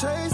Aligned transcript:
chase 0.00 0.33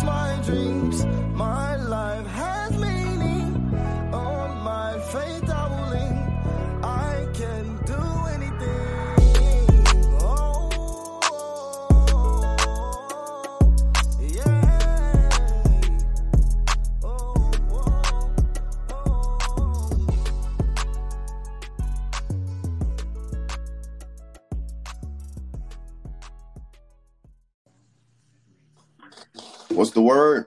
the 30.01 30.07
word, 30.07 30.47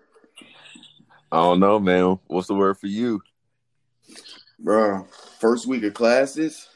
I 1.32 1.38
don't 1.38 1.60
know, 1.60 1.80
man. 1.80 2.18
What's 2.26 2.48
the 2.48 2.56
word 2.56 2.80
for 2.80 2.88
you? 2.88 3.22
bro? 4.58 5.06
First 5.40 5.68
week 5.68 5.84
of 5.84 5.94
classes? 5.94 6.68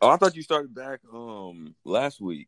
Oh, 0.00 0.10
I 0.10 0.16
thought 0.16 0.36
you 0.36 0.42
started 0.42 0.72
back 0.72 1.00
um 1.12 1.74
last 1.84 2.20
week. 2.20 2.46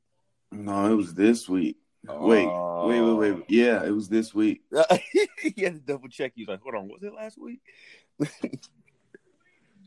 No, 0.52 0.92
it 0.92 0.94
was 0.94 1.12
this 1.12 1.48
week. 1.48 1.76
Wait, 2.06 2.46
wait, 2.46 3.00
wait, 3.00 3.12
wait. 3.14 3.44
Yeah, 3.48 3.84
it 3.84 3.90
was 3.90 4.08
this 4.08 4.32
week. 4.32 4.62
he 5.42 5.62
had 5.62 5.74
to 5.74 5.80
double 5.80 6.08
check. 6.08 6.32
He's 6.36 6.46
like, 6.46 6.60
hold 6.60 6.76
on, 6.76 6.88
was 6.88 7.02
it 7.02 7.12
last 7.12 7.36
week? 7.36 7.60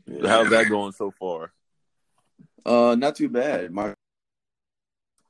Yeah. 0.06 0.20
How's 0.28 0.50
that 0.50 0.68
going 0.68 0.92
so 0.92 1.12
far? 1.18 1.50
Uh, 2.66 2.94
not 2.98 3.16
too 3.16 3.30
bad. 3.30 3.72
My 3.72 3.94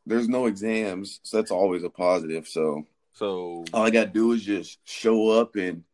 there's 0.05 0.28
no 0.28 0.47
exams, 0.47 1.20
so 1.22 1.36
that's 1.36 1.52
always 1.52 1.84
a 1.84 1.91
positive. 1.91 2.48
So 2.48 2.86
So 3.14 3.64
all 3.73 3.84
I 3.84 3.91
gotta 3.91 4.10
do 4.10 4.32
is 4.32 4.42
just 4.45 4.78
show 4.84 5.30
up 5.30 5.56
and 5.56 5.84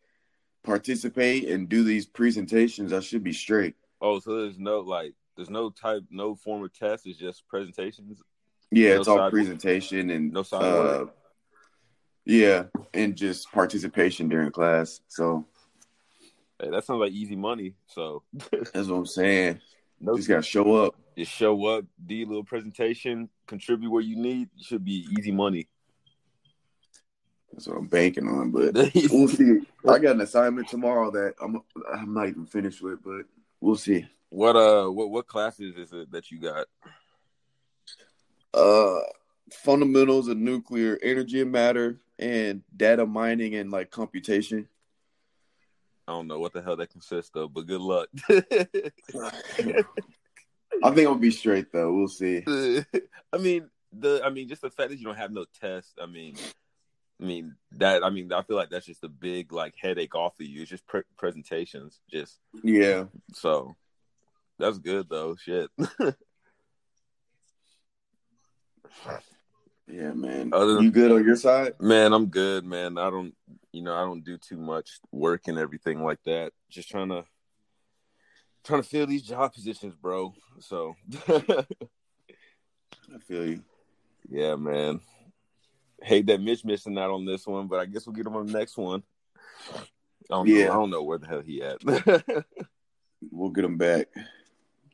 participate 0.64 1.48
and 1.48 1.68
do 1.68 1.84
these 1.84 2.06
presentations. 2.06 2.92
I 2.92 3.00
should 3.00 3.22
be 3.22 3.32
straight. 3.32 3.74
oh, 4.00 4.18
so 4.18 4.42
there's 4.42 4.58
no 4.58 4.80
like 4.80 5.14
there's 5.36 5.50
no 5.50 5.70
type 5.70 6.02
no 6.10 6.34
form 6.34 6.64
of 6.64 6.72
test, 6.72 7.06
it's 7.06 7.18
just 7.18 7.46
presentations. 7.46 8.22
Yeah, 8.70 8.94
No 8.94 9.00
it's 9.00 9.08
all 9.08 9.30
presentation 9.30 10.10
and 10.10 10.32
no 10.32 10.42
side 10.42 10.62
uh, 10.62 10.76
work. 11.04 11.16
yeah, 12.24 12.64
and 12.94 13.16
just 13.16 13.50
participation 13.52 14.28
during 14.28 14.50
class. 14.50 15.00
So 15.08 15.46
Hey, 16.62 16.70
that 16.70 16.84
sounds 16.84 17.00
like 17.00 17.12
easy 17.12 17.36
money. 17.36 17.74
So 17.86 18.22
that's 18.50 18.88
what 18.88 18.96
I'm 18.96 19.06
saying. 19.06 19.60
no 20.00 20.16
Just 20.16 20.28
gotta 20.28 20.42
show 20.42 20.74
up. 20.76 20.94
just 21.18 21.32
show 21.32 21.66
up, 21.66 21.84
do 22.06 22.14
your 22.14 22.28
little 22.28 22.44
presentation, 22.44 23.28
contribute 23.46 23.90
where 23.90 24.02
you 24.02 24.16
need. 24.16 24.48
It 24.58 24.64
should 24.64 24.84
be 24.84 25.06
easy 25.18 25.32
money. 25.32 25.68
That's 27.52 27.66
what 27.66 27.78
I'm 27.78 27.86
banking 27.86 28.28
on, 28.28 28.50
but 28.50 28.74
we'll 29.10 29.28
see. 29.28 29.60
I 29.88 29.98
got 29.98 30.14
an 30.14 30.20
assignment 30.20 30.68
tomorrow 30.68 31.10
that 31.10 31.34
I'm 31.40 31.60
I'm 31.92 32.14
not 32.14 32.28
even 32.28 32.46
finished 32.46 32.80
with, 32.82 33.02
but 33.02 33.22
we'll 33.60 33.76
see. 33.76 34.06
what 34.28 34.56
uh 34.56 34.88
what 34.88 35.10
what 35.10 35.26
classes 35.26 35.76
is 35.76 35.92
it 35.92 36.10
that 36.12 36.30
you 36.30 36.40
got? 36.40 36.66
Uh, 38.52 39.00
fundamentals 39.52 40.28
of 40.28 40.36
nuclear 40.36 40.98
energy 41.02 41.40
and 41.40 41.52
matter, 41.52 42.00
and 42.18 42.62
data 42.76 43.06
mining 43.06 43.54
and 43.56 43.70
like 43.70 43.90
computation. 43.90 44.68
I 46.06 46.12
don't 46.12 46.26
know 46.26 46.40
what 46.40 46.52
the 46.52 46.62
hell 46.62 46.76
that 46.76 46.90
consists 46.90 47.36
of, 47.36 47.54
but 47.54 47.66
good 47.66 47.80
luck. 47.80 48.08
I 50.82 50.90
think 50.92 51.08
I'll 51.08 51.14
be 51.14 51.30
straight 51.30 51.72
though. 51.72 51.92
We'll 51.92 52.08
see. 52.08 52.44
I 53.32 53.38
mean, 53.38 53.70
the 53.92 54.20
I 54.24 54.30
mean, 54.30 54.48
just 54.48 54.62
the 54.62 54.70
fact 54.70 54.90
that 54.90 54.98
you 54.98 55.04
don't 55.04 55.16
have 55.16 55.32
no 55.32 55.44
test. 55.60 55.98
I 56.00 56.06
mean, 56.06 56.36
I 57.20 57.24
mean 57.24 57.54
that. 57.72 58.02
I 58.04 58.10
mean, 58.10 58.32
I 58.32 58.42
feel 58.42 58.56
like 58.56 58.70
that's 58.70 58.86
just 58.86 59.04
a 59.04 59.08
big 59.08 59.52
like 59.52 59.74
headache 59.76 60.14
off 60.14 60.40
of 60.40 60.46
you. 60.46 60.62
It's 60.62 60.70
just 60.70 60.86
pre- 60.86 61.02
presentations, 61.18 62.00
just 62.10 62.38
Yeah, 62.62 63.04
so. 63.34 63.76
That's 64.58 64.78
good 64.78 65.08
though. 65.08 65.36
Shit. 65.36 65.70
yeah, 69.88 70.12
man. 70.12 70.50
Other 70.52 70.74
than- 70.74 70.84
you 70.84 70.90
good 70.90 71.12
on 71.12 71.24
your 71.24 71.36
side? 71.36 71.74
man, 71.80 72.12
I'm 72.12 72.26
good, 72.26 72.64
man. 72.64 72.98
I 72.98 73.08
don't, 73.08 73.34
you 73.72 73.82
know, 73.82 73.94
I 73.94 74.02
don't 74.02 74.22
do 74.22 74.36
too 74.36 74.58
much 74.58 75.00
work 75.12 75.48
and 75.48 75.58
everything 75.58 76.04
like 76.04 76.22
that. 76.24 76.52
Just 76.68 76.90
trying 76.90 77.08
to, 77.08 77.24
trying 78.64 78.82
to 78.82 78.88
fill 78.88 79.06
these 79.06 79.22
job 79.22 79.54
positions, 79.54 79.94
bro. 79.94 80.34
So, 80.58 80.94
I 81.28 81.64
feel 83.26 83.46
you. 83.46 83.62
yeah, 84.28 84.56
man. 84.56 85.00
Hate 86.02 86.26
that 86.26 86.40
Mitch 86.40 86.64
missing 86.64 86.98
out 86.98 87.10
on 87.10 87.24
this 87.26 87.46
one, 87.46 87.66
but 87.66 87.78
I 87.80 87.86
guess 87.86 88.06
we'll 88.06 88.14
get 88.14 88.26
him 88.26 88.36
on 88.36 88.46
the 88.46 88.52
next 88.58 88.76
one. 88.76 89.02
I 89.74 89.80
don't 90.30 90.46
Yeah. 90.46 90.66
know. 90.66 90.70
I 90.72 90.74
don't 90.76 90.90
know 90.90 91.02
where 91.02 91.18
the 91.18 91.26
hell 91.26 91.40
he 91.40 91.62
at. 91.62 91.78
We'll 93.30 93.50
get 93.50 93.64
him 93.66 93.76
back. 93.76 94.06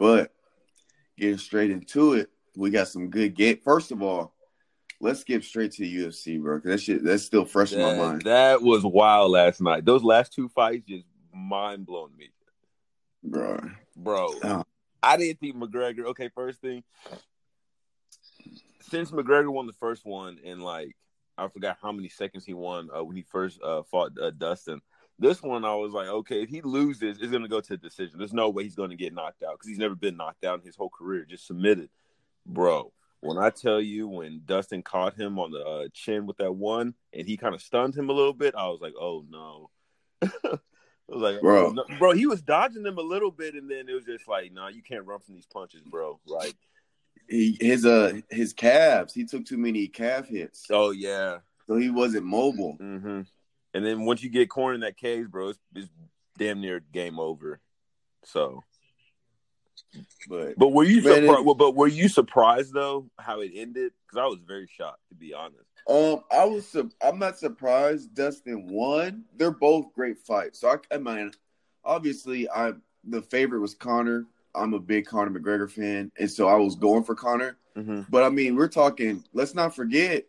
But 0.01 0.33
getting 1.17 1.39
straight 1.39 1.71
into 1.71 2.15
it, 2.15 2.29
we 2.57 2.71
got 2.71 2.89
some 2.89 3.09
good 3.09 3.37
game. 3.37 3.61
First 3.63 3.93
of 3.93 4.03
all, 4.03 4.35
let's 5.01 5.21
skip 5.21 5.45
straight 5.45 5.71
to 5.73 5.85
UFC, 5.85 6.37
bro. 6.43 6.59
'cause 6.59 6.71
that 6.71 6.81
shit 6.81 7.05
that's 7.05 7.23
still 7.23 7.45
fresh 7.45 7.73
in 7.73 7.81
my 7.81 7.93
that, 7.93 7.99
mind, 7.99 8.23
that 8.23 8.63
was 8.63 8.83
wild 8.85 9.31
last 9.31 9.61
night. 9.61 9.85
Those 9.85 10.03
last 10.03 10.33
two 10.33 10.49
fights 10.49 10.87
just 10.89 11.05
mind 11.33 11.87
blown 11.87 12.17
me, 12.17 12.31
bro. 13.23 13.61
bro. 13.97 14.35
Oh. 14.43 14.65
I 15.05 15.17
didn't 15.17 15.39
think 15.39 15.55
McGregor. 15.55 16.07
Okay, 16.07 16.29
first 16.35 16.61
thing, 16.61 16.83
since 18.89 19.11
McGregor 19.11 19.53
won 19.53 19.67
the 19.67 19.73
first 19.73 20.05
one 20.05 20.39
in 20.43 20.61
like 20.61 20.97
I 21.39 21.49
forgot 21.49 21.79
how 21.83 21.93
many 21.93 22.09
seconds 22.09 22.45
he 22.45 22.55
won 22.55 22.89
uh, 22.97 23.05
when 23.05 23.17
he 23.17 23.23
first 23.23 23.61
uh, 23.63 23.83
fought 23.83 24.13
uh, 24.21 24.31
Dustin. 24.31 24.81
This 25.19 25.43
one, 25.43 25.65
I 25.65 25.75
was 25.75 25.93
like, 25.93 26.09
okay, 26.09 26.43
if 26.43 26.49
he 26.49 26.61
loses, 26.61 27.19
it's 27.19 27.33
gonna 27.33 27.49
go 27.49 27.61
to 27.61 27.75
a 27.75 27.79
decision. 27.79 28.19
There's 28.19 28.33
no 28.33 28.51
way 28.51 28.65
he's 28.65 28.75
gonna 28.75 28.97
get 28.97 29.15
knocked 29.15 29.43
out 29.43 29.55
because 29.55 29.69
he's 29.69 29.79
never 29.79 29.95
been 29.95 30.17
knocked 30.17 30.45
out 30.45 30.61
in 30.61 30.67
his 30.67 30.77
whole 30.77 30.91
career. 30.91 31.25
Just 31.29 31.47
submitted, 31.47 31.91
bro. 32.45 32.93
When 33.21 33.39
I 33.39 33.51
tell 33.51 33.81
you, 33.81 34.09
when 34.09 34.43
Dustin 34.45 34.83
caught 34.83 35.15
him 35.15 35.39
on 35.39 35.51
the 35.51 35.65
uh, 35.65 35.89
chin 35.93 36.27
with 36.27 36.37
that 36.37 36.53
one, 36.53 36.95
and 37.13 37.27
he 37.27 37.37
kind 37.37 37.55
of 37.55 37.63
stunned 37.63 37.97
him 37.97 38.11
a 38.11 38.13
little 38.13 38.35
bit, 38.35 38.55
I 38.57 38.69
was 38.69 38.81
like, 38.81 38.95
oh 38.99 39.25
no. 39.29 39.71
I 41.09 41.15
was 41.15 41.23
like, 41.23 41.41
Bro. 41.41 41.67
oh, 41.69 41.71
no. 41.71 41.85
bro, 41.99 42.13
he 42.13 42.27
was 42.27 42.43
dodging 42.43 42.83
them 42.83 42.99
a 42.99 43.03
little 43.03 43.31
bit, 43.31 43.55
and 43.55 43.71
then 43.71 43.89
it 43.89 43.95
was 43.95 44.05
just 44.05 44.27
like, 44.27 44.53
nah, 44.53 44.69
you 44.69 44.83
can't 44.83 45.07
run 45.07 45.21
from 45.21 45.35
these 45.35 45.47
punches, 45.47 45.83
bro. 45.83 46.19
Like, 46.27 46.57
He 47.29 47.57
his 47.61 47.85
uh 47.85 48.21
his 48.31 48.53
calves. 48.53 49.13
He 49.13 49.25
took 49.25 49.45
too 49.45 49.59
many 49.59 49.89
calf 49.89 50.29
hits, 50.29 50.67
oh 50.71 50.91
yeah, 50.91 51.39
so 51.67 51.77
he 51.77 51.91
wasn't 51.91 52.25
mobile. 52.27 52.77
hmm 52.79 53.23
And 53.75 53.85
then 53.85 54.05
once 54.05 54.23
you 54.23 54.31
get 54.31 54.49
cornered 54.49 54.77
in 54.77 54.81
that 54.83 54.97
cage, 54.97 55.29
bro, 55.29 55.49
it's, 55.51 55.59
it's 55.75 55.89
damn 56.39 56.61
near 56.61 56.81
game 56.81 57.19
over. 57.19 57.61
So, 58.25 58.63
But 60.29 60.59
but 60.59 60.69
were 60.69 60.85
you 60.85 61.03
Man, 61.03 61.27
surprised? 61.27 61.59
But 61.59 61.75
were 61.75 61.87
you 61.87 62.09
surprised 62.09 62.73
though 62.73 63.09
how 63.19 63.41
it 63.41 63.53
ended? 63.55 63.93
Because 64.07 64.23
I 64.23 64.27
was 64.27 64.41
very 64.47 64.69
shocked, 64.71 65.03
to 65.11 65.15
be 65.15 65.35
honest. 65.35 65.65
um, 65.89 66.23
I 66.31 66.45
was 66.45 66.67
su- 66.69 66.91
I'm 67.03 67.19
not 67.19 67.39
surprised 67.39 68.15
Dustin 68.15 68.69
won. 68.69 69.25
They're 69.37 69.51
both 69.51 69.93
great 69.95 70.19
fights. 70.19 70.61
So 70.61 70.69
I, 70.71 70.95
I 70.95 70.99
mean, 70.99 71.33
obviously, 71.85 72.49
I 72.51 72.73
the 73.05 73.23
favorite 73.23 73.61
was 73.61 73.75
Conor. 73.75 74.27
I'm 74.57 74.75
a 74.75 74.79
big 74.81 75.07
Conor 75.07 75.39
McGregor 75.39 75.71
fan, 75.71 76.11
and 76.19 76.31
so 76.31 76.49
I 76.49 76.57
was 76.57 76.75
going 76.77 77.05
for 77.05 77.15
Conor. 77.15 77.57
hmm 77.75 78.03
But 78.09 78.25
I 78.25 78.31
mean, 78.31 78.57
we're 78.57 78.69
talking. 78.69 79.25
Let's 79.33 79.55
not 79.55 79.75
forget, 79.75 80.25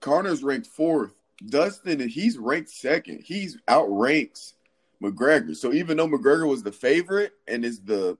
Conor's 0.00 0.42
ranked 0.42 0.68
fourth. 0.68 1.14
Dustin, 1.46 2.08
he's 2.08 2.38
ranked 2.38 2.70
second. 2.70 3.22
He's 3.24 3.58
outranks 3.68 4.54
McGregor. 5.02 5.56
So 5.56 5.72
even 5.72 5.96
though 5.96 6.06
McGregor 6.08 6.48
was 6.48 6.62
the 6.62 6.72
favorite 6.72 7.32
and 7.48 7.64
is 7.64 7.80
the 7.80 8.16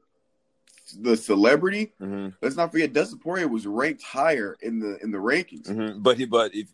the 0.98 1.16
celebrity, 1.16 1.92
hmm 1.98 2.28
let's 2.42 2.56
not 2.56 2.72
forget 2.72 2.92
Dustin 2.92 3.18
Poirier 3.18 3.48
was 3.48 3.66
ranked 3.66 4.02
higher 4.02 4.56
in 4.60 4.80
the 4.80 4.98
in 5.02 5.10
the 5.10 5.18
rankings. 5.18 5.68
hmm 5.68 6.02
But 6.02 6.18
he, 6.18 6.24
but 6.24 6.54
if 6.54 6.68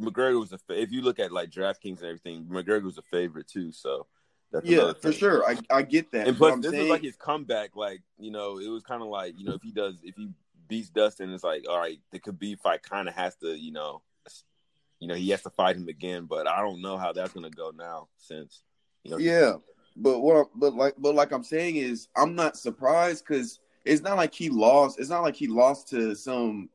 McGregor 0.00 0.40
was 0.40 0.52
a, 0.52 0.58
if 0.70 0.90
you 0.92 1.00
look 1.02 1.18
at 1.18 1.32
like 1.32 1.50
DraftKings 1.50 2.00
and 2.00 2.04
everything, 2.06 2.44
McGregor 2.44 2.82
was 2.82 2.98
a 2.98 3.02
favorite 3.02 3.46
too. 3.48 3.72
So 3.72 4.06
that's 4.52 4.66
Yeah, 4.66 4.92
for 5.00 5.12
sure. 5.12 5.48
I, 5.48 5.56
I 5.70 5.82
get 5.82 6.10
that. 6.12 6.28
And 6.28 6.36
plus, 6.36 6.52
I'm 6.52 6.60
this 6.60 6.70
saying, 6.72 6.84
is 6.84 6.90
like 6.90 7.02
his 7.02 7.16
comeback. 7.16 7.76
Like 7.76 8.02
you 8.18 8.30
know, 8.30 8.58
it 8.58 8.68
was 8.68 8.82
kind 8.82 9.02
of 9.02 9.08
like 9.08 9.38
you 9.38 9.44
know, 9.46 9.54
if 9.54 9.62
he 9.62 9.70
does, 9.72 9.96
if 10.02 10.14
he 10.16 10.30
beats 10.68 10.88
Dustin, 10.90 11.32
it's 11.32 11.44
like 11.44 11.64
all 11.68 11.78
right, 11.78 11.98
the 12.12 12.18
Khabib 12.20 12.60
fight 12.60 12.82
kind 12.82 13.08
of 13.08 13.14
has 13.14 13.34
to, 13.36 13.56
you 13.58 13.72
know, 13.72 14.02
you 15.00 15.08
know, 15.08 15.14
he 15.14 15.30
has 15.30 15.42
to 15.42 15.50
fight 15.50 15.76
him 15.76 15.88
again. 15.88 16.24
But 16.26 16.46
I 16.48 16.60
don't 16.60 16.80
know 16.80 16.96
how 16.96 17.12
that's 17.12 17.32
gonna 17.32 17.50
go 17.50 17.72
now 17.76 18.08
since 18.18 18.62
you 19.02 19.10
know, 19.10 19.18
yeah. 19.18 19.54
But 19.96 20.20
what? 20.20 20.36
I'm- 20.36 20.46
But 20.54 20.74
like, 20.74 20.94
but 20.98 21.14
like 21.14 21.32
I'm 21.32 21.44
saying 21.44 21.76
is, 21.76 22.08
I'm 22.16 22.34
not 22.34 22.56
surprised 22.56 23.24
because 23.26 23.60
it's 23.84 24.02
not 24.02 24.16
like 24.16 24.34
he 24.34 24.48
lost. 24.50 24.98
It's 24.98 25.08
not 25.10 25.22
like 25.22 25.36
he 25.36 25.46
lost 25.46 25.88
to 25.90 26.14
some 26.14 26.68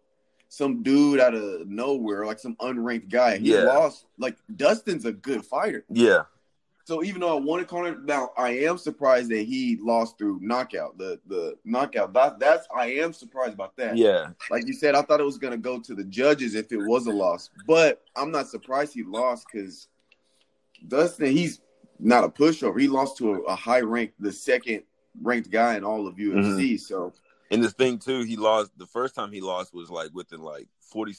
some 0.50 0.84
dude 0.84 1.20
out 1.22 1.34
of 1.34 1.68
nowhere, 1.68 2.26
like 2.26 2.40
some 2.40 2.56
unranked 2.58 3.10
guy. 3.10 3.38
He 3.38 3.54
Yeah. 3.54 3.64
lost. 3.64 4.06
Like 4.18 4.38
Dustin's 4.56 5.06
a 5.06 5.12
good 5.14 5.46
fighter. 5.46 5.86
yeah, 5.90 6.24
So 6.84 7.04
even 7.04 7.22
though 7.22 7.38
I 7.38 7.40
wanted 7.40 7.68
Conor, 7.68 8.00
now 8.04 8.32
I 8.38 8.50
am 8.50 8.78
surprised 8.78 9.30
that 9.30 9.44
he 9.44 9.78
lost 9.82 10.18
through 10.18 10.40
knockout. 10.42 10.98
The 10.98 11.20
the 11.28 11.58
knockout. 11.64 12.14
That 12.14 12.40
that's 12.40 12.68
I 12.76 12.88
am 12.88 13.14
surprised 13.14 13.54
about 13.54 13.76
that. 13.78 13.98
Yeah, 13.98 14.30
Like 14.50 14.68
you 14.68 14.74
said, 14.74 14.96
I 14.96 15.02
thought 15.02 15.20
it 15.20 15.26
was 15.26 15.38
gonna 15.38 15.58
go 15.58 15.80
to 15.80 15.96
the 15.96 16.04
judges 16.04 16.56
if 16.56 16.72
it 16.72 16.78
was 16.78 17.08
a 17.08 17.12
loss, 17.12 17.50
but 17.68 18.04
I'm 18.16 18.32
not 18.32 18.48
surprised 18.48 18.94
he 18.94 19.04
lost 19.04 19.46
because 19.52 19.88
Dustin, 20.88 21.32
he's 21.32 21.62
not 22.00 22.24
a 22.24 22.30
pushover. 22.30 22.80
He 22.80 22.88
lost 22.88 23.18
to 23.18 23.36
a, 23.36 23.42
a 23.42 23.56
high 23.56 23.82
ranked, 23.82 24.22
the 24.22 24.32
second 24.32 24.84
ranked 25.22 25.52
guy 25.52 25.76
in 25.76 25.84
all 25.84 26.08
of 26.08 26.16
UFC. 26.16 26.34
Mm-hmm. 26.34 26.76
So 26.78 27.14
and 27.52 27.64
the 27.64 27.70
thing 27.70 28.00
too, 28.00 28.24
he 28.24 28.38
lost 28.38 28.72
the 28.78 28.88
first 28.88 29.14
time 29.14 29.32
he 29.32 29.42
lost 29.42 29.74
was 29.74 29.90
like 29.90 30.10
within 30.14 30.42
like 30.42 30.68
forty, 30.80 31.14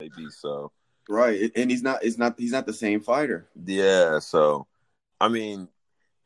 maybe. 0.00 0.30
So 0.30 0.72
right, 1.08 1.50
and 1.54 1.70
he's 1.70 1.82
not. 1.82 2.04
It's 2.04 2.18
not. 2.18 2.38
He's 2.38 2.52
not 2.52 2.66
the 2.66 2.72
same 2.72 3.00
fighter. 3.00 3.48
yeah, 3.64 4.18
so 4.18 4.66
I 5.20 5.28
mean, 5.28 5.68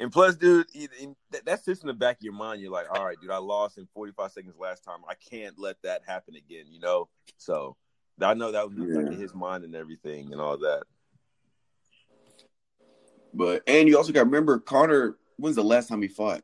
and 0.01 0.11
plus, 0.11 0.35
dude, 0.35 0.67
that, 1.31 1.45
that 1.45 1.65
sits 1.65 1.83
in 1.83 1.87
the 1.87 1.95
back 1.95 2.17
of 2.17 2.23
your 2.23 2.33
mind. 2.33 2.63
You're 2.63 2.73
like, 2.73 2.87
all 2.91 3.05
right, 3.05 3.21
dude, 3.21 3.31
I 3.31 3.37
lost 3.37 3.77
in 3.77 3.87
45 3.95 4.33
seconds 4.33 4.55
last 4.59 4.83
time. 4.83 5.01
I 5.07 5.15
can't 5.15 5.59
let 5.59 5.77
that 5.83 6.03
happen 6.07 6.37
again. 6.37 6.65
You 6.71 6.81
know, 6.81 7.09
so 7.37 7.77
I 8.21 8.35
know 8.35 8.53
that 8.53 8.69
was 8.69 8.79
like, 8.79 9.13
in 9.13 9.21
his 9.21 9.35
mind 9.35 9.65
and 9.65 9.75
everything 9.75 10.33
and 10.33 10.41
all 10.41 10.57
that. 10.59 10.85
But 13.35 13.63
and 13.67 13.89
you 13.89 13.97
also 13.97 14.13
got 14.13 14.21
to 14.21 14.25
remember 14.25 14.59
Conor. 14.59 15.17
When's 15.37 15.57
the 15.57 15.63
last 15.65 15.89
time 15.89 16.03
he 16.03 16.09
fought? 16.09 16.43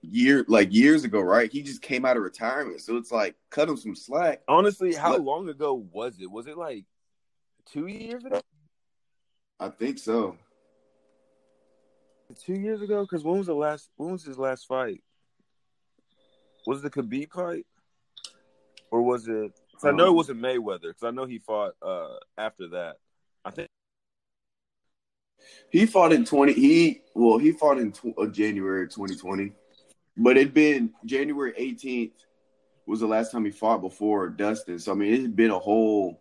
Year 0.00 0.44
like 0.48 0.72
years 0.72 1.02
ago, 1.02 1.20
right? 1.20 1.50
He 1.50 1.62
just 1.62 1.82
came 1.82 2.04
out 2.04 2.16
of 2.16 2.22
retirement, 2.22 2.80
so 2.80 2.96
it's 2.96 3.10
like 3.10 3.34
cut 3.50 3.68
him 3.68 3.76
some 3.76 3.96
slack. 3.96 4.42
Honestly, 4.46 4.94
how 4.94 5.16
long 5.16 5.48
ago 5.48 5.86
was 5.92 6.20
it? 6.20 6.30
Was 6.30 6.46
it 6.46 6.56
like 6.56 6.84
two 7.72 7.86
years 7.86 8.24
ago? 8.24 8.40
I 9.60 9.68
think 9.68 9.98
so. 9.98 10.36
Two 12.44 12.54
years 12.54 12.82
ago? 12.82 13.02
Because 13.02 13.24
when 13.24 13.38
was 13.38 13.46
the 13.46 13.54
last? 13.54 13.90
When 13.96 14.12
was 14.12 14.24
his 14.24 14.38
last 14.38 14.66
fight? 14.66 15.02
Was 16.66 16.84
it 16.84 16.92
the 16.92 17.02
Khabib 17.02 17.32
fight, 17.32 17.66
or 18.90 19.02
was 19.02 19.26
it? 19.28 19.52
I 19.82 19.92
know 19.92 20.08
it 20.08 20.14
wasn't 20.14 20.40
Mayweather 20.40 20.82
because 20.82 21.04
I 21.04 21.10
know 21.10 21.24
he 21.24 21.38
fought 21.38 21.72
uh 21.80 22.16
after 22.36 22.68
that. 22.68 22.96
I 23.44 23.50
think 23.50 23.68
He 25.70 25.86
fought 25.86 26.12
in 26.12 26.24
twenty. 26.24 26.52
He 26.52 27.02
well, 27.14 27.38
he 27.38 27.52
fought 27.52 27.78
in 27.78 27.92
tw- 27.92 28.18
uh, 28.18 28.26
January 28.26 28.88
twenty 28.88 29.16
twenty, 29.16 29.52
but 30.16 30.36
it'd 30.36 30.52
been 30.54 30.92
January 31.04 31.54
eighteenth 31.56 32.12
was 32.86 33.00
the 33.00 33.06
last 33.06 33.30
time 33.30 33.44
he 33.44 33.50
fought 33.50 33.80
before 33.80 34.28
Dustin. 34.28 34.78
So 34.78 34.92
I 34.92 34.94
mean, 34.94 35.14
it 35.14 35.22
had 35.22 35.36
been 35.36 35.50
a 35.50 35.58
whole. 35.58 36.20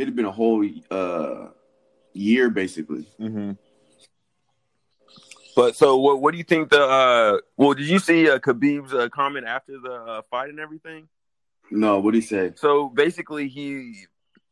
It 0.00 0.06
had 0.06 0.16
been 0.16 0.24
a 0.24 0.32
whole 0.32 0.66
uh 0.90 1.48
year 2.14 2.48
basically. 2.48 3.06
Mm-hmm. 3.20 3.52
But 5.54 5.76
so, 5.76 5.98
what 5.98 6.22
what 6.22 6.32
do 6.32 6.38
you 6.38 6.44
think 6.44 6.70
the? 6.70 6.82
uh 6.82 7.38
Well, 7.58 7.74
did 7.74 7.86
you 7.86 7.98
see 7.98 8.30
uh, 8.30 8.38
Khabib's 8.38 8.94
uh, 8.94 9.10
comment 9.10 9.46
after 9.46 9.78
the 9.78 9.92
uh, 9.92 10.22
fight 10.30 10.48
and 10.48 10.58
everything? 10.58 11.08
No, 11.70 11.96
what 11.96 12.04
would 12.04 12.14
he 12.14 12.22
say? 12.22 12.52
So 12.56 12.88
basically, 12.88 13.48
he, 13.48 14.06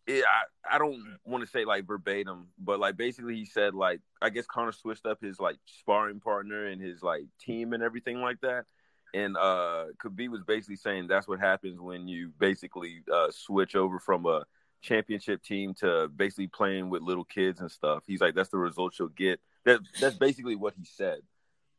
it, 0.06 0.22
I, 0.22 0.76
I 0.76 0.78
don't 0.78 1.02
want 1.24 1.44
to 1.44 1.50
say 1.50 1.64
like 1.64 1.86
verbatim, 1.86 2.48
but 2.58 2.78
like 2.78 2.98
basically, 2.98 3.36
he 3.36 3.46
said 3.46 3.72
like 3.72 4.00
I 4.20 4.28
guess 4.28 4.44
Conor 4.44 4.72
switched 4.72 5.06
up 5.06 5.22
his 5.22 5.40
like 5.40 5.56
sparring 5.64 6.20
partner 6.20 6.66
and 6.66 6.78
his 6.78 7.02
like 7.02 7.22
team 7.40 7.72
and 7.72 7.82
everything 7.82 8.20
like 8.20 8.42
that. 8.42 8.66
And 9.14 9.34
uh 9.38 9.86
Khabib 10.04 10.28
was 10.28 10.42
basically 10.42 10.76
saying 10.76 11.06
that's 11.06 11.26
what 11.26 11.40
happens 11.40 11.80
when 11.80 12.06
you 12.06 12.32
basically 12.38 13.00
uh 13.10 13.28
switch 13.30 13.74
over 13.74 13.98
from 13.98 14.26
a 14.26 14.44
championship 14.80 15.42
team 15.42 15.74
to 15.74 16.08
basically 16.08 16.46
playing 16.46 16.90
with 16.90 17.02
little 17.02 17.24
kids 17.24 17.60
and 17.60 17.70
stuff. 17.70 18.04
He's 18.06 18.20
like 18.20 18.34
that's 18.34 18.50
the 18.50 18.58
results 18.58 18.98
you'll 18.98 19.08
get. 19.08 19.40
That 19.64 19.80
that's 20.00 20.16
basically 20.16 20.56
what 20.56 20.74
he 20.76 20.84
said. 20.84 21.20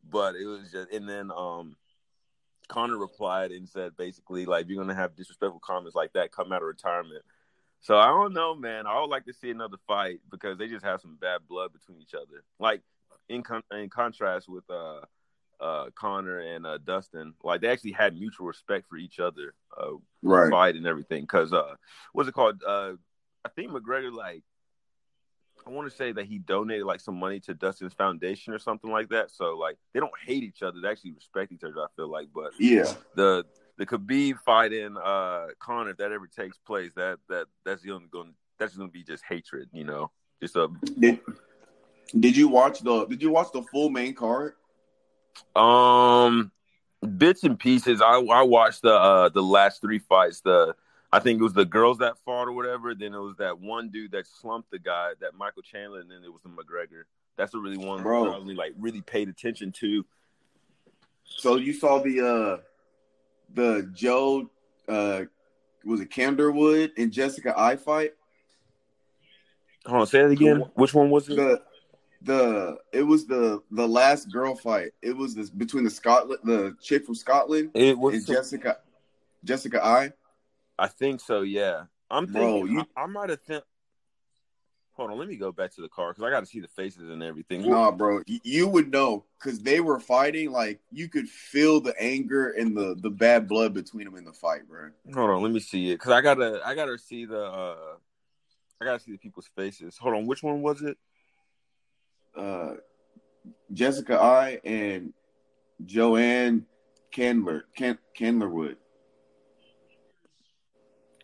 But 0.10 0.36
it 0.36 0.46
was 0.46 0.72
just 0.72 0.92
and 0.92 1.08
then 1.08 1.32
um 1.32 1.76
Conor 2.68 2.98
replied 2.98 3.52
and 3.52 3.68
said 3.68 3.98
basically 3.98 4.46
like 4.46 4.68
you're 4.68 4.82
gonna 4.82 4.96
have 4.96 5.16
disrespectful 5.16 5.60
comments 5.60 5.96
like 5.96 6.14
that, 6.14 6.32
come 6.32 6.52
out 6.52 6.62
of 6.62 6.68
retirement. 6.68 7.24
So 7.82 7.98
I 7.98 8.08
don't 8.08 8.34
know, 8.34 8.56
man. 8.56 8.86
I 8.86 9.00
would 9.00 9.10
like 9.10 9.26
to 9.26 9.34
see 9.34 9.50
another 9.50 9.78
fight 9.88 10.20
because 10.30 10.58
they 10.58 10.68
just 10.68 10.86
have 10.86 11.02
some 11.02 11.18
bad 11.20 11.42
blood 11.48 11.72
between 11.72 12.02
each 12.02 12.14
other. 12.14 12.44
Like 12.60 12.82
in 13.30 13.44
con- 13.44 13.64
in 13.72 13.90
contrast 13.90 14.50
with 14.50 14.70
uh 14.70 15.02
uh 15.60 15.90
Conor 15.96 16.40
and 16.40 16.66
uh 16.66 16.78
Dustin, 16.78 17.34
like 17.44 17.62
they 17.62 17.68
actually 17.68 17.92
had 17.92 18.18
mutual 18.18 18.48
respect 18.48 18.88
for 18.90 18.98
each 18.98 19.20
other, 19.20 19.54
uh 19.80 19.92
Right. 20.22 20.50
fight 20.52 20.76
and 20.76 20.86
everything. 20.88 21.26
Cause 21.28 21.54
uh 21.54 21.76
what's 22.14 22.30
it 22.30 22.34
called? 22.34 22.62
Uh 22.66 22.94
I 23.46 23.50
think 23.50 23.72
McGregor 23.72 24.14
like 24.14 24.44
I 25.68 25.72
want 25.72 25.90
to 25.90 25.96
say 25.96 26.12
that 26.14 26.26
he 26.26 26.40
donated 26.40 26.86
like 26.86 27.02
some 27.02 27.20
money 27.20 27.40
to 27.42 27.54
Dustin's 27.54 27.94
foundation 27.94 28.54
or 28.54 28.60
something 28.60 28.90
like 28.90 29.10
that. 29.10 29.32
So 29.32 29.58
like 29.58 29.78
they 29.94 30.00
don't 30.00 30.12
hate 30.26 30.44
each 30.44 30.64
other; 30.64 30.80
they 30.82 30.88
actually 30.88 31.12
respect 31.12 31.52
each 31.52 31.64
other. 31.64 31.80
I 31.80 31.88
feel 31.96 32.10
like, 32.10 32.30
but 32.34 32.52
Yeah. 32.60 32.94
the 33.16 33.46
the 33.78 33.86
Khabib 33.86 34.40
fight 34.40 34.74
in 34.74 34.98
uh 34.98 35.48
Conor, 35.60 35.92
if 35.92 35.98
that 35.98 36.12
ever 36.12 36.28
takes 36.28 36.58
place, 36.58 36.92
that 36.96 37.20
that 37.30 37.48
that's 37.66 37.84
going 37.84 38.10
to 38.12 38.26
that's 38.58 38.76
going 38.76 38.90
to 38.90 38.94
be 38.94 39.04
just 39.04 39.24
hatred, 39.28 39.70
you 39.74 39.84
know, 39.84 40.12
just 40.42 40.56
a 40.56 40.70
Did, 40.98 41.20
did 42.20 42.36
you 42.36 42.48
watch 42.48 42.80
the 42.82 43.06
Did 43.06 43.22
you 43.22 43.32
watch 43.32 43.52
the 43.54 43.64
full 43.64 43.90
main 43.90 44.14
card? 44.16 44.56
Um 45.56 46.52
bits 47.18 47.44
and 47.44 47.58
pieces. 47.60 48.02
I 48.02 48.20
I 48.20 48.44
watched 48.44 48.82
the 48.82 48.94
uh 48.94 49.30
the 49.30 49.44
last 49.44 49.82
three 49.82 50.00
fights. 50.00 50.42
The 50.42 50.76
I 51.12 51.20
think 51.20 51.40
it 51.40 51.44
was 51.44 51.54
the 51.54 51.66
girls 51.66 52.00
that 52.00 52.18
fought 52.20 52.48
or 52.48 52.52
whatever. 52.52 52.94
Then 52.94 53.14
it 53.14 53.20
was 53.20 53.38
that 53.38 53.60
one 53.60 53.90
dude 53.90 54.12
that 54.12 54.28
slumped 54.28 54.70
the 54.72 54.80
guy, 54.80 55.14
that 55.22 55.34
Michael 55.34 55.64
Chandler, 55.64 56.02
and 56.02 56.12
then 56.12 56.24
it 56.24 56.32
was 56.32 56.42
the 56.42 56.50
McGregor. 56.50 57.04
That's 57.36 57.52
the 57.52 57.60
really 57.60 57.78
one 57.78 58.04
Bro. 58.04 58.26
that 58.26 58.32
I 58.32 58.38
really 58.38 58.56
like 58.56 58.74
really 58.78 59.02
paid 59.02 59.30
attention 59.30 59.72
to. 59.74 60.06
So 61.24 61.56
you 61.56 61.74
saw 61.74 62.00
the 62.00 62.22
uh 62.22 62.58
the 63.54 63.90
Joe 63.94 64.50
uh 64.88 65.22
was 65.86 66.02
it 66.02 66.10
Canderwood 66.10 66.92
and 66.98 67.12
Jessica 67.12 67.58
Eye 67.58 67.78
fight? 67.78 68.14
Hold 69.86 70.02
on, 70.02 70.08
say 70.08 70.20
it 70.20 70.32
again. 70.32 70.66
Which 70.76 70.94
one 70.94 71.10
was 71.10 71.30
it? 71.30 71.38
The 71.38 71.62
the 72.22 72.78
it 72.92 73.04
was 73.04 73.26
the 73.28 73.62
the 73.72 73.88
last 73.88 74.32
girl 74.32 74.56
fight. 74.56 74.92
It 75.02 75.16
was 75.16 75.36
this 75.36 75.50
between 75.50 75.84
the 75.84 75.90
Scotland 75.90 76.40
the 76.44 76.76
chick 76.82 77.06
from 77.06 77.16
Scotland 77.16 77.72
it 77.74 77.92
and 77.92 78.00
was. 78.00 78.26
Jessica 78.26 78.78
Jessica 79.44 79.84
Eye. 79.84 80.12
I 80.78 80.88
think 80.88 81.22
so. 81.22 81.42
Yeah, 81.42 81.84
I'm 82.10 82.26
Bro, 82.26 82.54
thinking. 82.62 82.76
you- 82.76 82.86
I, 82.96 83.04
I 83.04 83.06
might 83.06 83.30
have 83.30 83.42
think. 83.42 83.64
Hold 84.94 85.12
on, 85.12 85.18
let 85.18 85.30
me 85.30 85.38
go 85.38 85.54
back 85.54 85.74
to 85.76 85.82
the 85.82 85.88
car 85.88 86.12
because 86.12 86.26
I 86.26 86.30
got 86.30 86.42
to 86.42 86.46
see 86.46 86.60
the 86.60 86.68
faces 86.68 87.10
and 87.10 87.24
everything. 87.24 87.62
Nah, 87.70 87.90
bro, 87.90 88.22
you 88.28 88.68
would 88.68 88.92
know 88.92 89.24
because 89.38 89.62
they 89.62 89.80
were 89.80 89.98
fighting. 89.98 90.52
Like 90.52 90.82
you 90.92 91.08
could 91.08 91.30
feel 91.30 91.80
the 91.80 91.98
anger 92.02 92.50
and 92.50 92.76
the 92.76 92.96
the 93.00 93.10
bad 93.10 93.48
blood 93.48 93.74
between 93.74 94.04
them 94.04 94.18
in 94.18 94.26
the 94.26 94.34
fight, 94.34 94.68
bro. 94.68 94.90
Hold 95.14 95.30
on, 95.30 95.42
let 95.42 95.54
me 95.54 95.62
see 95.62 95.92
it 95.92 95.94
because 95.96 96.12
I 96.12 96.20
gotta, 96.20 96.60
I 96.66 96.76
gotta 96.76 96.98
see 96.98 97.24
the, 97.24 97.42
uh 97.42 97.96
I 98.82 98.86
gotta 98.86 99.00
see 99.00 99.14
the 99.14 99.18
people's 99.18 99.48
faces. 99.56 99.98
Hold 99.98 100.16
on, 100.16 100.26
which 100.26 100.44
one 100.44 100.62
was 100.62 100.82
it? 100.82 100.98
Uh, 102.36 102.76
Jessica 103.74 104.20
Eye 104.20 104.60
and 104.64 105.14
Joanne 105.86 106.66
Candler 107.12 107.64
Can 107.76 107.98
Candlerwood. 108.18 108.76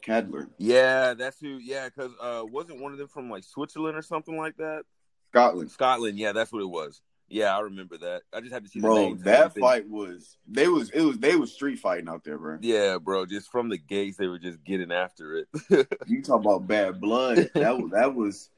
Cadler, 0.02 0.48
Yeah, 0.60 1.16
that's 1.16 1.40
who. 1.40 1.58
Yeah, 1.58 1.90
because 1.90 2.12
uh, 2.22 2.46
wasn't 2.46 2.80
one 2.80 2.92
of 2.92 3.00
them 3.00 3.08
from 3.08 3.30
like 3.30 3.44
Switzerland 3.44 3.98
or 3.98 4.04
something 4.04 4.38
like 4.38 4.56
that? 4.58 4.84
Scotland. 5.32 5.72
Scotland. 5.72 6.20
Yeah, 6.20 6.32
that's 6.32 6.54
what 6.54 6.62
it 6.62 6.70
was. 6.70 7.02
Yeah, 7.28 7.58
I 7.58 7.62
remember 7.62 7.98
that. 7.98 8.22
I 8.32 8.40
just 8.40 8.54
had 8.54 8.64
to 8.66 8.70
see 8.70 8.80
the 8.80 8.86
Bro, 8.86 9.16
that 9.24 9.58
fight 9.58 9.90
was 9.90 10.38
they 10.48 10.68
was 10.68 10.92
it 10.92 11.02
was 11.02 11.18
they 11.18 11.36
was 11.36 11.52
street 11.52 11.80
fighting 11.80 12.08
out 12.08 12.24
there, 12.24 12.38
bro. 12.38 12.60
Yeah, 12.62 13.00
bro, 13.00 13.26
just 13.26 13.52
from 13.52 13.70
the 13.70 13.80
gates, 13.80 14.18
they 14.18 14.28
were 14.28 14.38
just 14.38 14.64
getting 14.64 14.92
after 14.92 15.38
it. 15.38 15.88
You 16.06 16.22
talk 16.22 16.42
about 16.42 16.68
bad 16.68 17.02
blood. 17.02 17.50
That 17.56 17.78
was 17.80 17.92
that 17.92 18.16
was 18.16 18.50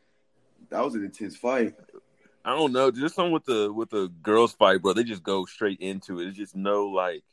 that 0.69 0.83
was 0.83 0.95
an 0.95 1.05
intense 1.05 1.37
fight. 1.37 1.75
I 2.47 2.51
don't 2.51 2.71
know, 2.71 2.91
just 2.91 3.13
something 3.13 3.33
with 3.33 3.43
the 3.43 3.73
with 3.73 3.89
the 3.89 4.07
girls 4.21 4.53
fight, 4.53 4.81
bro. 4.81 4.93
They 4.93 5.03
just 5.03 5.21
go 5.21 5.43
straight 5.43 5.81
into 5.81 6.21
it. 6.21 6.27
It's 6.27 6.37
just 6.37 6.55
no 6.55 6.85
like, 6.85 7.25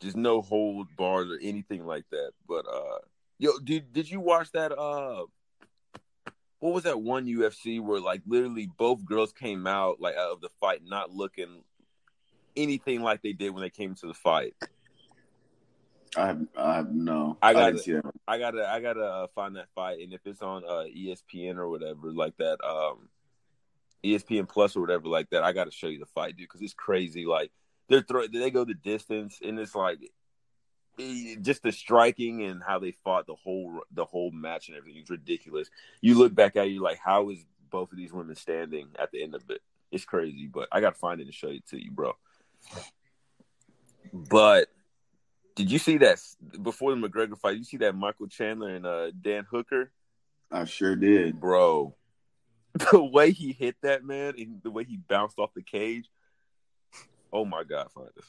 just 0.00 0.16
no 0.16 0.40
hold 0.40 0.86
bars 0.96 1.28
or 1.28 1.38
anything 1.42 1.84
like 1.84 2.04
that. 2.12 2.30
But 2.46 2.64
uh, 2.72 2.98
yo, 3.40 3.58
did 3.58 3.92
did 3.92 4.08
you 4.08 4.20
watch 4.20 4.52
that? 4.52 4.70
Uh, 4.70 5.24
what 6.60 6.72
was 6.72 6.84
that 6.84 7.00
one 7.00 7.26
UFC 7.26 7.80
where 7.80 7.98
like 7.98 8.22
literally 8.24 8.70
both 8.78 9.04
girls 9.04 9.32
came 9.32 9.66
out 9.66 10.00
like 10.00 10.14
out 10.14 10.30
of 10.30 10.40
the 10.40 10.50
fight 10.60 10.82
not 10.84 11.10
looking 11.10 11.64
anything 12.56 13.02
like 13.02 13.22
they 13.22 13.32
did 13.32 13.50
when 13.50 13.62
they 13.62 13.70
came 13.70 13.96
to 13.96 14.06
the 14.06 14.14
fight? 14.14 14.54
I 16.16 16.28
have 16.28 16.46
I 16.56 16.74
have 16.76 16.92
no. 16.92 17.36
I 17.42 17.52
got 17.52 17.66
didn't 17.66 17.80
it. 17.80 17.82
see 17.82 17.92
that. 17.94 18.04
I 18.28 18.38
gotta 18.38 18.68
I 18.70 18.78
gotta 18.78 19.04
uh, 19.04 19.26
find 19.34 19.56
that 19.56 19.70
fight, 19.74 19.98
and 19.98 20.12
if 20.12 20.20
it's 20.24 20.40
on 20.40 20.62
uh, 20.64 20.84
ESPN 20.84 21.56
or 21.56 21.68
whatever 21.68 22.12
like 22.12 22.36
that, 22.36 22.58
um, 22.64 23.08
ESPN 24.04 24.48
Plus 24.48 24.76
or 24.76 24.80
whatever 24.80 25.08
like 25.08 25.30
that, 25.30 25.42
I 25.42 25.52
gotta 25.52 25.70
show 25.70 25.88
you 25.88 25.98
the 25.98 26.06
fight, 26.06 26.36
dude, 26.36 26.48
because 26.48 26.62
it's 26.62 26.74
crazy. 26.74 27.26
Like 27.26 27.52
they're 27.88 28.02
throw 28.02 28.26
they 28.26 28.50
go 28.50 28.64
the 28.64 28.74
distance, 28.74 29.40
and 29.44 29.58
it's 29.58 29.74
like 29.74 29.98
eh, 30.98 31.36
just 31.40 31.62
the 31.62 31.72
striking 31.72 32.42
and 32.42 32.62
how 32.62 32.78
they 32.78 32.92
fought 32.92 33.26
the 33.26 33.34
whole 33.34 33.82
the 33.92 34.04
whole 34.04 34.30
match 34.30 34.68
and 34.68 34.76
everything 34.76 35.02
is 35.02 35.10
ridiculous. 35.10 35.68
You 36.00 36.16
look 36.16 36.34
back 36.34 36.56
at 36.56 36.70
you're 36.70 36.82
like, 36.82 37.00
how 37.02 37.30
is 37.30 37.44
both 37.70 37.92
of 37.92 37.98
these 37.98 38.12
women 38.12 38.34
standing 38.34 38.88
at 38.98 39.10
the 39.12 39.22
end 39.22 39.34
of 39.34 39.48
it. 39.48 39.60
It's 39.90 40.04
crazy, 40.04 40.46
but 40.46 40.68
I 40.70 40.80
gotta 40.80 40.96
find 40.96 41.20
it 41.20 41.24
and 41.24 41.34
show 41.34 41.48
it 41.48 41.66
to 41.68 41.82
you, 41.82 41.90
bro. 41.90 42.12
But 44.12 44.68
did 45.56 45.70
you 45.70 45.78
see 45.78 45.98
that 45.98 46.18
before 46.62 46.94
the 46.94 47.08
McGregor 47.08 47.38
fight? 47.38 47.56
You 47.56 47.64
see 47.64 47.78
that 47.78 47.94
Michael 47.94 48.28
Chandler 48.28 48.74
and 48.74 48.86
uh, 48.86 49.10
Dan 49.20 49.46
Hooker, 49.50 49.90
I 50.50 50.64
sure 50.64 50.96
did. 50.96 51.40
bro. 51.40 51.94
The 52.92 53.02
way 53.02 53.32
he 53.32 53.52
hit 53.52 53.76
that 53.82 54.04
man 54.04 54.34
and 54.38 54.60
the 54.62 54.70
way 54.70 54.84
he 54.84 54.96
bounced 54.96 55.38
off 55.38 55.52
the 55.54 55.62
cage. 55.62 56.08
Oh 57.32 57.44
my 57.44 57.64
god, 57.64 57.90
find 57.92 58.08
this. 58.14 58.24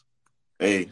Hey, 0.59 0.89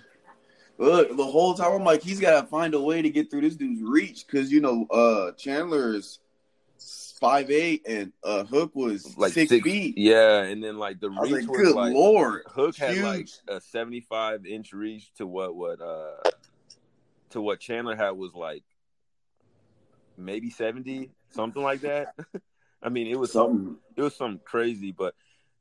look, 0.77 1.15
the 1.15 1.25
whole 1.25 1.53
time 1.55 1.73
I'm 1.73 1.83
like, 1.83 2.01
he's 2.03 2.19
got 2.19 2.41
to 2.41 2.47
find 2.47 2.73
a 2.73 2.81
way 2.81 3.01
to 3.01 3.09
get 3.09 3.29
through 3.29 3.41
this 3.41 3.55
dude's 3.55 3.81
reach 3.81 4.25
because 4.25 4.51
you 4.51 4.61
know, 4.61 4.85
uh, 4.91 5.31
Chandler's 5.33 6.19
five 7.19 7.51
eight 7.51 7.85
and 7.87 8.13
uh, 8.23 8.43
Hook 8.45 8.71
was 8.75 9.17
Like 9.17 9.33
six, 9.33 9.51
feet. 9.51 9.97
Yeah, 9.97 10.43
and 10.43 10.63
then 10.63 10.77
like 10.77 10.99
the 10.99 11.07
I 11.07 11.21
was 11.21 11.31
reach 11.31 11.47
like, 11.47 11.49
was 11.57 11.61
good 11.67 11.75
like 11.75 11.93
lord, 11.93 12.43
Hook 12.47 12.77
had 12.77 12.93
Huge. 12.93 13.03
like 13.03 13.27
a 13.47 13.61
seventy-five 13.61 14.45
inch 14.45 14.73
reach 14.73 15.13
to 15.15 15.27
what 15.27 15.55
what 15.55 15.81
uh 15.81 16.29
to 17.31 17.41
what 17.41 17.59
Chandler 17.59 17.95
had 17.95 18.11
was 18.11 18.33
like 18.33 18.63
maybe 20.17 20.49
seventy, 20.49 21.11
something 21.31 21.61
like 21.61 21.81
that. 21.81 22.15
I 22.81 22.89
mean, 22.89 23.07
it 23.07 23.19
was 23.19 23.31
something. 23.31 23.77
It 23.95 24.01
was 24.01 24.15
something 24.15 24.41
crazy, 24.45 24.91
but 24.91 25.13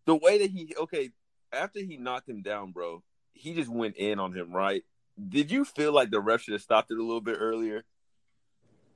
the 0.06 0.14
way 0.14 0.38
that 0.38 0.50
he 0.50 0.74
okay 0.78 1.10
after 1.52 1.80
he 1.80 1.96
knocked 1.96 2.28
him 2.28 2.42
down, 2.42 2.72
bro, 2.72 3.02
he 3.32 3.54
just 3.54 3.70
went 3.70 3.96
in 3.96 4.18
on 4.18 4.32
him. 4.32 4.52
Right? 4.52 4.84
Did 5.28 5.50
you 5.50 5.64
feel 5.64 5.92
like 5.92 6.10
the 6.10 6.20
ref 6.20 6.42
should 6.42 6.52
have 6.52 6.62
stopped 6.62 6.90
it 6.90 6.98
a 6.98 7.02
little 7.02 7.20
bit 7.20 7.38
earlier? 7.40 7.84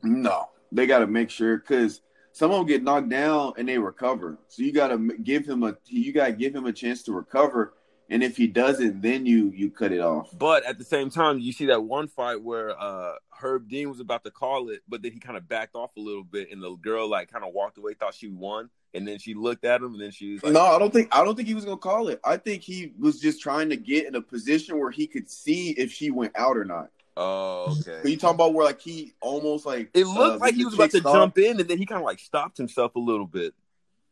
No, 0.02 0.49
they 0.71 0.87
got 0.87 1.00
to 1.00 1.07
make 1.07 1.31
sure 1.31 1.59
because 1.59 2.00
some 2.33 2.50
of 2.50 2.59
them 2.59 2.67
get 2.67 2.83
knocked 2.83 3.09
down 3.09 3.55
and 3.59 3.69
they 3.69 3.79
recover. 3.79 4.38
So 4.49 4.62
you 4.62 4.73
got 4.73 4.88
to 4.88 5.17
give 5.23 5.47
him 5.47 5.62
a 5.62 5.76
you 5.87 6.12
got 6.12 6.26
to 6.26 6.33
give 6.33 6.55
him 6.55 6.67
a 6.67 6.73
chance 6.73 7.02
to 7.05 7.12
recover. 7.12 7.75
And 8.09 8.23
if 8.23 8.37
he 8.37 8.47
doesn't, 8.47 9.00
then 9.00 9.26
you 9.26 9.52
you 9.55 9.71
cut 9.71 9.93
it 9.93 10.00
off. 10.00 10.37
But 10.37 10.64
at 10.64 10.79
the 10.79 10.85
same 10.85 11.11
time, 11.11 11.38
you 11.38 11.52
see 11.52 11.67
that 11.67 11.83
one 11.83 12.09
fight 12.09 12.43
where 12.43 12.79
uh 12.81 13.14
Herb 13.42 13.68
Dean 13.68 13.88
was 13.88 14.00
about 14.00 14.25
to 14.25 14.30
call 14.30 14.68
it, 14.70 14.82
but 14.88 15.02
then 15.02 15.12
he 15.12 15.18
kind 15.18 15.37
of 15.37 15.49
backed 15.49 15.75
off 15.75 15.90
a 15.96 16.00
little 16.00 16.25
bit, 16.25 16.50
and 16.52 16.62
the 16.62 16.75
girl 16.76 17.08
like 17.08 17.30
kind 17.32 17.44
of 17.44 17.52
walked 17.52 17.78
away, 17.78 17.94
thought 17.94 18.14
she 18.14 18.28
won, 18.28 18.70
and 18.94 19.06
then 19.06 19.18
she 19.18 19.34
looked 19.34 19.64
at 19.64 19.80
him, 19.80 19.92
and 19.94 20.00
then 20.00 20.11
she 20.11 20.34
was 20.34 20.42
like, 20.42 20.52
no, 20.52 20.61
I 20.61 20.78
don't 20.78 20.92
think 20.92 21.08
I 21.14 21.25
don't 21.25 21.34
think 21.34 21.49
he 21.49 21.54
was 21.54 21.64
gonna 21.64 21.76
call 21.76 22.08
it. 22.08 22.20
I 22.25 22.37
think 22.37 22.62
he 22.62 22.92
was 22.99 23.20
just 23.20 23.40
trying 23.42 23.70
to 23.70 23.76
get 23.76 24.06
in 24.06 24.14
a 24.14 24.22
position 24.22 24.78
where 24.78 24.90
he 24.90 25.06
could 25.06 25.28
see 25.30 25.70
if 25.70 25.92
she 25.92 26.11
went 26.11 26.32
out 26.37 26.56
or 26.56 26.64
not. 26.64 26.90
"Oh, 27.16 27.76
But 27.84 27.88
okay." 27.96 28.11
you 28.11 28.16
talking 28.16 28.37
about 28.37 28.54
where 28.54 28.64
like 28.64 28.80
he 28.80 29.12
almost 29.20 29.66
like 29.66 29.90
It 29.94 30.06
looked 30.06 30.37
uh, 30.37 30.38
like 30.38 30.54
he 30.54 30.64
was 30.64 30.75
about 30.75 30.90
to 30.92 31.00
stopped? 31.00 31.14
jump 31.14 31.38
in, 31.38 31.61
and 31.61 31.68
then 31.68 31.78
he 31.78 31.84
kind 31.87 32.00
of 32.00 32.04
like 32.06 32.20
stopped 32.20 32.56
himself 32.56 32.94
a 32.96 33.00
little 33.00 33.26
bit. 33.26 33.54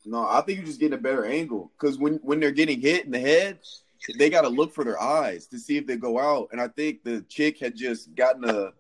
No, 0.05 0.27
I 0.27 0.41
think 0.41 0.59
you're 0.59 0.67
just 0.67 0.81
getting 0.81 0.99
a 0.99 1.03
better 1.03 1.25
angle 1.25 1.71
because 1.79 1.99
when 1.99 2.15
when 2.23 2.41
they're 2.41 2.51
getting 2.51 2.81
hit 2.81 3.05
in 3.05 3.11
the 3.11 3.19
head, 3.21 3.59
they 4.19 4.31
got 4.31 4.43
to 4.43 4.49
look 4.49 4.73
for 4.75 4.83
their 4.83 5.01
eyes 5.01 5.47
to 5.49 5.59
see 5.59 5.77
if 5.77 5.87
they 5.87 5.97
go 5.97 6.19
out. 6.19 6.49
And 6.53 6.61
I 6.61 6.69
think 6.69 7.05
the 7.05 7.21
chick 7.29 7.59
had 7.59 7.77
just 7.77 8.15
gotten 8.15 8.45
a 8.49 8.73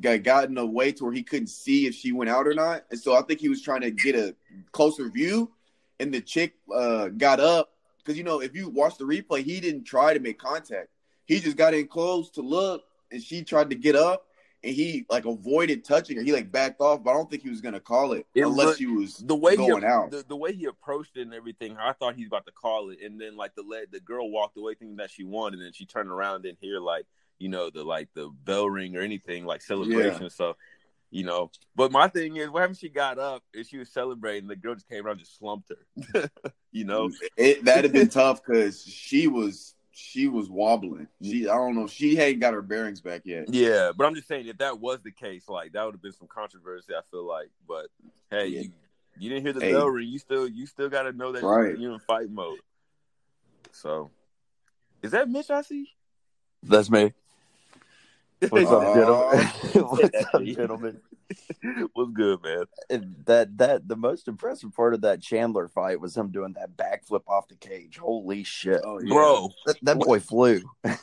got 0.00 0.22
gotten 0.22 0.56
a 0.58 0.64
way 0.66 0.92
to 0.92 1.04
where 1.04 1.12
he 1.12 1.22
couldn't 1.22 1.48
see 1.48 1.86
if 1.86 1.94
she 1.94 2.12
went 2.12 2.30
out 2.30 2.46
or 2.46 2.54
not, 2.54 2.84
and 2.90 2.98
so 2.98 3.14
I 3.14 3.22
think 3.22 3.40
he 3.40 3.48
was 3.48 3.62
trying 3.62 3.82
to 3.82 3.90
get 3.90 4.14
a 4.14 4.34
closer 4.72 5.08
view. 5.08 5.50
And 6.00 6.12
the 6.12 6.20
chick 6.20 6.54
uh, 6.74 7.08
got 7.08 7.38
up 7.38 7.70
because 7.98 8.18
you 8.18 8.24
know 8.24 8.40
if 8.40 8.54
you 8.56 8.68
watch 8.68 8.98
the 8.98 9.04
replay, 9.04 9.42
he 9.44 9.60
didn't 9.60 9.84
try 9.84 10.14
to 10.14 10.20
make 10.20 10.38
contact. 10.38 10.88
He 11.26 11.38
just 11.38 11.56
got 11.56 11.74
in 11.74 11.86
close 11.86 12.30
to 12.30 12.42
look, 12.42 12.82
and 13.12 13.22
she 13.22 13.42
tried 13.44 13.70
to 13.70 13.76
get 13.76 13.94
up. 13.94 14.26
And 14.64 14.72
he 14.76 15.06
like 15.10 15.24
avoided 15.24 15.84
touching 15.84 16.16
her. 16.16 16.22
He 16.22 16.32
like 16.32 16.52
backed 16.52 16.80
off, 16.80 17.02
but 17.02 17.10
I 17.10 17.14
don't 17.14 17.28
think 17.28 17.42
he 17.42 17.50
was 17.50 17.60
gonna 17.60 17.80
call 17.80 18.12
it, 18.12 18.26
It 18.32 18.42
unless 18.42 18.66
looked- 18.66 18.78
she 18.78 18.86
was 18.86 19.16
The 19.16 19.34
way 19.34 19.56
going 19.56 19.82
he 19.82 19.88
out. 19.88 20.12
the, 20.12 20.24
the 20.28 20.36
way 20.36 20.52
he 20.52 20.66
approached 20.66 21.16
it 21.16 21.22
and 21.22 21.34
everything, 21.34 21.76
I 21.76 21.92
thought 21.92 22.14
he 22.14 22.22
was 22.22 22.28
about 22.28 22.46
to 22.46 22.52
call 22.52 22.90
it, 22.90 23.00
and 23.04 23.20
then 23.20 23.36
like 23.36 23.56
the 23.56 23.62
lead, 23.62 23.88
the 23.90 23.98
girl 23.98 24.30
walked 24.30 24.56
away 24.56 24.74
thinking 24.74 24.96
that 24.98 25.10
she 25.10 25.24
won, 25.24 25.52
and 25.52 25.60
then 25.60 25.72
she 25.72 25.84
turned 25.84 26.10
around 26.10 26.46
and 26.46 26.56
hear 26.60 26.78
like 26.78 27.06
you 27.42 27.48
know 27.48 27.70
the 27.70 27.82
like 27.82 28.08
the 28.14 28.30
bell 28.44 28.70
ring 28.70 28.96
or 28.96 29.00
anything 29.00 29.44
like 29.44 29.62
celebration. 29.62 30.30
So 30.30 30.56
you 31.10 31.24
know, 31.24 31.50
but 31.74 31.90
my 31.90 32.06
thing 32.08 32.36
is, 32.36 32.48
whenever 32.48 32.72
she 32.74 32.88
got 32.88 33.18
up 33.18 33.42
and 33.52 33.66
she 33.66 33.76
was 33.76 33.90
celebrating, 33.92 34.48
the 34.48 34.56
girl 34.56 34.74
just 34.74 34.88
came 34.88 35.04
around 35.04 35.18
and 35.18 35.20
just 35.20 35.36
slumped 35.38 35.70
her. 35.70 36.30
you 36.72 36.84
know, 36.84 37.10
It 37.36 37.64
that'd 37.64 37.84
have 37.84 37.92
been 37.92 38.08
tough 38.22 38.42
because 38.44 38.84
she 38.84 39.26
was 39.26 39.74
she 39.90 40.28
was 40.28 40.48
wobbling. 40.48 41.08
She 41.20 41.48
I 41.48 41.54
don't 41.56 41.74
know. 41.74 41.88
She 41.88 42.14
hadn't 42.14 42.38
got 42.38 42.54
her 42.54 42.62
bearings 42.62 43.00
back 43.00 43.22
yet. 43.24 43.46
yeah. 43.48 43.90
But 43.94 44.06
I'm 44.06 44.14
just 44.14 44.28
saying, 44.28 44.46
if 44.46 44.58
that 44.58 44.78
was 44.78 45.00
the 45.02 45.10
case, 45.10 45.48
like 45.48 45.72
that 45.72 45.84
would 45.84 45.94
have 45.94 46.02
been 46.02 46.12
some 46.12 46.28
controversy. 46.28 46.94
I 46.94 47.00
feel 47.10 47.26
like, 47.26 47.50
but 47.68 47.88
hey, 48.30 48.46
Yeah. 48.46 48.60
you, 48.62 48.70
you 49.18 49.28
didn't 49.30 49.44
hear 49.44 49.52
the 49.52 49.60
Hey. 49.60 49.72
bell 49.72 49.88
ring. 49.88 50.08
You 50.08 50.18
still 50.20 50.46
you 50.48 50.66
still 50.66 50.88
got 50.88 51.02
to 51.02 51.12
know 51.12 51.32
that 51.32 51.42
Right. 51.42 51.76
you're 51.76 51.92
in 51.92 51.98
fight 51.98 52.30
mode. 52.30 52.60
So, 53.72 54.10
is 55.02 55.10
that 55.10 55.28
Mitch 55.28 55.50
I 55.50 55.62
see? 55.62 55.88
That's 56.62 56.88
me. 56.88 57.12
What's 58.50 58.70
up, 58.70 58.94
gentlemen? 58.94 59.46
What's 59.74 60.34
up, 60.34 60.44
gentlemen? 60.44 61.00
What's 61.92 62.12
good, 62.12 62.42
man? 62.42 62.64
And 62.90 63.14
that 63.26 63.56
that 63.58 63.88
the 63.88 63.96
most 63.96 64.26
impressive 64.28 64.74
part 64.74 64.94
of 64.94 65.02
that 65.02 65.22
Chandler 65.22 65.68
fight 65.68 66.00
was 66.00 66.16
him 66.16 66.30
doing 66.30 66.54
that 66.54 66.76
backflip 66.76 67.22
off 67.28 67.48
the 67.48 67.54
cage. 67.54 67.98
Holy 67.98 68.42
shit, 68.42 68.80
Oh, 68.84 69.00
yeah. 69.00 69.14
Bro, 69.14 69.50
that, 69.66 69.76
that 69.82 69.98
boy 69.98 70.18
flew. 70.20 70.62
it, 70.84 70.98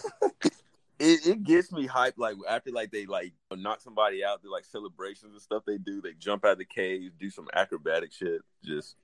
it 0.99 1.43
gets 1.43 1.71
me 1.71 1.87
hyped. 1.87 2.17
Like 2.17 2.35
after 2.47 2.71
like 2.71 2.91
they 2.91 3.05
like 3.05 3.33
knock 3.55 3.81
somebody 3.81 4.23
out, 4.23 4.43
do 4.43 4.51
like 4.51 4.65
celebrations 4.65 5.31
and 5.31 5.41
stuff. 5.41 5.63
They 5.65 5.77
do. 5.77 6.01
They 6.01 6.13
jump 6.13 6.45
out 6.45 6.53
of 6.53 6.57
the 6.57 6.65
cage, 6.65 7.11
do 7.19 7.29
some 7.29 7.47
acrobatic 7.53 8.11
shit. 8.11 8.41
Just 8.65 8.95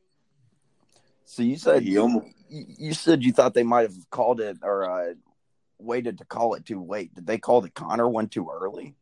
So 1.24 1.42
you 1.42 1.58
said 1.58 1.84
He 1.84 1.98
almost- 1.98 2.28
you, 2.50 2.66
you 2.78 2.94
said 2.94 3.24
you 3.24 3.32
thought 3.32 3.54
they 3.54 3.64
might 3.64 3.84
have 3.84 4.10
called 4.10 4.42
it 4.42 4.58
or 4.62 4.90
uh, 4.90 5.14
waited 5.80 6.18
to 6.20 6.26
call 6.26 6.54
it 6.56 6.66
too 6.66 6.84
late. 6.84 7.14
Did 7.16 7.28
they 7.28 7.38
call 7.38 7.62
the 7.62 7.70
Conor 7.70 8.08
one 8.08 8.28
too 8.28 8.50
early? 8.52 8.96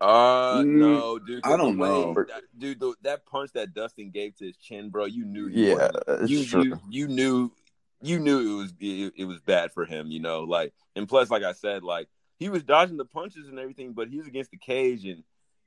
uh 0.00 0.58
Mm, 0.62 0.66
no, 0.78 1.18
dude. 1.18 1.40
I 1.44 1.56
don't 1.56 1.78
way- 1.78 1.88
know. 1.88 2.14
that- 2.14 2.42
dude. 2.58 2.80
The, 2.80 2.94
that 3.02 3.24
punch 3.26 3.52
that 3.52 3.72
Dustin 3.74 4.10
gave 4.10 4.34
to 4.36 4.46
his 4.46 4.56
chin, 4.56 4.90
bro. 4.90 5.04
You 5.06 5.24
knew. 5.24 5.46
He 5.46 5.68
Yeah, 5.68 5.74
wasn't- 5.74 6.22
it's 6.22 6.30
you, 6.30 6.44
true. 6.44 6.62
you 6.64 6.78
you 6.90 7.08
knew 7.08 7.50
you 8.02 8.18
knew 8.18 8.38
it 8.40 8.62
was 8.62 8.72
it, 8.80 9.12
it 9.16 9.24
was 9.24 9.40
bad 9.40 9.72
for 9.72 9.84
him. 9.84 10.10
You 10.10 10.20
know, 10.20 10.42
like 10.42 10.72
and 10.96 11.08
plus, 11.08 11.30
like 11.30 11.42
I 11.44 11.52
said, 11.52 11.82
like 11.84 12.08
he 12.38 12.48
was 12.48 12.62
dodging 12.64 12.96
the 12.96 13.04
punches 13.04 13.48
and 13.48 13.58
everything, 13.58 13.92
but 13.92 14.08
he 14.08 14.18
was 14.18 14.26
against 14.26 14.50
the 14.50 14.56
cage, 14.58 15.04
and 15.06 15.22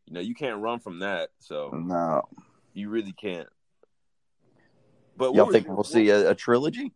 you 0.06 0.14
know 0.14 0.20
you 0.20 0.36
can't 0.36 0.62
run 0.62 0.80
from 0.80 1.00
that. 1.00 1.30
So 1.40 1.70
No, 1.72 2.28
you 2.74 2.90
really 2.90 3.14
can't. 3.14 3.48
But 5.16 5.34
y'all 5.34 5.52
think 5.52 5.68
was- 5.68 5.76
we'll 5.76 5.84
see 5.86 6.10
a, 6.10 6.32
a 6.32 6.36
trilogy? 6.36 6.94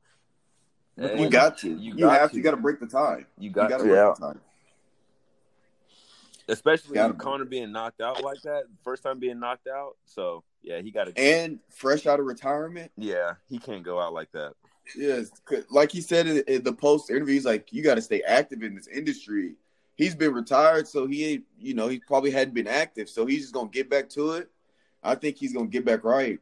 Hey, 0.98 1.22
You 1.24 1.30
got 1.30 1.58
to. 1.60 1.70
You 1.70 1.94
You, 1.94 2.00
got 2.00 2.20
have 2.20 2.30
to. 2.30 2.34
to. 2.34 2.38
You 2.38 2.44
got 2.44 2.52
to 2.52 2.58
break 2.58 2.80
the 2.80 2.88
tie. 2.88 3.26
You 3.38 3.48
You 3.48 3.50
got, 3.50 3.70
got 3.70 3.78
to 3.78 3.84
to. 3.84 3.90
break 3.90 3.96
Yeah. 3.98 4.14
the 4.20 4.34
tie. 4.34 4.40
especially 6.48 6.96
Gotta- 6.96 7.14
with 7.14 7.22
Conor 7.22 7.46
being 7.46 7.72
knocked 7.72 8.02
out 8.02 8.22
like 8.24 8.42
that, 8.42 8.64
first 8.84 9.04
time 9.04 9.20
being 9.20 9.40
knocked 9.40 9.68
out. 9.68 9.96
So 10.06 10.44
yeah, 10.64 10.82
he 10.82 10.92
got 10.92 11.06
to. 11.08 11.18
And 11.18 11.60
fresh 11.70 12.06
out 12.08 12.20
of 12.20 12.26
retirement, 12.26 12.92
Yeah, 12.98 13.34
he 13.48 13.58
can't 13.58 13.84
go 13.84 14.00
out 14.02 14.14
like 14.14 14.32
that. 14.34 14.54
Yes, 14.98 15.32
like 15.70 15.92
he 15.92 16.02
said 16.02 16.28
in, 16.28 16.44
in 16.48 16.64
the 16.64 16.74
post 16.74 17.10
interview, 17.10 17.36
he's 17.36 17.46
like, 17.46 17.72
you 17.72 17.82
got 17.84 17.96
to 17.96 18.02
stay 18.02 18.22
active 18.24 18.64
in 18.64 18.76
this 18.76 18.88
industry. 18.88 19.56
He's 19.96 20.16
been 20.16 20.34
retired, 20.34 20.88
so 20.88 21.06
he 21.08 21.26
ain't. 21.26 21.44
You 21.60 21.74
know, 21.76 21.88
he 21.88 22.00
probably 22.00 22.32
hadn't 22.32 22.54
been 22.56 22.68
active, 22.68 23.08
so 23.10 23.26
he's 23.26 23.42
just 23.42 23.54
gonna 23.54 23.70
get 23.70 23.90
back 23.90 24.10
to 24.10 24.32
it. 24.32 24.50
I 25.04 25.16
think 25.16 25.38
he's 25.38 25.54
gonna 25.54 25.68
get 25.68 25.86
back 25.86 26.04
right. 26.04 26.40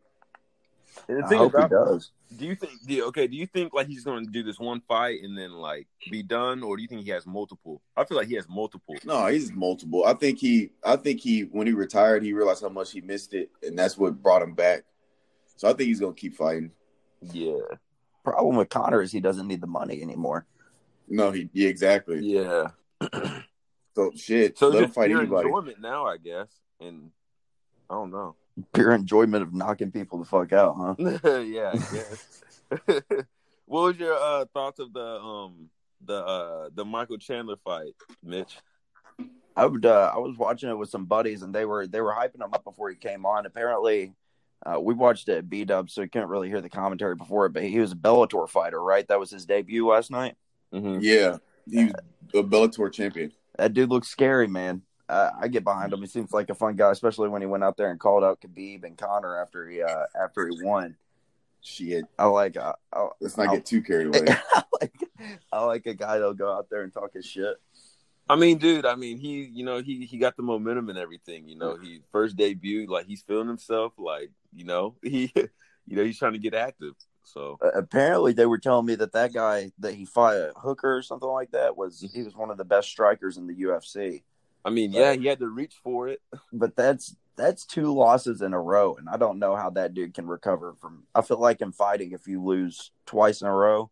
And 1.07 1.19
the 1.19 1.25
I 1.25 1.29
thing 1.29 1.37
hope 1.37 1.53
he 1.55 1.67
does. 1.67 2.11
do 2.37 2.45
you 2.45 2.55
think? 2.55 2.71
Do 2.85 2.93
you, 2.93 3.05
okay, 3.07 3.27
do 3.27 3.35
you 3.35 3.45
think 3.45 3.73
like 3.73 3.87
he's 3.87 4.03
going 4.03 4.25
to 4.25 4.31
do 4.31 4.43
this 4.43 4.59
one 4.59 4.81
fight 4.87 5.21
and 5.23 5.37
then 5.37 5.53
like 5.53 5.87
be 6.09 6.23
done, 6.23 6.63
or 6.63 6.75
do 6.75 6.81
you 6.81 6.87
think 6.87 7.03
he 7.03 7.09
has 7.11 7.25
multiple? 7.25 7.81
I 7.95 8.03
feel 8.03 8.17
like 8.17 8.27
he 8.27 8.35
has 8.35 8.47
multiple. 8.47 8.95
No, 9.03 9.25
he's 9.27 9.51
multiple. 9.51 10.05
I 10.05 10.13
think 10.13 10.39
he. 10.39 10.71
I 10.83 10.95
think 10.95 11.19
he. 11.19 11.41
When 11.41 11.67
he 11.67 11.73
retired, 11.73 12.23
he 12.23 12.33
realized 12.33 12.61
how 12.61 12.69
much 12.69 12.91
he 12.91 13.01
missed 13.01 13.33
it, 13.33 13.49
and 13.63 13.77
that's 13.77 13.97
what 13.97 14.21
brought 14.21 14.41
him 14.41 14.53
back. 14.53 14.83
So 15.55 15.67
I 15.67 15.73
think 15.73 15.87
he's 15.87 15.99
gonna 15.99 16.13
keep 16.13 16.35
fighting. 16.35 16.71
Yeah, 17.33 17.59
Problem 18.23 18.55
with 18.55 18.69
Conor 18.69 19.01
is 19.01 19.11
he 19.11 19.19
doesn't 19.19 19.47
need 19.47 19.61
the 19.61 19.67
money 19.67 20.01
anymore. 20.01 20.45
No, 21.07 21.31
he. 21.31 21.49
Yeah, 21.53 21.69
exactly. 21.69 22.19
yeah. 22.19 22.69
So 23.95 24.11
shit. 24.15 24.57
So 24.57 24.69
let 24.69 24.77
him 24.77 24.83
just 24.85 24.95
fight 24.95 25.11
anybody. 25.11 25.47
enjoyment 25.47 25.81
now, 25.81 26.05
I 26.05 26.17
guess. 26.17 26.47
And 26.79 27.11
I 27.89 27.95
don't 27.95 28.11
know. 28.11 28.35
Pure 28.73 28.93
enjoyment 28.93 29.43
of 29.43 29.53
knocking 29.53 29.91
people 29.91 30.19
the 30.19 30.25
fuck 30.25 30.53
out, 30.53 30.75
huh? 30.75 30.95
yeah, 31.41 31.71
I 31.73 31.77
guess. 31.77 32.43
what 33.65 33.81
was 33.83 33.97
your 33.97 34.13
uh, 34.13 34.45
thoughts 34.53 34.79
of 34.79 34.93
the 34.93 35.05
um 35.05 35.69
the 36.05 36.15
uh 36.15 36.69
the 36.73 36.85
Michael 36.85 37.17
Chandler 37.17 37.57
fight, 37.63 37.93
Mitch? 38.23 38.57
I 39.55 39.65
would. 39.65 39.85
Uh, 39.85 40.11
I 40.13 40.17
was 40.17 40.37
watching 40.37 40.69
it 40.69 40.77
with 40.77 40.89
some 40.89 41.05
buddies, 41.05 41.41
and 41.41 41.53
they 41.53 41.65
were 41.65 41.85
they 41.85 42.01
were 42.01 42.13
hyping 42.13 42.43
him 42.43 42.53
up 42.53 42.63
before 42.63 42.89
he 42.89 42.95
came 42.95 43.25
on. 43.25 43.45
Apparently, 43.45 44.13
uh, 44.65 44.79
we 44.79 44.93
watched 44.93 45.27
it 45.29 45.37
at 45.37 45.49
B 45.49 45.65
Dub, 45.65 45.89
so 45.89 46.01
we 46.01 46.07
couldn't 46.07 46.29
really 46.29 46.47
hear 46.47 46.61
the 46.61 46.69
commentary 46.69 47.15
before 47.15 47.45
it. 47.45 47.53
But 47.53 47.63
he 47.63 47.79
was 47.79 47.91
a 47.91 47.95
Bellator 47.95 48.47
fighter, 48.47 48.81
right? 48.81 49.07
That 49.07 49.19
was 49.19 49.31
his 49.31 49.45
debut 49.45 49.87
last 49.87 50.11
night. 50.11 50.35
Mm-hmm. 50.73 50.99
Yeah, 51.01 51.37
he's 51.69 51.91
a 52.33 52.43
Bellator 52.43 52.91
champion. 52.91 53.31
That 53.57 53.73
dude 53.73 53.89
looks 53.89 54.07
scary, 54.07 54.47
man. 54.47 54.83
Uh, 55.09 55.31
I 55.39 55.47
get 55.47 55.63
behind 55.63 55.91
him. 55.91 55.99
He 56.01 56.07
seems 56.07 56.31
like 56.31 56.49
a 56.49 56.55
fun 56.55 56.75
guy, 56.75 56.91
especially 56.91 57.29
when 57.29 57.41
he 57.41 57.47
went 57.47 57.63
out 57.63 57.77
there 57.77 57.89
and 57.89 57.99
called 57.99 58.23
out 58.23 58.39
Khabib 58.41 58.83
and 58.83 58.97
Conor 58.97 59.41
after 59.41 59.67
he 59.67 59.81
uh, 59.81 60.05
after 60.21 60.47
he 60.47 60.63
won. 60.63 60.95
Shit. 61.61 62.05
I 62.17 62.25
like 62.25 62.55
I, 62.57 62.73
I, 62.93 63.07
Let's 63.19 63.35
not 63.37 63.47
I'll- 63.47 63.55
get 63.55 63.65
too 63.65 63.81
carried 63.81 64.07
away. 64.15 64.27
I 64.55 64.63
like 64.79 64.93
I 65.51 65.63
like 65.65 65.85
a 65.87 65.93
guy 65.93 66.13
that'll 66.19 66.33
go 66.33 66.51
out 66.53 66.69
there 66.69 66.83
and 66.83 66.93
talk 66.93 67.13
his 67.13 67.25
shit. 67.25 67.55
I 68.29 68.35
mean, 68.35 68.59
dude. 68.59 68.85
I 68.85 68.93
mean, 68.95 69.17
he, 69.17 69.41
you 69.45 69.65
know, 69.65 69.81
he 69.81 70.05
he 70.05 70.19
got 70.19 70.37
the 70.37 70.43
momentum 70.43 70.89
and 70.89 70.99
everything. 70.99 71.49
You 71.49 71.57
know, 71.57 71.75
he 71.81 72.01
first 72.11 72.37
debut, 72.37 72.85
like 72.87 73.07
he's 73.07 73.23
feeling 73.23 73.47
himself. 73.47 73.93
Like, 73.97 74.29
you 74.53 74.65
know, 74.65 74.95
he, 75.03 75.31
you 75.35 75.95
know, 75.97 76.03
he's 76.03 76.19
trying 76.19 76.33
to 76.33 76.39
get 76.39 76.53
active. 76.53 76.93
So 77.23 77.57
Uh, 77.61 77.71
apparently, 77.73 78.33
they 78.33 78.45
were 78.45 78.59
telling 78.59 78.85
me 78.85 78.95
that 78.95 79.13
that 79.13 79.33
guy 79.33 79.71
that 79.79 79.95
he 79.95 80.05
fought 80.05 80.35
a 80.35 80.53
hooker 80.55 80.95
or 80.97 81.01
something 81.01 81.27
like 81.29 81.51
that 81.51 81.75
was 81.75 81.99
he 82.13 82.21
was 82.21 82.35
one 82.35 82.51
of 82.51 82.57
the 82.57 82.65
best 82.65 82.87
strikers 82.89 83.37
in 83.37 83.47
the 83.47 83.55
UFC. 83.63 84.21
I 84.65 84.69
mean, 84.69 84.91
yeah, 84.91 85.13
he 85.13 85.25
had 85.27 85.39
to 85.39 85.47
reach 85.47 85.75
for 85.83 86.07
it. 86.09 86.21
But 86.53 86.75
that's 86.75 87.15
that's 87.35 87.65
two 87.65 87.93
losses 87.93 88.41
in 88.41 88.53
a 88.53 88.59
row, 88.61 88.95
and 88.95 89.07
I 89.07 89.15
don't 89.17 89.39
know 89.39 89.55
how 89.55 89.69
that 89.71 89.93
dude 89.93 90.13
can 90.13 90.27
recover 90.27 90.75
from. 90.81 91.03
I 91.15 91.21
feel 91.21 91.39
like 91.39 91.61
in 91.61 91.71
fighting, 91.71 92.11
if 92.11 92.27
you 92.27 92.43
lose 92.43 92.91
twice 93.05 93.41
in 93.41 93.47
a 93.47 93.53
row, 93.53 93.89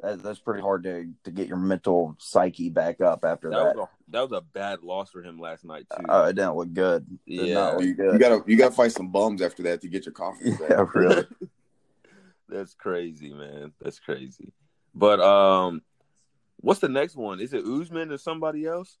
that, 0.00 0.22
that's 0.22 0.38
pretty 0.38 0.62
hard 0.62 0.84
to 0.84 1.08
to 1.24 1.30
get 1.32 1.48
your 1.48 1.56
mental 1.56 2.14
psyche 2.20 2.70
back 2.70 3.00
up 3.00 3.24
after 3.24 3.50
That 3.50 3.56
that. 3.56 3.76
was 3.76 3.88
a 3.88 4.10
that 4.12 4.30
was 4.30 4.38
a 4.38 4.40
bad 4.42 4.82
loss 4.84 5.10
for 5.10 5.22
him 5.22 5.40
last 5.40 5.64
night 5.64 5.86
too. 5.96 6.04
Uh, 6.08 6.26
it 6.28 6.34
didn't 6.36 6.54
look 6.56 6.72
good. 6.72 7.04
Did 7.26 7.48
Yeah. 7.48 7.70
look 7.70 7.82
You, 7.82 7.94
good. 7.94 8.12
you 8.12 8.18
gotta 8.20 8.44
you 8.46 8.56
gotta 8.56 8.74
fight 8.74 8.92
some 8.92 9.08
bums 9.10 9.42
after 9.42 9.62
that 9.64 9.80
to 9.80 9.88
get 9.88 10.06
your 10.06 10.12
confidence 10.12 10.58
back. 10.60 10.70
yeah, 10.70 10.84
really. 10.94 11.26
That's 12.48 12.74
crazy, 12.74 13.32
man. 13.32 13.72
That's 13.80 13.98
crazy. 13.98 14.52
But 14.94 15.20
um, 15.20 15.82
what's 16.60 16.80
the 16.80 16.88
next 16.88 17.16
one? 17.16 17.40
Is 17.40 17.52
it 17.54 17.64
Usman 17.64 18.12
or 18.12 18.18
somebody 18.18 18.66
else? 18.66 18.98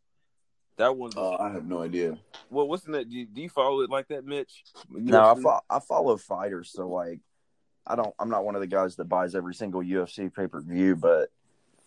That 0.76 0.96
one's 0.96 1.16
Uh, 1.16 1.36
I 1.38 1.50
have 1.50 1.66
no 1.66 1.82
idea. 1.82 2.16
well. 2.50 2.66
What's 2.66 2.84
the 2.84 2.92
next? 2.92 3.10
Do 3.10 3.16
you, 3.18 3.26
do 3.26 3.42
you 3.42 3.48
follow 3.48 3.80
it 3.82 3.90
like 3.90 4.08
that, 4.08 4.24
Mitch? 4.24 4.64
No, 4.90 5.22
I, 5.32 5.34
fo- 5.40 5.60
I 5.68 5.78
follow 5.80 6.16
fighters, 6.16 6.70
so 6.72 6.88
like, 6.88 7.20
I 7.86 7.94
don't. 7.96 8.14
I'm 8.18 8.30
not 8.30 8.44
one 8.44 8.54
of 8.54 8.60
the 8.62 8.66
guys 8.66 8.96
that 8.96 9.04
buys 9.04 9.34
every 9.34 9.54
single 9.54 9.82
UFC 9.82 10.32
pay 10.34 10.46
per 10.46 10.60
view, 10.60 10.96
but 10.96 11.28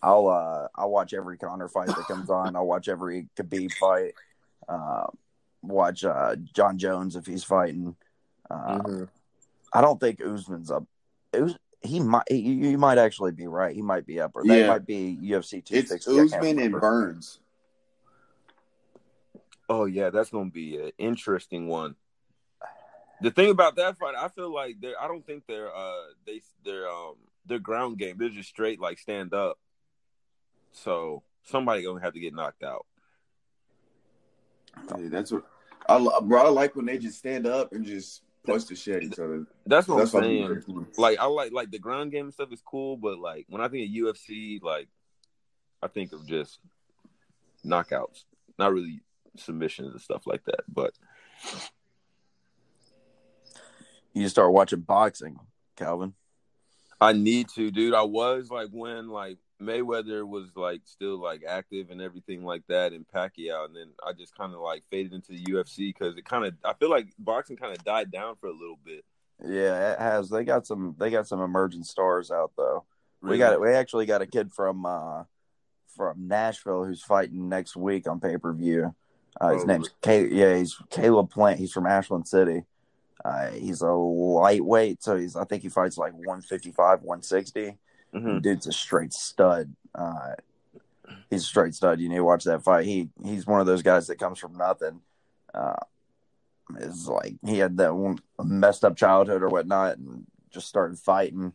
I'll 0.02 0.28
uh 0.28 0.68
I'll 0.76 0.90
watch 0.90 1.14
every 1.14 1.36
Conor 1.36 1.68
fight 1.68 1.88
that 1.88 2.06
comes 2.06 2.30
on. 2.30 2.54
I'll 2.54 2.66
watch 2.66 2.86
every 2.88 3.28
Khabib 3.36 3.72
fight. 3.74 4.14
Uh, 4.68 5.06
watch 5.62 6.04
uh 6.04 6.36
Jon 6.36 6.78
Jones 6.78 7.16
if 7.16 7.26
he's 7.26 7.42
fighting. 7.44 7.96
Uh, 8.48 8.78
Mhm. 8.78 9.08
I 9.72 9.80
don't 9.80 9.98
think 9.98 10.20
Usman's 10.24 10.70
up. 10.70 10.84
Us- 11.34 11.56
he 11.82 11.98
might. 12.00 12.24
He, 12.28 12.36
you 12.38 12.78
might 12.78 12.98
actually 12.98 13.32
be 13.32 13.46
right. 13.46 13.74
He 13.74 13.82
might 13.82 14.06
be 14.06 14.20
up, 14.20 14.32
or 14.34 14.44
they 14.44 14.60
Yeah. 14.60 14.68
might 14.68 14.86
be 14.86 15.18
UFC 15.22 15.60
two 15.64 15.74
It's. 15.76 16.06
Usman 16.06 16.58
and 16.60 16.72
Burns. 16.80 17.40
Oh 19.68 19.84
yeah, 19.84 20.10
that's 20.10 20.30
gonna 20.30 20.50
be 20.50 20.76
an 20.78 20.92
interesting 20.98 21.68
one. 21.68 21.96
The 23.20 23.30
thing 23.30 23.50
about 23.50 23.76
that 23.76 23.96
fight, 23.96 24.14
I 24.16 24.28
feel 24.28 24.52
like 24.52 24.76
they're. 24.80 25.00
I 25.00 25.08
don't 25.08 25.26
think 25.26 25.44
they're. 25.46 25.74
Uh, 25.74 26.04
they 26.26 26.42
they're 26.64 26.88
um 26.88 27.14
their 27.46 27.58
ground 27.58 27.98
game. 27.98 28.16
They're 28.18 28.28
just 28.28 28.48
straight 28.48 28.80
like 28.80 28.98
stand 28.98 29.34
up. 29.34 29.58
So 30.72 31.22
somebody 31.44 31.82
gonna 31.82 32.00
have 32.00 32.14
to 32.14 32.20
get 32.20 32.34
knocked 32.34 32.62
out. 32.62 32.86
Yeah, 34.98 35.08
that's 35.08 35.32
what 35.32 35.44
I 35.88 36.06
bro. 36.22 36.46
I 36.46 36.48
like 36.48 36.76
when 36.76 36.86
they 36.86 36.98
just 36.98 37.18
stand 37.18 37.46
up 37.46 37.72
and 37.72 37.84
just 37.84 38.22
punch 38.44 38.66
the 38.66 38.76
shit 38.76 38.96
at 38.96 39.02
each 39.02 39.18
other. 39.18 39.46
That's 39.66 39.88
what 39.88 39.98
That's 39.98 40.14
I'm 40.14 40.22
saying. 40.22 40.62
I'm 40.68 40.86
like 40.96 41.18
I 41.18 41.26
like 41.26 41.52
like 41.52 41.70
the 41.70 41.78
ground 41.78 42.12
game 42.12 42.30
stuff 42.30 42.52
is 42.52 42.62
cool, 42.64 42.96
but 42.96 43.18
like 43.18 43.46
when 43.48 43.60
I 43.60 43.68
think 43.68 43.88
of 43.88 43.94
UFC, 43.94 44.62
like 44.62 44.88
I 45.82 45.88
think 45.88 46.12
of 46.12 46.26
just 46.26 46.58
knockouts, 47.64 48.24
not 48.58 48.72
really 48.72 49.00
submissions 49.38 49.92
and 49.92 50.00
stuff 50.00 50.26
like 50.26 50.44
that. 50.44 50.60
But 50.68 50.92
You 54.12 54.22
just 54.22 54.34
start 54.34 54.52
watching 54.52 54.80
boxing, 54.80 55.38
Calvin. 55.76 56.14
I 57.00 57.12
need 57.12 57.48
to, 57.50 57.70
dude. 57.70 57.92
I 57.94 58.02
was 58.02 58.50
like 58.50 58.68
when 58.72 59.08
like 59.10 59.36
Mayweather 59.60 60.26
was 60.26 60.48
like 60.56 60.80
still 60.86 61.18
like 61.20 61.42
active 61.46 61.90
and 61.90 62.00
everything 62.00 62.42
like 62.42 62.62
that, 62.68 62.92
and 62.94 63.06
Pacquiao, 63.06 63.66
and 63.66 63.76
then 63.76 63.88
I 64.06 64.12
just 64.14 64.34
kind 64.36 64.54
of 64.54 64.60
like 64.60 64.82
faded 64.90 65.12
into 65.12 65.32
the 65.32 65.42
UFC 65.44 65.88
because 65.88 66.16
it 66.16 66.24
kind 66.24 66.46
of 66.46 66.54
I 66.64 66.72
feel 66.74 66.88
like 66.90 67.08
boxing 67.18 67.56
kind 67.58 67.76
of 67.76 67.84
died 67.84 68.10
down 68.10 68.36
for 68.40 68.46
a 68.46 68.52
little 68.52 68.78
bit. 68.82 69.04
Yeah, 69.46 69.92
it 69.92 69.98
has. 69.98 70.30
They 70.30 70.44
got 70.44 70.66
some. 70.66 70.96
They 70.98 71.10
got 71.10 71.28
some 71.28 71.42
emerging 71.42 71.84
stars 71.84 72.30
out 72.30 72.52
though. 72.56 72.84
We 73.20 73.28
Really. 73.28 73.38
got. 73.38 73.60
We 73.60 73.68
actually 73.70 74.06
got 74.06 74.22
a 74.22 74.26
kid 74.26 74.50
from 74.54 74.86
uh 74.86 75.24
from 75.94 76.26
Nashville 76.28 76.84
who's 76.84 77.02
fighting 77.02 77.50
next 77.50 77.76
week 77.76 78.08
on 78.08 78.20
pay 78.20 78.38
per 78.38 78.54
view. 78.54 78.94
Uh, 79.40 79.50
his 79.54 79.64
name's 79.66 79.90
Ca- 80.02 80.28
yeah, 80.30 80.56
he's 80.56 80.76
Caleb 80.90 81.30
Plant. 81.30 81.58
He's 81.58 81.72
from 81.72 81.86
Ashland 81.86 82.26
City. 82.26 82.64
Uh, 83.24 83.48
he's 83.50 83.82
a 83.82 83.90
lightweight, 83.92 85.02
so 85.02 85.16
he's 85.16 85.36
I 85.36 85.44
think 85.44 85.62
he 85.62 85.68
fights 85.68 85.98
like 85.98 86.12
155, 86.12 87.02
160. 87.02 87.76
Mhm. 88.14 88.40
Dude's 88.42 88.66
a 88.66 88.72
straight 88.72 89.12
stud. 89.12 89.74
Uh, 89.94 90.34
he's 91.28 91.42
a 91.42 91.46
straight 91.46 91.74
stud. 91.74 92.00
You 92.00 92.08
need 92.08 92.16
to 92.16 92.24
watch 92.24 92.44
that 92.44 92.62
fight. 92.62 92.84
He 92.86 93.08
he's 93.24 93.46
one 93.46 93.60
of 93.60 93.66
those 93.66 93.82
guys 93.82 94.06
that 94.06 94.18
comes 94.18 94.38
from 94.38 94.54
nothing. 94.56 95.00
Uh, 95.52 95.74
is 96.78 97.08
like 97.08 97.34
he 97.44 97.58
had 97.58 97.76
that 97.78 97.94
one 97.94 98.18
messed 98.42 98.84
up 98.84 98.96
childhood 98.96 99.42
or 99.42 99.48
whatnot, 99.48 99.98
and 99.98 100.26
just 100.50 100.68
started 100.68 100.98
fighting. 100.98 101.52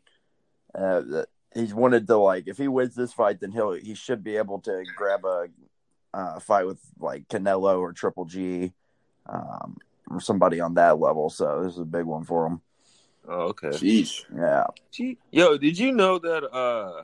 Uh, 0.75 1.23
he's 1.53 1.73
wanted 1.73 2.07
to 2.07 2.17
like 2.17 2.47
if 2.47 2.57
he 2.57 2.67
wins 2.67 2.95
this 2.95 3.13
fight, 3.13 3.39
then 3.39 3.51
he'll 3.51 3.73
he 3.73 3.93
should 3.95 4.23
be 4.23 4.37
able 4.37 4.59
to 4.59 4.83
grab 4.95 5.25
a 5.25 5.47
uh, 6.13 6.39
fight 6.39 6.65
with 6.65 6.79
like 6.99 7.27
Canelo 7.27 7.79
or 7.79 7.93
Triple 7.93 8.25
G, 8.25 8.73
um, 9.27 9.77
or 10.09 10.19
somebody 10.19 10.59
on 10.59 10.73
that 10.75 10.99
level. 10.99 11.29
So 11.29 11.63
this 11.63 11.73
is 11.73 11.79
a 11.79 11.85
big 11.85 12.05
one 12.05 12.23
for 12.23 12.47
him. 12.47 12.61
Oh, 13.27 13.49
okay. 13.49 13.69
Sheesh. 13.69 14.25
Yeah, 14.35 14.65
Gee, 14.91 15.17
Yo, 15.31 15.57
did 15.57 15.77
you 15.77 15.91
know 15.91 16.19
that? 16.19 16.43
uh 16.51 17.03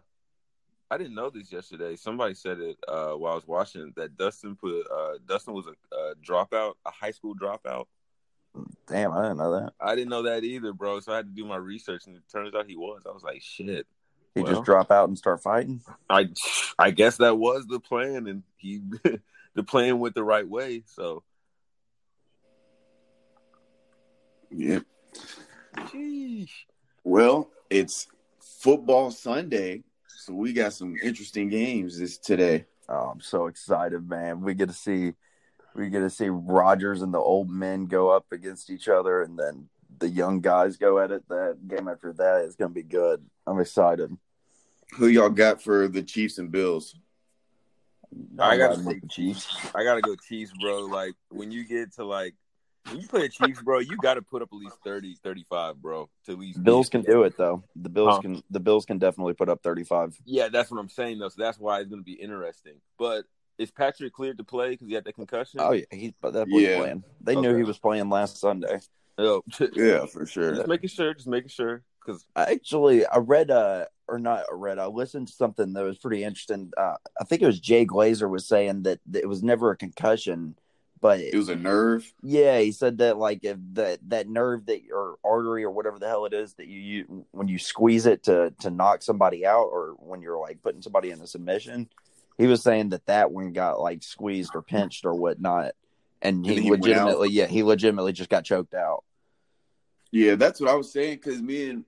I 0.89 0.97
didn't 0.97 1.15
know 1.15 1.29
this 1.29 1.51
yesterday. 1.51 1.95
Somebody 1.95 2.33
said 2.33 2.59
it 2.59 2.77
uh 2.87 3.11
while 3.11 3.33
I 3.33 3.35
was 3.35 3.47
watching 3.47 3.93
that 3.95 4.17
Dustin 4.17 4.55
put 4.55 4.85
uh 4.91 5.17
Dustin 5.25 5.53
was 5.53 5.67
a, 5.67 5.95
a 5.95 6.15
dropout, 6.15 6.73
a 6.85 6.91
high 6.91 7.11
school 7.11 7.35
dropout. 7.35 7.85
damn, 8.87 9.11
I 9.11 9.23
didn't 9.23 9.37
know 9.37 9.51
that. 9.59 9.73
I 9.79 9.95
didn't 9.95 10.09
know 10.09 10.23
that 10.23 10.43
either, 10.43 10.73
bro. 10.73 10.99
So 10.99 11.13
I 11.13 11.17
had 11.17 11.27
to 11.27 11.41
do 11.41 11.45
my 11.45 11.57
research, 11.57 12.07
and 12.07 12.15
it 12.15 12.23
turns 12.31 12.55
out 12.55 12.67
he 12.67 12.77
was. 12.77 13.03
I 13.05 13.11
was 13.11 13.23
like, 13.23 13.41
shit. 13.41 13.85
He 14.35 14.41
Well. 14.41 14.51
just 14.53 14.65
drop 14.65 14.91
out 14.91 15.07
and 15.07 15.17
start 15.17 15.41
fighting. 15.41 15.81
I 16.09 16.29
I 16.77 16.91
guess 16.91 17.17
that 17.17 17.37
was 17.37 17.65
the 17.67 17.79
plan, 17.79 18.27
and 18.27 18.43
he 18.57 18.81
the 19.55 19.63
plan 19.63 19.99
went 19.99 20.15
the 20.15 20.23
right 20.23 20.47
way. 20.47 20.83
So, 20.85 21.23
Yeah. 24.49 24.79
Sheesh. 25.75 26.51
Well, 27.03 27.49
it's 27.69 28.07
football 28.39 29.11
Sunday, 29.11 29.83
so 30.07 30.33
we 30.33 30.53
got 30.53 30.73
some 30.73 30.95
interesting 31.01 31.49
games 31.49 31.99
this 31.99 32.17
today. 32.17 32.65
Oh, 32.89 33.11
I'm 33.13 33.21
so 33.21 33.47
excited, 33.47 34.07
man. 34.09 34.41
We 34.41 34.53
get 34.53 34.69
to 34.69 34.75
see 34.75 35.13
we 35.75 35.89
get 35.89 35.99
to 35.99 36.09
see 36.09 36.29
Rodgers 36.29 37.01
and 37.01 37.13
the 37.13 37.19
old 37.19 37.49
men 37.49 37.85
go 37.85 38.09
up 38.09 38.25
against 38.31 38.69
each 38.69 38.87
other 38.87 39.21
and 39.21 39.37
then 39.37 39.69
the 39.99 40.09
young 40.09 40.41
guys 40.41 40.77
go 40.77 40.99
at 40.99 41.11
it. 41.11 41.27
That 41.29 41.57
game 41.67 41.87
after 41.87 42.13
that 42.13 42.45
is 42.45 42.55
gonna 42.55 42.73
be 42.73 42.83
good. 42.83 43.25
I'm 43.45 43.59
excited. 43.59 44.15
Who 44.97 45.07
y'all 45.07 45.29
got 45.29 45.61
for 45.61 45.87
the 45.87 46.03
Chiefs 46.03 46.37
and 46.37 46.51
Bills? 46.51 46.95
I 48.39 48.53
I'm 48.53 48.57
gotta 48.57 48.69
riding 48.69 48.85
with 48.85 49.01
take 49.01 49.09
Chiefs. 49.09 49.47
I 49.75 49.83
gotta 49.83 50.01
go 50.01 50.15
Chiefs, 50.15 50.53
bro. 50.53 50.85
Like 50.85 51.15
when 51.29 51.51
you 51.51 51.65
get 51.65 51.93
to 51.95 52.05
like 52.05 52.35
when 52.89 53.01
you 53.01 53.07
play 53.07 53.21
the 53.21 53.29
Chiefs, 53.29 53.61
bro, 53.61 53.79
you 53.79 53.97
got 53.97 54.13
to 54.13 54.21
put 54.21 54.41
up 54.41 54.47
at 54.53 54.57
least 54.57 54.77
30, 54.85 55.17
35, 55.21 55.81
bro. 55.81 56.09
To 56.25 56.31
at 56.31 56.39
least 56.39 56.63
Bills 56.63 56.87
can 56.87 57.01
do 57.01 57.23
it 57.23 57.35
though. 57.37 57.63
The 57.75 57.89
Bills 57.89 58.15
Huh? 58.15 58.21
can 58.21 58.43
the 58.49 58.61
Bills 58.61 58.85
can 58.85 58.97
definitely 58.97 59.33
put 59.33 59.49
up 59.49 59.61
35. 59.61 60.17
Yeah, 60.25 60.47
that's 60.47 60.71
what 60.71 60.79
I'm 60.79 60.87
saying 60.89 61.19
though. 61.19 61.29
So 61.29 61.41
that's 61.41 61.59
why 61.59 61.79
it's 61.81 61.89
gonna 61.89 62.01
be 62.01 62.13
interesting. 62.13 62.75
But 62.97 63.25
is 63.57 63.71
Patrick 63.71 64.13
cleared 64.13 64.37
to 64.37 64.43
play 64.43 64.69
because 64.71 64.87
he 64.87 64.93
had 64.93 65.03
that 65.03 65.15
concussion? 65.15 65.59
Oh 65.61 65.73
yeah, 65.73 65.85
he's 65.91 66.13
but 66.21 66.33
that 66.33 66.47
boy's 66.47 66.63
Yeah. 66.63 66.75
playing. 66.77 67.03
They 67.21 67.35
knew 67.35 67.55
he 67.55 67.63
was 67.63 67.77
playing 67.77 68.09
last 68.09 68.37
Sunday. 68.37 68.79
Oh, 69.17 69.43
Yeah, 69.73 70.05
for 70.05 70.25
sure. 70.25 70.55
just 70.55 70.67
making 70.67 70.89
sure. 70.89 71.13
Just 71.13 71.27
making 71.27 71.49
sure. 71.49 71.83
Because 72.05 72.25
I 72.35 72.51
actually 72.51 73.05
I 73.05 73.17
read 73.17 73.51
uh 73.51 73.85
or 74.07 74.17
not 74.19 74.45
read 74.51 74.79
I 74.79 74.85
listened 74.85 75.27
to 75.27 75.33
something 75.33 75.73
that 75.73 75.83
was 75.83 75.97
pretty 75.97 76.23
interesting. 76.23 76.71
Uh, 76.77 76.95
I 77.19 77.23
think 77.25 77.41
it 77.41 77.47
was 77.47 77.59
Jay 77.59 77.85
Glazer 77.85 78.29
was 78.29 78.47
saying 78.47 78.83
that, 78.83 78.99
that 79.07 79.23
it 79.23 79.27
was 79.27 79.43
never 79.43 79.71
a 79.71 79.75
concussion, 79.77 80.55
but 81.01 81.19
It 81.19 81.35
was 81.35 81.49
a 81.49 81.55
nerve. 81.57 82.13
yeah, 82.23 82.59
he 82.59 82.71
said 82.71 82.99
that 82.99 83.17
like 83.17 83.43
if 83.43 83.57
that 83.73 83.99
that 84.07 84.29
nerve 84.29 84.65
that 84.67 84.81
or 84.93 85.17
artery 85.25 85.63
or 85.65 85.71
whatever 85.71 85.99
the 85.99 86.07
hell 86.07 86.25
it 86.25 86.33
is 86.33 86.53
that 86.53 86.67
you, 86.67 86.79
you 86.79 87.25
when 87.31 87.49
you 87.49 87.59
squeeze 87.59 88.05
it 88.05 88.23
to 88.23 88.53
to 88.61 88.69
knock 88.69 89.01
somebody 89.03 89.45
out 89.45 89.65
or 89.65 89.95
when 89.99 90.21
you're 90.21 90.39
like 90.39 90.61
putting 90.61 90.81
somebody 90.81 91.09
in 91.11 91.19
a 91.19 91.27
submission, 91.27 91.89
he 92.37 92.47
was 92.47 92.63
saying 92.63 92.89
that 92.89 93.05
that 93.07 93.31
one 93.31 93.51
got 93.51 93.81
like 93.81 94.01
squeezed 94.03 94.51
or 94.55 94.61
pinched 94.61 95.05
or 95.05 95.13
whatnot, 95.13 95.73
and 96.21 96.45
he, 96.45 96.55
And 96.55 96.63
he 96.63 96.71
legitimately 96.71 97.29
yeah 97.29 97.45
he 97.45 97.63
legitimately 97.63 98.13
just 98.13 98.29
got 98.29 98.43
choked 98.43 98.73
out. 98.73 99.03
Yeah, 100.11 100.35
that's 100.35 100.59
what 100.59 100.69
I 100.69 100.75
was 100.75 100.91
saying 100.91 101.15
because 101.15 101.41
me 101.41 101.69
and 101.69 101.85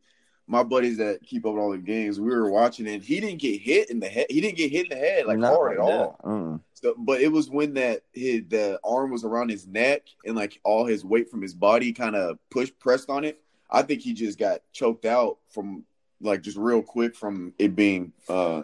my 0.50 0.64
buddies 0.64 0.98
that 0.98 1.22
keep 1.22 1.46
up 1.46 1.54
with 1.54 1.62
all 1.62 1.72
the 1.72 1.78
games, 1.78 2.20
we 2.20 2.30
were 2.30 2.50
watching 2.50 2.88
it. 2.88 3.04
He 3.04 3.20
didn't 3.20 3.40
get 3.40 3.62
hit 3.62 3.92
in 3.92 4.00
the 4.00 4.10
head. 4.10 4.26
He 4.30 4.42
didn't 4.42 4.58
get 4.58 4.72
hit 4.72 4.92
in 4.92 4.98
the 4.98 5.06
head 5.06 5.26
like 5.26 5.38
Not 5.38 5.54
hard 5.54 5.74
at 5.74 5.80
all. 5.80 6.20
Mm. 6.24 6.60
So, 6.74 6.96
but 6.98 7.22
it 7.22 7.32
was 7.32 7.50
when 7.50 7.76
that 7.76 8.02
his 8.14 8.44
the 8.50 8.80
arm 8.84 9.12
was 9.12 9.24
around 9.24 9.50
his 9.50 9.68
neck 9.68 10.04
and 10.26 10.36
like 10.36 10.60
all 10.64 10.86
his 10.86 11.06
weight 11.06 11.30
from 11.30 11.42
his 11.42 11.54
body 11.54 11.94
kind 11.94 12.16
of 12.16 12.40
pushed 12.50 12.80
pressed 12.80 13.10
on 13.10 13.26
it. 13.26 13.42
I 13.70 13.84
think 13.84 14.02
he 14.02 14.14
just 14.14 14.40
got 14.40 14.62
choked 14.74 15.06
out 15.06 15.38
from 15.50 15.84
like 16.20 16.42
just 16.42 16.58
real 16.58 16.82
quick 16.82 17.16
from 17.16 17.54
it 17.60 17.76
being 17.76 18.12
uh 18.28 18.64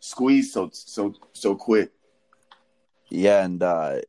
squeezed 0.00 0.52
so 0.52 0.70
so 0.72 1.14
so 1.32 1.54
quick. 1.54 1.92
Yeah, 3.08 3.44
and 3.44 3.62
uh, 3.62 4.00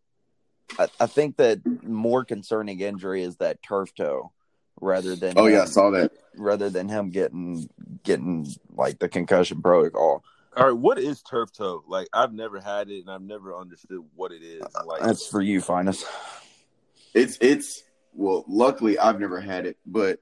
I, 0.79 0.88
I 0.99 1.05
think 1.07 1.38
that 1.38 1.60
more 1.84 2.23
concerning 2.25 2.79
injury 2.79 3.23
is 3.23 3.38
that 3.38 3.62
turf 3.63 3.93
toe 3.95 4.31
rather 4.79 5.15
than 5.15 5.34
Oh 5.38 5.47
yeah, 5.47 5.63
I 5.63 5.65
saw 5.65 5.89
that. 5.91 6.12
rather 6.36 6.69
than 6.69 6.89
him 6.89 7.10
getting 7.12 7.69
getting 8.03 8.47
like 8.75 8.99
the 8.99 9.10
concussion 9.10 9.62
protocol. 9.62 10.23
All 10.55 10.65
right, 10.65 10.77
what 10.77 10.99
is 10.99 11.21
turf 11.21 11.51
toe? 11.53 11.84
Like, 11.88 12.10
I've 12.12 12.34
never 12.34 12.60
had 12.60 12.89
it, 12.89 12.99
and 12.99 13.10
I've 13.10 13.21
never 13.21 13.55
understood 13.55 14.03
what 14.15 14.34
it 14.34 14.41
is. 14.43 14.62
Like, 14.86 15.01
That's 15.01 15.25
for 15.25 15.41
you, 15.41 15.62
Finest. 15.62 16.05
It's 17.13 17.38
it's 17.41 17.84
well, 18.13 18.43
luckily 18.47 18.97
I've 18.99 19.19
never 19.19 19.39
had 19.39 19.65
it, 19.65 19.77
but 19.86 20.19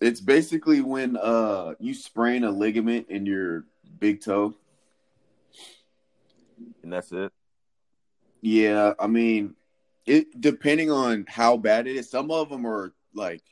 it's 0.00 0.20
basically 0.20 0.80
when 0.80 1.16
uh 1.16 1.74
you 1.78 1.94
sprain 1.94 2.44
a 2.44 2.50
ligament 2.50 3.08
in 3.08 3.24
your 3.26 3.64
big 3.98 4.20
toe. 4.22 4.54
and 6.82 6.92
that's 6.92 7.12
it. 7.12 7.32
Yeah, 8.42 8.92
I 9.00 9.06
mean, 9.06 9.54
it 10.06 10.40
depending 10.40 10.90
on 10.90 11.24
how 11.28 11.56
bad 11.56 11.86
it 11.86 11.96
is. 11.96 12.10
Some 12.10 12.30
of 12.30 12.48
them 12.48 12.66
are 12.66 12.92
like 13.14 13.42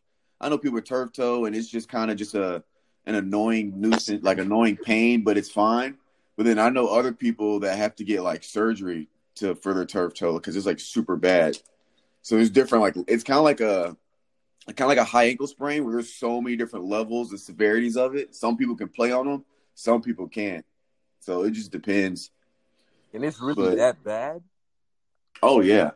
I 0.41 0.49
know 0.49 0.59
people 0.59 0.75
with 0.75 0.85
turf 0.85 1.13
toe, 1.13 1.45
and 1.45 1.55
it's 1.55 1.69
just 1.69 1.89
kind 1.89 2.11
of 2.11 2.17
just 2.17 2.35
a 2.35 2.63
an 3.07 3.15
annoying 3.17 3.81
nuisance, 3.81 4.23
like 4.23 4.39
annoying 4.39 4.77
pain, 4.77 5.23
but 5.23 5.37
it's 5.37 5.51
fine. 5.51 5.97
But 6.37 6.47
then 6.47 6.59
I 6.59 6.69
know 6.69 6.87
other 6.89 7.13
people 7.13 7.61
that 7.61 7.77
have 7.77 7.95
to 7.97 8.05
get 8.05 8.23
like 8.23 8.45
surgery 8.45 9.09
to 9.37 9.55
for 9.55 9.75
their 9.75 9.87
turf 9.87 10.15
toe 10.15 10.35
because 10.35 10.57
it's 10.57 10.67
like 10.67 10.81
super 10.81 11.17
bad. 11.17 11.57
So 12.23 12.37
it's 12.37 12.51
different. 12.51 12.83
Like 12.83 12.97
it's 13.09 13.25
kind 13.25 13.39
of 13.39 13.45
like 13.45 13.61
a 13.61 13.97
kind 14.67 14.81
of 14.83 14.89
like 14.89 14.99
a 14.99 15.05
high 15.05 15.25
ankle 15.25 15.47
sprain 15.47 15.85
where 15.85 15.95
there's 15.95 16.15
so 16.15 16.41
many 16.41 16.57
different 16.57 16.85
levels 16.87 17.31
and 17.31 17.41
severities 17.41 17.97
of 17.97 18.15
it. 18.15 18.35
Some 18.35 18.57
people 18.57 18.77
can 18.77 18.89
play 18.89 19.11
on 19.11 19.27
them, 19.27 19.45
some 19.75 20.03
people 20.03 20.29
can't. 20.29 20.65
So 21.21 21.43
it 21.45 21.53
just 21.53 21.71
depends. 21.73 22.31
And 23.13 23.25
it's 23.25 23.41
really 23.41 23.71
But- 23.71 23.77
that 23.77 24.05
bad. 24.05 24.43
Oh 25.43 25.61
yeah. 25.61 25.93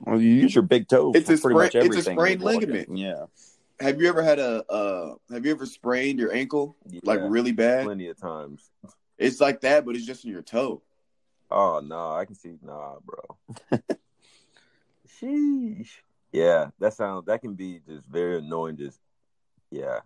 Well, 0.00 0.20
you 0.20 0.30
use 0.30 0.54
your 0.54 0.62
big 0.62 0.88
toe. 0.88 1.12
It's 1.14 1.28
a 1.28 1.38
pretty 1.38 1.58
much 1.58 1.70
sprain- 1.70 1.86
it's 1.86 1.96
a 1.96 2.12
sprained 2.12 2.42
ligament. 2.42 2.96
Yeah. 2.96 3.26
Have 3.80 4.00
you 4.00 4.08
ever 4.08 4.22
had 4.22 4.38
a 4.38 4.64
uh 4.70 5.14
have 5.32 5.44
you 5.44 5.52
ever 5.52 5.66
sprained 5.66 6.18
your 6.18 6.32
ankle 6.32 6.76
like 7.02 7.20
really 7.22 7.52
bad? 7.52 7.84
plenty 7.84 8.08
of 8.08 8.18
times. 8.18 8.70
It's 9.18 9.40
like 9.40 9.60
that, 9.62 9.84
but 9.84 9.96
it's 9.96 10.06
just 10.06 10.24
in 10.24 10.30
your 10.30 10.42
toe. 10.42 10.82
Oh 11.50 11.80
no, 11.80 12.12
I 12.12 12.24
can 12.24 12.34
see 12.34 12.56
nah, 12.62 12.96
bro. 13.04 13.80
Sheesh. 15.20 15.90
Yeah, 16.32 16.70
that 16.80 16.94
sounds 16.94 17.26
that 17.26 17.40
can 17.40 17.54
be 17.54 17.80
just 17.86 18.06
very 18.06 18.38
annoying. 18.38 18.76
Just 18.76 18.98
yeah, 19.70 20.00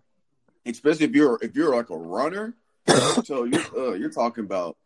Especially 0.65 1.05
if 1.05 1.15
you're 1.15 1.39
if 1.41 1.55
you're 1.55 1.75
like 1.75 1.89
a 1.89 1.97
runner. 1.97 2.55
so 3.23 3.43
you're 3.43 3.77
uh, 3.77 3.93
you're 3.93 4.11
talking 4.11 4.43
about 4.43 4.77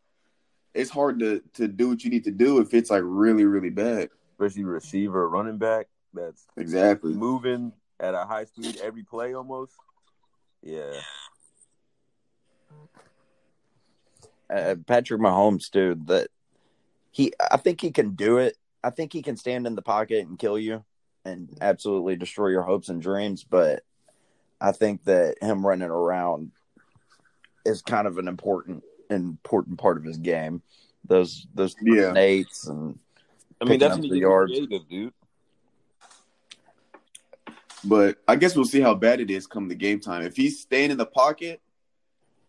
it's 0.74 0.90
hard 0.90 1.20
to 1.20 1.42
to 1.54 1.68
do 1.68 1.90
what 1.90 2.04
you 2.04 2.10
need 2.10 2.24
to 2.26 2.32
do 2.32 2.60
if 2.60 2.74
it's 2.74 2.90
like 2.90 3.04
really 3.04 3.46
really 3.46 3.70
bad. 3.70 4.10
Especially 4.44 4.64
receiver, 4.64 5.28
running 5.30 5.58
back 5.58 5.88
that's 6.14 6.46
Exactly. 6.58 7.14
moving 7.14 7.74
at 8.00 8.14
a 8.14 8.26
high 8.26 8.46
speed 8.46 8.78
every 8.82 9.04
play 9.04 9.34
almost. 9.34 9.74
Yeah, 10.62 11.02
uh, 14.50 14.76
Patrick 14.88 15.22
Mahomes, 15.22 15.70
dude, 15.70 16.08
that 16.08 16.30
he, 17.12 17.34
I 17.52 17.58
think 17.58 17.82
he 17.82 17.92
can 17.92 18.12
do 18.12 18.38
it. 18.38 18.58
I 18.84 18.90
think 18.90 19.14
he 19.14 19.22
can 19.22 19.38
stand 19.38 19.68
in 19.68 19.76
the 19.76 19.82
pocket 19.82 20.28
and 20.28 20.38
kill 20.38 20.58
you 20.58 20.84
and 21.26 21.50
absolutely 21.62 22.16
destroy 22.16 22.50
your 22.50 22.64
hopes 22.64 22.90
and 22.90 23.02
dreams. 23.02 23.44
But 23.44 23.84
I 24.60 24.72
think 24.72 25.04
that 25.06 25.36
him 25.42 25.66
running 25.66 25.90
around 25.90 26.52
is 27.66 27.82
kind 27.82 28.08
of 28.08 28.18
an 28.18 28.28
important, 28.28 28.84
important 29.10 29.80
part 29.80 29.98
of 29.98 30.04
his 30.04 30.18
game. 30.18 30.62
Those, 31.06 31.48
those 31.54 31.76
Yeah. 31.82 32.14
eights 32.16 32.68
and 32.68 33.00
I 33.64 33.70
mean 33.70 33.80
that's 33.80 33.98
the 33.98 34.08
yards. 34.08 34.52
creative, 34.52 34.88
dude. 34.90 35.14
But 37.86 38.18
I 38.28 38.36
guess 38.36 38.56
we'll 38.56 38.66
see 38.66 38.82
how 38.82 38.94
bad 38.96 39.20
it 39.20 39.30
is 39.30 39.48
come 39.48 39.68
the 39.68 39.76
game 39.76 40.00
time. 40.00 40.24
If 40.24 40.36
he's 40.36 40.60
staying 40.60 40.92
in 40.92 40.98
the 40.98 41.06
pocket 41.06 41.62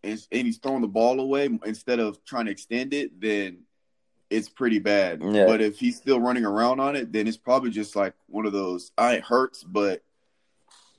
and, 0.02 0.26
and 0.30 0.46
he's 0.46 0.58
throwing 0.58 0.82
the 0.82 0.88
ball 0.88 1.20
away 1.20 1.48
instead 1.64 1.98
of 1.98 2.24
trying 2.24 2.46
to 2.46 2.52
extend 2.52 2.94
it, 2.94 3.20
then 3.20 3.58
it's 4.30 4.48
pretty 4.48 4.78
bad. 4.78 5.22
Yeah. 5.22 5.46
But 5.46 5.60
if 5.60 5.78
he's 5.78 5.96
still 5.96 6.20
running 6.20 6.44
around 6.44 6.80
on 6.80 6.96
it, 6.96 7.12
then 7.12 7.26
it's 7.26 7.36
probably 7.36 7.70
just 7.70 7.96
like 7.96 8.14
one 8.26 8.46
of 8.46 8.52
those. 8.52 8.92
I 8.96 9.14
it 9.14 9.24
hurts, 9.24 9.64
but 9.64 10.02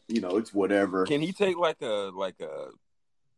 you 0.07 0.21
know 0.21 0.37
it's 0.37 0.53
whatever. 0.53 1.05
Can 1.05 1.21
he 1.21 1.31
take 1.31 1.57
like 1.57 1.81
a 1.81 2.11
like 2.13 2.39
a 2.41 2.69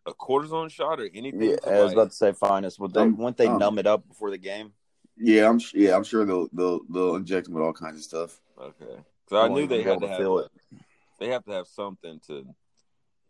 a 0.07 0.13
cortisone 0.13 0.71
shot 0.71 0.99
or 0.99 1.09
anything? 1.13 1.41
yeah, 1.41 1.55
I 1.65 1.79
was 1.79 1.87
like- 1.87 1.93
about 1.93 2.09
to 2.09 2.15
say 2.15 2.31
finest. 2.33 2.79
Would 2.79 2.93
they, 2.93 3.01
Um, 3.01 3.17
wouldn't 3.17 3.37
they 3.37 3.47
um, 3.47 3.59
numb 3.59 3.79
it 3.79 3.87
up 3.87 4.07
before 4.07 4.31
the 4.31 4.37
game? 4.37 4.73
Yeah, 5.19 5.49
I'm 5.49 5.59
yeah, 5.73 5.95
I'm 5.95 6.03
sure 6.03 6.25
they'll 6.25 6.47
they'll 6.53 6.81
they'll 6.89 7.15
inject 7.15 7.47
him 7.47 7.53
with 7.53 7.63
all 7.63 7.73
kinds 7.73 7.97
of 7.97 8.03
stuff. 8.03 8.39
okay, 8.59 9.01
so 9.29 9.41
I 9.41 9.47
knew 9.47 9.67
they 9.67 9.79
be 9.79 9.83
had 9.83 9.91
able 9.91 10.01
to 10.01 10.07
to 10.07 10.11
have 10.11 10.21
feel 10.21 10.39
it. 10.39 10.51
They 11.19 11.29
have 11.29 11.43
to 11.45 11.51
have 11.51 11.67
something 11.67 12.19
to 12.27 12.45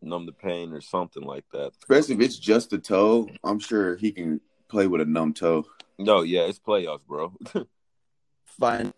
numb 0.01 0.25
the 0.25 0.33
pain 0.33 0.73
or 0.73 0.81
something 0.81 1.23
like 1.23 1.45
that. 1.53 1.71
Especially 1.81 2.15
if 2.15 2.21
it's 2.21 2.37
just 2.37 2.73
a 2.73 2.77
toe, 2.77 3.29
I'm 3.43 3.59
sure 3.59 3.95
he 3.95 4.11
can 4.11 4.41
play 4.67 4.87
with 4.87 5.01
a 5.01 5.05
numb 5.05 5.33
toe. 5.33 5.65
No, 5.97 6.21
yeah, 6.21 6.41
it's 6.41 6.59
playoffs, 6.59 7.05
bro. 7.07 7.33
Fine. 8.45 8.93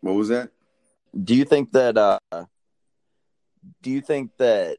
What 0.00 0.14
was 0.14 0.28
that? 0.28 0.50
Do 1.22 1.34
you 1.34 1.44
think 1.44 1.72
that 1.72 1.96
uh 1.96 2.18
do 3.82 3.90
you 3.90 4.00
think 4.00 4.30
that 4.38 4.78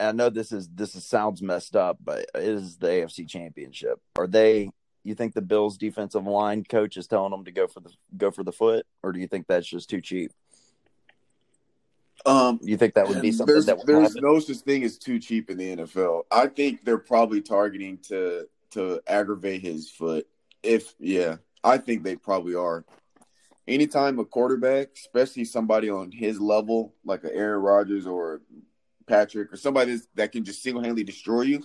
I 0.00 0.12
know 0.12 0.30
this 0.30 0.52
is 0.52 0.68
this 0.68 0.94
is, 0.94 1.04
sounds 1.04 1.42
messed 1.42 1.76
up, 1.76 1.98
but 2.02 2.26
it 2.34 2.42
is 2.42 2.76
the 2.78 2.88
AFC 2.88 3.28
championship. 3.28 4.00
Are 4.16 4.26
they 4.26 4.70
you 5.04 5.14
think 5.14 5.34
the 5.34 5.42
Bills 5.42 5.78
defensive 5.78 6.26
line 6.26 6.64
coach 6.64 6.96
is 6.96 7.06
telling 7.06 7.30
them 7.30 7.44
to 7.44 7.52
go 7.52 7.66
for 7.66 7.80
the 7.80 7.90
go 8.16 8.30
for 8.30 8.42
the 8.44 8.52
foot 8.52 8.86
or 9.02 9.12
do 9.12 9.20
you 9.20 9.26
think 9.26 9.46
that's 9.46 9.66
just 9.66 9.88
too 9.90 10.00
cheap? 10.00 10.32
Um, 12.26 12.60
You 12.62 12.76
think 12.76 12.94
that 12.94 13.08
would 13.08 13.22
be 13.22 13.32
something 13.32 13.54
there's 13.54 13.66
that 13.66 13.78
would 13.78 13.86
there's 13.86 14.08
happen? 14.08 14.22
no 14.22 14.38
such 14.40 14.58
thing 14.58 14.84
as 14.84 14.98
too 14.98 15.18
cheap 15.18 15.50
in 15.50 15.56
the 15.56 15.76
NFL. 15.76 16.24
I 16.30 16.48
think 16.48 16.84
they're 16.84 16.98
probably 16.98 17.40
targeting 17.40 17.98
to 18.08 18.46
to 18.72 19.00
aggravate 19.06 19.62
his 19.62 19.90
foot. 19.90 20.26
If 20.62 20.94
yeah, 20.98 21.36
I 21.64 21.78
think 21.78 22.02
they 22.02 22.16
probably 22.16 22.54
are. 22.54 22.84
Anytime 23.66 24.18
a 24.18 24.24
quarterback, 24.24 24.88
especially 24.96 25.44
somebody 25.44 25.88
on 25.88 26.10
his 26.10 26.40
level, 26.40 26.94
like 27.04 27.24
a 27.24 27.34
Aaron 27.34 27.62
Rodgers 27.62 28.06
or 28.06 28.42
Patrick 29.10 29.52
or 29.52 29.56
somebody 29.56 29.98
that 30.14 30.32
can 30.32 30.44
just 30.44 30.62
single 30.62 30.80
handedly 30.82 31.04
destroy 31.04 31.42
you, 31.42 31.64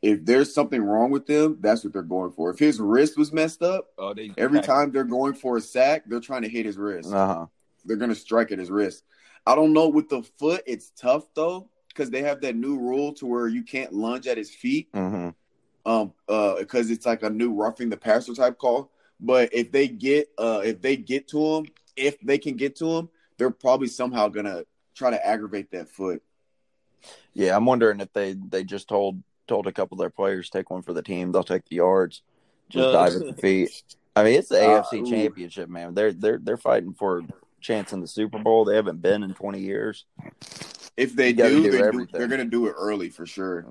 if 0.00 0.24
there's 0.24 0.54
something 0.54 0.82
wrong 0.82 1.10
with 1.10 1.26
them, 1.26 1.58
that's 1.60 1.82
what 1.84 1.92
they're 1.92 2.02
going 2.02 2.30
for. 2.30 2.50
If 2.50 2.58
his 2.58 2.78
wrist 2.80 3.18
was 3.18 3.32
messed 3.32 3.62
up, 3.62 3.88
oh, 3.98 4.14
they 4.14 4.32
every 4.38 4.60
time 4.60 4.92
they're 4.92 5.04
going 5.04 5.34
for 5.34 5.56
a 5.56 5.60
sack, 5.60 6.04
they're 6.06 6.20
trying 6.20 6.42
to 6.42 6.48
hit 6.48 6.64
his 6.66 6.76
wrist 6.78 7.12
Uh-huh. 7.12 7.46
they're 7.84 7.96
gonna 7.96 8.14
strike 8.14 8.52
at 8.52 8.58
his 8.58 8.70
wrist. 8.70 9.04
I 9.46 9.54
don't 9.54 9.72
know 9.74 9.88
with 9.88 10.08
the 10.08 10.22
foot. 10.22 10.62
It's 10.66 10.90
tough 10.96 11.26
though 11.34 11.68
because 11.88 12.10
they 12.10 12.22
have 12.22 12.40
that 12.42 12.56
new 12.56 12.78
rule 12.78 13.12
to 13.14 13.26
where 13.26 13.46
you 13.48 13.62
can't 13.62 13.92
lunge 13.92 14.26
at 14.26 14.38
his 14.38 14.50
feet. 14.50 14.88
hmm 14.94 15.30
Um, 15.86 16.12
uh, 16.28 16.56
because 16.60 16.90
it's 16.90 17.04
like 17.06 17.22
a 17.22 17.30
new 17.30 17.52
roughing 17.52 17.90
the 17.90 17.96
passer 17.96 18.34
type 18.34 18.56
call. 18.58 18.90
But 19.20 19.52
if 19.52 19.70
they 19.70 19.86
get, 19.88 20.28
uh, 20.38 20.62
if 20.64 20.80
they 20.80 20.96
get 20.96 21.28
to 21.28 21.40
him, 21.56 21.66
if 21.96 22.18
they 22.20 22.38
can 22.38 22.56
get 22.56 22.74
to 22.76 22.90
him, 22.90 23.08
they're 23.36 23.50
probably 23.50 23.88
somehow 23.88 24.28
gonna 24.28 24.64
try 24.94 25.10
to 25.10 25.26
aggravate 25.26 25.70
that 25.72 25.88
foot. 25.88 26.22
Yeah, 27.34 27.56
I'm 27.56 27.66
wondering 27.66 28.00
if 28.00 28.12
they 28.12 28.34
they 28.34 28.64
just 28.64 28.88
told 28.88 29.22
told 29.46 29.66
a 29.66 29.72
couple 29.72 29.96
of 29.96 30.00
their 30.00 30.10
players 30.10 30.48
take 30.50 30.70
one 30.70 30.82
for 30.82 30.92
the 30.92 31.02
team, 31.02 31.32
they'll 31.32 31.42
take 31.42 31.68
the 31.68 31.76
yards, 31.76 32.22
just 32.68 32.88
Uh, 32.88 32.92
dive 32.92 33.14
at 33.16 33.26
the 33.36 33.40
feet. 33.40 33.82
I 34.16 34.24
mean, 34.24 34.38
it's 34.38 34.48
the 34.48 34.62
Uh, 34.62 34.82
AFC 34.82 35.00
ooh. 35.00 35.06
championship, 35.10 35.68
man. 35.68 35.94
They're 35.94 36.12
they're 36.12 36.38
they're 36.38 36.56
fighting 36.56 36.94
for 36.94 37.18
a 37.18 37.22
chance 37.60 37.92
in 37.92 38.00
the 38.00 38.06
Super 38.06 38.38
Bowl. 38.38 38.64
They 38.64 38.76
haven't 38.76 39.02
been 39.02 39.22
in 39.22 39.34
20 39.34 39.60
years. 39.60 40.06
If 40.96 41.14
they 41.14 41.32
do, 41.32 41.62
do 41.64 41.70
they 41.70 41.90
do 41.90 42.06
they're 42.12 42.28
gonna 42.28 42.44
do 42.44 42.66
it 42.66 42.74
early 42.78 43.10
for 43.10 43.26
sure. 43.26 43.66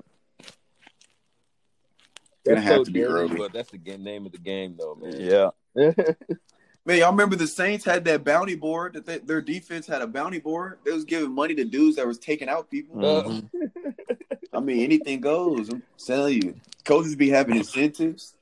That's 2.46 2.56
gonna 2.56 2.62
have 2.62 2.78
so 2.78 2.84
to 2.84 2.92
be 2.92 3.00
dirty, 3.00 3.14
early. 3.14 3.38
But 3.38 3.54
that's 3.54 3.72
the 3.72 3.78
game, 3.78 4.04
name 4.04 4.26
of 4.26 4.34
the 4.34 4.38
game, 4.38 4.76
though, 4.78 4.96
man. 4.96 5.20
Yeah. 5.20 5.52
Man, 6.86 6.98
y'all 6.98 7.12
remember 7.12 7.38
the 7.38 7.48
Saints 7.48 7.86
had 7.86 8.04
that 8.06 8.26
bounty 8.26 8.56
board 8.56 8.94
that 8.94 9.06
they, 9.06 9.20
their 9.20 9.42
defense 9.42 9.88
had 9.88 10.02
a 10.02 10.08
bounty 10.08 10.40
board. 10.40 10.80
They 10.84 10.92
was 10.92 11.06
giving 11.06 11.32
money 11.32 11.56
to 11.56 11.64
dudes 11.64 11.96
that 11.96 12.06
was 12.06 12.20
taking 12.20 12.50
out 12.50 12.70
people. 12.70 12.98
Mhm. 12.98 13.50
I 14.52 14.60
mean, 14.60 14.82
anything 14.82 15.22
goes. 15.22 15.70
I'm 15.70 15.82
telling 15.98 16.42
you, 16.42 16.56
coaches 16.84 17.16
be 17.16 17.30
having 17.30 17.56
incentives. 17.56 18.36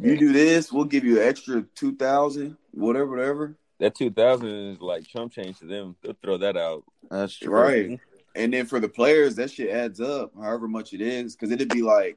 You 0.00 0.16
do 0.16 0.32
this, 0.32 0.72
we'll 0.72 0.84
give 0.84 1.04
you 1.04 1.20
an 1.20 1.28
extra 1.28 1.62
two 1.74 1.94
thousand, 1.94 2.56
whatever, 2.72 3.10
whatever. 3.10 3.54
That 3.78 3.94
2000 3.94 4.48
is 4.48 4.80
like 4.80 5.06
chump 5.06 5.32
change 5.32 5.58
to 5.58 5.66
them. 5.66 5.94
They'll 6.02 6.16
throw 6.22 6.38
that 6.38 6.56
out. 6.56 6.84
That's 7.10 7.36
true. 7.36 7.52
Right. 7.52 8.00
And 8.34 8.52
then 8.52 8.66
for 8.66 8.80
the 8.80 8.88
players, 8.88 9.36
that 9.36 9.50
shit 9.50 9.70
adds 9.70 10.00
up, 10.00 10.32
however 10.34 10.66
much 10.66 10.92
it 10.92 11.00
is, 11.00 11.36
because 11.36 11.52
it'd 11.52 11.68
be 11.68 11.82
like, 11.82 12.16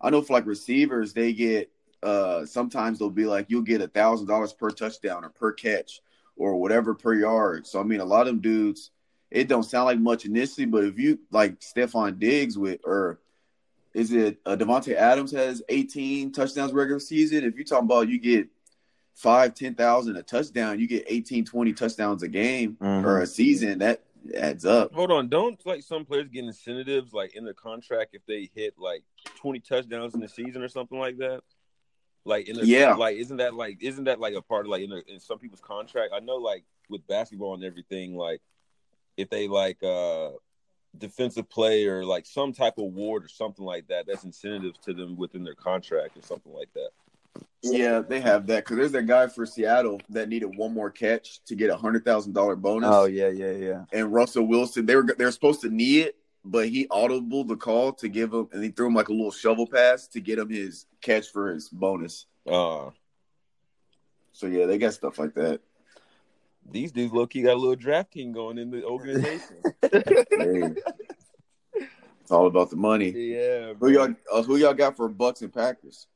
I 0.00 0.10
know 0.10 0.22
for 0.22 0.32
like 0.32 0.46
receivers, 0.46 1.12
they 1.12 1.32
get 1.32 1.70
uh 2.02 2.44
sometimes 2.46 2.98
they'll 2.98 3.10
be 3.10 3.26
like, 3.26 3.46
you'll 3.48 3.62
get 3.62 3.80
a 3.80 3.88
thousand 3.88 4.26
dollars 4.26 4.52
per 4.52 4.70
touchdown 4.70 5.24
or 5.24 5.30
per 5.30 5.52
catch, 5.52 6.00
or 6.36 6.56
whatever 6.56 6.94
per 6.94 7.14
yard. 7.14 7.66
So 7.66 7.80
I 7.80 7.82
mean, 7.82 8.00
a 8.00 8.04
lot 8.04 8.22
of 8.22 8.26
them 8.28 8.40
dudes, 8.40 8.90
it 9.30 9.48
don't 9.48 9.62
sound 9.62 9.86
like 9.86 9.98
much 9.98 10.24
initially, 10.24 10.66
but 10.66 10.84
if 10.84 10.98
you 10.98 11.18
like 11.30 11.60
Stefon 11.60 12.18
Diggs 12.18 12.56
with 12.58 12.80
or 12.84 13.20
is 13.94 14.12
it 14.12 14.38
uh, 14.44 14.56
Davante 14.56 14.94
Adams 14.94 15.32
has 15.32 15.62
18 15.70 16.30
touchdowns 16.32 16.72
regular 16.72 17.00
season? 17.00 17.44
If 17.44 17.54
you're 17.54 17.64
talking 17.64 17.86
about 17.86 18.08
you 18.08 18.18
get 18.18 18.48
five, 19.14 19.54
ten 19.54 19.74
thousand 19.74 20.16
a 20.16 20.22
touchdown, 20.22 20.78
you 20.78 20.86
get 20.86 21.06
18, 21.08 21.46
20 21.46 21.72
touchdowns 21.72 22.22
a 22.22 22.28
game 22.28 22.76
Mhm. 22.80 23.04
or 23.04 23.22
a 23.22 23.26
season. 23.26 23.78
That 23.78 24.02
adds 24.36 24.66
up. 24.66 24.92
Hold 24.92 25.12
on, 25.12 25.28
don't 25.28 25.58
like 25.64 25.82
some 25.82 26.04
players 26.04 26.28
get 26.28 26.44
incentives 26.44 27.14
like 27.14 27.34
in 27.36 27.44
the 27.46 27.54
contract 27.54 28.14
if 28.14 28.26
they 28.26 28.50
hit 28.54 28.74
like 28.78 29.02
twenty 29.36 29.60
touchdowns 29.60 30.14
in 30.14 30.20
the 30.20 30.28
season 30.28 30.62
or 30.62 30.68
something 30.68 30.98
like 30.98 31.16
that? 31.18 31.42
Like 32.26 32.48
in 32.48 32.56
their, 32.56 32.64
Yeah. 32.64 32.94
like 32.94 33.16
isn't 33.16 33.36
that 33.36 33.54
like 33.54 33.78
isn't 33.80 34.04
that 34.04 34.18
like 34.20 34.34
a 34.34 34.42
part 34.42 34.66
of 34.66 34.70
like 34.70 34.82
in, 34.82 34.90
their, 34.90 34.98
in 35.06 35.20
some 35.20 35.38
people's 35.38 35.60
contract? 35.60 36.12
I 36.14 36.20
know 36.20 36.36
like 36.36 36.64
with 36.90 37.06
basketball 37.06 37.54
and 37.54 37.64
everything, 37.64 38.16
like 38.16 38.40
if 39.16 39.30
they 39.30 39.48
like 39.48 39.82
uh 39.82 40.30
defensive 40.98 41.48
play 41.48 41.86
or 41.86 42.04
like 42.04 42.26
some 42.26 42.52
type 42.52 42.78
of 42.78 42.84
award 42.84 43.24
or 43.24 43.28
something 43.28 43.64
like 43.64 43.86
that, 43.88 44.06
that's 44.06 44.24
incentive 44.24 44.80
to 44.82 44.92
them 44.92 45.16
within 45.16 45.44
their 45.44 45.54
contract 45.54 46.16
or 46.16 46.22
something 46.22 46.52
like 46.52 46.72
that. 46.74 46.90
Yeah, 47.62 48.00
they 48.00 48.20
have 48.20 48.46
that 48.48 48.64
because 48.64 48.76
there's 48.76 48.92
that 48.92 49.06
guy 49.06 49.26
for 49.28 49.46
Seattle 49.46 50.00
that 50.10 50.28
needed 50.28 50.56
one 50.56 50.72
more 50.72 50.90
catch 50.90 51.42
to 51.44 51.54
get 51.54 51.70
a 51.70 51.76
hundred 51.76 52.04
thousand 52.04 52.32
dollar 52.32 52.56
bonus. 52.56 52.90
Oh 52.92 53.04
yeah, 53.04 53.28
yeah, 53.28 53.52
yeah. 53.52 53.84
and 53.92 54.12
Russell 54.12 54.46
Wilson, 54.46 54.86
they 54.86 54.96
were 54.96 55.04
they 55.04 55.24
were 55.24 55.30
supposed 55.32 55.60
to 55.60 55.68
knee 55.68 56.00
it, 56.00 56.16
but 56.48 56.68
he 56.68 56.86
audible 56.90 57.44
the 57.44 57.56
call 57.56 57.92
to 57.94 58.08
give 58.08 58.32
him, 58.32 58.48
and 58.52 58.62
he 58.62 58.70
threw 58.70 58.86
him 58.86 58.94
like 58.94 59.08
a 59.08 59.12
little 59.12 59.30
shovel 59.32 59.66
pass 59.66 60.06
to 60.08 60.20
get 60.20 60.38
him 60.38 60.48
his 60.48 60.86
catch 61.00 61.30
for 61.30 61.52
his 61.52 61.68
bonus. 61.68 62.26
Uh 62.46 62.90
So 64.32 64.46
yeah, 64.46 64.66
they 64.66 64.78
got 64.78 64.94
stuff 64.94 65.18
like 65.18 65.34
that. 65.34 65.60
these 66.70 66.92
dudes 66.92 67.12
low 67.12 67.26
key 67.26 67.42
got 67.42 67.54
a 67.56 67.60
little 67.60 67.76
draft 67.76 68.12
team 68.12 68.32
going 68.32 68.58
in 68.58 68.70
the 68.70 68.84
organization. 68.84 69.62
Hey, 70.38 70.74
it's 72.20 72.30
all 72.32 72.46
about 72.46 72.70
the 72.70 72.76
money. 72.76 73.10
yeah, 73.10 73.72
Who 73.78 73.90
y'all 73.90 74.14
uh, 74.32 74.42
who 74.42 74.56
y'all 74.56 74.74
got 74.74 74.96
for 74.96 75.08
Bucks 75.08 75.42
and 75.42 75.52
Packers? 75.52 76.06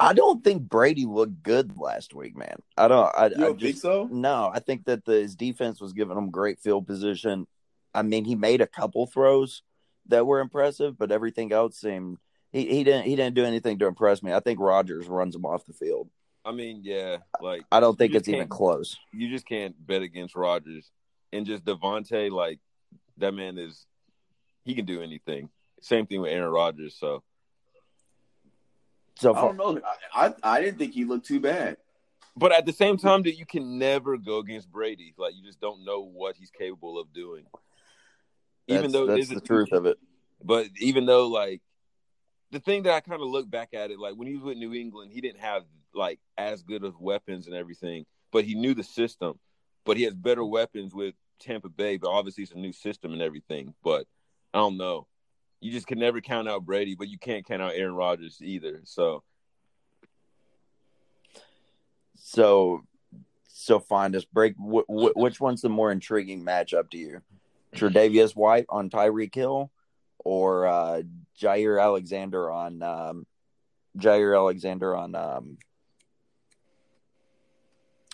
I 0.00 0.12
don't 0.12 0.42
think 0.42 0.62
Brady 0.68 1.06
looked 1.06 1.42
good 1.42 1.78
last 1.78 2.14
week, 2.14 2.36
man. 2.36 2.56
I 2.76 2.88
don't. 2.88 3.10
I, 3.16 3.26
You 3.26 3.36
don't 3.36 3.58
just, 3.58 3.82
think 3.82 3.82
so? 3.82 4.08
No, 4.10 4.50
I 4.52 4.58
think 4.58 4.84
that 4.86 5.04
the, 5.04 5.12
his 5.12 5.36
defense 5.36 5.80
was 5.80 5.92
giving 5.92 6.18
him 6.18 6.30
great 6.30 6.58
field 6.58 6.86
position. 6.86 7.46
I 7.94 8.02
mean, 8.02 8.24
he 8.24 8.34
made 8.34 8.60
a 8.60 8.66
couple 8.66 9.06
throws 9.06 9.62
that 10.08 10.26
were 10.26 10.40
impressive, 10.40 10.98
but 10.98 11.12
everything 11.12 11.52
else 11.52 11.78
seemed 11.78 12.18
he, 12.52 12.66
he 12.66 12.84
didn't 12.84 13.04
he 13.04 13.16
didn't 13.16 13.34
do 13.34 13.44
anything 13.44 13.78
to 13.78 13.86
impress 13.86 14.22
me. 14.22 14.32
I 14.32 14.40
think 14.40 14.60
Rodgers 14.60 15.06
runs 15.06 15.34
him 15.34 15.44
off 15.46 15.64
the 15.66 15.72
field. 15.72 16.08
I 16.44 16.52
mean, 16.52 16.80
yeah, 16.82 17.18
like 17.40 17.62
I 17.72 17.80
don't 17.80 17.96
think 17.96 18.14
it's 18.14 18.28
even 18.28 18.48
close. 18.48 18.96
you 19.12 19.30
just 19.30 19.46
can't 19.46 19.74
bet 19.86 20.02
against 20.02 20.36
Rodgers. 20.36 20.90
And 21.32 21.46
just 21.46 21.64
Davante, 21.64 22.30
like 22.30 22.60
that 23.18 23.32
man 23.32 23.58
is 23.58 23.86
he 24.64 24.74
can 24.74 24.84
do 24.84 25.02
anything. 25.02 25.48
Same 25.80 26.06
thing 26.06 26.20
with 26.20 26.30
Aaron 26.32 26.50
Rodgers. 26.52 26.96
So 26.98 27.22
So 29.16 29.34
I 29.34 29.40
don't 29.40 29.56
know. 29.56 29.80
I, 30.14 30.26
I 30.26 30.34
I 30.42 30.60
didn't 30.60 30.78
think 30.78 30.92
he 30.92 31.04
looked 31.04 31.26
too 31.26 31.40
bad. 31.40 31.76
but 32.36 32.52
at 32.52 32.66
the 32.66 32.72
same 32.72 32.98
time 32.98 33.22
that 33.22 33.36
you 33.36 33.46
can 33.46 33.78
never 33.78 34.16
go 34.16 34.38
against 34.38 34.70
Brady. 34.70 35.14
Like 35.16 35.34
you 35.34 35.42
just 35.42 35.60
don't 35.60 35.84
know 35.84 36.02
what 36.04 36.36
he's 36.36 36.50
capable 36.50 36.98
of 37.00 37.12
doing. 37.12 37.44
That's, 38.68 38.78
even 38.78 38.92
though 38.92 39.06
that's 39.06 39.22
is 39.22 39.28
the 39.28 39.40
truth 39.40 39.72
of 39.72 39.86
it. 39.86 39.98
But 40.42 40.68
even 40.78 41.06
though 41.06 41.28
like 41.28 41.62
the 42.50 42.60
thing 42.60 42.84
that 42.84 42.94
I 42.94 43.00
kind 43.00 43.20
of 43.20 43.28
look 43.28 43.50
back 43.50 43.74
at 43.74 43.90
it, 43.90 43.98
like 43.98 44.14
when 44.14 44.28
he 44.28 44.34
was 44.34 44.44
with 44.44 44.58
New 44.58 44.74
England, 44.74 45.12
he 45.12 45.20
didn't 45.20 45.40
have 45.40 45.64
like 45.94 46.20
as 46.36 46.62
good 46.62 46.84
of 46.84 47.00
weapons 47.00 47.46
and 47.46 47.54
everything, 47.56 48.04
but 48.32 48.44
he 48.44 48.54
knew 48.54 48.74
the 48.74 48.84
system. 48.84 49.38
But 49.84 49.96
he 49.96 50.04
has 50.04 50.14
better 50.14 50.44
weapons 50.44 50.94
with 50.94 51.14
Tampa 51.40 51.68
Bay, 51.68 51.98
but 51.98 52.10
obviously 52.10 52.44
it's 52.44 52.52
a 52.52 52.58
new 52.58 52.72
system 52.72 53.12
and 53.12 53.22
everything. 53.22 53.74
But 53.82 54.06
I 54.52 54.58
don't 54.58 54.76
know. 54.76 55.06
You 55.60 55.72
just 55.72 55.86
can 55.86 55.98
never 55.98 56.20
count 56.20 56.48
out 56.48 56.64
Brady, 56.64 56.94
but 56.94 57.08
you 57.08 57.18
can't 57.18 57.44
count 57.44 57.62
out 57.62 57.72
Aaron 57.74 57.94
Rodgers 57.94 58.38
either. 58.42 58.80
So 58.84 59.22
So, 62.16 62.84
so 63.48 63.78
find 63.80 64.16
us 64.16 64.24
break. 64.24 64.54
Wh- 64.56 64.86
wh- 64.88 65.16
which 65.16 65.40
one's 65.40 65.60
the 65.62 65.68
more 65.68 65.92
intriguing 65.92 66.44
matchup 66.44 66.90
to 66.90 66.98
you? 66.98 67.20
Tre'Davious 67.74 68.34
White 68.34 68.66
on 68.68 68.90
Tyreek 68.90 69.34
Hill, 69.34 69.70
or 70.18 70.66
uh, 70.66 71.02
Jaire 71.40 71.82
Alexander 71.82 72.50
on 72.50 72.82
um, 72.82 73.26
Jaire 73.98 74.36
Alexander 74.36 74.96
on 74.96 75.14
um, 75.14 75.58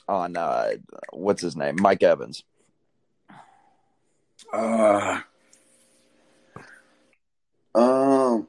on 0.08 0.36
uh, 0.36 0.72
what's 1.12 1.42
his 1.42 1.56
name? 1.56 1.76
Mike 1.80 2.02
Evans. 2.02 2.42
Uh, 4.52 5.20
um, 7.74 8.48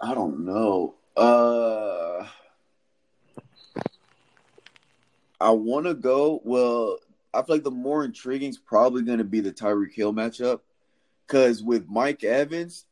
I 0.00 0.14
don't 0.14 0.44
know. 0.44 0.94
Uh, 1.16 2.26
I 5.40 5.50
want 5.50 5.86
to 5.86 5.94
go. 5.94 6.40
Well, 6.44 6.98
I 7.34 7.42
feel 7.42 7.56
like 7.56 7.64
the 7.64 7.70
more 7.70 8.04
intriguing 8.04 8.50
is 8.50 8.58
probably 8.58 9.02
going 9.02 9.18
to 9.18 9.24
be 9.24 9.40
the 9.40 9.52
Tyreek 9.52 9.94
Hill 9.94 10.12
matchup, 10.12 10.60
because 11.26 11.62
with 11.62 11.88
Mike 11.88 12.24
Evans, 12.24 12.86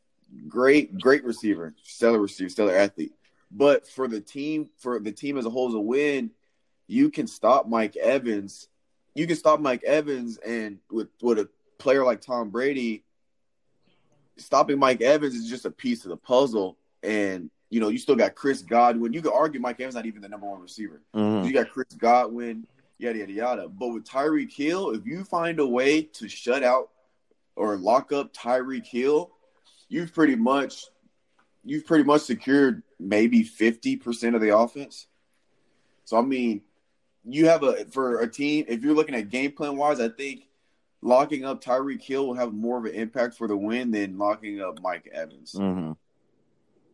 great, 0.47 0.97
great 0.99 1.23
receiver, 1.23 1.73
stellar 1.83 2.19
receiver, 2.19 2.49
stellar 2.49 2.75
athlete. 2.75 3.13
But 3.51 3.87
for 3.87 4.07
the 4.07 4.21
team, 4.21 4.69
for 4.77 4.99
the 4.99 5.11
team 5.11 5.37
as 5.37 5.45
a 5.45 5.49
whole 5.49 5.67
as 5.67 5.73
a 5.75 5.79
win, 5.79 6.31
you 6.87 7.09
can 7.09 7.27
stop 7.27 7.67
Mike 7.67 7.95
Evans 7.97 8.67
you 9.13 9.27
can 9.27 9.35
stop 9.35 9.59
Mike 9.59 9.83
Evans 9.83 10.37
and 10.37 10.79
with 10.89 11.09
with 11.21 11.39
a 11.39 11.49
player 11.77 12.05
like 12.05 12.21
Tom 12.21 12.49
Brady, 12.49 13.03
stopping 14.37 14.79
Mike 14.79 15.01
Evans 15.01 15.35
is 15.35 15.49
just 15.49 15.65
a 15.65 15.71
piece 15.71 16.05
of 16.05 16.09
the 16.09 16.17
puzzle. 16.17 16.77
And 17.03 17.49
you 17.69 17.79
know, 17.79 17.89
you 17.89 17.97
still 17.97 18.15
got 18.15 18.35
Chris 18.35 18.61
Godwin. 18.61 19.13
You 19.13 19.21
could 19.21 19.33
argue 19.33 19.59
Mike 19.59 19.79
Evans 19.79 19.95
not 19.95 20.05
even 20.05 20.21
the 20.21 20.29
number 20.29 20.47
one 20.47 20.61
receiver. 20.61 21.01
Mhm. 21.15 21.45
You 21.45 21.53
got 21.53 21.71
Chris 21.71 21.87
Godwin, 21.97 22.67
yada 23.01 23.19
yada 23.19 23.31
yada. 23.31 23.67
But 23.67 23.89
with 23.89 24.05
Tyreek 24.05 24.53
Hill, 24.53 24.91
if 24.91 25.05
you 25.05 25.23
find 25.23 25.59
a 25.59 25.67
way 25.67 26.03
to 26.03 26.29
shut 26.29 26.63
out 26.63 26.89
or 27.55 27.75
lock 27.77 28.11
up 28.11 28.33
Tyreek 28.33 28.85
Hill, 28.85 29.31
you've 29.89 30.13
pretty 30.13 30.35
much 30.35 30.85
you've 31.63 31.85
pretty 31.85 32.03
much 32.03 32.21
secured 32.21 32.83
maybe 32.99 33.43
fifty 33.43 33.95
percent 33.95 34.35
of 34.35 34.41
the 34.41 34.55
offense. 34.55 35.07
So 36.05 36.17
I 36.17 36.21
mean, 36.21 36.61
you 37.23 37.47
have 37.47 37.63
a 37.63 37.85
for 37.85 38.21
a 38.21 38.27
team. 38.27 38.65
If 38.67 38.83
you're 38.83 38.95
looking 38.95 39.15
at 39.15 39.29
game 39.29 39.51
plan 39.51 39.77
wise, 39.77 39.99
I 39.99 40.09
think 40.09 40.47
locking 41.01 41.45
up 41.45 41.63
Tyreek 41.63 42.01
Hill 42.01 42.27
will 42.27 42.35
have 42.35 42.53
more 42.53 42.77
of 42.77 42.85
an 42.85 42.93
impact 42.93 43.35
for 43.35 43.47
the 43.47 43.57
win 43.57 43.91
than 43.91 44.17
locking 44.17 44.61
up 44.61 44.79
Mike 44.81 45.09
Evans. 45.11 45.55
Mhm. 45.57 45.97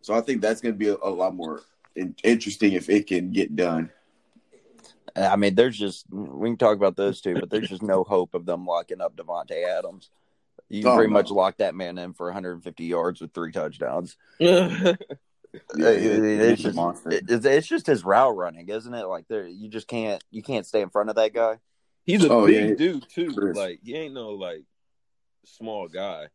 So 0.01 0.13
I 0.13 0.21
think 0.21 0.41
that's 0.41 0.61
going 0.61 0.73
to 0.73 0.79
be 0.79 0.87
a, 0.87 0.95
a 1.03 1.09
lot 1.09 1.35
more 1.35 1.63
in, 1.95 2.15
interesting 2.23 2.73
if 2.73 2.89
it 2.89 3.07
can 3.07 3.31
get 3.31 3.55
done. 3.55 3.91
I 5.17 5.35
mean, 5.35 5.55
there's 5.55 5.77
just 5.77 6.05
we 6.11 6.49
can 6.49 6.57
talk 6.57 6.75
about 6.77 6.95
those 6.95 7.21
two, 7.21 7.33
but 7.35 7.49
there's 7.49 7.69
just 7.69 7.81
no 7.83 8.03
hope 8.07 8.33
of 8.33 8.45
them 8.45 8.65
locking 8.65 9.01
up 9.01 9.15
Davante 9.15 9.65
Adams. 9.67 10.09
You 10.69 10.83
can 10.83 10.91
Oh, 10.91 10.95
pretty 10.95 11.11
no. 11.11 11.19
much 11.19 11.31
lock 11.31 11.57
that 11.57 11.75
man 11.75 11.97
in 11.97 12.13
for 12.13 12.27
150 12.27 12.83
yards 12.85 13.21
with 13.21 13.33
three 13.33 13.51
touchdowns. 13.51 14.17
yeah, 14.39 14.93
Yeah, 15.75 15.89
it- 15.89 16.23
it's 16.41 16.61
just 16.61 16.77
it- 17.07 17.23
it's, 17.29 17.45
it's 17.45 17.67
just 17.67 17.87
his 17.87 18.03
route 18.03 18.35
running, 18.35 18.67
isn't 18.69 18.93
it? 18.93 19.05
Like 19.05 19.27
there, 19.27 19.47
you 19.47 19.69
just 19.69 19.87
can't 19.87 20.23
you 20.29 20.43
can't 20.43 20.65
stay 20.65 20.81
in 20.81 20.89
front 20.89 21.09
of 21.09 21.15
that 21.15 21.33
guy. 21.33 21.57
he's 22.05 22.23
a 22.25 22.29
Oh, 22.29 22.45
big 22.47 22.69
yeah. 22.69 22.75
dude 22.75 23.09
too. 23.09 23.31
Sure. 23.33 23.53
Like 23.53 23.79
he 23.83 23.95
ain't 23.95 24.13
no 24.13 24.31
like 24.31 24.63
small 25.45 25.87
guy. 25.87 26.27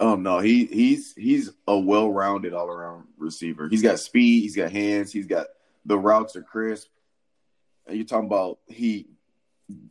Oh 0.00 0.16
no, 0.16 0.38
he 0.40 0.64
he's 0.64 1.12
he's 1.14 1.50
a 1.68 1.78
well-rounded 1.78 2.54
all-around 2.54 3.04
receiver. 3.18 3.68
He's 3.68 3.82
got 3.82 4.00
speed, 4.00 4.40
he's 4.42 4.56
got 4.56 4.72
hands, 4.72 5.12
he's 5.12 5.26
got 5.26 5.46
the 5.84 5.98
routes 5.98 6.34
are 6.34 6.42
crisp. 6.42 6.88
And 7.86 7.96
you're 7.96 8.06
talking 8.06 8.26
about 8.26 8.58
he, 8.66 9.06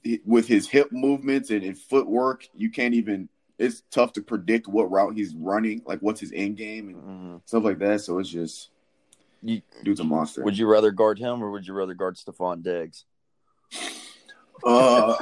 he- 0.04 0.22
with 0.26 0.48
his 0.48 0.68
hip 0.68 0.92
movements 0.92 1.50
and, 1.50 1.64
and 1.64 1.78
footwork, 1.78 2.48
you 2.56 2.70
can't 2.70 2.94
even. 2.94 3.30
It's 3.58 3.84
tough 3.92 4.14
to 4.14 4.22
predict 4.22 4.68
what 4.68 4.90
route 4.90 5.16
he's 5.16 5.36
running, 5.36 5.84
like 5.86 6.00
what's 6.00 6.20
his 6.20 6.32
end 6.34 6.58
game 6.58 6.90
and 6.90 6.98
Mhm. 6.98 7.42
stuff 7.48 7.64
like 7.64 7.78
that. 7.80 8.02
So 8.02 8.18
it's 8.18 8.30
just, 8.30 8.72
You- 9.44 9.62
dude's 9.84 10.00
a 10.00 10.04
monster. 10.04 10.44
Would 10.44 10.58
you 10.58 10.68
rather 10.68 10.90
guard 10.92 11.20
him 11.20 11.44
or 11.44 11.52
would 11.52 11.68
you 11.68 11.74
rather 11.76 11.94
guard 11.94 12.16
Stefon 12.16 12.64
Diggs? 12.64 13.06
Uh, 14.64 15.16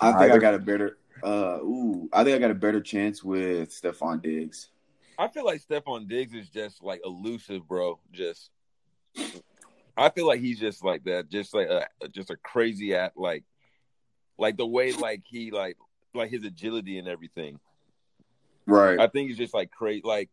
I 0.00 0.12
think 0.18 0.32
I 0.32 0.38
got 0.38 0.54
a 0.54 0.58
better. 0.58 0.98
Uh, 1.22 1.58
ooh, 1.62 2.08
I 2.12 2.24
think 2.24 2.36
I 2.36 2.38
got 2.38 2.50
a 2.50 2.54
better 2.54 2.80
chance 2.80 3.22
with 3.22 3.70
Stefon 3.70 4.22
Diggs. 4.22 4.68
I 5.18 5.28
feel 5.28 5.44
like 5.44 5.60
Stefon 5.62 6.08
Diggs 6.08 6.32
is 6.32 6.48
just 6.48 6.82
like 6.82 7.00
elusive, 7.04 7.66
bro. 7.68 7.98
Just, 8.12 8.50
I 9.98 10.10
feel 10.10 10.26
like 10.26 10.40
he's 10.40 10.58
just 10.58 10.84
like 10.84 11.04
that, 11.04 11.28
just 11.28 11.54
like 11.54 11.68
a 11.68 12.08
just 12.08 12.30
a 12.30 12.36
crazy 12.36 12.94
at 12.94 13.16
like, 13.16 13.44
like 14.38 14.56
the 14.56 14.66
way 14.66 14.92
like 14.92 15.22
he 15.28 15.50
like 15.50 15.76
like 16.14 16.30
his 16.30 16.44
agility 16.44 16.98
and 16.98 17.08
everything. 17.08 17.58
Right. 18.66 18.98
I 19.00 19.08
think 19.08 19.28
he's 19.28 19.38
just 19.38 19.54
like 19.54 19.70
crazy. 19.70 20.02
Like, 20.04 20.30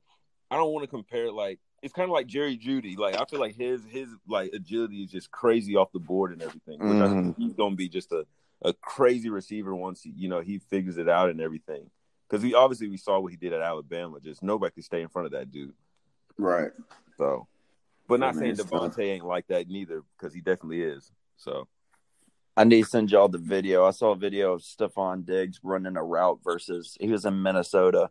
I 0.52 0.58
don't 0.58 0.72
want 0.72 0.84
to 0.84 0.90
compare 0.90 1.32
like 1.32 1.60
it's 1.82 1.94
kind 1.94 2.10
of 2.10 2.14
like 2.14 2.28
Jerry 2.28 2.58
Jeudy. 2.58 2.98
Like 2.98 3.16
I 3.20 3.26
feel 3.26 3.40
like 3.40 3.56
his 3.56 3.82
his 3.86 4.10
like 4.28 4.52
agility 4.54 5.04
is 5.04 5.12
just 5.12 5.32
crazy 5.32 5.76
off 5.76 5.92
the 5.92 6.00
board 6.00 6.32
and 6.32 6.42
everything. 6.42 6.80
Which 6.80 7.02
I 7.02 7.08
think 7.08 7.28
mm-hmm. 7.28 7.42
he's 7.42 7.54
gonna 7.54 7.76
be 7.76 7.90
just 7.90 8.12
a, 8.12 8.26
a 8.64 8.74
crazy 8.74 9.30
receiver 9.30 9.76
once 9.76 10.02
he, 10.02 10.12
you 10.16 10.30
know 10.30 10.42
he 10.42 10.60
figures 10.60 10.98
it 10.98 11.10
out 11.10 11.30
and 11.30 11.42
everything. 11.42 11.90
Because 12.28 12.44
we 12.44 12.54
obviously 12.54 12.88
we 12.88 12.98
saw 12.98 13.20
what 13.20 13.32
he 13.32 13.38
did 13.38 13.54
at 13.54 13.62
Alabama. 13.62 14.20
Just 14.20 14.42
nobody 14.42 14.74
could 14.74 14.84
stay 14.84 15.02
in 15.02 15.10
front 15.10 15.28
of 15.28 15.32
that 15.34 15.52
dude. 15.52 15.74
Right. 16.38 16.72
So, 17.18 17.48
but 18.08 18.20
not 18.20 18.36
saying 18.36 18.44
man, 18.44 18.60
it's 18.60 18.64
tough. 18.64 18.96
Davante 18.96 19.04
ain't 19.04 19.26
like 19.26 19.48
that 19.48 19.68
neither 19.68 20.04
because 20.18 20.34
he 20.34 20.42
definitely 20.42 20.82
is. 20.82 21.12
So 21.38 21.68
I 22.58 22.64
need 22.64 22.84
to 22.84 22.90
send 22.90 23.12
y'all 23.12 23.28
the 23.28 23.38
video. 23.38 23.86
I 23.86 23.92
saw 23.92 24.12
a 24.12 24.16
video 24.16 24.54
of 24.54 24.62
Stefon 24.62 25.26
Diggs 25.26 25.60
running 25.64 25.98
a 25.98 26.04
route 26.04 26.40
versus 26.44 26.98
he 27.00 27.10
was 27.10 27.26
in 27.26 27.42
Minnesota. 27.42 28.10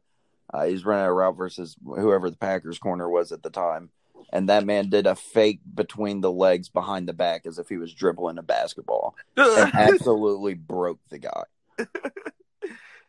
Uh, 0.52 0.66
he's 0.66 0.84
running 0.84 1.06
a 1.06 1.12
route 1.12 1.36
versus 1.36 1.76
whoever 1.82 2.28
the 2.28 2.36
Packers 2.36 2.78
corner 2.78 3.08
was 3.08 3.32
at 3.32 3.42
the 3.42 3.50
time, 3.50 3.90
and 4.32 4.48
that 4.50 4.66
man 4.66 4.90
did 4.90 5.06
a 5.06 5.14
fake 5.14 5.60
between 5.74 6.20
the 6.20 6.30
legs 6.30 6.68
behind 6.68 7.08
the 7.08 7.14
back 7.14 7.46
as 7.46 7.58
if 7.58 7.68
he 7.68 7.78
was 7.78 7.94
dribbling 7.94 8.36
a 8.36 8.42
basketball, 8.42 9.16
and 9.36 9.74
absolutely 9.74 10.54
broke 10.54 11.00
the 11.08 11.18
guy. 11.18 11.44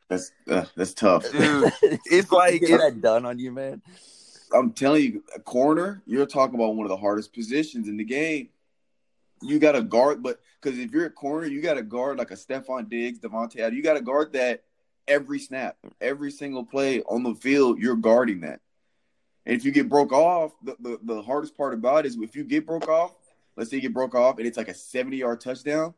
That's 0.08 0.32
uh, 0.50 0.65
that's 0.78 0.93
tough. 0.93 1.30
Dude, 1.32 1.74
it's 2.06 2.32
like 2.32 2.62
Get 2.62 2.80
that 2.80 3.02
done 3.02 3.26
on 3.26 3.39
you, 3.39 3.52
man. 3.52 3.82
I'm 4.54 4.72
telling 4.72 5.04
you, 5.04 5.24
a 5.36 5.40
corner, 5.40 6.02
you're 6.06 6.26
talking 6.26 6.56
about 6.56 6.76
one 6.76 6.86
of 6.86 6.90
the 6.90 6.98
hardest 6.98 7.34
positions 7.34 7.88
in 7.88 7.98
the 7.98 8.04
game. 8.04 8.50
You 9.42 9.60
got 9.60 9.74
to 9.74 9.82
guard, 9.82 10.24
but 10.24 10.40
because 10.62 10.80
if 10.80 10.92
you're 10.92 11.06
a 11.06 11.12
corner, 11.12 11.48
you 11.48 11.62
got 11.62 11.76
to 11.76 11.84
guard 11.84 12.18
like 12.18 12.32
a 12.32 12.36
Stefon 12.36 12.90
Diggs, 12.90 13.20
Davante 13.20 13.58
Adams. 13.58 13.78
You 13.78 13.84
got 13.84 13.96
to 13.96 14.02
guard 14.02 14.34
that 14.34 14.64
every 15.08 15.40
snap, 15.40 15.78
every 16.02 16.32
single 16.32 16.64
play 16.64 17.02
on 17.04 17.24
the 17.24 17.36
field. 17.36 17.80
You're 17.80 17.96
guarding 17.96 18.42
that. 18.42 18.62
And 19.46 19.56
if 19.56 19.64
you 19.64 19.72
get 19.72 19.90
broke 19.90 20.12
off, 20.12 20.54
the, 20.64 20.76
the, 20.80 21.00
the 21.04 21.22
hardest 21.22 21.56
part 21.56 21.74
about 21.74 22.06
it 22.06 22.10
is 22.10 22.18
if 22.18 22.36
you 22.36 22.44
get 22.44 22.66
broke 22.66 22.88
off, 22.88 23.14
let's 23.56 23.70
say 23.70 23.78
you 23.78 23.82
get 23.82 23.94
broke 23.94 24.16
off 24.16 24.38
and 24.38 24.48
it's 24.48 24.58
like 24.58 24.70
a 24.70 24.74
70 24.74 25.18
yard 25.18 25.42
touchdown, 25.42 25.94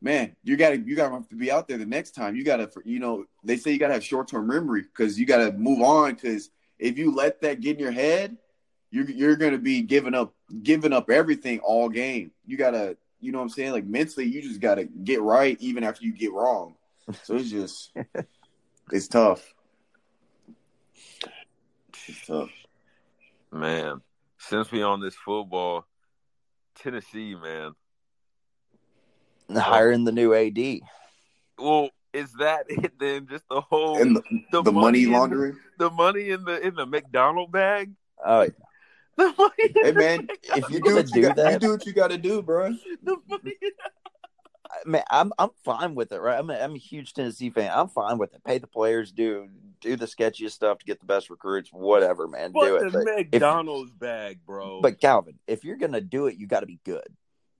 man, 0.00 0.34
you 0.42 0.56
gotta 0.56 0.78
you 0.78 0.96
gotta 0.96 1.14
have 1.14 1.28
to 1.28 1.36
be 1.36 1.50
out 1.50 1.68
there 1.68 1.78
the 1.78 1.86
next 1.86 2.12
time. 2.12 2.36
You 2.36 2.44
gotta 2.44 2.70
you 2.84 3.00
know, 3.00 3.26
they 3.44 3.56
say 3.56 3.72
you 3.72 3.78
gotta 3.78 3.94
have 3.94 4.04
short 4.04 4.28
term 4.28 4.46
memory 4.46 4.82
because 4.82 5.18
you 5.18 5.26
gotta 5.26 5.52
move 5.52 5.82
on 5.82 6.14
because 6.14 6.50
if 6.78 6.98
you 6.98 7.14
let 7.14 7.40
that 7.42 7.60
get 7.60 7.76
in 7.76 7.82
your 7.82 7.92
head, 7.92 8.36
you're 8.90 9.10
you're 9.10 9.36
gonna 9.36 9.58
be 9.58 9.82
giving 9.82 10.14
up 10.14 10.34
giving 10.62 10.92
up 10.92 11.10
everything 11.10 11.60
all 11.60 11.88
game. 11.88 12.30
You 12.46 12.56
gotta, 12.56 12.96
you 13.20 13.32
know 13.32 13.38
what 13.38 13.44
I'm 13.44 13.50
saying? 13.50 13.72
Like 13.72 13.84
mentally, 13.84 14.26
you 14.26 14.40
just 14.42 14.60
gotta 14.60 14.84
get 14.84 15.20
right 15.20 15.56
even 15.60 15.84
after 15.84 16.04
you 16.04 16.12
get 16.12 16.32
wrong. 16.32 16.74
So 17.22 17.36
it's 17.36 17.50
just 17.50 17.92
it's 18.92 19.08
tough. 19.08 19.54
It's 22.06 22.26
tough. 22.26 22.50
man. 23.52 24.00
Since 24.40 24.70
we 24.70 24.82
on 24.82 25.00
this 25.00 25.16
football, 25.16 25.84
Tennessee, 26.76 27.34
man. 27.34 27.72
Hiring 29.52 30.04
the 30.04 30.12
new 30.12 30.32
AD. 30.32 30.80
Well, 31.58 31.90
is 32.12 32.32
that 32.34 32.66
it 32.68 32.98
then? 32.98 33.26
Just 33.26 33.44
the 33.48 33.60
whole 33.60 33.67
And 34.00 34.16
the, 34.16 34.22
the, 34.52 34.62
the 34.62 34.72
money 34.72 35.04
in- 35.04 35.12
laundering. 35.12 35.56
the 35.78 35.90
money 35.90 36.30
in 36.30 36.44
the 36.44 36.60
in 36.66 36.74
the 36.74 36.86
McDonald 36.86 37.52
bag. 37.52 37.92
Oh, 38.24 38.42
yeah. 38.42 38.48
The 39.16 39.34
money. 39.36 39.74
Hey 39.82 39.92
man, 39.92 40.28
if 40.56 40.70
you're 40.70 40.80
do 40.80 40.84
gonna 40.84 40.94
what 40.96 41.08
you 41.14 41.22
do 41.22 41.34
got, 41.34 41.52
you 41.52 41.58
do 41.58 41.70
what 41.70 41.86
you 41.86 41.92
got 41.92 42.08
to 42.08 42.18
do, 42.18 42.40
bro. 42.40 42.72
the 43.02 43.16
money. 43.28 43.54
man, 44.86 45.02
I'm 45.10 45.32
I'm 45.38 45.50
fine 45.64 45.94
with 45.94 46.12
it, 46.12 46.20
right? 46.20 46.38
I'm 46.38 46.48
a, 46.50 46.54
I'm 46.54 46.74
a 46.74 46.78
huge 46.78 47.14
Tennessee 47.14 47.50
fan. 47.50 47.70
I'm 47.74 47.88
fine 47.88 48.18
with 48.18 48.34
it. 48.34 48.44
Pay 48.44 48.58
the 48.58 48.66
players, 48.68 49.10
do 49.10 49.48
do 49.80 49.96
the 49.96 50.06
sketchiest 50.06 50.52
stuff 50.52 50.78
to 50.78 50.84
get 50.84 51.00
the 51.00 51.06
best 51.06 51.30
recruits, 51.30 51.70
whatever, 51.72 52.28
man. 52.28 52.52
do 52.52 52.76
it. 52.76 52.92
the 52.92 53.04
But, 53.04 53.04
McDonald's 53.32 53.90
bag, 53.92 54.38
bro. 54.46 54.80
but 54.80 55.00
Calvin, 55.00 55.38
if 55.46 55.64
you're 55.64 55.76
gonna 55.76 56.00
do 56.00 56.26
it, 56.26 56.36
you 56.36 56.46
got 56.46 56.60
to 56.60 56.66
be 56.66 56.78
good. 56.84 57.06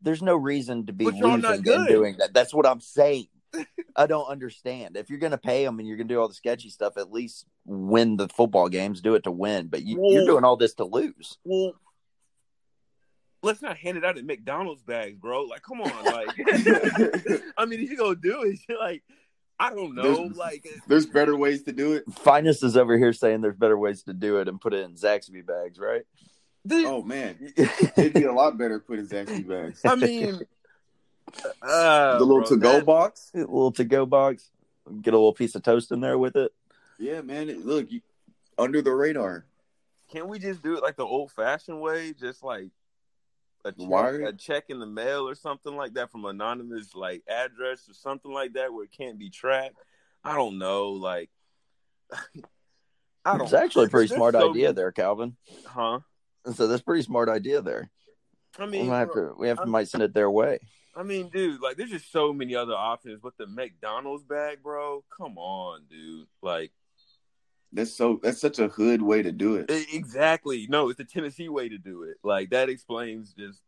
There's 0.00 0.22
no 0.22 0.36
reason 0.36 0.86
to 0.86 0.92
be 0.92 1.06
losing 1.06 1.40
not 1.40 1.54
and 1.66 1.88
doing 1.88 2.16
that. 2.18 2.32
That's 2.32 2.54
what 2.54 2.66
I'm 2.66 2.80
saying. 2.80 3.26
I 3.96 4.06
don't 4.06 4.26
understand. 4.28 4.96
If 4.96 5.10
you're 5.10 5.18
gonna 5.18 5.38
pay 5.38 5.64
them 5.64 5.78
and 5.78 5.88
you're 5.88 5.96
gonna 5.96 6.08
do 6.08 6.20
all 6.20 6.28
the 6.28 6.34
sketchy 6.34 6.70
stuff, 6.70 6.96
at 6.96 7.10
least 7.12 7.46
win 7.64 8.16
the 8.16 8.28
football 8.28 8.68
games. 8.68 9.00
Do 9.00 9.14
it 9.14 9.24
to 9.24 9.30
win. 9.30 9.68
But 9.68 9.82
you, 9.82 9.98
you're 10.10 10.26
doing 10.26 10.44
all 10.44 10.56
this 10.56 10.74
to 10.74 10.84
lose. 10.84 11.38
well, 11.44 11.72
let's 13.42 13.62
not 13.62 13.76
hand 13.76 13.96
it 13.98 14.04
out 14.04 14.18
in 14.18 14.26
McDonald's 14.26 14.82
bags, 14.82 15.16
bro. 15.16 15.42
Like, 15.42 15.62
come 15.62 15.80
on, 15.80 16.04
like. 16.04 16.28
I 17.56 17.64
mean, 17.66 17.80
if 17.80 17.90
you 17.90 17.96
gonna 17.96 18.16
do 18.16 18.42
it, 18.42 18.58
you're 18.68 18.78
like, 18.78 19.02
I 19.58 19.70
don't 19.74 19.94
know, 19.94 20.02
There's- 20.14 20.36
like. 20.36 20.66
There's 20.86 21.06
better 21.06 21.36
ways 21.36 21.62
to 21.64 21.72
do 21.72 21.94
it. 21.94 22.04
Finest 22.12 22.62
is 22.62 22.76
over 22.76 22.96
here 22.98 23.12
saying 23.12 23.40
there's 23.40 23.56
better 23.56 23.78
ways 23.78 24.02
to 24.04 24.12
do 24.12 24.38
it 24.38 24.48
and 24.48 24.60
put 24.60 24.74
it 24.74 24.84
in 24.84 24.94
Zaxby 24.94 25.44
bags, 25.46 25.78
right? 25.78 26.02
dude, 26.66 26.86
Oh 26.86 27.02
man, 27.02 27.36
it'd 27.96 28.12
be 28.12 28.24
a 28.24 28.32
lot 28.32 28.58
better 28.58 28.78
put 28.78 28.98
in 28.98 29.06
Zaxby 29.08 29.48
bags. 29.48 29.80
I 29.86 29.94
mean, 29.94 30.40
uh, 31.62 32.18
the 32.18 32.24
little 32.24 32.40
bro, 32.40 32.48
to 32.50 32.56
go 32.56 32.80
box. 32.80 33.30
little 33.34 33.72
to 33.72 33.84
go 33.84 34.06
box. 34.06 34.50
Get 35.02 35.12
a 35.14 35.16
little 35.16 35.32
piece 35.34 35.54
of 35.54 35.62
toast 35.62 35.92
in 35.92 36.00
there 36.00 36.16
with 36.18 36.36
it. 36.36 36.52
Yeah, 36.98 37.20
man. 37.20 37.48
it- 37.50 37.64
Look, 37.64 37.90
you, 37.92 38.00
under 38.58 38.80
the 38.82 38.92
radar. 38.92 39.44
Can 40.10 40.28
we 40.28 40.38
just 40.38 40.62
do 40.62 40.76
it 40.76 40.82
like 40.82 40.96
the 40.96 41.04
old 41.04 41.30
fashioned 41.30 41.80
way? 41.80 42.14
Just 42.14 42.42
like 42.42 42.68
a 43.64 43.72
check, 43.72 43.88
Wire? 43.88 44.20
a 44.26 44.32
check 44.32 44.64
in 44.70 44.78
the 44.80 44.86
mail 44.86 45.28
or 45.28 45.34
something 45.34 45.76
like 45.76 45.94
that 45.94 46.10
from 46.10 46.24
anonymous 46.24 46.94
like 46.94 47.22
address 47.28 47.88
or 47.88 47.92
something 47.94 48.32
like 48.32 48.54
that 48.54 48.72
where 48.72 48.84
it 48.84 48.92
can't 48.92 49.18
be 49.18 49.28
tracked. 49.28 49.76
I 50.24 50.34
don't 50.34 50.56
know, 50.58 50.90
like 50.92 51.28
I 53.24 53.32
don't. 53.36 53.42
It's 53.42 53.52
actually 53.52 53.86
a 53.86 53.88
pretty 53.88 54.08
there's 54.08 54.16
smart 54.16 54.34
so 54.34 54.50
idea 54.50 54.64
many- 54.68 54.74
there, 54.74 54.92
Calvin. 54.92 55.36
huh? 55.66 56.00
So 56.54 56.66
that's 56.66 56.80
a 56.80 56.84
pretty 56.84 57.02
smart 57.02 57.28
idea 57.28 57.60
there. 57.60 57.90
I 58.58 58.64
We 58.64 58.70
mean, 58.70 58.86
might 58.88 59.00
have 59.00 59.12
bro, 59.12 59.28
to 59.28 59.34
we 59.38 59.48
have 59.48 59.58
to 59.58 59.62
I'm- 59.64 59.70
might 59.70 59.88
send 59.88 60.02
it 60.02 60.14
their 60.14 60.30
way. 60.30 60.60
I 60.98 61.04
mean, 61.04 61.28
dude, 61.28 61.60
like 61.60 61.76
there's 61.76 61.90
just 61.90 62.10
so 62.10 62.32
many 62.32 62.56
other 62.56 62.74
options. 62.74 63.20
But 63.22 63.38
the 63.38 63.46
McDonald's 63.46 64.24
bag, 64.24 64.64
bro, 64.64 65.04
come 65.16 65.38
on, 65.38 65.82
dude. 65.88 66.26
Like 66.42 66.72
That's 67.72 67.92
so. 67.92 68.18
That's 68.20 68.40
such 68.40 68.58
a 68.58 68.66
hood 68.66 69.00
way 69.00 69.22
to 69.22 69.30
do 69.30 69.54
it. 69.54 69.70
exactly. 69.92 70.66
No, 70.68 70.88
it's 70.88 70.98
the 70.98 71.04
Tennessee 71.04 71.48
way 71.48 71.68
to 71.68 71.78
do 71.78 72.02
it. 72.02 72.16
Like 72.24 72.50
that 72.50 72.68
explains 72.68 73.32
just 73.32 73.60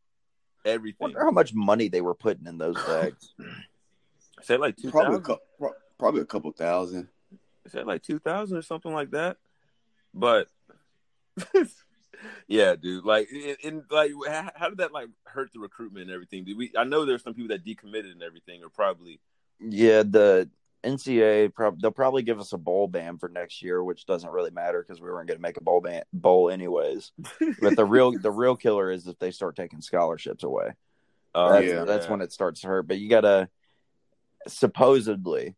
everything. 0.65 0.97
wonder 0.99 1.25
how 1.25 1.31
much 1.31 1.55
money 1.55 1.87
they 1.89 2.01
were 2.01 2.15
putting 2.15 2.47
in 2.47 2.59
those 2.59 2.77
bags. 2.85 3.33
Say 4.43 4.57
like 4.57 4.77
two 4.77 4.91
Probably 4.91 5.19
a 5.19 5.21
couple. 5.21 5.75
Probably 6.01 6.23
a 6.23 6.27
couple 6.27 6.51
thousand. 6.51 7.09
Is 7.65 7.73
that 7.73 7.87
like 7.87 8.03
two 8.03 8.19
thousand 8.19 8.57
or 8.57 8.63
something 8.63 8.93
like 8.93 9.13
that? 9.13 9.37
But 10.13 10.49
yeah, 12.49 12.77
dude. 12.77 13.05
Like, 13.05 13.31
in, 13.31 13.57
in 13.63 13.85
like, 13.91 14.13
how, 14.55 14.69
did 14.69 14.79
that 14.79 14.93
like 14.93 15.09
hurt 15.25 15.53
the 15.53 15.61
recruitment 15.61 16.07
and 16.07 16.15
everything? 16.15 16.45
Did 16.45 16.57
we? 16.57 16.73
I 16.77 16.85
know 16.85 17.05
there's 17.05 17.23
some 17.23 17.35
people 17.35 17.57
that 17.57 17.65
decommitted 17.65 18.13
and 18.13 18.23
everything, 18.23 18.63
or 18.63 18.69
probably. 18.69 19.21
yeah, 19.61 20.03
the 20.03 20.49
NCAA 20.85 21.53
prob- 21.55 21.81
they'll 21.81 21.91
probably 21.91 22.23
give 22.23 22.41
us 22.41 22.53
a 22.53 22.59
bowl 22.59 22.89
ban 22.89 23.19
for 23.19 23.29
next 23.29 23.63
year, 23.63 23.83
which 23.83 24.07
doesn't 24.07 24.31
really 24.31 24.51
matter 24.51 24.83
because 24.83 25.01
we 25.01 25.11
weren't 25.11 25.29
going 25.29 25.39
to 25.39 25.43
make 25.43 25.57
a 25.57 25.63
bowl 25.63 25.81
ban 25.81 26.03
bowl 26.13 26.51
anyways. 26.51 27.13
But 27.61 27.77
the 27.77 27.85
real 27.85 28.19
the 28.19 28.31
real 28.31 28.57
killer 28.57 28.91
is 28.91 29.07
if 29.07 29.19
they 29.19 29.31
start 29.31 29.57
taking 29.57 29.81
scholarships 29.81 30.45
away. 30.45 30.73
Uh, 31.35 31.53
that's, 31.53 31.67
yeah. 31.67 31.85
that's 31.85 32.09
when 32.09 32.23
it 32.23 32.33
starts 32.33 32.63
to 32.63 32.67
hurt. 32.67 32.89
But 32.89 32.99
you 32.99 33.09
gotta 33.09 33.49
supposedly 34.49 35.55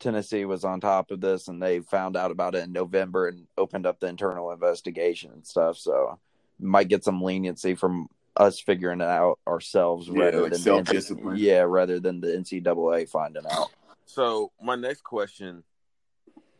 Tennessee 0.00 0.44
was 0.44 0.64
on 0.64 0.80
top 0.80 1.10
of 1.10 1.20
this 1.20 1.48
and 1.48 1.62
they 1.62 1.80
found 1.80 2.16
out 2.16 2.30
about 2.30 2.54
it 2.54 2.64
in 2.64 2.72
November 2.72 3.28
and 3.28 3.46
opened 3.56 3.86
up 3.86 4.00
the 4.00 4.08
internal 4.08 4.50
investigation 4.50 5.30
and 5.32 5.46
stuff. 5.46 5.76
So 5.76 6.18
might 6.58 6.88
get 6.88 7.04
some 7.04 7.22
leniency 7.22 7.74
from 7.74 8.08
us 8.36 8.58
figuring 8.58 9.00
it 9.00 9.06
out 9.06 9.38
ourselves 9.46 10.08
Yeah, 10.08 10.24
rather 10.24 10.42
like 10.42 10.52
than 10.52 10.60
self-discipline. 10.60 11.36
The, 11.36 11.40
yeah, 11.40 11.60
rather 11.60 12.00
than 12.00 12.20
the 12.20 12.28
NCAA 12.28 13.08
finding 13.08 13.46
out. 13.46 13.70
So 14.06 14.50
my 14.60 14.74
next 14.74 15.04
question: 15.04 15.62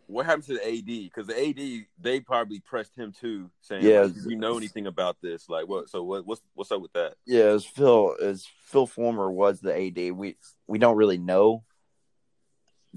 What 0.07 0.27
happened 0.27 0.45
to 0.45 0.55
the 0.55 0.67
AD? 0.69 0.85
Because 0.85 1.27
the 1.27 1.49
AD 1.49 1.87
they 2.01 2.21
probably 2.21 2.61
pressed 2.61 2.97
him 2.97 3.13
too, 3.13 3.51
saying, 3.61 3.85
Yeah. 3.85 4.03
like, 4.03 4.15
"Do 4.15 4.31
you 4.31 4.37
know 4.37 4.57
anything 4.57 4.87
about 4.87 5.17
this? 5.21 5.49
Like, 5.49 5.67
what? 5.67 5.89
So 5.89 6.03
what? 6.03 6.27
What's 6.27 6.43
what's 6.55 6.71
up 6.73 6.81
with 6.81 6.93
that?" 6.93 7.15
Yeah, 7.27 7.45
as 7.45 7.65
Phil 7.65 8.17
as 8.21 8.47
Phil 8.65 8.87
Fulmer 8.87 9.31
was 9.31 9.61
the 9.61 9.75
AD. 9.77 10.13
We 10.13 10.37
we 10.67 10.79
don't 10.79 10.97
really 10.97 11.19
know, 11.19 11.65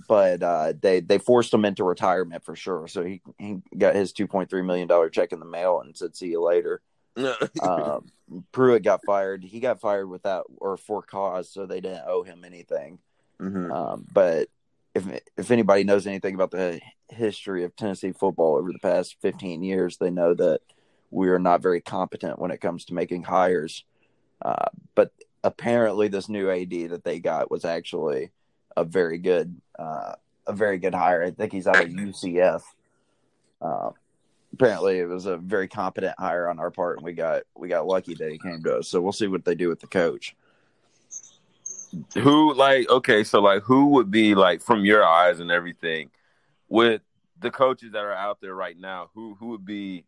but 0.08 0.42
uh, 0.42 0.74
they 0.80 1.00
they 1.00 1.18
forced 1.18 1.54
him 1.54 1.66
into 1.66 1.84
retirement 1.84 2.44
for 2.44 2.56
sure. 2.56 2.88
So 2.88 3.04
he 3.04 3.22
he 3.38 3.58
got 3.78 3.96
his 3.96 4.14
two 4.14 4.28
point 4.28 4.50
three 4.50 4.62
million 4.62 4.88
dollar 4.88 5.10
check 5.10 5.32
in 5.32 5.40
the 5.40 5.46
mail 5.46 5.82
and 5.82 5.96
said, 5.96 6.16
"See 6.16 6.28
you 6.28 6.42
later." 6.42 6.82
um, 7.62 8.06
Pruitt 8.52 8.84
got 8.84 9.02
fired. 9.06 9.44
He 9.44 9.60
got 9.60 9.80
fired 9.80 10.08
without 10.08 10.46
or 10.58 10.78
for 10.78 11.02
cause, 11.02 11.50
so 11.52 11.66
they 11.66 11.82
didn't 11.82 12.08
owe 12.08 12.24
him 12.24 12.44
anything. 12.44 13.00
Mhm. 13.40 13.72
Um, 13.72 14.08
but 14.12 14.50
if 14.96 15.06
if 15.38 15.52
anybody 15.52 15.84
knows 15.84 16.08
anything 16.08 16.36
about 16.36 16.52
the 16.52 16.80
history 17.10 17.64
of 17.64 17.76
Tennessee 17.76 18.12
football 18.12 18.56
over 18.56 18.72
the 18.72 18.80
past 18.80 19.18
15 19.22 19.64
years, 19.64 19.98
they 19.98 20.10
know 20.10 20.34
that 20.34 20.62
we 21.12 21.30
are 21.30 21.40
not 21.40 21.62
very 21.62 21.82
competent 21.82 22.40
when 22.40 22.52
it 22.52 22.62
comes 22.62 22.86
to 22.86 22.94
making 22.96 23.24
hires. 23.24 23.86
Uh, 24.42 24.70
but 24.96 25.12
apparently, 25.44 26.08
this 26.08 26.30
new 26.30 26.50
AD 26.50 26.90
that 26.90 27.04
they 27.04 27.20
got 27.20 27.52
was 27.52 27.66
actually 27.66 28.32
a 28.76 28.84
very 28.84 29.18
good, 29.18 29.60
uh, 29.78 30.14
a 30.48 30.54
very 30.54 30.78
good 30.78 30.94
hire. 30.94 31.24
I 31.24 31.32
think 31.32 31.52
he's 31.52 31.68
out 31.68 31.84
of 31.84 31.90
UCF. 31.90 32.62
Uh, 33.62 33.92
apparently 34.54 35.00
it 35.00 35.08
was 35.08 35.26
a 35.26 35.38
very 35.38 35.68
competent 35.68 36.16
hire 36.18 36.48
on 36.48 36.60
our 36.60 36.72
part, 36.72 36.98
and 36.98 37.06
we 37.06 37.14
got 37.14 37.44
we 37.56 37.68
got 37.68 37.88
lucky 37.88 38.14
that 38.16 38.32
he 38.32 38.38
came 38.38 38.64
to 38.64 38.78
us. 38.78 38.88
So 38.88 39.02
we'll 39.02 39.12
see 39.12 39.28
what 39.28 39.46
they 39.46 39.56
do 39.56 39.70
with 39.70 39.80
the 39.80 39.88
coach. 39.88 40.36
Who 42.16 42.54
like 42.54 42.90
okay, 42.90 43.24
so 43.24 43.40
like 43.42 43.64
who 43.64 43.88
would 43.88 44.12
be 44.12 44.36
like 44.36 44.62
from 44.62 44.86
your 44.86 45.04
eyes 45.06 45.40
and 45.40 45.52
everything 45.52 46.10
with 46.70 47.02
the 47.40 47.52
coaches 47.52 47.92
that 47.92 48.04
are 48.04 48.14
out 48.14 48.40
there 48.42 48.56
right 48.56 48.78
now? 48.78 49.10
Who 49.14 49.36
who 49.36 49.48
would 49.50 49.66
be 49.66 50.06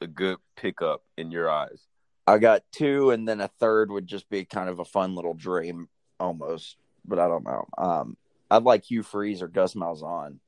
a 0.00 0.06
good 0.06 0.38
pickup 0.56 1.02
in 1.16 1.30
your 1.30 1.50
eyes? 1.50 1.86
I 2.26 2.38
got 2.38 2.62
two, 2.70 3.10
and 3.10 3.26
then 3.26 3.40
a 3.40 3.48
third 3.48 3.90
would 3.90 4.06
just 4.06 4.28
be 4.28 4.44
kind 4.44 4.68
of 4.68 4.78
a 4.78 4.84
fun 4.84 5.14
little 5.14 5.34
dream 5.34 5.88
almost, 6.20 6.76
but 7.04 7.18
I 7.18 7.28
don't 7.28 7.44
know. 7.44 7.66
Um, 7.78 8.16
I'd 8.50 8.64
like 8.64 8.84
Hugh 8.84 9.02
Freeze 9.02 9.42
or 9.42 9.48
Gus 9.48 9.74
Malzahn 9.74 10.38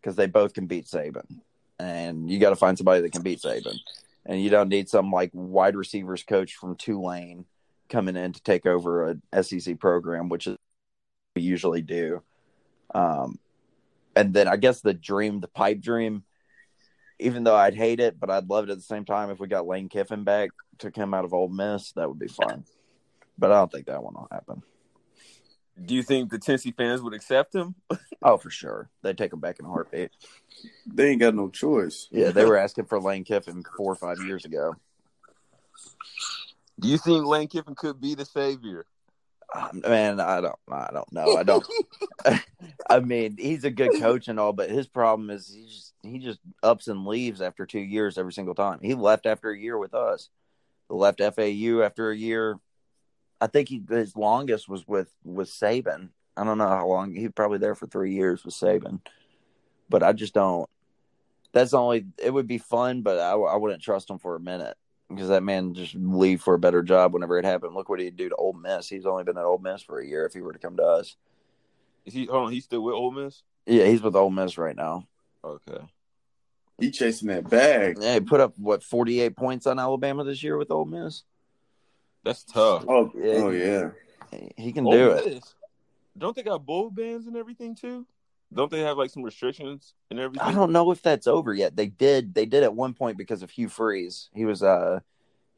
because 0.00 0.16
they 0.16 0.26
both 0.26 0.54
can 0.54 0.66
beat 0.66 0.86
Saban, 0.86 1.40
and 1.78 2.30
you 2.30 2.38
got 2.38 2.50
to 2.50 2.56
find 2.56 2.76
somebody 2.76 3.02
that 3.02 3.12
can 3.12 3.22
beat 3.22 3.40
Saban, 3.40 3.78
and 4.26 4.42
you 4.42 4.50
don't 4.50 4.68
need 4.68 4.88
some 4.88 5.10
like 5.10 5.30
wide 5.32 5.76
receivers 5.76 6.22
coach 6.22 6.54
from 6.54 6.76
Tulane 6.76 7.46
coming 7.88 8.16
in 8.16 8.32
to 8.32 8.42
take 8.42 8.66
over 8.66 9.18
a 9.32 9.42
SEC 9.42 9.78
program, 9.78 10.28
which 10.28 10.46
is 10.46 10.56
we 11.34 11.42
usually 11.42 11.82
do. 11.82 12.22
Um, 12.94 13.38
and 14.14 14.32
then 14.32 14.48
I 14.48 14.56
guess 14.56 14.80
the 14.80 14.94
dream, 14.94 15.40
the 15.40 15.48
pipe 15.48 15.80
dream, 15.80 16.24
even 17.18 17.44
though 17.44 17.56
I'd 17.56 17.74
hate 17.74 18.00
it, 18.00 18.18
but 18.18 18.30
I'd 18.30 18.48
love 18.48 18.64
it 18.64 18.70
at 18.70 18.76
the 18.76 18.82
same 18.82 19.04
time 19.04 19.30
if 19.30 19.40
we 19.40 19.48
got 19.48 19.66
Lane 19.66 19.88
Kiffin 19.88 20.24
back 20.24 20.50
to 20.78 20.90
come 20.90 21.14
out 21.14 21.24
of 21.24 21.34
Ole 21.34 21.48
Miss, 21.48 21.92
that 21.92 22.08
would 22.08 22.18
be 22.18 22.28
fun. 22.28 22.64
But 23.38 23.50
I 23.50 23.54
don't 23.54 23.72
think 23.72 23.86
that 23.86 24.02
one 24.02 24.14
will 24.14 24.28
happen. 24.30 24.62
Do 25.82 25.94
you 25.94 26.02
think 26.02 26.30
the 26.30 26.38
Tennessee 26.38 26.72
fans 26.76 27.02
would 27.02 27.14
accept 27.14 27.54
him? 27.54 27.74
Oh, 28.26 28.38
for 28.38 28.48
sure. 28.48 28.88
They'd 29.02 29.18
take 29.18 29.34
him 29.34 29.40
back 29.40 29.58
in 29.58 29.66
a 29.66 29.68
heartbeat. 29.68 30.10
They 30.86 31.10
ain't 31.10 31.20
got 31.20 31.34
no 31.34 31.50
choice. 31.50 32.08
Yeah, 32.10 32.30
they 32.30 32.46
were 32.46 32.56
asking 32.56 32.86
for 32.86 32.98
Lane 32.98 33.22
Kiffin 33.22 33.62
four 33.76 33.92
or 33.92 33.96
five 33.96 34.16
years 34.24 34.46
ago. 34.46 34.76
Do 36.80 36.88
you 36.88 36.96
think 36.96 37.26
Lane 37.26 37.48
Kiffin 37.48 37.74
could 37.74 38.00
be 38.00 38.14
the 38.14 38.24
savior? 38.24 38.86
Um, 39.54 39.82
man, 39.86 40.20
I 40.20 40.40
don't, 40.40 40.58
I 40.72 40.88
don't 40.90 41.12
know. 41.12 41.36
I 41.36 41.42
don't. 41.42 41.66
I 42.90 43.00
mean, 43.00 43.36
he's 43.38 43.64
a 43.64 43.70
good 43.70 43.92
coach 44.00 44.28
and 44.28 44.40
all, 44.40 44.52
but 44.52 44.70
his 44.70 44.88
problem 44.88 45.28
is 45.28 45.52
he 45.52 45.66
just 45.66 45.92
he 46.02 46.18
just 46.18 46.40
ups 46.62 46.88
and 46.88 47.06
leaves 47.06 47.42
after 47.42 47.66
two 47.66 47.80
years 47.80 48.16
every 48.16 48.32
single 48.32 48.54
time. 48.54 48.78
He 48.80 48.94
left 48.94 49.26
after 49.26 49.50
a 49.50 49.58
year 49.58 49.78
with 49.78 49.94
us. 49.94 50.28
He 50.88 50.94
left 50.94 51.20
FAU 51.20 51.82
after 51.82 52.10
a 52.10 52.16
year. 52.16 52.58
I 53.40 53.46
think 53.46 53.68
he 53.68 53.82
his 53.88 54.16
longest 54.16 54.68
was 54.68 54.86
with 54.86 55.12
with 55.24 55.48
Saban. 55.48 56.10
I 56.36 56.44
don't 56.44 56.58
know 56.58 56.68
how 56.68 56.86
long. 56.86 57.14
He 57.14 57.24
was 57.24 57.32
probably 57.34 57.58
there 57.58 57.74
for 57.74 57.86
three 57.86 58.12
years 58.12 58.44
with 58.44 58.54
Saban, 58.54 59.00
but 59.88 60.02
I 60.02 60.12
just 60.12 60.34
don't. 60.34 60.68
That's 61.52 61.74
only. 61.74 62.06
It 62.18 62.32
would 62.32 62.46
be 62.46 62.58
fun, 62.58 63.02
but 63.02 63.18
I, 63.18 63.32
I 63.32 63.56
wouldn't 63.56 63.82
trust 63.82 64.10
him 64.10 64.18
for 64.18 64.34
a 64.34 64.40
minute 64.40 64.76
because 65.08 65.28
that 65.28 65.42
man 65.42 65.74
just 65.74 65.94
leave 65.94 66.40
for 66.42 66.54
a 66.54 66.58
better 66.58 66.82
job 66.82 67.14
whenever 67.14 67.38
it 67.38 67.44
happened. 67.44 67.74
Look 67.74 67.88
what 67.88 68.00
he'd 68.00 68.16
do 68.16 68.28
to 68.28 68.34
Ole 68.34 68.54
Miss. 68.54 68.88
He's 68.88 69.06
only 69.06 69.22
been 69.24 69.38
at 69.38 69.44
Ole 69.44 69.58
Miss 69.58 69.82
for 69.82 70.00
a 70.00 70.06
year. 70.06 70.26
If 70.26 70.32
he 70.32 70.40
were 70.40 70.52
to 70.52 70.58
come 70.58 70.76
to 70.78 70.82
us, 70.82 71.16
Is 72.04 72.14
he 72.14 72.26
hold 72.26 72.46
on, 72.46 72.52
he's 72.52 72.64
still 72.64 72.82
with 72.82 72.94
Ole 72.94 73.12
Miss? 73.12 73.42
yeah, 73.66 73.84
he's 73.86 74.02
with 74.02 74.16
Ole 74.16 74.30
Miss 74.30 74.58
right 74.58 74.76
now. 74.76 75.06
Okay. 75.44 75.84
He 76.80 76.90
chasing 76.90 77.28
that 77.28 77.48
bag. 77.48 77.98
Yeah, 78.00 78.14
he 78.14 78.20
put 78.20 78.40
up 78.40 78.54
what 78.58 78.82
forty 78.82 79.20
eight 79.20 79.36
points 79.36 79.66
on 79.66 79.78
Alabama 79.78 80.24
this 80.24 80.42
year 80.42 80.56
with 80.56 80.72
Ole 80.72 80.86
Miss. 80.86 81.22
That's 82.24 82.44
tough. 82.44 82.84
Oh, 82.88 83.12
Yeah. 83.14 83.32
oh 83.34 83.50
yeah. 83.50 83.90
He 84.56 84.72
can 84.72 84.86
Ole 84.86 84.92
do 84.92 85.10
it. 85.10 85.44
Don't 86.16 86.34
they 86.34 86.42
got 86.42 86.64
bowl 86.64 86.90
bans 86.90 87.26
and 87.26 87.36
everything 87.36 87.74
too? 87.74 88.06
Don't 88.52 88.70
they 88.70 88.80
have 88.80 88.96
like 88.96 89.10
some 89.10 89.22
restrictions 89.22 89.94
and 90.10 90.18
everything? 90.18 90.46
I 90.46 90.52
don't 90.52 90.72
know 90.72 90.90
if 90.90 91.02
that's 91.02 91.26
over 91.26 91.52
yet. 91.52 91.76
They 91.76 91.86
did. 91.86 92.34
They 92.34 92.46
did 92.46 92.62
at 92.62 92.74
one 92.74 92.94
point 92.94 93.18
because 93.18 93.42
of 93.42 93.50
Hugh 93.50 93.68
Freeze. 93.68 94.30
He 94.32 94.44
was 94.44 94.62
uh 94.62 95.00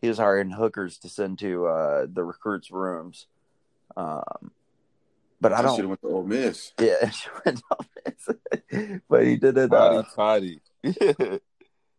he 0.00 0.08
was 0.08 0.18
hiring 0.18 0.50
hookers 0.50 0.98
to 0.98 1.08
send 1.08 1.38
to 1.40 1.66
uh 1.66 2.06
the 2.10 2.24
recruits' 2.24 2.70
rooms. 2.70 3.26
Um, 3.96 4.50
but 5.40 5.52
I 5.52 5.56
should 5.56 5.66
have 5.66 5.76
don't. 5.76 5.76
She 5.80 5.86
went 5.86 6.00
to 6.00 6.08
Ole 6.08 6.22
Miss. 6.24 6.72
Yeah, 6.80 7.10
but 9.08 9.24
he 9.24 9.36
didn't. 9.36 9.72
Uh, 9.72 10.02
Toddy, 10.02 10.60
toddy. 10.84 11.40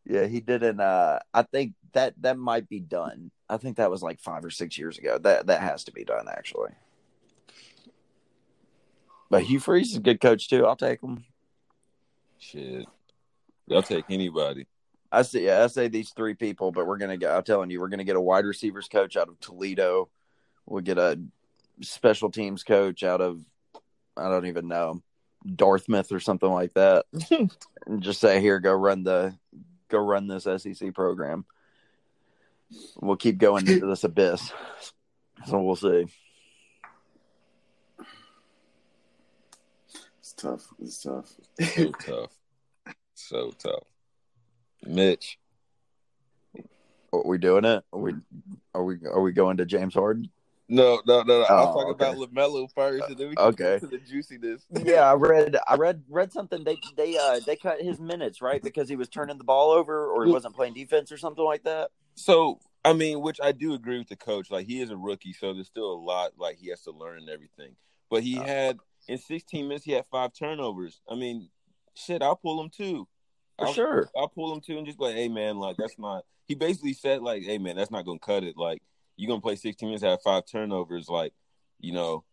yeah, 0.09 0.25
he 0.25 0.39
didn't. 0.39 0.79
Uh, 0.79 1.19
I 1.33 1.43
think 1.43 1.73
that 1.93 2.13
that 2.21 2.37
might 2.37 2.69
be 2.69 2.79
done. 2.79 3.31
I 3.49 3.57
think 3.57 3.77
that 3.77 3.91
was 3.91 4.01
like 4.01 4.19
five 4.19 4.43
or 4.45 4.49
six 4.49 4.77
years 4.77 4.97
ago. 4.97 5.17
That 5.17 5.47
that 5.47 5.61
has 5.61 5.83
to 5.85 5.91
be 5.91 6.05
done 6.05 6.27
actually. 6.29 6.71
But 9.29 9.43
Hugh 9.43 9.59
Freeze 9.59 9.91
is 9.91 9.97
a 9.97 10.01
good 10.01 10.21
coach 10.21 10.49
too. 10.49 10.65
I'll 10.65 10.77
take 10.77 11.01
him. 11.01 11.25
Shit. 12.39 12.85
I'll 13.69 13.83
take 13.83 14.05
anybody. 14.09 14.67
I 15.11 15.21
say, 15.23 15.45
yeah, 15.45 15.63
I 15.63 15.67
say 15.67 15.87
these 15.87 16.11
three 16.11 16.33
people, 16.33 16.71
but 16.71 16.87
we're 16.87 16.97
gonna 16.97 17.17
get. 17.17 17.31
I'm 17.31 17.43
telling 17.43 17.69
you, 17.69 17.81
we're 17.81 17.89
gonna 17.89 18.03
get 18.05 18.15
a 18.15 18.21
wide 18.21 18.45
receivers 18.45 18.87
coach 18.87 19.17
out 19.17 19.29
of 19.29 19.39
Toledo. 19.41 20.09
We'll 20.65 20.83
get 20.83 20.97
a 20.97 21.19
special 21.81 22.31
teams 22.31 22.63
coach 22.63 23.03
out 23.03 23.21
of 23.21 23.41
I 24.15 24.29
don't 24.29 24.47
even 24.47 24.67
know 24.67 25.01
Dartmouth 25.55 26.11
or 26.11 26.19
something 26.19 26.49
like 26.49 26.73
that, 26.73 27.05
and 27.31 28.01
just 28.01 28.19
say, 28.19 28.39
"Here, 28.41 28.59
go 28.59 28.73
run 28.73 29.03
the 29.03 29.35
go 29.89 29.99
run 29.99 30.27
this 30.27 30.43
SEC 30.43 30.93
program." 30.93 31.45
We'll 33.01 33.15
keep 33.15 33.37
going 33.37 33.67
into 33.67 33.85
this 33.87 34.03
abyss, 34.03 34.51
so 35.45 35.61
we'll 35.61 35.75
see. 35.75 36.07
It's 40.19 40.33
tough. 40.33 40.67
It's 40.79 41.01
tough. 41.01 41.31
So 41.61 41.91
tough. 41.91 42.31
So 43.13 43.51
tough. 43.51 43.83
Mitch. 44.85 45.39
Are 47.13 47.25
we 47.25 47.37
doing 47.37 47.63
it? 47.63 47.83
Are 47.93 47.99
we 47.99 48.13
are 48.73 48.83
we 48.83 48.97
are 49.05 49.21
we 49.21 49.31
going 49.31 49.57
to 49.57 49.65
James 49.65 49.93
Harden? 49.93 50.29
No, 50.69 51.01
no, 51.07 51.21
no, 51.21 51.39
no. 51.39 51.45
I'll 51.45 51.69
Oh, 51.69 51.73
talk 51.73 51.87
okay. 51.91 52.05
about 52.09 52.17
Lamelo 52.17 52.69
first, 52.73 53.07
and 53.07 53.17
then 53.17 53.29
we 53.29 53.35
can 53.35 53.45
Okay. 53.47 53.63
get 53.63 53.79
to 53.81 53.87
the 53.87 53.97
juiciness. 53.99 54.65
Yeah, 54.69 55.09
I 55.09 55.13
read 55.15 55.55
I 55.67 55.75
read 55.75 56.03
read 56.09 56.31
something. 56.33 56.63
They 56.63 56.77
they 56.95 57.17
uh 57.17 57.39
they 57.45 57.55
cut 57.55 57.81
his 57.81 57.99
minutes 57.99 58.41
right 58.41 58.61
because 58.61 58.89
he 58.89 58.95
was 58.97 59.07
turning 59.07 59.37
the 59.37 59.43
ball 59.45 59.71
over 59.71 60.09
or 60.11 60.25
he 60.25 60.31
wasn't 60.31 60.55
playing 60.55 60.73
defense 60.73 61.11
or 61.11 61.17
something 61.17 61.43
like 61.45 61.63
that. 61.63 61.91
So, 62.15 62.59
I 62.83 62.93
mean, 62.93 63.21
which 63.21 63.39
I 63.41 63.51
do 63.53 63.73
agree 63.73 63.97
with 63.99 64.09
the 64.09 64.15
coach. 64.17 64.49
Like, 64.51 64.65
he 64.65 64.81
is 64.81 64.89
a 64.89 64.97
rookie, 64.97 65.33
so 65.33 65.53
there's 65.53 65.67
still 65.67 65.91
a 65.91 66.01
lot 66.01 66.31
like 66.37 66.57
he 66.57 66.69
has 66.69 66.81
to 66.83 66.91
learn 66.91 67.19
and 67.19 67.29
everything. 67.29 67.75
But 68.09 68.23
he 68.23 68.37
Oh. 68.39 68.43
had 68.43 68.77
in 69.07 69.17
16 69.17 69.67
minutes, 69.67 69.85
he 69.85 69.93
had 69.93 70.05
five 70.11 70.33
turnovers. 70.33 70.99
I 71.09 71.15
mean, 71.15 71.49
shit, 71.93 72.21
I'll 72.21 72.35
pull 72.35 72.61
him 72.61 72.69
too. 72.69 73.07
For 73.59 73.67
I'll, 73.67 73.73
sure. 73.73 74.09
I'll 74.17 74.27
pull 74.27 74.53
him 74.53 74.61
too 74.61 74.77
and 74.77 74.85
just 74.85 74.97
be 74.97 75.05
like, 75.05 75.15
hey 75.15 75.29
man, 75.29 75.57
like 75.57 75.77
that's 75.77 75.97
not. 75.97 76.25
He 76.45 76.55
basically 76.55 76.93
said 76.93 77.21
like, 77.21 77.43
hey 77.43 77.57
man, 77.57 77.75
that's 77.77 77.91
not 77.91 78.05
gonna 78.05 78.19
cut 78.19 78.43
it. 78.43 78.57
Like, 78.57 78.81
you're 79.17 79.27
gonna 79.27 79.41
play 79.41 79.55
16 79.55 79.87
minutes, 79.89 80.03
have 80.03 80.21
five 80.21 80.43
turnovers. 80.45 81.09
Like, 81.09 81.33
you 81.79 81.91
know, 81.93 82.23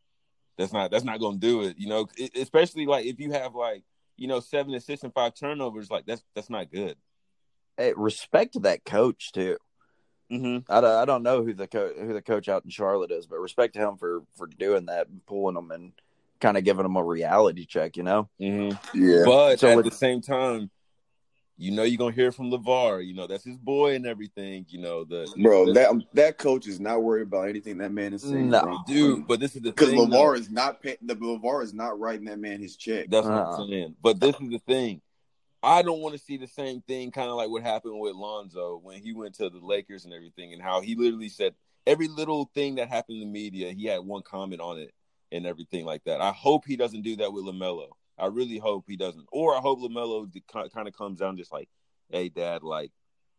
that's 0.57 0.73
not 0.73 0.91
that's 0.91 1.05
not 1.05 1.19
gonna 1.21 1.39
do 1.39 1.63
it. 1.63 1.77
You 1.79 1.89
know, 1.89 2.07
it, 2.17 2.37
especially 2.37 2.87
like 2.87 3.07
if 3.07 3.19
you 3.19 3.33
have 3.33 3.55
like 3.55 3.83
you 4.17 4.29
know 4.29 4.39
seven 4.41 4.75
assists 4.75 5.03
and 5.05 5.13
five 5.13 5.35
turnovers, 5.35 5.91
like 5.91 6.07
that's 6.07 6.23
that's 6.35 6.51
not 6.51 6.71
good. 6.71 6.97
Hey, 7.77 7.93
respect 7.97 8.53
to 8.53 8.61
that 8.61 8.85
coach 8.85 9.33
too. 9.33 9.57
Mm-hmm. 10.33 10.71
I 10.73 10.81
don't, 10.81 10.91
I 10.91 11.05
don't 11.05 11.23
know 11.23 11.43
who 11.45 11.53
the 11.55 11.67
co- 11.67 11.93
who 11.99 12.13
the 12.13 12.23
coach 12.23 12.49
out 12.49 12.65
in 12.65 12.71
Charlotte 12.71 13.11
is, 13.11 13.27
but 13.27 13.39
respect 13.41 13.75
to 13.75 13.81
him 13.81 13.97
for 13.97 14.23
for 14.37 14.47
doing 14.47 14.87
that 14.87 15.09
and 15.09 15.25
pulling 15.27 15.55
them 15.55 15.71
and 15.71 15.93
kind 16.41 16.57
of 16.57 16.65
giving 16.65 16.83
them 16.85 16.97
a 16.97 17.03
reality 17.05 17.67
check. 17.67 17.97
You 17.97 18.05
know, 18.05 18.29
Mm-hmm. 18.41 19.01
Yeah. 19.03 19.23
But 19.25 19.61
So 19.61 19.69
at 19.69 19.77
with- 19.77 19.87
the 19.87 19.91
same 19.91 20.21
time, 20.21 20.71
you 21.57 21.71
know 21.71 21.83
you're 21.85 21.99
gonna 21.99 22.15
hear 22.15 22.33
from 22.33 22.51
LaVar. 22.51 23.07
You 23.07 23.15
know 23.15 23.27
that's 23.27 23.45
his 23.45 23.57
boy 23.57 23.95
and 23.95 24.07
everything. 24.07 24.67
You 24.69 24.81
know 24.81 25.05
the 25.05 25.33
Bro, 25.41 25.67
the- 25.67 25.73
that 25.75 25.91
um, 25.91 26.05
that 26.15 26.39
coach 26.39 26.67
is 26.67 26.81
not 26.81 27.03
worried 27.03 27.23
about 27.29 27.49
anything 27.49 27.79
that 27.79 27.93
man 27.93 28.13
is 28.13 28.23
saying. 28.23 28.51
No. 28.51 28.63
bro. 28.63 28.79
dude. 28.87 29.27
But 29.27 29.41
this 29.41 29.55
is 29.57 29.63
the 29.63 29.71
because 29.71 29.91
thing. 29.91 30.11
though. 30.11 30.17
LaVar 30.17 30.39
is 30.39 30.51
not 30.51 30.83
pay, 30.83 30.97
the 31.03 31.15
LaVar 31.17 31.63
is 31.63 31.73
not 31.75 31.99
writing 31.99 32.25
that 32.27 32.39
man 32.39 32.61
his 32.61 32.77
check. 32.77 33.07
That's 33.09 33.27
what 33.27 33.35
Uh-uh. 33.35 33.57
I'm 33.63 33.69
saying. 33.69 33.97
But 34.03 34.21
this 34.21 34.35
is 34.41 34.51
the 34.51 34.59
thing. 34.59 35.01
I 35.63 35.81
don't 35.81 36.01
want 36.01 36.15
to 36.15 36.21
see 36.21 36.37
the 36.37 36.47
same 36.47 36.83
thing, 36.83 37.11
kind 37.11 37.31
of 37.31 37.37
like 37.37 37.49
what 37.49 37.63
happened 37.63 37.99
with 37.99 38.15
Lonzo 38.15 38.81
when 38.83 39.01
he 39.01 39.15
went 39.15 39.35
to 39.37 39.49
the 39.49 39.61
Lakers 39.61 40.05
and 40.05 40.13
everything, 40.13 40.53
and 40.53 40.61
how 40.61 40.83
he 40.83 40.95
literally 40.95 41.31
said 41.31 41.55
every 41.87 42.09
little 42.09 42.51
thing 42.55 42.75
that 42.75 42.89
happened 42.89 43.23
in 43.23 43.29
the 43.29 43.33
media, 43.33 43.73
he 43.73 43.87
had 43.87 44.01
one 44.01 44.23
comment 44.23 44.61
on 44.61 44.79
it 44.79 44.93
and 45.33 45.47
everything 45.47 45.87
like 45.87 46.05
that. 46.05 46.21
I 46.21 46.33
hope 46.33 46.65
he 46.67 46.77
doesn't 46.77 47.01
do 47.03 47.17
that 47.17 47.33
with 47.33 47.45
Lamelo. 47.45 47.89
I 48.19 48.27
really 48.27 48.59
hope 48.59 48.85
he 48.89 48.97
doesn't, 48.97 49.27
or 49.33 49.57
I 49.57 49.61
hope 49.61 49.81
Lamelo 49.81 50.31
kind 50.53 50.89
of 50.89 50.97
comes 50.97 51.19
down 51.19 51.37
just 51.37 51.53
like, 51.53 51.69
"Hey, 52.11 52.29
Dad, 52.29 52.63
like, 52.63 52.93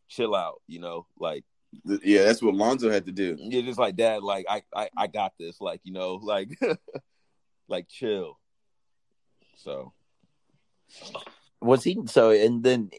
chill 0.10 0.36
out," 0.36 0.62
you 0.68 0.80
know, 0.80 1.08
like 1.18 1.44
Yeah, 1.84 2.24
that's 2.24 2.42
what 2.42 2.56
Lonzo 2.56 2.90
had 2.90 3.06
to 3.06 3.12
do. 3.12 3.36
you're 3.40 3.64
just 3.64 3.80
like, 3.80 3.96
Dad, 3.96 4.24
like, 4.24 4.46
I, 4.50 4.64
I, 4.76 4.90
I 4.98 5.08
got 5.08 5.34
this, 5.40 5.60
like, 5.62 5.82
you 5.84 5.94
know, 5.94 6.16
like, 6.16 6.50
like, 7.68 7.88
chill. 7.90 8.40
So. 9.58 9.94
was 11.62 11.84
he 11.84 11.98
so? 12.08 12.32
And 12.32 12.64
then 12.64 12.90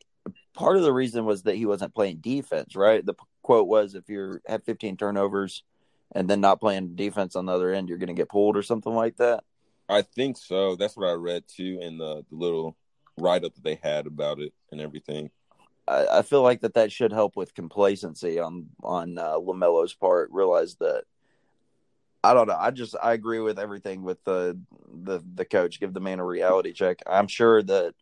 part 0.54 0.76
of 0.76 0.82
the 0.82 0.92
reason 0.92 1.24
was 1.24 1.42
that 1.44 1.56
he 1.56 1.66
wasn't 1.66 1.94
playing 1.94 2.18
defense, 2.18 2.74
right? 2.74 3.04
The 3.04 3.14
quote 3.42 3.68
was, 3.68 3.94
"If 3.94 4.08
you 4.08 4.40
have 4.46 4.64
15 4.64 4.96
turnovers 4.96 5.62
and 6.12 6.28
then 6.28 6.40
not 6.40 6.60
playing 6.60 6.96
defense 6.96 7.36
on 7.36 7.46
the 7.46 7.52
other 7.52 7.72
end, 7.72 7.88
you're 7.88 7.98
going 7.98 8.08
to 8.08 8.14
get 8.14 8.28
pulled 8.28 8.56
or 8.56 8.62
something 8.62 8.92
like 8.92 9.16
that." 9.18 9.44
I 9.88 10.02
think 10.02 10.36
so. 10.36 10.76
That's 10.76 10.96
what 10.96 11.08
I 11.08 11.12
read 11.12 11.44
too 11.48 11.78
in 11.80 11.98
the, 11.98 12.24
the 12.30 12.36
little 12.36 12.76
write 13.18 13.44
up 13.44 13.54
that 13.54 13.64
they 13.64 13.78
had 13.82 14.06
about 14.06 14.40
it 14.40 14.52
and 14.72 14.80
everything. 14.80 15.30
I, 15.88 16.06
I 16.18 16.22
feel 16.22 16.42
like 16.42 16.60
that 16.62 16.74
that 16.74 16.90
should 16.90 17.12
help 17.12 17.36
with 17.36 17.54
complacency 17.54 18.38
on 18.40 18.66
on 18.82 19.18
uh, 19.18 19.34
Lamelo's 19.38 19.94
part. 19.94 20.30
Realize 20.32 20.74
that 20.76 21.04
I 22.24 22.34
don't 22.34 22.48
know. 22.48 22.56
I 22.58 22.72
just 22.72 22.96
I 23.00 23.12
agree 23.12 23.38
with 23.38 23.58
everything 23.58 24.02
with 24.02 24.22
the 24.24 24.58
the 24.92 25.22
the 25.34 25.44
coach. 25.44 25.78
Give 25.78 25.94
the 25.94 26.00
man 26.00 26.18
a 26.18 26.24
reality 26.24 26.72
check. 26.72 27.00
I'm 27.06 27.28
sure 27.28 27.62
that, 27.62 27.94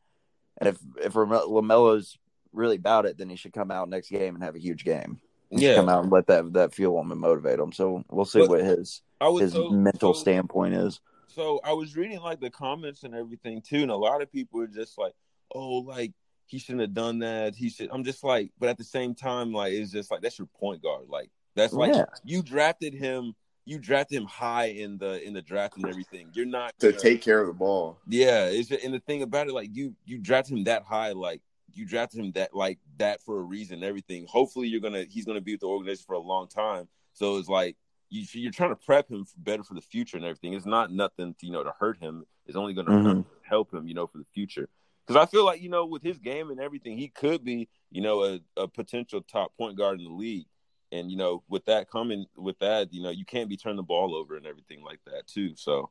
and 0.58 0.68
if 0.70 0.78
if 1.02 1.12
Lamelo's 1.14 2.16
really 2.54 2.76
about 2.76 3.04
it, 3.04 3.18
then 3.18 3.28
he 3.28 3.36
should 3.36 3.52
come 3.52 3.70
out 3.70 3.88
next 3.90 4.08
game 4.10 4.34
and 4.34 4.42
have 4.44 4.54
a 4.54 4.60
huge 4.60 4.84
game. 4.84 5.20
He 5.50 5.66
Yeah. 5.66 5.74
come 5.74 5.90
out 5.90 6.02
and 6.04 6.10
let 6.12 6.26
that 6.28 6.54
that 6.54 6.72
fuel 6.72 6.98
him 7.00 7.12
and 7.12 7.20
motivate 7.20 7.58
him. 7.58 7.72
So 7.72 8.02
we'll 8.10 8.24
see 8.24 8.40
But 8.40 8.48
what 8.48 8.60
his 8.64 9.02
his 9.38 9.52
so- 9.52 9.68
mental 9.70 10.14
so- 10.14 10.20
standpoint 10.20 10.74
is. 10.74 11.00
So 11.34 11.60
I 11.64 11.72
was 11.72 11.96
reading 11.96 12.20
like 12.20 12.40
the 12.40 12.50
comments 12.50 13.02
and 13.02 13.14
everything 13.14 13.60
too, 13.60 13.82
and 13.82 13.90
a 13.90 13.96
lot 13.96 14.22
of 14.22 14.30
people 14.30 14.60
were 14.60 14.66
just 14.66 14.96
like, 14.98 15.12
"Oh, 15.54 15.78
like 15.78 16.12
he 16.46 16.58
shouldn't 16.58 16.82
have 16.82 16.94
done 16.94 17.18
that. 17.20 17.54
He 17.56 17.68
should." 17.70 17.88
I'm 17.92 18.04
just 18.04 18.22
like, 18.22 18.50
but 18.58 18.68
at 18.68 18.78
the 18.78 18.84
same 18.84 19.14
time, 19.14 19.52
like 19.52 19.72
it's 19.72 19.90
just 19.90 20.10
like 20.10 20.20
that's 20.20 20.38
your 20.38 20.48
point 20.58 20.82
guard. 20.82 21.08
Like 21.08 21.30
that's 21.56 21.72
like 21.72 21.94
Yeah. 21.94 22.04
you 22.24 22.42
drafted 22.42 22.94
him. 22.94 23.34
You 23.66 23.78
drafted 23.78 24.18
him 24.18 24.26
high 24.26 24.66
in 24.66 24.98
the 24.98 25.22
in 25.26 25.32
the 25.32 25.42
draft 25.42 25.76
and 25.76 25.86
everything. 25.88 26.28
You're 26.34 26.46
not 26.46 26.78
to 26.80 26.90
gonna- 26.90 27.00
take 27.02 27.22
care 27.22 27.40
of 27.40 27.46
the 27.48 27.52
ball. 27.54 27.98
Yeah, 28.06 28.46
it's 28.46 28.68
just, 28.68 28.84
and 28.84 28.92
the 28.94 29.00
thing 29.00 29.22
about 29.22 29.48
it, 29.48 29.54
like 29.54 29.70
you 29.72 29.94
you 30.04 30.18
drafted 30.18 30.56
him 30.56 30.64
that 30.64 30.82
high, 30.84 31.12
like 31.12 31.40
you 31.72 31.84
drafted 31.86 32.20
him 32.20 32.30
that 32.32 32.54
like 32.54 32.78
that 32.98 33.20
for 33.22 33.38
a 33.40 33.42
reason. 33.42 33.82
Everything. 33.82 34.26
Hopefully, 34.28 34.68
you're 34.68 34.80
gonna 34.82 35.04
he's 35.08 35.24
gonna 35.24 35.40
be 35.40 35.52
with 35.54 35.60
the 35.62 35.66
organization 35.66 36.04
for 36.06 36.14
a 36.14 36.20
long 36.20 36.46
time. 36.46 36.88
So 37.14 37.38
it's 37.38 37.48
like 37.48 37.76
you 38.14 38.40
you're 38.40 38.52
trying 38.52 38.70
to 38.70 38.76
prep 38.76 39.10
him 39.10 39.24
for 39.24 39.36
better 39.38 39.62
for 39.64 39.74
the 39.74 39.80
future 39.80 40.16
and 40.16 40.24
everything. 40.24 40.54
It's 40.54 40.66
not 40.66 40.92
nothing 40.92 41.34
to, 41.34 41.46
you 41.46 41.52
know 41.52 41.64
to 41.64 41.72
hurt 41.78 41.98
him. 41.98 42.24
It's 42.46 42.56
only 42.56 42.74
gonna 42.74 42.90
Mhm. 42.90 43.24
help 43.42 43.72
him, 43.72 43.86
you 43.88 43.94
know, 43.94 44.06
for 44.06 44.18
the 44.18 44.26
future. 44.32 44.68
Because 45.06 45.20
I 45.20 45.26
feel 45.26 45.44
like 45.44 45.60
you 45.60 45.68
know 45.68 45.84
with 45.86 46.02
his 46.02 46.18
game 46.18 46.50
and 46.50 46.60
everything, 46.60 46.96
he 46.96 47.08
could 47.08 47.44
be 47.44 47.68
you 47.90 48.00
know 48.00 48.24
a, 48.24 48.40
a 48.56 48.68
potential 48.68 49.20
top 49.22 49.56
point 49.56 49.76
guard 49.76 49.98
in 49.98 50.04
the 50.04 50.12
league. 50.12 50.46
And 50.92 51.10
you 51.10 51.16
know, 51.16 51.42
with 51.48 51.64
that 51.64 51.90
coming, 51.90 52.26
with 52.36 52.58
that, 52.60 52.92
you 52.92 53.02
know, 53.02 53.10
you 53.10 53.24
can't 53.24 53.48
be 53.48 53.56
turning 53.56 53.76
the 53.78 53.82
ball 53.82 54.14
over 54.14 54.36
and 54.36 54.46
everything 54.46 54.82
like 54.82 55.00
that 55.06 55.26
too. 55.26 55.56
So 55.56 55.90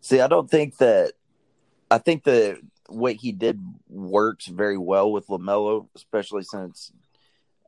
See, 0.00 0.20
I 0.20 0.26
don't 0.26 0.50
think 0.50 0.78
that. 0.78 1.12
I 1.90 1.98
think 1.98 2.24
that 2.24 2.58
what 2.88 3.14
he 3.14 3.32
did 3.32 3.60
works 3.88 4.46
very 4.46 4.76
well 4.78 5.10
with 5.10 5.26
Lamelo, 5.28 5.88
especially 5.94 6.42
since. 6.42 6.92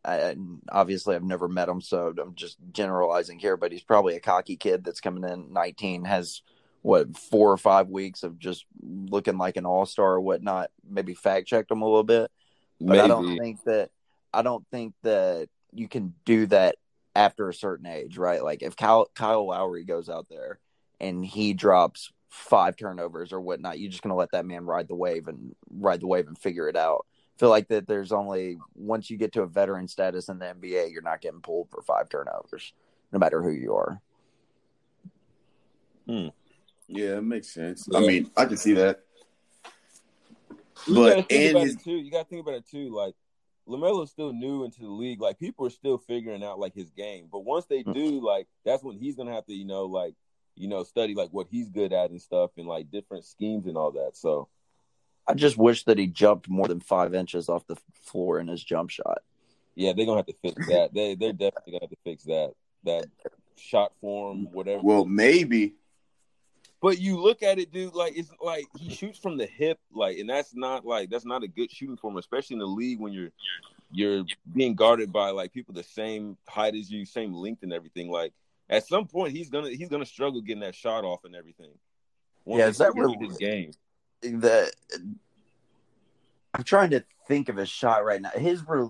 I, 0.05 0.35
obviously, 0.71 1.15
I've 1.15 1.23
never 1.23 1.49
met 1.49 1.69
him, 1.69 1.81
so 1.81 2.13
I'm 2.21 2.35
just 2.35 2.57
generalizing 2.73 3.39
here. 3.39 3.57
But 3.57 3.73
he's 3.73 3.83
probably 3.83 4.17
a 4.17 4.21
cocky 4.21 4.57
kid 4.57 4.85
that's 4.85 5.01
coming 5.01 5.25
in 5.31 5.53
19, 5.53 6.05
has 6.05 6.43
what 6.83 7.17
four 7.17 7.53
or 7.53 7.59
five 7.59 7.89
weeks 7.89 8.23
of 8.23 8.39
just 8.39 8.65
looking 8.83 9.37
like 9.37 9.57
an 9.57 9.67
all 9.67 9.87
star 9.87 10.15
or 10.15 10.21
whatnot. 10.21 10.71
Maybe 10.89 11.15
fact 11.15 11.49
checked 11.49 11.71
him 11.71 11.83
a 11.83 11.87
little 11.87 12.05
bit, 12.05 12.31
but 12.81 12.99
I 12.99 13.07
don't 13.07 13.39
think 13.39 13.63
that. 13.65 13.91
I 14.33 14.43
don't 14.43 14.65
think 14.71 14.95
that 15.03 15.49
you 15.73 15.89
can 15.89 16.15
do 16.25 16.47
that 16.47 16.77
after 17.15 17.49
a 17.49 17.55
certain 17.55 17.87
age, 17.87 18.17
right? 18.17 18.43
Like 18.43 18.63
if 18.63 18.77
Kyle, 18.77 19.11
Kyle 19.15 19.47
Lowry 19.49 19.85
goes 19.85 20.09
out 20.09 20.29
there 20.31 20.61
and 21.01 21.25
he 21.25 21.53
drops 21.53 22.13
five 22.29 22.77
turnovers 22.77 23.33
or 23.33 23.41
whatnot, 23.41 23.79
you're 23.79 23.91
just 23.91 24.03
going 24.03 24.13
to 24.13 24.17
let 24.17 24.31
that 24.33 24.47
man 24.47 24.65
ride 24.65 24.89
the 24.89 24.95
wave 24.95 25.27
and 25.29 25.55
ride 25.69 26.01
the 26.01 26.07
wave 26.07 26.29
and 26.29 26.39
figure 26.39 26.69
it 26.69 26.77
out. 26.77 27.07
Feel 27.41 27.49
like 27.49 27.69
that 27.69 27.89
there's 27.89 28.13
only 28.13 28.59
once 28.77 29.09
you 29.11 29.17
get 29.17 29.33
to 29.33 29.41
a 29.43 29.47
veteran 29.47 29.89
status 29.89 30.29
in 30.29 30.39
the 30.39 30.45
NBA, 30.45 30.93
you're 30.93 31.01
not 31.03 31.23
getting 31.23 31.41
pulled 31.41 31.71
for 31.71 31.81
five 31.83 32.09
turnovers, 32.11 32.73
no 33.13 33.19
matter 33.19 33.43
who 33.43 33.51
you 33.51 33.75
are. 33.75 34.01
Hmm. 36.07 36.29
Yeah, 36.87 37.17
it 37.19 37.23
makes 37.25 37.49
sense. 37.49 37.89
Yeah. 37.91 37.99
I 37.99 38.01
mean, 38.03 38.31
I 38.37 38.45
can 38.45 38.57
see 38.57 38.75
that. 38.75 39.01
You 40.87 40.95
But- 40.95 41.29
gotta 41.29 41.35
and 41.35 41.59
his- 41.59 41.77
too. 41.83 41.93
You 41.97 42.11
gotta 42.11 42.29
think 42.29 42.43
about 42.43 42.55
it 42.55 42.67
too. 42.69 42.91
Like 42.95 43.15
Lamelo's 43.67 44.11
still 44.11 44.33
new 44.33 44.65
into 44.65 44.81
the 44.81 44.89
league. 44.89 45.21
Like 45.21 45.39
people 45.39 45.67
are 45.67 45.71
still 45.71 45.99
figuring 45.99 46.43
out 46.43 46.59
like 46.59 46.75
his 46.75 46.91
game. 46.91 47.29
But 47.31 47.41
once 47.41 47.67
they 47.67 47.83
Hmm. 47.83 47.93
do, 47.93 48.21
like 48.21 48.49
that's 48.65 48.83
when 48.83 48.97
he's 48.99 49.17
gonna 49.17 49.33
have 49.33 49.47
to, 49.47 49.55
you 49.55 49.65
know, 49.65 49.87
like 49.87 50.15
you 50.57 50.69
know, 50.69 50.83
study 50.83 51.15
like 51.15 51.31
what 51.31 51.47
he's 51.51 51.71
good 51.71 51.93
at 51.93 52.11
and 52.11 52.21
stuff, 52.21 52.51
and 52.59 52.67
like 52.67 52.91
different 52.91 53.25
schemes 53.25 53.67
and 53.67 53.79
all 53.79 53.93
that. 53.93 54.11
So 54.17 54.49
I 55.27 55.35
just 55.35 55.57
wish 55.57 55.85
that 55.85 55.99
he 55.99 56.07
jumped 56.07 56.49
more 56.49 56.67
than 56.67 56.81
five 56.81 57.15
inches 57.15 57.49
off 57.49 57.67
the 57.67 57.77
floor 58.03 58.41
in 58.41 58.49
his 58.49 58.63
jump 58.63 58.91
shot. 58.91 59.19
yeah, 59.75 59.93
they're 59.93 60.07
gonna 60.07 60.19
have 60.19 60.27
to 60.27 60.37
fix 60.43 60.67
that. 60.69 60.93
They 60.93 61.15
they're 61.15 61.33
definitely 61.33 61.73
gonna 61.73 61.83
have 61.83 61.91
to 61.91 61.97
fix 62.05 62.25
that. 62.25 62.53
That 62.85 63.07
shot 63.57 63.93
form, 64.01 64.49
whatever. 64.53 64.83
Well, 64.83 65.05
maybe. 65.05 65.75
But 66.81 66.99
you 66.99 67.21
look 67.21 67.43
at 67.43 67.59
it, 67.59 67.73
dude. 67.73 67.95
Like 67.95 68.17
it's 68.17 68.31
like 68.41 68.65
he 68.79 68.89
shoots 68.91 69.19
from 69.19 69.37
the 69.37 69.47
hip, 69.47 69.79
like, 69.93 70.19
and 70.19 70.29
that's 70.29 70.55
not 70.55 70.87
like 70.87 71.11
that's 71.11 71.27
not 71.27 71.43
a 71.43 71.49
good 71.49 71.71
shooting 71.71 71.97
form, 71.97 72.17
especially 72.17 72.55
in 72.55 72.61
the 72.61 72.67
league 72.67 73.01
when 73.01 73.13
you're 73.13 73.31
you're 73.93 74.25
being 74.55 74.75
guarded 74.75 75.13
by 75.13 75.31
like 75.31 75.53
people 75.53 75.75
the 75.75 75.83
same 75.83 76.37
height 76.49 76.75
as 76.75 76.91
you, 76.91 77.05
same 77.05 77.35
length 77.35 77.63
and 77.63 77.73
everything. 77.73 78.11
Like 78.11 78.33
at 78.69 78.87
some 78.87 79.07
point, 79.07 79.33
he's 79.37 79.51
gonna 79.51 79.69
he's 79.69 79.89
gonna 79.89 80.07
struggle 80.07 80.41
getting 80.41 80.63
that 80.63 80.75
shot 80.75 81.05
off 81.05 81.25
and 81.25 81.37
everything. 81.37 81.73
Once 82.47 82.61
Yeah, 82.61 82.69
is 82.69 82.79
that 82.79 82.93
figure 82.95 83.11
out 83.11 83.23
his 83.23 83.37
game? 83.37 83.73
The 84.23 84.73
I'm 86.55 86.65
trying 86.65 86.91
to 86.91 87.05
think 87.29 87.49
of 87.49 87.57
his 87.57 87.69
shot 87.69 88.05
right 88.05 88.21
now. 88.21 88.31
His 88.31 88.67
re- 88.67 88.89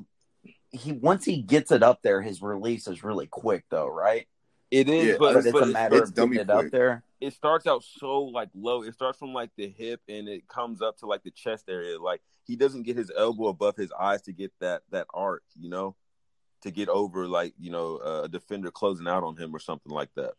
he 0.70 0.92
once 0.92 1.24
he 1.24 1.42
gets 1.42 1.70
it 1.72 1.82
up 1.82 2.02
there, 2.02 2.22
his 2.22 2.42
release 2.42 2.86
is 2.86 3.04
really 3.04 3.26
quick 3.26 3.64
though, 3.70 3.88
right? 3.88 4.26
It 4.70 4.88
is, 4.88 5.08
Yeah, 5.08 5.16
but, 5.18 5.34
But 5.34 5.46
it's 5.46 5.52
but 5.52 5.62
a 5.64 5.66
matter 5.66 5.96
it's 5.96 6.10
of 6.10 6.14
getting 6.16 6.30
dummy 6.30 6.42
it 6.42 6.50
up 6.50 6.70
there. 6.70 7.02
it 7.20 7.32
starts 7.32 7.66
out 7.66 7.82
so 7.84 8.22
like 8.22 8.48
low. 8.54 8.82
It 8.82 8.94
starts 8.94 9.18
from 9.18 9.32
like 9.32 9.50
the 9.56 9.68
hip 9.68 10.00
and 10.08 10.28
it 10.28 10.46
comes 10.48 10.80
up 10.80 10.96
to 10.98 11.06
like 11.06 11.22
the 11.22 11.32
chest 11.32 11.64
area. 11.68 12.00
Like 12.00 12.22
he 12.46 12.56
doesn't 12.56 12.84
get 12.84 12.96
his 12.96 13.10
elbow 13.16 13.48
above 13.48 13.76
his 13.76 13.92
eyes 13.92 14.22
to 14.22 14.32
get 14.32 14.52
that 14.60 14.82
that 14.90 15.06
arc, 15.12 15.42
you 15.58 15.68
know, 15.68 15.96
to 16.62 16.70
get 16.70 16.88
over 16.88 17.26
like 17.26 17.52
you 17.58 17.70
know 17.70 17.98
a 17.98 18.28
defender 18.28 18.70
closing 18.70 19.08
out 19.08 19.24
on 19.24 19.36
him 19.36 19.54
or 19.54 19.58
something 19.58 19.92
like 19.92 20.10
that. 20.14 20.32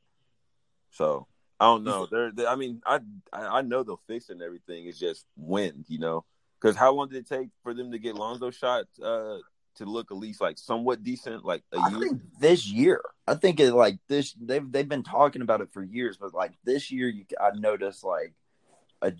So 0.91 1.27
I 1.61 1.65
don't 1.65 1.83
know. 1.83 2.07
They're, 2.09 2.31
they 2.31 2.47
I 2.47 2.55
mean, 2.55 2.81
I 2.85 2.99
I 3.31 3.59
I 3.59 3.61
know 3.61 3.83
they'll 3.83 4.01
fix 4.07 4.29
it 4.29 4.33
and 4.33 4.41
everything. 4.41 4.87
It's 4.87 4.97
just 4.97 5.25
when, 5.37 5.85
you 5.87 5.99
know, 5.99 6.25
because 6.59 6.75
how 6.75 6.91
long 6.91 7.07
did 7.09 7.17
it 7.19 7.29
take 7.29 7.49
for 7.61 7.73
them 7.75 7.91
to 7.91 7.99
get 7.99 8.15
Lonzo 8.15 8.49
shot 8.49 8.85
uh, 9.01 9.37
to 9.75 9.85
look 9.85 10.09
at 10.11 10.17
least 10.17 10.41
like 10.41 10.57
somewhat 10.57 11.03
decent, 11.03 11.45
like 11.45 11.61
a 11.71 11.77
I 11.77 11.89
year? 11.89 11.99
think 11.99 12.21
this 12.39 12.67
year. 12.67 13.01
I 13.27 13.35
think 13.35 13.59
it 13.59 13.73
like 13.73 13.99
this. 14.07 14.33
They've 14.41 14.69
they've 14.71 14.89
been 14.89 15.03
talking 15.03 15.43
about 15.43 15.61
it 15.61 15.71
for 15.71 15.83
years, 15.83 16.17
but 16.17 16.33
like 16.33 16.53
this 16.63 16.89
year, 16.91 17.07
you 17.07 17.25
I 17.39 17.51
noticed 17.55 18.03
like 18.03 18.33
a 19.03 19.13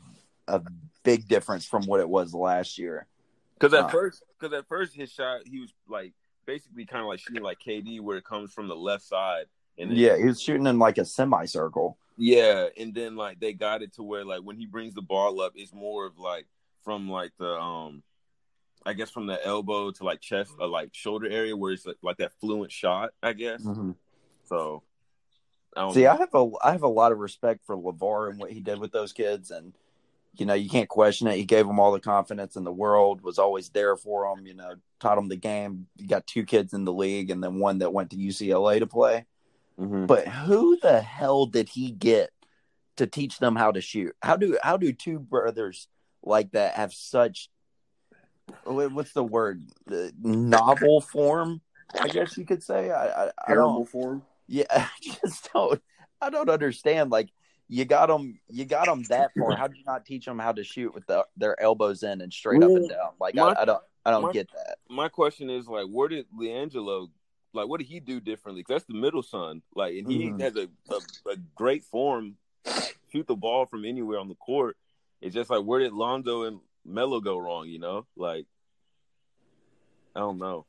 a 0.48 0.64
big 1.04 1.28
difference 1.28 1.66
from 1.66 1.84
what 1.86 2.00
it 2.00 2.10
was 2.10 2.34
last 2.34 2.80
year. 2.80 3.06
Because 3.54 3.76
at 3.76 3.86
Uh. 3.86 3.90
first, 3.90 4.24
because 4.40 4.58
at 4.58 4.68
first 4.68 4.96
his 4.96 5.12
shot, 5.12 5.42
he 5.46 5.60
was 5.60 5.72
like 5.88 6.14
basically 6.48 6.86
kind 6.86 7.02
of 7.02 7.08
like 7.08 7.20
shooting 7.20 7.44
like 7.44 7.60
KD, 7.60 8.02
where 8.02 8.18
it 8.18 8.26
comes 8.26 8.52
from 8.52 8.68
the 8.68 8.76
left 8.76 9.04
side, 9.04 9.46
and 9.78 9.92
then, 9.92 9.98
Yeah, 9.98 10.18
he 10.18 10.26
was 10.26 10.42
shooting 10.42 10.66
in 10.66 10.80
like 10.80 10.98
a 10.98 11.06
semicircle. 11.06 11.98
Yeah, 12.24 12.68
and 12.78 12.94
then 12.94 13.16
like 13.16 13.40
they 13.40 13.52
got 13.52 13.82
it 13.82 13.94
to 13.96 14.04
where 14.04 14.24
like 14.24 14.42
when 14.42 14.56
he 14.56 14.68
brings 14.68 14.94
the 14.94 15.02
ball 15.02 15.42
up, 15.42 15.54
it's 15.56 15.74
more 15.74 16.06
of 16.06 16.20
like 16.20 16.46
from 16.84 17.10
like 17.10 17.32
the 17.40 17.50
um, 17.50 18.04
I 18.86 18.94
guess 18.94 19.10
from 19.10 19.26
the 19.26 19.44
elbow 19.44 19.90
to 19.90 20.04
like 20.04 20.22
chest 20.22 20.52
or 20.60 20.68
like 20.68 20.90
shoulder 20.94 21.28
area, 21.28 21.58
where 21.58 21.74
it's 21.74 21.84
like, 21.84 21.98
like 22.04 22.18
that 22.18 22.34
fluent 22.40 22.72
shot, 22.72 23.10
I 23.24 23.34
guess. 23.34 23.64
So, 24.44 24.84
I 25.76 25.82
don't 25.82 25.96
See, 25.96 26.04
know. 26.04 26.12
I 26.12 26.18
have 26.18 26.36
a 26.36 26.52
I 26.64 26.72
have 26.74 26.84
a 26.84 26.88
lot 26.88 27.12
of 27.12 27.18
respect 27.18 27.66
for 27.66 27.76
LaVar 27.76 28.30
and 28.30 28.40
what 28.40 28.52
he 28.52 28.60
did 28.60 28.78
with 28.78 28.92
those 28.92 29.14
kids, 29.14 29.50
and 29.50 29.74
you 30.36 30.46
know 30.46 30.54
you 30.54 30.70
can't 30.70 30.90
question 30.90 31.26
it. 31.26 31.38
He 31.38 31.46
gave 31.46 31.66
them 31.66 31.80
all 31.80 31.92
the 31.92 32.00
confidence 32.00 32.56
in 32.56 32.64
the 32.64 32.72
world, 32.72 33.24
was 33.24 33.40
always 33.40 33.70
there 33.70 33.98
for 33.98 34.32
them. 34.32 34.46
You 34.46 34.54
know, 34.54 34.76
taught 35.00 35.16
them 35.16 35.28
the 35.28 35.38
game. 35.38 35.88
You 35.98 36.08
got 36.08 36.28
two 36.28 36.46
kids 36.46 36.74
in 36.74 36.86
the 36.86 36.94
league, 36.94 37.32
and 37.32 37.44
then 37.44 37.56
one 37.56 37.80
that 37.80 37.94
went 37.94 38.12
to 38.12 38.16
UCLA 38.16 38.78
to 38.78 38.86
play. 38.86 39.26
Mhm. 39.82 40.08
But 40.08 40.28
who 40.28 40.78
the 40.82 41.02
hell 41.02 41.46
did 41.48 41.70
he 41.70 41.92
get 41.92 42.30
to 42.98 43.08
teach 43.08 43.40
them 43.40 43.56
how 43.56 43.72
to 43.72 43.82
shoot? 43.82 44.16
How 44.22 44.36
do 44.38 44.58
how 44.62 44.78
do 44.78 44.94
two 44.94 45.20
brothers 45.20 45.88
like 46.24 46.52
that 46.52 46.76
have 46.76 46.94
such 46.94 47.50
what's 48.64 49.14
the 49.14 49.24
word 49.24 49.64
The 49.88 50.14
novel 50.22 51.02
form? 51.14 51.62
I 52.00 52.08
guess 52.08 52.38
you 52.38 52.46
could 52.46 52.64
say. 52.64 52.92
I 52.92 53.08
I, 53.08 53.28
I 53.28 53.32
Terrible 53.48 53.74
don't. 53.80 53.90
form. 53.90 54.22
Yeah, 54.48 54.66
I 54.72 54.88
just 55.02 55.50
don't. 55.54 55.82
I 56.22 56.30
don't 56.30 56.50
understand. 56.50 57.10
Like 57.12 57.30
you 57.68 57.86
got 57.86 58.08
them, 58.08 58.40
you 58.50 58.66
got 58.66 58.86
them 58.86 59.04
that 59.10 59.32
far. 59.38 59.56
How 59.56 59.68
do 59.68 59.78
you 59.78 59.84
not 59.86 60.06
teach 60.06 60.26
them 60.26 60.38
how 60.40 60.52
to 60.52 60.64
shoot 60.64 60.94
with 60.94 61.06
the, 61.08 61.26
their 61.38 61.60
elbows 61.62 62.04
in 62.04 62.20
and 62.22 62.32
straight 62.32 62.62
up 62.62 62.70
and 62.70 62.90
down? 62.90 63.12
Like 63.20 63.34
My- 63.36 63.54
I, 63.54 63.62
I 63.62 63.66
don't, 63.66 63.84
I 64.06 64.12
don't 64.12 64.24
my- 64.24 64.32
get 64.34 64.50
that. 64.52 64.78
my 64.90 65.08
question 65.08 65.50
is 65.50 65.68
like, 65.68 65.88
where 65.88 66.10
did 66.10 66.26
LiAngelo, 66.38 67.10
like, 67.54 67.68
what 67.68 67.80
did 67.80 67.88
he 67.88 68.00
do 68.00 68.20
differently? 68.20 68.64
'Cause 68.64 68.76
that's 68.76 68.86
the 68.86 68.94
middle 68.94 69.24
son, 69.24 69.62
like, 69.76 69.96
and 69.96 70.10
he 70.10 70.28
Mhm. 70.30 70.40
has 70.42 70.56
a, 70.56 70.70
a 70.90 71.30
a 71.32 71.36
great 71.56 71.84
form, 71.84 72.38
shoot 73.12 73.28
the 73.28 73.36
ball 73.36 73.66
from 73.66 73.86
anywhere 73.86 74.20
on 74.20 74.28
the 74.30 74.36
court. 74.36 74.78
It's 75.22 75.34
just 75.36 75.50
like, 75.50 75.64
where 75.64 75.80
did 75.80 75.94
Lonzo 75.94 76.44
and 76.44 76.62
Melo 76.86 77.20
go 77.20 77.38
wrong? 77.38 77.68
You 77.68 77.80
know, 77.80 78.08
like, 78.16 78.46
I 80.16 80.20
don't 80.20 80.38
know. 80.40 80.66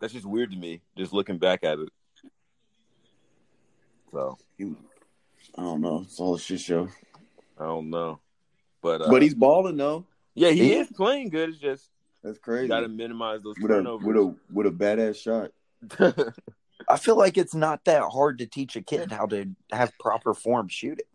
That's 0.00 0.12
just 0.12 0.26
weird 0.26 0.50
to 0.50 0.56
me, 0.56 0.82
just 0.96 1.12
looking 1.12 1.38
back 1.38 1.64
at 1.64 1.78
it. 1.78 1.88
So 4.12 4.38
He- 4.58 4.76
I 5.56 5.62
don't 5.62 5.80
know. 5.80 6.00
It's 6.02 6.20
all 6.20 6.34
a 6.34 6.38
shit 6.38 6.60
show. 6.60 6.88
I 7.58 7.64
don't 7.64 7.90
know, 7.90 8.20
but 8.80 9.00
uh, 9.02 9.10
but 9.10 9.22
he's 9.22 9.34
balling 9.34 9.76
though. 9.76 10.06
Yeah, 10.34 10.50
he, 10.50 10.64
He- 10.68 10.74
is 10.74 10.88
playing 10.90 11.28
good. 11.30 11.50
It's 11.50 11.58
just 11.58 11.90
That's 12.24 12.38
you 12.38 12.42
crazy. 12.42 12.68
got 12.68 12.80
to 12.80 12.88
minimize 12.88 13.42
those 13.42 13.54
with 13.60 13.70
a 13.70 13.74
turnovers. 13.74 14.06
with 14.06 14.16
a 14.16 14.34
with 14.52 14.66
a 14.66 14.70
badass 14.70 15.16
shot. 15.16 15.52
I 16.88 16.96
feel 16.96 17.16
like 17.16 17.36
it's 17.36 17.54
not 17.54 17.84
that 17.84 18.02
hard 18.02 18.38
to 18.38 18.46
teach 18.46 18.76
a 18.76 18.82
kid 18.82 19.12
how 19.12 19.26
to 19.26 19.46
have 19.70 19.92
proper 20.00 20.32
form 20.32 20.68
shooting. 20.68 21.06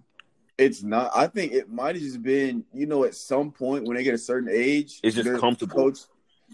It's 0.59 0.83
not. 0.83 1.11
I 1.15 1.27
think 1.27 1.53
it 1.53 1.69
might 1.69 1.95
have 1.95 2.03
just 2.03 2.21
been, 2.21 2.63
you 2.73 2.85
know, 2.85 3.05
at 3.05 3.15
some 3.15 3.51
point 3.51 3.85
when 3.85 3.97
they 3.97 4.03
get 4.03 4.13
a 4.13 4.19
certain 4.19 4.49
age, 4.51 4.99
It's 5.01 5.15
just 5.15 5.39
comfortable. 5.39 5.75
Coach, 5.75 5.99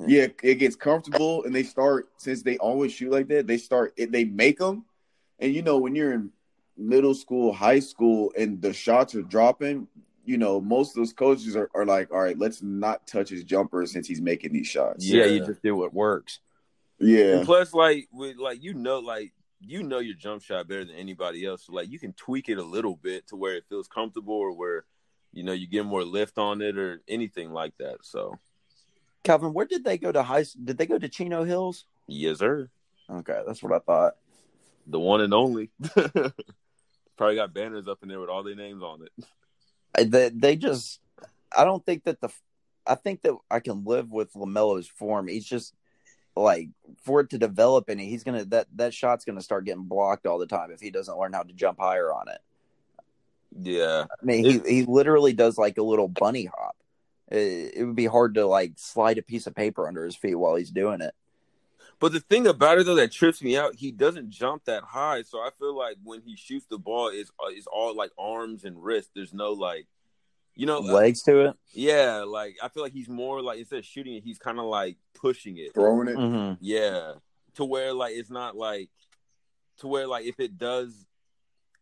yeah, 0.07 0.27
it 0.41 0.55
gets 0.55 0.75
comfortable, 0.75 1.43
and 1.43 1.53
they 1.53 1.63
start 1.63 2.09
since 2.17 2.41
they 2.41 2.57
always 2.57 2.93
shoot 2.93 3.11
like 3.11 3.27
that. 3.27 3.47
They 3.47 3.57
start. 3.57 3.93
It, 3.97 4.11
they 4.11 4.23
make 4.23 4.57
them, 4.57 4.85
and 5.39 5.53
you 5.53 5.63
know, 5.63 5.79
when 5.79 5.95
you're 5.95 6.13
in 6.13 6.31
middle 6.77 7.13
school, 7.13 7.51
high 7.51 7.79
school, 7.79 8.31
and 8.37 8.61
the 8.61 8.73
shots 8.73 9.15
are 9.15 9.21
dropping, 9.21 9.87
you 10.25 10.37
know, 10.37 10.59
most 10.59 10.91
of 10.91 10.95
those 10.95 11.13
coaches 11.13 11.55
are, 11.55 11.69
are 11.75 11.85
like, 11.85 12.11
all 12.11 12.19
right, 12.21 12.37
let's 12.37 12.61
not 12.61 13.05
touch 13.07 13.29
his 13.29 13.43
jumper 13.43 13.85
since 13.85 14.07
he's 14.07 14.21
making 14.21 14.53
these 14.53 14.67
shots. 14.67 15.05
Yeah, 15.05 15.25
Yeah. 15.25 15.31
you 15.31 15.45
just 15.45 15.61
do 15.61 15.75
what 15.75 15.93
works. 15.93 16.39
Yeah, 16.99 17.37
And 17.37 17.45
plus, 17.45 17.73
like 17.73 18.07
with 18.11 18.37
like 18.37 18.63
you 18.63 18.73
know, 18.73 18.99
like 18.99 19.33
you 19.59 19.83
know 19.83 19.99
your 19.99 20.15
jump 20.15 20.41
shot 20.43 20.67
better 20.67 20.85
than 20.85 20.95
anybody 20.95 21.45
else. 21.45 21.63
So 21.65 21.73
like 21.73 21.89
you 21.89 21.99
can 21.99 22.13
tweak 22.13 22.49
it 22.49 22.57
a 22.57 22.63
little 22.63 22.95
bit 22.95 23.27
to 23.27 23.35
where 23.35 23.55
it 23.55 23.65
feels 23.67 23.87
comfortable 23.87 24.33
or 24.35 24.53
where 24.53 24.85
you 25.33 25.43
know 25.43 25.51
you 25.51 25.67
get 25.67 25.85
more 25.85 26.03
lift 26.05 26.37
on 26.37 26.61
it 26.61 26.77
or 26.77 27.01
anything 27.07 27.51
like 27.51 27.73
that. 27.79 27.97
So 28.03 28.39
Calvin, 29.23 29.53
where 29.53 29.65
did 29.65 29.83
they 29.83 29.97
go 29.97 30.11
to 30.11 30.23
high? 30.23 30.45
Did 30.63 30.77
they 30.77 30.85
go 30.85 30.97
to 30.97 31.09
Chino 31.09 31.43
Hills? 31.43 31.85
yes, 32.07 32.39
sir. 32.39 32.69
Okay, 33.09 33.41
that's 33.45 33.61
what 33.61 33.73
I 33.73 33.79
thought. 33.79 34.15
The 34.87 34.99
one 34.99 35.19
and 35.21 35.33
only. 35.33 35.71
Probably 37.17 37.35
got 37.35 37.53
banners 37.53 37.87
up 37.87 37.99
in 38.03 38.09
there 38.09 38.19
with 38.19 38.29
all 38.29 38.43
their 38.43 38.55
names 38.55 38.83
on 38.83 39.01
it. 39.03 39.25
I- 39.97 40.03
They, 40.03 40.29
they 40.29 40.55
just, 40.55 40.99
I 41.55 41.63
don't 41.63 41.85
think 41.85 42.03
that 42.03 42.21
the, 42.21 42.29
I 42.87 42.95
think 42.95 43.21
that 43.23 43.35
I 43.49 43.59
can 43.59 43.83
live 43.85 44.11
with 44.11 44.33
Lamelo's 44.33 44.87
form. 44.87 45.27
He's 45.27 45.45
just 45.45 45.73
like 46.35 46.69
for 47.03 47.21
it 47.21 47.29
to 47.31 47.37
develop 47.37 47.89
it, 47.89 47.97
he's 47.97 48.23
gonna 48.23 48.43
that 48.45 48.67
that 48.75 48.93
shot's 48.93 49.25
gonna 49.25 49.41
start 49.41 49.65
getting 49.65 49.85
blocked 49.85 50.27
all 50.27 50.37
the 50.37 50.45
time 50.45 50.69
if 50.71 50.81
he 50.81 50.91
doesn't 50.91 51.17
learn 51.17 51.33
how 51.33 51.43
to 51.43 51.53
jump 51.53 51.79
higher 51.79 52.11
on 52.13 52.27
it. 52.27 52.39
Yeah. 53.59 54.05
I 54.11 54.25
mean, 54.25 54.43
he 54.43 54.59
he 54.67 54.83
literally 54.83 55.33
does 55.33 55.57
like 55.57 55.77
a 55.77 55.83
little 55.83 56.07
bunny 56.09 56.45
hop. 56.45 56.75
It, 57.31 57.73
it 57.77 57.85
would 57.85 57.95
be 57.95 58.05
hard 58.05 58.35
to 58.35 58.45
like 58.45 58.73
slide 58.75 59.17
a 59.17 59.21
piece 59.23 59.47
of 59.47 59.55
paper 59.55 59.87
under 59.87 60.03
his 60.03 60.15
feet 60.15 60.35
while 60.35 60.55
he's 60.55 60.71
doing 60.71 61.01
it. 61.01 61.13
But 61.99 62.11
the 62.11 62.19
thing 62.19 62.45
about 62.47 62.77
it 62.77 62.85
though 62.85 62.95
that 62.95 63.11
trips 63.11 63.41
me 63.41 63.57
out, 63.57 63.75
he 63.75 63.91
doesn't 63.91 64.29
jump 64.29 64.65
that 64.65 64.83
high. 64.83 65.21
So 65.21 65.39
I 65.39 65.49
feel 65.57 65.75
like 65.75 65.97
when 66.03 66.21
he 66.21 66.35
shoots 66.35 66.65
the 66.69 66.77
ball, 66.77 67.09
it's 67.09 67.31
it's 67.49 67.67
all 67.67 67.95
like 67.95 68.11
arms 68.17 68.65
and 68.65 68.81
wrists. 68.83 69.11
There's 69.15 69.33
no 69.33 69.51
like, 69.53 69.87
you 70.55 70.65
know, 70.65 70.79
uh, 70.79 70.93
Legs 70.93 71.23
to 71.23 71.45
it. 71.47 71.55
yeah. 71.73 72.23
Like 72.27 72.57
I 72.61 72.67
feel 72.69 72.83
like 72.83 72.93
he's 72.93 73.09
more 73.09 73.41
like 73.41 73.59
instead 73.59 73.79
of 73.79 73.85
shooting 73.85 74.15
it, 74.15 74.23
he's 74.23 74.37
kind 74.37 74.59
of 74.59 74.65
like 74.65 74.97
pushing 75.13 75.57
it. 75.57 75.73
throwing 75.73 76.07
it. 76.09 76.15
hmm 76.15 76.53
Yeah, 76.59 77.13
to 77.55 77.65
where 77.65 77.93
like 77.93 78.13
it's 78.15 78.29
not 78.29 78.55
like 78.55 78.89
to 79.77 79.87
where 79.87 80.07
like 80.07 80.25
if 80.25 80.39
it 80.39 80.57
does, 80.57 81.05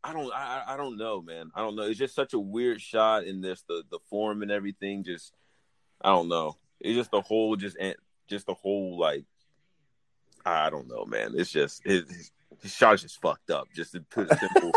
I 0.03 0.13
don't 0.13 0.31
I 0.33 0.63
I 0.67 0.73
I 0.73 0.77
don't 0.77 0.97
know, 0.97 1.21
man. 1.21 1.51
I 1.55 1.61
don't 1.61 1.75
know. 1.75 1.83
It's 1.83 1.99
just 1.99 2.15
such 2.15 2.33
a 2.33 2.39
weird 2.39 2.81
shot 2.81 3.23
in 3.23 3.41
this 3.41 3.63
the 3.67 3.83
the 3.89 3.99
form 4.09 4.41
and 4.43 4.51
everything. 4.51 5.03
Just 5.03 5.33
I 6.01 6.09
don't 6.09 6.27
know. 6.29 6.57
It's 6.79 6.95
just 6.95 7.11
the 7.11 7.21
whole 7.21 7.55
just 7.55 7.77
and 7.79 7.95
just 8.27 8.45
the 8.45 8.53
whole 8.53 8.97
like 8.99 9.25
I 10.45 10.69
don't 10.69 10.87
know, 10.87 11.05
man. 11.05 11.33
It's 11.35 11.51
just 11.51 11.81
his, 11.83 12.09
his, 12.09 12.31
his 12.61 12.73
shot 12.73 12.95
is 12.95 13.01
just 13.03 13.21
fucked 13.21 13.49
up. 13.49 13.67
Just 13.75 13.93
to 13.93 14.01
put 14.01 14.29
it 14.31 14.39
simple. 14.39 14.71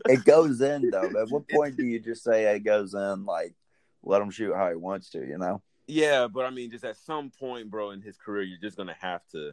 It 0.06 0.24
goes 0.24 0.60
in 0.60 0.90
though. 0.90 1.10
At 1.20 1.30
what 1.30 1.48
point 1.50 1.76
do 1.76 1.84
you 1.84 1.98
just 1.98 2.22
say 2.22 2.54
it 2.54 2.60
goes 2.60 2.94
in? 2.94 3.24
Like, 3.24 3.54
let 4.02 4.22
him 4.22 4.30
shoot 4.30 4.54
how 4.54 4.68
he 4.68 4.76
wants 4.76 5.10
to. 5.10 5.26
You 5.26 5.38
know. 5.38 5.62
yeah, 5.86 6.26
but 6.26 6.44
I 6.44 6.50
mean, 6.50 6.70
just 6.70 6.84
at 6.84 6.96
some 6.96 7.30
point, 7.30 7.70
bro, 7.70 7.90
in 7.90 8.02
his 8.02 8.16
career, 8.16 8.42
you're 8.42 8.60
just 8.60 8.76
gonna 8.76 8.96
have 9.00 9.26
to 9.32 9.52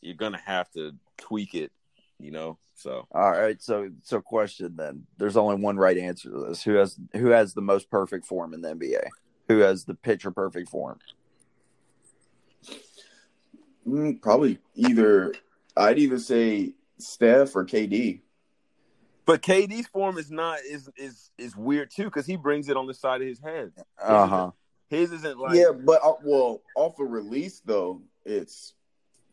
you're 0.00 0.14
gonna 0.14 0.40
have 0.44 0.70
to 0.72 0.92
tweak 1.18 1.54
it. 1.54 1.72
You 2.18 2.30
know, 2.30 2.58
so. 2.76 3.06
All 3.12 3.30
right. 3.30 3.60
So, 3.60 3.90
so 4.02 4.20
question 4.20 4.74
then. 4.76 5.06
There's 5.18 5.36
only 5.36 5.56
one 5.56 5.76
right 5.76 5.98
answer 5.98 6.30
to 6.30 6.46
this. 6.48 6.62
Who 6.62 6.74
has 6.74 6.98
who 7.12 7.28
has 7.28 7.54
the 7.54 7.62
most 7.62 7.90
perfect 7.90 8.26
form 8.26 8.54
in 8.54 8.62
the 8.62 8.74
NBA? 8.74 9.04
Who 9.48 9.58
has 9.58 9.84
the 9.84 9.94
picture 9.94 10.30
perfect 10.30 10.68
form? 10.70 10.98
Mm, 13.86 14.20
probably 14.20 14.58
either. 14.74 15.34
I'd 15.76 15.98
either 15.98 16.18
say 16.18 16.72
Steph 16.98 17.54
or 17.54 17.64
KD. 17.64 18.20
But 19.24 19.42
KD's 19.42 19.88
form 19.88 20.18
is 20.18 20.30
not 20.30 20.60
is 20.60 20.88
is 20.96 21.30
is 21.36 21.56
weird 21.56 21.90
too 21.90 22.04
because 22.04 22.26
he 22.26 22.36
brings 22.36 22.68
it 22.68 22.76
on 22.76 22.86
the 22.86 22.94
side 22.94 23.22
of 23.22 23.28
his 23.28 23.40
head. 23.40 23.72
Uh 24.00 24.26
huh. 24.26 24.50
His 24.88 25.10
isn't 25.12 25.38
like 25.38 25.56
yeah, 25.56 25.72
but 25.72 26.00
uh, 26.04 26.14
well, 26.22 26.62
off 26.76 26.98
a 27.00 27.04
release 27.04 27.60
though, 27.64 28.02
it's 28.24 28.74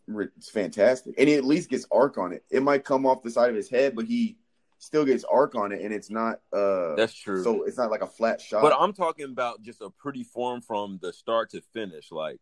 it's 0.08 0.50
fantastic, 0.50 1.14
and 1.18 1.30
he 1.30 1.36
at 1.36 1.46
least 1.46 1.70
gets 1.70 1.86
arc 1.92 2.18
on 2.18 2.34
it. 2.34 2.44
It 2.50 2.64
might 2.64 2.84
come 2.84 3.06
off 3.06 3.22
the 3.22 3.30
side 3.30 3.50
of 3.50 3.56
his 3.56 3.70
head, 3.70 3.96
but 3.96 4.06
he 4.06 4.38
still 4.80 5.06
gets 5.06 5.24
arc 5.24 5.56
on 5.56 5.72
it, 5.72 5.82
and 5.82 5.94
it's 5.94 6.10
not. 6.10 6.42
uh 6.52 6.96
that's 6.96 7.14
true. 7.14 7.44
So 7.44 7.64
it's 7.64 7.78
not 7.78 7.92
like 7.92 8.02
a 8.02 8.08
flat 8.08 8.42
shot. 8.42 8.64
but 8.64 8.76
I'm 8.78 8.94
talking 8.94 9.26
about 9.26 9.62
just 9.62 9.82
a 9.82 9.92
pretty 9.92 10.24
form 10.24 10.62
from 10.62 10.98
the 11.02 11.14
start 11.14 11.52
to 11.52 11.62
finish. 11.62 12.12
Like 12.12 12.40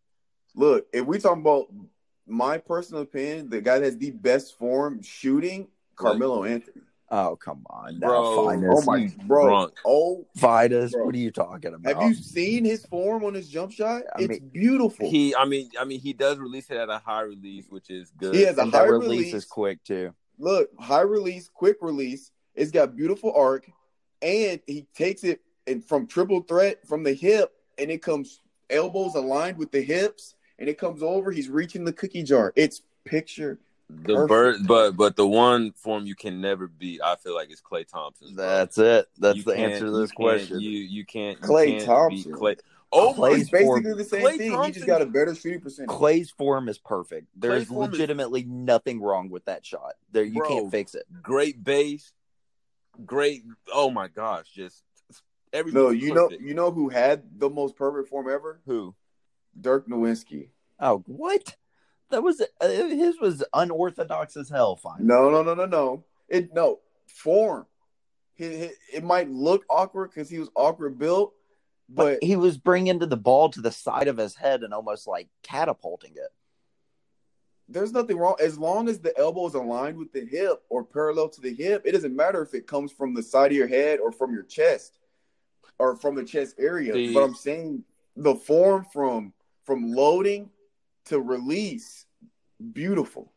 Look, 0.56 0.86
if 0.94 1.06
we 1.06 1.20
talking 1.20 1.42
about 1.42 1.68
my 2.32 2.58
personal 2.58 3.04
opinion, 3.04 3.50
the 3.50 3.62
guy 3.62 3.80
that 3.80 3.86
has 3.86 3.98
the 3.98 4.12
best 4.12 4.58
form 4.58 5.02
shooting, 5.02 5.68
Carmelo 5.96 6.44
Anthony. 6.46 6.82
Oh 7.14 7.36
come 7.36 7.64
on, 7.70 8.00
now 8.00 8.08
Bro, 8.08 8.46
find 8.46 8.66
Oh 8.66 8.78
us. 8.78 8.86
my, 8.86 9.12
bro! 9.26 9.44
drunk. 9.48 9.74
Oh, 9.86 10.26
Find 10.38 10.72
What 10.74 11.14
are 11.14 11.18
you 11.18 11.30
talking 11.30 11.74
about? 11.74 11.94
have 11.94 12.04
you 12.08 12.14
seen 12.16 12.64
his 12.64 12.86
form 12.86 13.26
on 13.26 13.34
his 13.34 13.50
jump 13.50 13.74
shot? 13.74 14.04
I 14.16 14.22
It's 14.22 14.40
mean, 14.40 14.50
beautiful. 14.54 15.10
he, 15.10 15.36
I 15.36 15.44
mean, 15.44 15.70
I 15.78 15.84
mean, 15.84 16.00
he 16.00 16.14
does 16.14 16.38
release 16.38 16.70
it 16.72 16.78
at 16.78 16.90
a 16.90 17.00
high 17.00 17.24
release, 17.24 17.66
which 17.70 17.90
is 17.90 18.12
good. 18.18 18.34
He 18.34 18.44
has 18.44 18.58
a 18.58 18.62
and 18.62 18.72
high 18.72 18.86
that 18.86 18.92
release, 18.92 19.10
release. 19.10 19.34
is 19.34 19.46
quick 19.46 19.84
too. 19.84 20.14
look, 20.40 20.70
high 20.80 21.02
release, 21.02 21.50
quick 21.54 21.78
release. 21.82 22.32
It's 22.56 22.72
got 22.72 22.96
beautiful 22.96 23.34
arc, 23.36 23.70
and 24.22 24.62
he 24.66 24.88
takes 24.96 25.26
it 25.26 25.42
and 25.68 25.84
from 25.84 26.08
triple 26.08 26.42
threat 26.42 26.88
from 26.88 27.04
the 27.04 27.14
hip, 27.14 27.52
and 27.78 27.92
it 27.92 28.02
comes 28.02 28.40
elbows 28.70 29.16
aligned 29.16 29.58
with 29.58 29.72
the 29.72 29.82
hips, 29.82 30.36
and 30.62 30.70
it 30.70 30.78
comes 30.78 31.04
over. 31.04 31.32
He's 31.32 31.50
reaching 31.50 31.84
the 31.84 31.92
cookie 31.92 32.24
jar. 32.24 32.54
It's 32.56 32.82
picture. 33.04 33.58
the 33.90 34.14
perfect. 34.16 34.30
bird, 34.30 34.68
but 34.68 34.92
but 34.96 35.16
the 35.18 35.28
one 35.28 35.74
form 35.74 36.06
you 36.06 36.16
can 36.16 36.40
never 36.40 36.68
beat, 36.68 37.02
I 37.04 37.16
feel 37.18 37.36
like, 37.36 37.52
is 37.52 37.62
Klay 37.62 37.86
Thompson. 37.86 38.36
That's 38.38 38.78
it. 38.78 39.08
That's 39.18 39.38
You 39.40 39.44
the 39.44 39.58
answer 39.58 39.86
to 39.88 39.92
this 39.92 40.12
can't- 40.12 40.16
question. 40.16 40.62
You 40.62 40.70
you 40.70 41.04
can't 41.06 41.38
you 41.42 41.46
Klay 41.48 41.68
can't 41.74 41.86
Thompson. 41.86 42.32
beat 42.32 42.40
Klay. 42.40 42.60
Oh 42.94 43.14
Klay's 43.18 43.42
It's 43.42 43.50
basically 43.50 43.84
form- 43.84 43.98
the 43.98 44.04
same 44.04 44.22
Klay 44.22 44.38
thing. 44.38 44.64
he 44.64 44.72
just 44.72 44.86
got 44.86 45.02
a 45.02 45.06
better 45.06 45.34
shooting 45.34 45.62
percentage. 45.62 45.90
Klay's 45.90 46.30
form 46.32 46.70
is 46.70 46.78
perfect. 46.78 47.28
There's 47.36 47.66
form 47.68 47.86
is- 47.92 48.00
legitimately 48.00 48.44
nothing 48.44 49.02
wrong 49.02 49.30
with 49.30 49.44
that 49.46 49.66
shot. 49.66 49.94
There, 50.12 50.24
you 50.24 50.40
Bro. 50.40 50.48
can't 50.50 50.72
fix 50.72 50.94
it. 50.96 51.06
great 51.24 51.64
base, 51.64 52.12
great. 53.06 53.44
Oh 53.74 53.90
my 53.90 54.08
gosh, 54.10 54.48
just 54.54 54.84
everything. 55.54 55.82
No, 55.82 55.90
you 55.90 56.14
know, 56.14 56.30
you 56.30 56.54
know 56.54 56.72
who 56.72 56.90
had 56.90 57.24
the 57.40 57.50
most 57.50 57.76
perfect 57.76 58.10
form 58.10 58.30
ever? 58.30 58.60
who? 58.66 58.94
Dirk 59.60 59.88
Nowitzki. 59.88 60.50
Oh, 60.80 61.04
what? 61.08 61.56
That 62.10 62.24
was 62.24 62.42
uh, 62.42 62.68
his 62.68 63.20
was 63.20 63.44
unorthodox 63.54 64.36
as 64.36 64.50
hell. 64.50 64.76
Fine. 64.76 65.06
No, 65.06 65.30
no, 65.30 65.44
no, 65.44 65.54
no, 65.54 65.66
no. 65.66 66.04
It 66.28 66.54
no 66.54 66.80
form. 67.08 67.66
It, 68.38 68.46
it, 68.52 68.72
it 68.96 69.04
might 69.04 69.30
look 69.30 69.64
awkward 69.70 70.10
because 70.10 70.30
he 70.30 70.40
was 70.40 70.50
awkward 70.56 70.98
built, 70.98 71.34
but 71.88 72.20
But 72.20 72.24
he 72.24 72.36
was 72.36 72.58
bringing 72.58 73.00
to 73.00 73.06
the 73.06 73.18
ball 73.18 73.50
to 73.50 73.62
the 73.62 73.72
side 73.72 74.08
of 74.08 74.18
his 74.18 74.36
head 74.36 74.64
and 74.64 74.74
almost 74.74 75.08
like 75.08 75.28
catapulting 75.44 76.14
it. 76.16 76.32
there's 77.70 77.92
nothing 77.94 78.18
wrong 78.18 78.36
as 78.42 78.58
long 78.58 78.90
as 78.90 79.00
the 79.00 79.18
elbow 79.18 79.48
is 79.48 79.54
aligned 79.54 79.98
with 79.98 80.12
the 80.12 80.26
hip 80.26 80.64
or 80.70 80.84
parallel 80.84 81.30
to 81.30 81.42
the 81.42 81.54
hip. 81.54 81.84
It 81.86 81.92
doesn't 81.94 82.16
matter 82.16 82.42
if 82.42 82.54
it 82.54 82.68
comes 82.68 82.92
from 82.92 83.14
the 83.14 83.24
side 83.24 83.52
of 83.52 83.58
your 83.58 83.68
head 83.68 84.00
or 84.00 84.12
from 84.12 84.34
your 84.34 84.44
chest 84.44 85.00
or 85.80 85.96
from 85.96 86.16
the 86.16 86.24
chest 86.26 86.56
area. 86.60 86.94
See- 86.94 87.14
but 87.14 87.24
I'm 87.24 87.36
saying 87.36 87.84
the 88.18 88.36
form 88.36 88.86
from 88.92 89.34
from 89.64 89.92
loading 89.92 90.50
to 91.06 91.20
release, 91.20 92.06
beautiful. 92.74 93.32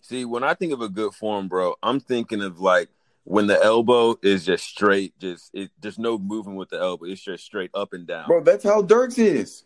See, 0.00 0.24
when 0.24 0.42
I 0.42 0.54
think 0.54 0.72
of 0.72 0.80
a 0.80 0.88
good 0.88 1.14
form, 1.14 1.48
bro, 1.48 1.76
I'm 1.82 2.00
thinking 2.00 2.42
of 2.42 2.60
like 2.60 2.88
when 3.24 3.46
the 3.46 3.62
elbow 3.62 4.16
is 4.22 4.44
just 4.44 4.64
straight, 4.64 5.18
just 5.18 5.50
it. 5.54 5.70
There's 5.80 5.98
no 5.98 6.18
moving 6.18 6.56
with 6.56 6.70
the 6.70 6.80
elbow. 6.80 7.06
It's 7.06 7.20
just 7.20 7.44
straight 7.44 7.70
up 7.74 7.92
and 7.92 8.06
down. 8.06 8.26
Bro, 8.26 8.44
that's 8.44 8.64
how 8.64 8.82
Dirk's 8.82 9.18
is. 9.18 9.64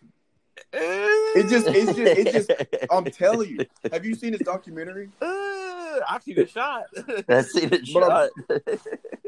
it 0.73 1.47
It 1.47 1.49
just 1.49 1.67
it's 1.69 1.97
just 1.97 2.19
it 2.19 2.33
just 2.33 2.51
I'm 2.91 3.05
telling 3.05 3.51
you. 3.51 3.67
Have 3.91 4.05
you 4.05 4.15
seen 4.15 4.33
his 4.33 4.43
documentary? 4.43 5.09
Eh, 5.23 6.01
I've 6.09 6.23
seen 6.23 6.37
the 6.37 6.47
shot. 6.47 6.85
I've 7.29 7.47
seen 7.47 7.71
the 7.71 7.85
Shot. 7.85 8.31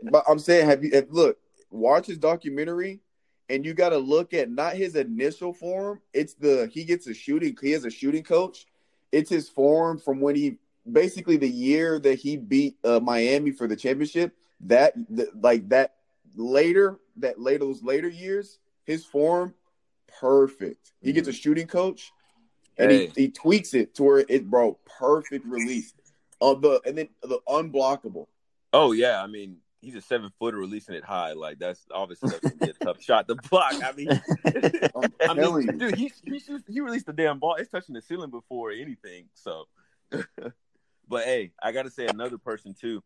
But 0.08 0.22
I'm 0.28 0.38
saying, 0.38 0.66
have 0.66 0.84
you 0.84 0.90
if, 0.92 1.06
look, 1.10 1.36
watch 1.70 2.06
his 2.06 2.18
documentary, 2.18 3.00
and 3.48 3.64
you 3.64 3.74
got 3.74 3.90
to 3.90 3.98
look 3.98 4.34
at 4.34 4.50
not 4.50 4.74
his 4.74 4.96
initial 4.96 5.52
form. 5.52 6.00
It's 6.12 6.34
the 6.34 6.70
he 6.72 6.84
gets 6.84 7.06
a 7.06 7.14
shooting. 7.14 7.56
He 7.60 7.72
has 7.72 7.84
a 7.84 7.90
shooting 7.90 8.22
coach. 8.22 8.66
It's 9.12 9.30
his 9.30 9.48
form 9.48 9.98
from 9.98 10.20
when 10.20 10.34
he 10.34 10.58
basically 10.90 11.36
the 11.36 11.48
year 11.48 11.98
that 12.00 12.18
he 12.18 12.36
beat 12.36 12.76
uh, 12.84 13.00
Miami 13.00 13.50
for 13.50 13.66
the 13.66 13.76
championship. 13.76 14.34
That 14.60 14.94
the, 15.10 15.28
like 15.40 15.68
that 15.68 15.94
later 16.34 16.98
that 17.18 17.40
later 17.40 17.64
those 17.64 17.82
later 17.82 18.08
years 18.08 18.58
his 18.84 19.04
form, 19.04 19.54
perfect. 20.20 20.92
He 21.02 21.12
gets 21.12 21.28
a 21.28 21.32
shooting 21.32 21.66
coach, 21.66 22.12
and 22.78 22.90
Hey. 22.90 23.06
he, 23.14 23.22
he 23.22 23.28
tweaks 23.30 23.74
it 23.74 23.94
to 23.96 24.02
where 24.02 24.24
it, 24.28 24.48
bro, 24.48 24.78
perfect 24.98 25.44
release. 25.46 25.92
Uh, 26.40 26.54
the 26.54 26.80
and 26.84 26.98
then 26.98 27.08
the 27.22 27.40
unblockable. 27.48 28.26
Oh 28.72 28.92
yeah, 28.92 29.22
I 29.22 29.26
mean 29.26 29.58
he's 29.80 29.94
a 29.94 30.00
seven 30.00 30.30
footer 30.38 30.56
releasing 30.56 30.94
it 30.94 31.04
high. 31.04 31.32
Like 31.32 31.58
that's 31.58 31.84
obviously 31.92 32.30
that's 32.30 32.40
gonna 32.42 32.56
be 32.56 32.70
a 32.70 32.84
tough 32.84 33.02
shot 33.02 33.28
to 33.28 33.34
block. 33.34 33.74
I 33.82 33.92
mean, 33.92 34.08
I 35.28 35.34
mean, 35.34 35.78
dude, 35.78 35.94
he 35.96 36.12
he 36.24 36.40
he 36.68 36.80
released 36.80 37.06
the 37.06 37.12
damn 37.12 37.38
ball. 37.38 37.54
It's 37.56 37.70
touching 37.70 37.94
the 37.94 38.02
ceiling 38.02 38.30
before 38.30 38.70
anything. 38.72 39.26
So, 39.34 39.64
but 40.10 41.24
hey, 41.24 41.52
I 41.62 41.72
got 41.72 41.82
to 41.84 41.90
say 41.90 42.06
another 42.06 42.38
person 42.38 42.74
too, 42.74 43.02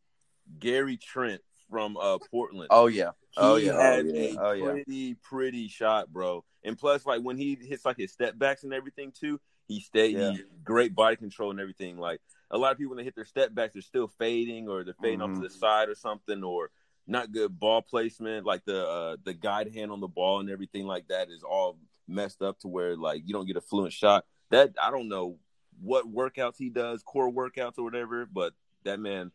Gary 0.58 0.96
Trent 0.96 1.40
from 1.70 1.96
uh 1.96 2.18
Portland. 2.30 2.68
Oh 2.70 2.86
yeah. 2.86 3.10
Oh 3.36 3.56
he 3.56 3.66
yeah. 3.66 3.80
had 3.80 4.06
Oh, 4.06 4.12
yeah. 4.12 4.22
a 4.22 4.36
Oh, 4.40 4.52
yeah. 4.52 4.64
pretty 4.72 5.14
pretty 5.14 5.68
shot, 5.68 6.12
bro. 6.12 6.44
And 6.64 6.76
plus, 6.76 7.06
like 7.06 7.22
when 7.22 7.36
he 7.38 7.56
hits 7.60 7.84
like 7.84 7.96
his 7.96 8.12
step 8.12 8.36
backs 8.38 8.64
and 8.64 8.74
everything 8.74 9.12
too, 9.18 9.40
he 9.68 9.80
stay 9.80 10.08
Yeah. 10.08 10.32
he 10.32 10.42
great 10.64 10.94
body 10.94 11.16
control 11.16 11.50
and 11.50 11.60
everything. 11.60 11.96
Like 11.98 12.20
a 12.51 12.59
lot 12.59 12.72
of 12.72 12.78
people 12.78 12.90
when 12.90 12.98
they 12.98 13.05
hit 13.05 13.14
their 13.14 13.24
step 13.24 13.55
backs, 13.55 13.74
they're 13.74 13.82
still 13.82 14.09
fading 14.09 14.68
or 14.68 14.84
they're 14.84 14.94
fading 14.94 15.22
off 15.22 15.30
Mhm. 15.30 15.36
to 15.42 15.48
the 15.48 15.51
side 15.51 15.88
or 15.88 15.94
something, 15.94 16.42
or 16.42 16.70
not 17.07 17.32
good 17.32 17.59
ball 17.59 17.82
placement. 17.82 18.44
Like 18.46 18.64
the 18.64 18.86
uh, 18.86 19.16
the 19.24 19.34
guide 19.34 19.72
hand 19.74 19.90
on 19.92 20.01
the 20.01 20.09
ball 20.09 20.40
and 20.40 20.51
everything 20.51 20.86
like 20.86 21.09
that 21.09 21.30
is 21.30 21.42
all 21.42 21.78
messed 22.09 22.42
up 22.42 22.59
to 22.61 22.68
where 22.68 22.96
like 22.96 23.22
you 23.26 23.32
don't 23.32 23.46
get 23.46 23.57
a 23.57 23.61
fluent 23.61 23.92
shot. 23.92 24.24
That 24.51 24.74
I 24.82 24.90
don't 24.90 25.09
know 25.09 25.38
what 25.80 26.12
workouts 26.12 26.57
he 26.59 26.68
does, 26.70 27.03
core 27.03 27.30
workouts 27.32 27.78
or 27.78 27.84
whatever, 27.84 28.26
but 28.26 28.55
that 28.84 29.01
man. 29.01 29.32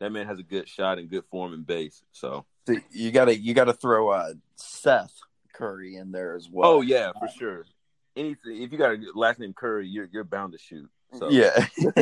That 0.00 0.12
man 0.12 0.26
has 0.28 0.38
a 0.38 0.44
good 0.44 0.68
shot 0.68 1.00
and 1.00 1.10
good 1.10 1.24
form 1.24 1.52
and 1.52 1.66
base. 1.66 2.04
So 2.12 2.46
So 2.68 2.76
you 2.92 3.10
gotta 3.10 3.36
you 3.36 3.52
gotta 3.52 3.72
throw 3.72 4.10
uh, 4.10 4.34
Seth 4.54 5.12
Curry 5.52 5.96
in 5.96 6.12
there 6.12 6.36
as 6.36 6.48
well. 6.48 6.70
Oh 6.70 6.80
yeah, 6.82 7.10
for 7.18 7.26
sure. 7.26 7.66
Anything 8.14 8.62
if 8.62 8.70
you 8.70 8.78
got 8.78 8.92
a 8.92 8.98
last 9.16 9.40
name 9.40 9.52
Curry, 9.52 9.88
you're 9.88 10.08
you're 10.12 10.22
bound 10.22 10.52
to 10.52 10.58
shoot. 10.58 10.88
So 11.14 11.30
yeah. 11.30 11.66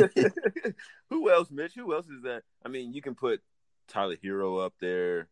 who 1.09 1.31
else, 1.31 1.49
Mitch? 1.51 1.73
Who 1.75 1.93
else 1.93 2.07
is 2.07 2.23
that? 2.23 2.43
I 2.65 2.69
mean, 2.69 2.93
you 2.93 3.01
can 3.01 3.15
put 3.15 3.41
Tyler 3.87 4.15
Herro 4.23 4.65
up 4.65 4.73
there. 4.79 5.29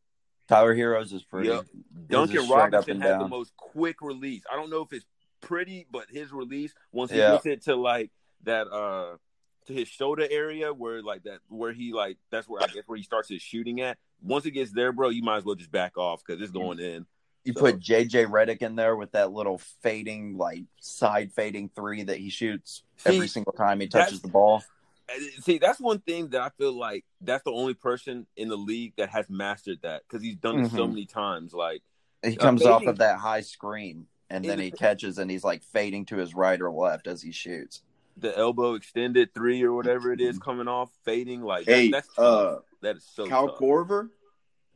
Tyler 0.47 0.75
Herro's 0.75 1.11
is 1.11 1.23
pretty. 1.23 1.49
Yep. 1.49 1.65
Duncan 2.07 2.35
just 2.35 2.47
straight 2.47 2.59
up 2.59 2.71
Robinson 2.71 2.91
and 2.93 3.03
had 3.03 3.19
the 3.19 3.27
most 3.27 3.55
quick 3.57 4.01
release. 4.01 4.43
I 4.51 4.55
don't 4.55 4.69
know 4.69 4.81
if 4.81 4.93
it's 4.93 5.05
pretty, 5.41 5.87
but 5.91 6.05
his 6.09 6.31
release 6.31 6.73
once 6.91 7.11
he 7.11 7.17
Yeah. 7.17 7.31
gets 7.33 7.45
it 7.45 7.63
to 7.63 7.75
like 7.75 8.11
that 8.43 8.67
uh 8.67 9.17
to 9.65 9.73
his 9.73 9.87
shoulder 9.87 10.27
area 10.29 10.71
where 10.71 11.01
like 11.01 11.23
that 11.23 11.39
where 11.49 11.73
he 11.73 11.91
like 11.93 12.17
that's 12.29 12.47
where 12.47 12.61
I 12.61 12.67
guess 12.67 12.83
where 12.85 12.97
he 12.97 13.03
starts 13.03 13.27
his 13.29 13.41
shooting 13.41 13.81
at. 13.81 13.97
Once 14.21 14.45
it 14.45 14.51
gets 14.51 14.71
there, 14.71 14.91
bro, 14.91 15.09
you 15.09 15.23
might 15.23 15.37
as 15.37 15.43
well 15.45 15.55
just 15.55 15.71
back 15.71 15.97
off 15.97 16.23
because 16.25 16.41
it's 16.41 16.51
going 16.51 16.79
in. 16.79 17.05
You 17.45 17.53
So- 17.53 17.59
put 17.61 17.79
JJ 17.79 18.25
Redick 18.25 18.61
in 18.63 18.75
there 18.75 18.95
with 18.95 19.11
that 19.13 19.31
little 19.31 19.59
fading, 19.81 20.35
like 20.37 20.63
side 20.79 21.31
fading 21.31 21.69
three 21.75 22.03
that 22.03 22.17
he 22.17 22.29
shoots 22.29 22.83
See, 22.97 23.15
every 23.15 23.27
single 23.27 23.53
time 23.53 23.79
he 23.79 23.87
touches 23.87 24.21
the 24.21 24.27
ball. 24.27 24.63
See, 25.41 25.59
that's 25.59 25.79
one 25.79 25.99
thing 25.99 26.29
that 26.29 26.41
I 26.41 26.49
feel 26.57 26.73
like 26.73 27.05
that's 27.21 27.43
the 27.43 27.51
only 27.51 27.75
person 27.75 28.25
in 28.35 28.49
the 28.49 28.57
league 28.57 28.93
that 28.97 29.09
has 29.09 29.29
mastered 29.29 29.79
that 29.83 30.01
because 30.07 30.23
he's 30.23 30.35
done 30.37 30.61
it 30.61 30.71
so 30.71 30.85
Mhm. 30.87 30.89
many 30.89 31.05
times. 31.05 31.53
Like, 31.53 31.83
He 32.23 32.35
Uh, 32.39 32.41
comes 32.41 32.65
off 32.65 32.87
of 32.87 32.97
that 32.97 33.19
high 33.19 33.41
screen 33.41 34.07
and 34.31 34.43
then 34.43 34.57
he 34.57 34.71
catches 34.71 35.19
and 35.19 35.29
he's 35.29 35.43
like 35.43 35.61
fading 35.61 36.05
to 36.07 36.17
his 36.17 36.33
right 36.33 36.59
or 36.59 36.71
left 36.71 37.05
as 37.07 37.21
he 37.21 37.31
shoots. 37.31 37.83
the 38.17 38.35
elbow 38.37 38.75
extended 38.75 39.33
three 39.33 39.61
or 39.61 39.73
whatever 39.73 40.09
it 40.13 40.21
is 40.21 40.39
coming 40.39 40.69
off, 40.69 40.89
fading 41.03 41.41
like 41.43 41.65
that- 41.65 41.75
Hey, 41.75 41.91
that's 41.91 42.07
tough. 42.15 42.17
uh, 42.57 42.61
that 42.81 42.95
is 42.95 43.03
so 43.03 43.27
Cal 43.27 43.49
tough. 43.49 43.59
Korver. 43.59 44.09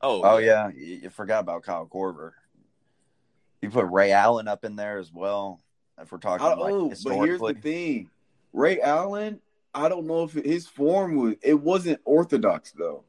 Oh, 0.02 0.22
Oh 0.24 0.38
yeah, 0.40 0.68
you, 0.76 0.96
you 1.04 1.10
forgot 1.10 1.40
about 1.40 1.64
Kyle 1.64 1.88
Korver. 1.88 2.34
You 3.62 3.70
put 3.70 3.86
Ray 3.88 4.12
Allen 4.12 4.48
up 4.48 4.64
in 4.64 4.76
there 4.76 4.98
as 5.00 5.12
well. 5.12 5.60
If 6.02 6.12
we're 6.12 6.18
talking 6.18 6.46
I, 6.46 6.54
like 6.54 6.74
oh, 6.74 6.94
but 7.04 7.16
here's 7.26 7.42
the 7.42 7.54
thing: 7.54 8.10
Ray 8.54 8.80
Allen. 8.80 9.42
I 9.74 9.90
don't 9.90 10.08
know 10.08 10.24
if 10.24 10.34
his 10.34 10.68
form 10.68 11.16
was. 11.16 11.36
It 11.42 11.60
wasn't 11.60 12.00
orthodox 12.06 12.72
though. 12.72 13.04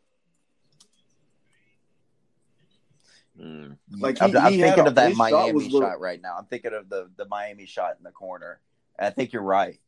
Mm. 3.40 3.76
Like, 3.98 4.20
I'm, 4.20 4.30
he- 4.30 4.36
I'm 4.36 4.52
thinking 4.52 4.84
a- 4.84 4.88
of 4.88 4.94
that 4.96 5.08
his 5.08 5.16
shot 5.16 5.30
Miami 5.30 5.62
shot, 5.64 5.72
little- 5.72 5.98
right 5.98 6.20
now. 6.20 6.36
I'm 6.36 6.44
thinking 6.44 6.74
of 6.74 6.88
the 6.88 7.08
the 7.16 7.26
Miami 7.26 7.66
shot 7.66 7.96
in 7.98 8.04
the 8.04 8.10
corner. 8.10 8.60
And 8.98 9.06
I 9.06 9.10
think 9.10 9.32
you're 9.32 9.42
right. 9.42 9.80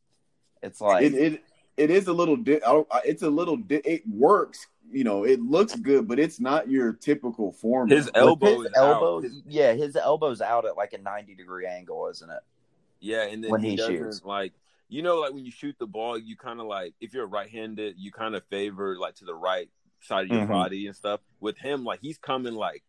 It's 0.63 0.81
like 0.81 1.03
It 1.03 1.13
it 1.13 1.43
it 1.75 1.89
is 1.91 2.07
a 2.07 2.13
little. 2.13 2.37
Di- 2.37 2.63
I 2.63 2.71
don't, 2.71 2.87
it's 3.03 3.21
a 3.21 3.29
little. 3.29 3.57
Di- 3.57 3.81
it 3.83 4.03
works. 4.07 4.67
You 4.91 5.03
know, 5.03 5.23
it 5.23 5.41
looks 5.41 5.75
good, 5.75 6.07
but 6.07 6.19
it's 6.19 6.39
not 6.39 6.69
your 6.69 6.93
typical 6.93 7.51
form. 7.51 7.89
His 7.89 8.09
elbow 8.13 8.59
his 8.59 8.67
is 8.67 8.73
elbow, 8.75 9.17
out. 9.17 9.25
Yeah, 9.47 9.73
his 9.73 9.95
elbow's 9.95 10.41
out 10.41 10.65
at 10.65 10.77
like 10.77 10.93
a 10.93 10.97
90 10.99 11.35
degree 11.35 11.65
angle, 11.65 12.07
isn't 12.09 12.29
it? 12.29 12.41
Yeah, 12.99 13.23
and 13.23 13.43
then 13.43 13.51
When 13.51 13.61
he, 13.61 13.71
he 13.71 13.77
shoots. 13.77 14.21
like 14.23 14.53
you 14.89 15.01
know 15.01 15.19
like 15.21 15.33
when 15.33 15.45
you 15.45 15.51
shoot 15.51 15.75
the 15.79 15.87
ball, 15.87 16.17
you 16.17 16.35
kind 16.37 16.59
of 16.59 16.67
like 16.67 16.93
if 17.01 17.13
you're 17.13 17.25
right-handed, 17.25 17.95
you 17.97 18.11
kind 18.11 18.35
of 18.35 18.43
favor 18.45 18.97
like 18.97 19.15
to 19.15 19.25
the 19.25 19.33
right 19.33 19.69
side 20.01 20.25
of 20.25 20.31
your 20.31 20.45
Mhm. 20.45 20.49
body 20.49 20.85
and 20.87 20.95
stuff. 20.95 21.21
With 21.39 21.57
him, 21.57 21.83
like 21.83 21.99
he's 22.01 22.17
coming 22.17 22.53
like 22.53 22.83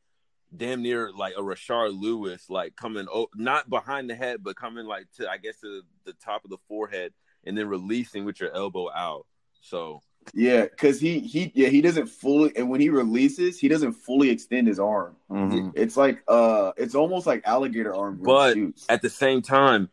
damn 0.55 0.83
near 0.83 1.11
like 1.11 1.35
a 1.37 1.41
Rashard 1.41 1.99
Lewis, 1.99 2.51
like 2.51 2.77
coming 2.77 3.07
oh, 3.13 3.29
not 3.35 3.71
behind 3.71 4.11
the 4.11 4.15
head, 4.15 4.43
but 4.45 4.57
coming 4.57 4.85
like 4.87 5.07
to 5.17 5.29
I 5.31 5.39
guess 5.39 5.61
to 5.61 5.83
the 6.05 6.13
top 6.15 6.45
of 6.45 6.51
the 6.51 6.59
forehead 6.69 7.13
and 7.45 7.57
then 7.57 7.67
releasing 7.69 8.25
with 8.25 8.41
your 8.41 8.53
elbow 8.53 8.91
out. 8.93 9.27
So 9.63 10.03
Yeah, 10.33 10.63
because 10.63 11.01
he 11.01 11.21
he 11.21 11.53
yeah 11.55 11.69
he 11.69 11.81
doesn't 11.81 12.07
fully 12.07 12.53
and 12.57 12.71
when 12.71 12.81
he 12.81 12.89
releases, 12.89 13.59
he 13.59 13.69
doesn't 13.69 13.93
fully 13.93 14.31
extend 14.31 14.67
his 14.69 14.81
arm. 14.81 15.17
Mhm. 15.31 15.73
It's 15.75 15.97
like 15.97 16.23
uh, 16.29 16.73
it's 16.77 16.95
almost 16.95 17.27
like 17.27 17.43
alligator 17.47 17.95
arm 17.95 18.21
But 18.23 18.57
at 18.89 19.03
the 19.03 19.11
same 19.11 19.43
time, 19.43 19.91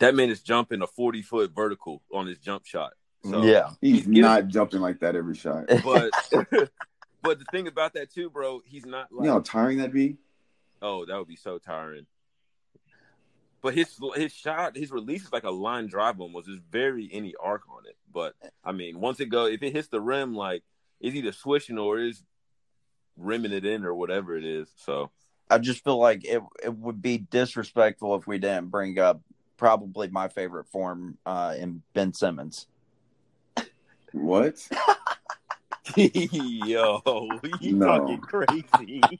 that 0.00 0.14
man 0.14 0.28
is 0.30 0.42
jumping 0.42 0.82
a 0.82 0.86
40 0.86 1.22
foot 1.22 1.52
vertical 1.54 2.02
on 2.12 2.26
his 2.26 2.38
jump 2.38 2.66
shot. 2.66 2.92
So 3.30 3.42
yeah, 3.42 3.70
He's 3.80 3.98
he's 3.98 4.06
getting- 4.06 4.20
not 4.22 4.48
jumping 4.48 4.80
like 4.80 5.00
that 5.00 5.16
every 5.16 5.34
shot. 5.34 5.66
but 5.84 6.10
but 7.22 7.38
the 7.38 7.44
thing 7.50 7.66
about 7.68 7.94
that 7.94 8.10
too, 8.12 8.28
bro, 8.28 8.60
he's 8.66 8.84
not 8.84 9.10
Like, 9.12 9.22
You 9.22 9.26
know 9.28 9.32
how 9.34 9.40
tiring 9.40 9.78
that'd 9.78 9.92
be. 9.94 10.18
oh, 10.82 11.06
that 11.06 11.16
would 11.16 11.28
be 11.28 11.36
so 11.36 11.58
tiring. 11.58 12.06
But 13.64 13.74
his 13.74 13.98
his 14.14 14.30
shot, 14.30 14.76
his 14.76 14.92
release 14.92 15.24
is 15.24 15.32
like 15.32 15.44
a 15.44 15.50
line 15.50 15.86
drive 15.86 16.20
almost. 16.20 16.48
There's 16.48 16.60
very 16.70 17.08
any 17.10 17.34
arc 17.42 17.62
on 17.74 17.86
it. 17.86 17.96
But 18.12 18.34
I 18.62 18.72
mean, 18.72 19.00
once 19.00 19.20
it 19.20 19.30
go, 19.30 19.46
if 19.46 19.62
it 19.62 19.72
hits 19.72 19.88
the 19.88 20.02
rim, 20.02 20.34
like 20.34 20.62
it's 21.00 21.16
either 21.16 21.32
swishing 21.32 21.78
or 21.78 21.98
is 21.98 22.22
rimming 23.16 23.52
it 23.52 23.64
in 23.64 23.86
or 23.86 23.94
whatever 23.94 24.36
it 24.36 24.44
is. 24.44 24.68
So 24.76 25.12
I 25.48 25.56
just 25.56 25.82
feel 25.82 25.96
like 25.96 26.26
it 26.26 26.42
it 26.62 26.76
would 26.76 27.00
be 27.00 27.16
disrespectful 27.16 28.14
if 28.16 28.26
we 28.26 28.36
didn't 28.38 28.68
bring 28.68 28.98
up 28.98 29.22
probably 29.56 30.08
my 30.08 30.28
favorite 30.28 30.66
form 30.66 31.16
uh, 31.24 31.54
in 31.58 31.80
Ben 31.94 32.12
Simmons. 32.12 32.66
What? 34.12 34.68
Yo, 35.96 37.02
you 37.60 37.76
No. 37.76 37.86
talking 37.86 38.20
crazy. 38.20 39.00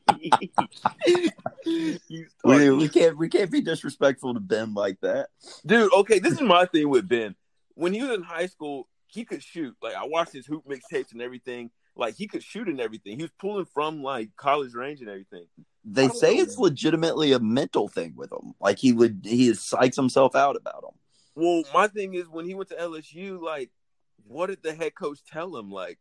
We, 1.66 1.98
talking- 2.44 2.76
we 2.76 2.88
can't 2.88 3.16
we 3.18 3.28
can't 3.28 3.50
be 3.50 3.60
disrespectful 3.60 4.34
to 4.34 4.40
Ben 4.40 4.74
like 4.74 5.00
that. 5.00 5.28
Dude, 5.64 5.92
okay, 5.94 6.18
this 6.18 6.34
is 6.34 6.40
my 6.42 6.66
thing 6.66 6.88
with 6.90 7.08
Ben. 7.08 7.34
When 7.74 7.92
he 7.92 8.02
was 8.02 8.10
in 8.10 8.22
high 8.22 8.46
school, 8.46 8.88
he 9.06 9.24
could 9.24 9.42
shoot. 9.42 9.74
Like 9.82 9.94
I 9.94 10.04
watched 10.04 10.32
his 10.32 10.46
hoop 10.46 10.64
mixtapes 10.66 11.12
and 11.12 11.22
everything. 11.22 11.70
Like 11.96 12.16
he 12.16 12.26
could 12.26 12.42
shoot 12.42 12.68
and 12.68 12.80
everything. 12.80 13.16
He 13.16 13.22
was 13.22 13.30
pulling 13.38 13.64
from 13.66 14.02
like 14.02 14.30
college 14.36 14.74
range 14.74 15.00
and 15.00 15.08
everything. 15.08 15.46
They 15.84 16.08
say 16.08 16.36
know, 16.36 16.42
it's 16.42 16.58
legitimately 16.58 17.32
a 17.32 17.38
mental 17.40 17.88
thing 17.88 18.14
with 18.16 18.32
him. 18.32 18.54
Like 18.60 18.78
he 18.78 18.92
would 18.92 19.20
he 19.24 19.50
psychs 19.50 19.96
himself 19.96 20.34
out 20.34 20.56
about 20.56 20.84
him. 20.84 20.98
Well, 21.34 21.62
my 21.72 21.88
thing 21.88 22.14
is 22.14 22.28
when 22.28 22.44
he 22.46 22.54
went 22.54 22.68
to 22.70 22.76
LSU, 22.76 23.40
like, 23.40 23.70
what 24.26 24.46
did 24.46 24.62
the 24.62 24.72
head 24.74 24.94
coach 24.94 25.18
tell 25.24 25.56
him? 25.56 25.70
Like, 25.70 25.98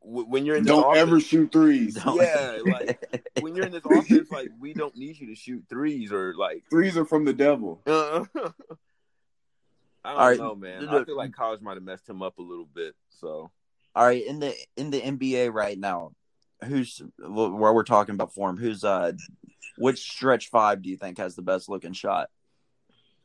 when 0.00 0.44
you're 0.46 0.56
in 0.56 0.64
this 0.64 0.70
Don't 0.72 0.84
offense- 0.92 0.98
ever 0.98 1.20
shoot 1.20 1.52
threes. 1.52 1.94
Don't- 1.94 2.16
Yeah, 2.20 2.58
like 2.64 3.24
when 3.40 3.54
you're 3.56 3.66
in 3.66 3.72
this 3.72 3.84
offense, 3.90 4.30
like 4.30 4.48
we 4.60 4.74
don't 4.74 4.96
need 4.96 5.18
you 5.18 5.26
to 5.28 5.34
shoot 5.34 5.64
threes 5.68 6.12
or 6.12 6.34
like. 6.36 6.64
Threes 6.70 6.96
are 6.96 7.04
from 7.04 7.24
the 7.24 7.32
devil. 7.32 7.80
Uh, 7.86 8.24
I 10.04 10.10
don't 10.10 10.20
All 10.20 10.28
right. 10.28 10.38
know, 10.38 10.54
man. 10.54 10.88
I 10.88 11.04
feel 11.04 11.16
like 11.16 11.32
college 11.32 11.60
might 11.60 11.74
have 11.74 11.82
messed 11.82 12.08
him 12.08 12.22
up 12.22 12.38
a 12.38 12.42
little 12.42 12.66
bit. 12.74 12.94
So 13.20 13.50
All 13.94 14.04
right, 14.04 14.24
in 14.24 14.40
the 14.40 14.54
in 14.76 14.90
the 14.90 15.00
NBA 15.00 15.52
right 15.52 15.78
now, 15.78 16.12
who's 16.64 17.00
where 17.18 17.72
we're 17.72 17.84
talking 17.84 18.14
about 18.14 18.32
form? 18.34 18.56
Who's 18.56 18.82
uh, 18.84 19.12
which 19.78 20.00
stretch 20.10 20.50
five 20.50 20.82
do 20.82 20.90
you 20.90 20.96
think 20.96 21.18
has 21.18 21.36
the 21.36 21.42
best 21.42 21.68
looking 21.68 21.92
shot? 21.92 22.30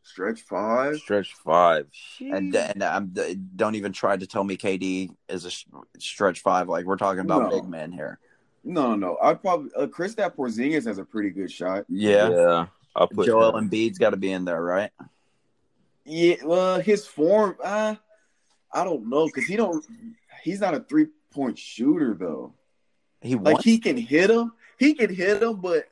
Stretch 0.08 0.42
five. 0.42 0.96
stretch 0.98 1.34
five. 1.44 1.88
And 2.22 2.56
and 2.56 2.82
I'm 2.82 3.14
don't 3.56 3.76
even 3.76 3.92
try 3.92 4.16
to 4.16 4.26
tell 4.26 4.44
me 4.44 4.56
KD 4.56 5.14
is 5.28 5.46
a 5.46 5.52
stretch 6.00 6.40
five. 6.40 6.70
Like 6.70 6.86
we're 6.86 6.96
talking 6.96 7.20
about 7.20 7.44
No. 7.44 7.50
big 7.50 7.70
men 7.70 7.92
here. 7.92 8.18
No, 8.64 8.96
no. 8.96 9.18
I'd 9.22 9.42
probably 9.42 9.70
uh, 9.76 9.88
Kristaps 9.88 10.36
Porzingis 10.36 10.86
has 10.86 10.98
a 10.98 11.04
pretty 11.04 11.30
good 11.32 11.52
shot. 11.52 11.84
Yeah, 11.90 12.30
yeah. 12.30 12.66
I'll 12.96 13.08
put 13.10 13.26
Joel 13.26 13.58
him. 13.58 13.70
Embiid's 13.70 13.98
got 13.98 14.12
to 14.12 14.18
be 14.18 14.32
in 14.32 14.46
there, 14.46 14.64
right? 14.64 14.92
Yeah, 16.06 16.36
well, 16.46 16.80
his 16.80 17.06
form, 17.06 17.58
uh, 17.62 17.96
I 18.72 18.84
don't 18.86 19.10
know, 19.10 19.26
because 19.26 19.44
he 19.44 19.58
don't. 19.58 19.86
He's 20.42 20.62
not 20.62 20.74
a 20.74 20.80
three 20.80 21.08
point 21.32 21.60
shooter 21.60 22.14
though. 22.18 22.54
He 23.22 23.36
Like 23.36 23.44
wants 23.56 23.66
he 23.66 23.78
can 23.78 23.98
hit 23.98 24.30
him, 24.30 24.54
he 24.80 24.94
can 24.94 25.14
hit 25.14 25.44
him, 25.44 25.58
but 25.60 25.90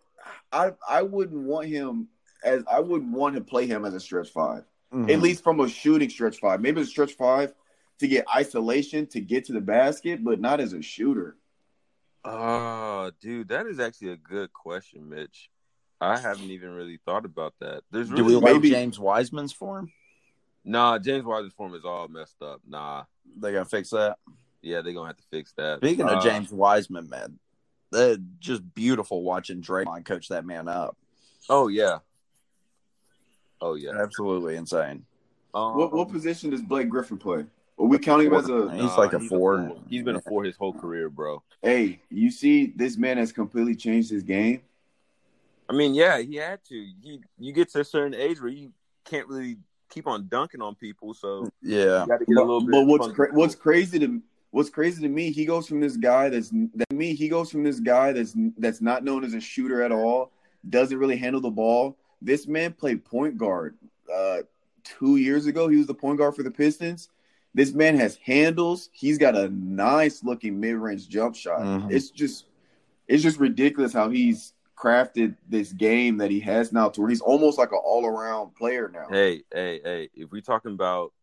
I 0.53 0.71
I 0.87 1.01
wouldn't 1.01 1.43
want 1.43 1.67
him 1.67 2.07
as 2.45 2.63
I 2.71 2.79
would 2.79 3.11
want 3.11 3.35
to 3.35 3.41
play 3.41 3.65
him 3.67 3.83
as 3.83 3.93
a 3.93 3.99
stretch 3.99 4.29
5 4.29 4.63
Mhm. 4.93 5.11
at 5.11 5.19
least 5.19 5.43
from 5.43 5.59
a 5.59 5.67
shooting 5.67 6.09
stretch 6.09 6.37
five. 6.39 6.61
Maybe 6.61 6.79
a 6.79 6.85
stretch 6.85 7.13
five 7.13 7.53
to 7.99 8.07
get 8.07 8.25
isolation 8.33 9.07
to 9.07 9.19
get 9.19 9.43
to 9.45 9.53
the 9.53 9.59
basket, 9.59 10.23
but 10.23 10.39
not 10.39 10.59
as 10.61 10.71
a 10.73 10.81
shooter. 10.81 11.37
Oh, 12.23 13.11
dude, 13.19 13.49
that 13.49 13.67
is 13.67 13.79
actually 13.79 14.09
a 14.11 14.17
good 14.17 14.51
question, 14.53 15.09
Mitch. 15.09 15.49
I 16.01 16.17
haven't 16.19 16.49
even 16.51 16.71
really 16.71 16.99
thought 17.05 17.25
about 17.25 17.53
that. 17.61 17.83
There's 17.91 18.09
Do 18.09 18.23
we 18.23 18.33
love 18.35 18.43
maybe- 18.43 18.69
James 18.69 18.99
Wiseman's 18.99 19.53
form? 19.53 19.91
nah. 20.63 20.97
James 20.99 21.23
Wiseman's 21.25 21.53
form 21.53 21.73
is 21.75 21.85
all 21.85 22.07
messed 22.07 22.41
up. 22.41 22.61
Nah, 22.67 23.05
They 23.37 23.51
gotta 23.51 23.65
fix 23.65 23.89
that. 23.91 24.17
yeah, 24.61 24.81
they're 24.81 24.93
gonna 24.93 25.07
have 25.07 25.17
to 25.17 25.23
fix 25.29 25.51
that. 25.53 25.79
Speaking 25.79 26.07
Uh, 26.07 26.17
of 26.17 26.23
James 26.23 26.51
Wiseman, 26.51 27.09
man, 27.09 27.39
that 27.91 28.39
just 28.39 28.73
beautiful 28.73 29.23
watching 29.23 29.61
Draymond 29.61 30.05
coach 30.05 30.29
that 30.29 30.45
man 30.45 30.67
up. 30.67 30.97
oh 31.49 31.67
yeah, 31.67 31.99
oh 33.61 33.75
yeah. 33.75 33.91
Absolutely 34.01 34.55
insane. 34.55 35.05
Um, 35.53 35.77
What 35.77 35.93
what 35.93 36.09
position 36.11 36.49
does 36.49 36.61
Blake 36.61 36.89
Griffin 36.89 37.17
play? 37.17 37.45
Are 37.77 37.85
we 37.85 37.97
counting 37.99 38.27
him 38.27 38.33
as 38.35 38.49
a? 38.49 38.71
He's 38.73 38.97
like 38.97 39.13
a 39.13 39.19
he's 39.19 39.27
four. 39.29 39.75
He's 39.89 40.03
been 40.03 40.15
a 40.15 40.21
four 40.21 40.43
his 40.43 40.55
whole 40.55 40.73
career, 40.73 41.09
bro. 41.09 41.43
Hey, 41.61 41.99
you 42.09 42.31
see, 42.31 42.67
this 42.75 42.97
man 42.97 43.17
has 43.17 43.31
completely 43.31 43.75
changed 43.75 44.09
his 44.09 44.23
game. 44.23 44.61
I 45.69 45.73
mean, 45.73 45.93
yeah, 45.93 46.19
he 46.19 46.35
had 46.35 46.63
to. 46.69 46.75
He 47.01 47.19
you 47.39 47.51
get 47.53 47.69
to 47.71 47.81
a 47.81 47.83
certain 47.85 48.13
age 48.13 48.39
where 48.39 48.49
you 48.51 48.71
can't 49.03 49.27
really 49.27 49.57
keep 49.89 50.07
on 50.07 50.27
dunking 50.27 50.61
on 50.61 50.75
people, 50.75 51.13
so 51.13 51.49
Yeah. 51.61 52.01
you 52.03 52.07
got 52.07 52.19
to 52.19 52.25
get 52.25 52.37
a 52.37 52.41
little 52.41 52.61
But, 52.61 52.65
bit. 52.65 52.71
but 52.71 52.85
what's 52.87 53.11
cra- 53.13 53.33
what's 53.33 53.55
crazy 53.55 53.99
to 53.99 54.21
what's 54.51 54.69
crazy 54.69 55.01
to 55.01 55.09
me, 55.09 55.31
he 55.31 55.45
goes 55.45 55.67
from 55.67 55.79
this 55.79 55.97
guy 55.97 56.29
that's 56.29 56.49
that 56.49 56.91
me 56.93 57.13
he 57.13 57.27
goes 57.29 57.51
from 57.51 57.63
this 57.63 57.79
guy 57.79 58.11
that's 58.13 58.33
that's 58.57 58.81
not 58.81 59.03
known 59.03 59.23
as 59.23 59.33
a 59.33 59.39
shooter 59.41 59.81
at 59.83 59.91
all, 59.91 60.31
doesn't 60.69 60.97
really 60.97 61.17
handle 61.17 61.41
the 61.41 61.51
ball. 61.51 61.97
This 62.21 62.47
man 62.47 62.73
played 62.73 63.05
point 63.05 63.37
guard 63.37 63.75
uh, 64.13 64.39
two 64.83 65.17
years 65.17 65.45
ago. 65.45 65.67
He 65.67 65.77
was 65.77 65.87
the 65.87 65.93
point 65.93 66.17
guard 66.17 66.35
for 66.35 66.43
the 66.43 66.51
Pistons. 66.51 67.09
This 67.53 67.73
man 67.73 67.95
has 67.97 68.17
handles. 68.17 68.89
He's 68.91 69.17
got 69.17 69.35
a 69.35 69.49
nice 69.49 70.23
looking 70.23 70.59
mid 70.59 70.75
range 70.75 71.07
jump 71.07 71.35
shot. 71.35 71.61
Mhm. 71.61 71.91
It's 71.91 72.09
just 72.09 72.45
it's 73.07 73.23
just 73.23 73.39
ridiculous 73.39 73.93
how 73.93 74.09
he's 74.09 74.53
crafted 74.77 75.35
this 75.47 75.71
game 75.71 76.17
that 76.17 76.29
he 76.29 76.39
has 76.41 76.73
now 76.73 76.89
to 76.89 77.01
where 77.01 77.09
he's 77.09 77.21
almost 77.21 77.57
like 77.57 77.71
an 77.71 77.79
all 77.83 78.05
around 78.05 78.55
player 78.55 78.91
now. 78.93 79.07
Hey, 79.09 79.43
hey, 79.53 79.79
hey! 79.83 80.09
If 80.13 80.31
we're 80.31 80.41
talking 80.41 80.73
about 80.73 81.13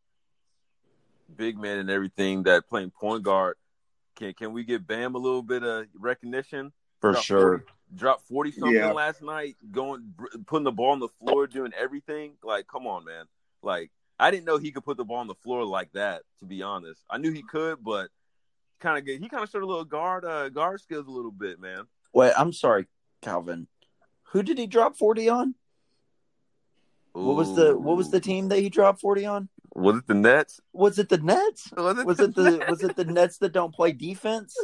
big 1.36 1.59
men 1.59 1.78
and 1.78 1.90
everything 1.90 2.45
that 2.45 2.68
playing 2.68 2.90
point 2.90 3.22
guard, 3.22 3.57
can 4.16 4.32
can 4.34 4.53
we 4.53 4.64
give 4.64 4.86
Bam 4.86 5.14
a 5.14 5.18
little 5.18 5.43
bit 5.43 5.62
of 5.62 5.86
recognition? 5.95 6.72
For 7.01 7.12
Drop 7.12 7.24
sure. 7.24 7.59
40 7.59 7.64
dropped 7.95 8.26
forty 8.28 8.51
something 8.51 8.74
Yeah. 8.74 8.93
last 8.93 9.22
night, 9.22 9.57
going 9.70 10.14
putting 10.47 10.64
the 10.64 10.72
ball 10.72 10.93
on 10.93 11.01
the 11.01 11.09
floor, 11.09 11.47
doing 11.47 11.72
everything. 11.78 12.34
Like, 12.43 12.66
come 12.66 12.86
on, 12.86 13.05
man! 13.05 13.26
Like, 13.62 13.90
I 14.18 14.30
didn't 14.30 14.47
know 14.47 14.59
he 14.59 14.72
could 14.72 14.84
put 14.84 14.97
the 14.97 15.05
ball 15.05 15.18
on 15.18 15.26
the 15.26 15.34
floor 15.34 15.64
like 15.64 15.93
that. 15.93 16.22
To 16.40 16.45
be 16.47 16.62
honest, 16.62 17.03
I 17.11 17.18
knew 17.18 17.32
he 17.32 17.43
could, 17.43 17.82
but 17.82 18.11
kind 18.80 18.99
of 18.99 19.05
he 19.07 19.28
kind 19.28 19.43
of 19.43 19.51
showed 19.51 19.62
a 19.62 19.66
little 19.66 19.84
guard 19.84 20.24
uh, 20.24 20.49
guard 20.49 20.80
skills 20.80 21.07
a 21.07 21.11
little 21.11 21.30
bit, 21.30 21.61
man. 21.61 21.86
Wait, 22.12 22.32
I'm 22.36 22.53
sorry, 22.53 22.86
Calvin. 23.20 23.68
Who 24.32 24.43
did 24.43 24.59
he 24.59 24.66
drop 24.66 24.97
40 24.97 25.28
on? 25.28 25.55
What 27.12 27.36
was 27.36 27.55
the 27.55 27.76
what 27.76 27.97
was 27.97 28.11
the 28.11 28.20
team 28.20 28.49
that 28.49 28.59
he 28.61 28.70
dropped 28.70 29.01
40 29.01 29.26
on? 29.26 29.49
Was 29.75 29.97
it 29.99 30.07
the 30.07 30.14
Nets? 30.14 30.61
Was 30.73 30.99
it 30.99 31.09
the 31.09 31.18
Nets? 31.18 31.73
Was 31.77 31.99
it 31.99 32.07
Was 32.07 32.20
it 32.20 32.35
the 32.35 32.64
was 32.68 32.83
it 32.83 32.95
the 32.97 33.05
Nets 33.07 33.39
that 33.39 33.53
don't 33.53 33.75
play 33.75 33.93
defense? 33.93 34.55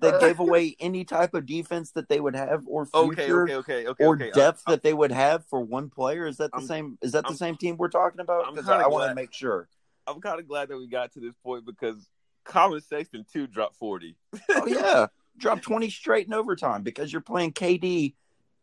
That 0.00 0.20
gave 0.20 0.40
away 0.40 0.74
any 0.80 1.04
type 1.04 1.34
of 1.34 1.46
defense 1.46 1.92
that 1.92 2.08
they 2.08 2.18
would 2.20 2.34
have 2.34 2.64
or 2.66 2.86
future 2.86 3.42
okay, 3.44 3.54
okay, 3.56 3.86
okay, 3.86 4.04
or 4.04 4.14
okay. 4.16 4.30
depth 4.32 4.62
I- 4.66 4.72
I- 4.72 4.74
that 4.74 4.82
they 4.82 4.92
would 4.92 5.12
have 5.12 5.44
for 5.46 5.60
one 5.60 5.88
player? 5.88 6.26
Is 6.26 6.38
that 6.38 6.50
the 6.50 6.58
I'm- 6.58 6.66
same 6.66 6.98
is 7.00 7.12
that 7.12 7.22
the 7.22 7.28
I'm- 7.28 7.36
same 7.36 7.56
team 7.56 7.76
we're 7.76 7.88
talking 7.88 8.20
about? 8.20 8.44
I'm 8.46 8.54
Because 8.54 8.68
kinda 8.68 8.84
I 8.84 8.88
want 8.88 9.08
to 9.10 9.14
make 9.14 9.32
sure. 9.32 9.68
I'm 10.08 10.20
kind 10.20 10.40
of 10.40 10.48
glad 10.48 10.68
that 10.68 10.78
we 10.78 10.86
got 10.88 11.12
to 11.12 11.20
this 11.20 11.34
point 11.44 11.64
because 11.64 12.08
Collin 12.44 12.80
Sexton 12.80 13.24
too 13.32 13.46
dropped 13.46 13.76
forty. 13.76 14.16
Oh 14.50 14.66
yeah. 14.66 15.06
Drop 15.38 15.60
20 15.60 15.90
straight 15.90 16.26
in 16.26 16.32
overtime 16.32 16.82
because 16.82 17.12
you're 17.12 17.20
playing 17.20 17.52
KD, 17.52 18.14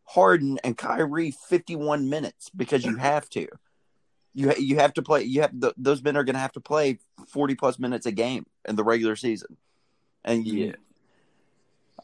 Harden, 0.02 0.58
and 0.64 0.76
Kyrie 0.76 1.30
51 1.30 2.08
minutes 2.10 2.50
because 2.50 2.84
you 2.84 2.96
have 2.96 3.28
to. 3.30 3.46
You 4.34 4.52
you 4.58 4.76
have 4.76 4.94
to 4.94 5.02
play. 5.02 5.22
You 5.22 5.42
have 5.42 5.58
th- 5.58 5.74
those 5.76 6.02
men 6.02 6.16
are 6.16 6.24
going 6.24 6.34
to 6.34 6.40
have 6.40 6.52
to 6.52 6.60
play 6.60 6.98
40 7.28 7.54
plus 7.54 7.78
minutes 7.78 8.06
a 8.06 8.12
game 8.12 8.46
in 8.68 8.76
the 8.76 8.82
regular 8.84 9.14
season, 9.16 9.56
and 10.24 10.46
you, 10.46 10.66
Yeah. 10.66 10.72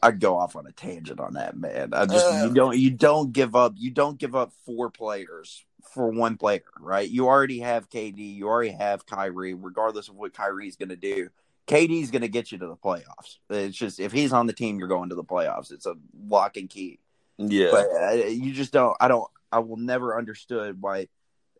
I'd 0.03 0.19
go 0.19 0.37
off 0.37 0.55
on 0.55 0.65
a 0.65 0.71
tangent 0.71 1.19
on 1.19 1.33
that, 1.33 1.55
man. 1.57 1.93
I 1.93 2.05
just 2.05 2.25
Uh. 2.25 2.47
you 2.47 2.53
don't 2.53 2.77
you 2.77 2.89
don't 2.91 3.31
give 3.33 3.55
up 3.55 3.73
you 3.77 3.91
don't 3.91 4.17
give 4.17 4.35
up 4.35 4.51
four 4.65 4.89
players 4.89 5.65
for 5.93 6.09
one 6.09 6.37
player, 6.37 6.63
right? 6.79 7.07
You 7.07 7.27
already 7.27 7.59
have 7.59 7.89
KD, 7.89 8.35
you 8.35 8.47
already 8.47 8.71
have 8.71 9.05
Kyrie, 9.05 9.53
regardless 9.53 10.07
of 10.09 10.15
what 10.15 10.33
Kyrie's 10.33 10.75
going 10.75 10.89
to 10.89 10.95
do. 10.95 11.29
KD's 11.67 12.11
going 12.11 12.21
to 12.23 12.27
get 12.27 12.51
you 12.51 12.57
to 12.57 12.67
the 12.67 12.75
playoffs. 12.75 13.37
It's 13.49 13.77
just 13.77 13.99
if 13.99 14.11
he's 14.11 14.33
on 14.33 14.47
the 14.47 14.53
team, 14.53 14.79
you're 14.79 14.87
going 14.87 15.09
to 15.09 15.15
the 15.15 15.23
playoffs. 15.23 15.71
It's 15.71 15.85
a 15.85 15.95
lock 16.27 16.57
and 16.57 16.69
key. 16.69 16.99
Yeah, 17.37 17.69
But 17.71 17.87
uh, 18.01 18.11
you 18.27 18.53
just 18.53 18.71
don't. 18.71 18.95
I 18.99 19.07
don't. 19.07 19.27
I 19.51 19.59
will 19.59 19.77
never 19.77 20.17
understood 20.17 20.81
why. 20.81 21.07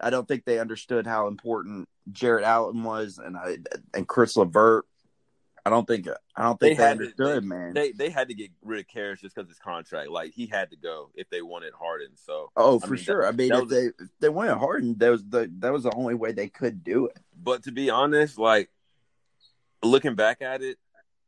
I 0.01 0.09
don't 0.09 0.27
think 0.27 0.45
they 0.45 0.59
understood 0.59 1.05
how 1.07 1.27
important 1.27 1.87
Jarrett 2.11 2.43
Allen 2.43 2.83
was, 2.83 3.17
and 3.17 3.37
I 3.37 3.57
and 3.93 4.07
Caris 4.07 4.35
LeVert. 4.35 4.85
I 5.63 5.69
don't 5.69 5.85
think. 5.87 6.07
I 6.35 6.41
don't 6.43 6.59
think 6.59 6.77
They 6.77 6.83
they, 6.83 6.89
had 6.89 6.97
to- 6.97 7.03
understood, 7.03 7.43
man. 7.43 7.73
they 7.73 7.91
they 7.91 8.09
had 8.09 8.29
to 8.29 8.33
get 8.33 8.49
rid 8.63 8.79
of 8.79 8.87
Caris 8.87 9.21
just 9.21 9.35
because 9.35 9.47
his 9.47 9.59
contract. 9.59 10.09
Like 10.09 10.31
he 10.33 10.47
had 10.47 10.71
to 10.71 10.75
go 10.75 11.11
if 11.13 11.29
they 11.29 11.43
wanted 11.43 11.73
Harden. 11.73 12.09
So, 12.15 12.51
oh, 12.57 12.79
I 12.81 12.85
for 12.87 12.93
mean, 12.93 13.03
sure. 13.03 13.21
that- 13.21 13.27
I 13.27 13.31
mean, 13.31 13.53
if 13.53 13.61
was- 13.61 13.69
they 13.69 13.85
if 14.03 14.09
they 14.19 14.29
went 14.29 14.57
Harden, 14.57 14.97
that 14.97 15.09
was 15.09 15.23
the 15.23 15.51
that 15.59 15.71
was 15.71 15.83
the 15.83 15.93
only 15.93 16.15
way 16.15 16.31
they 16.31 16.47
could 16.49 16.83
do 16.83 17.05
it. 17.05 17.17
but 17.39 17.63
to 17.65 17.71
be 17.71 17.91
honest, 17.91 18.39
like 18.39 18.71
looking 19.83 20.15
back 20.15 20.41
at 20.41 20.61
it, 20.63 20.77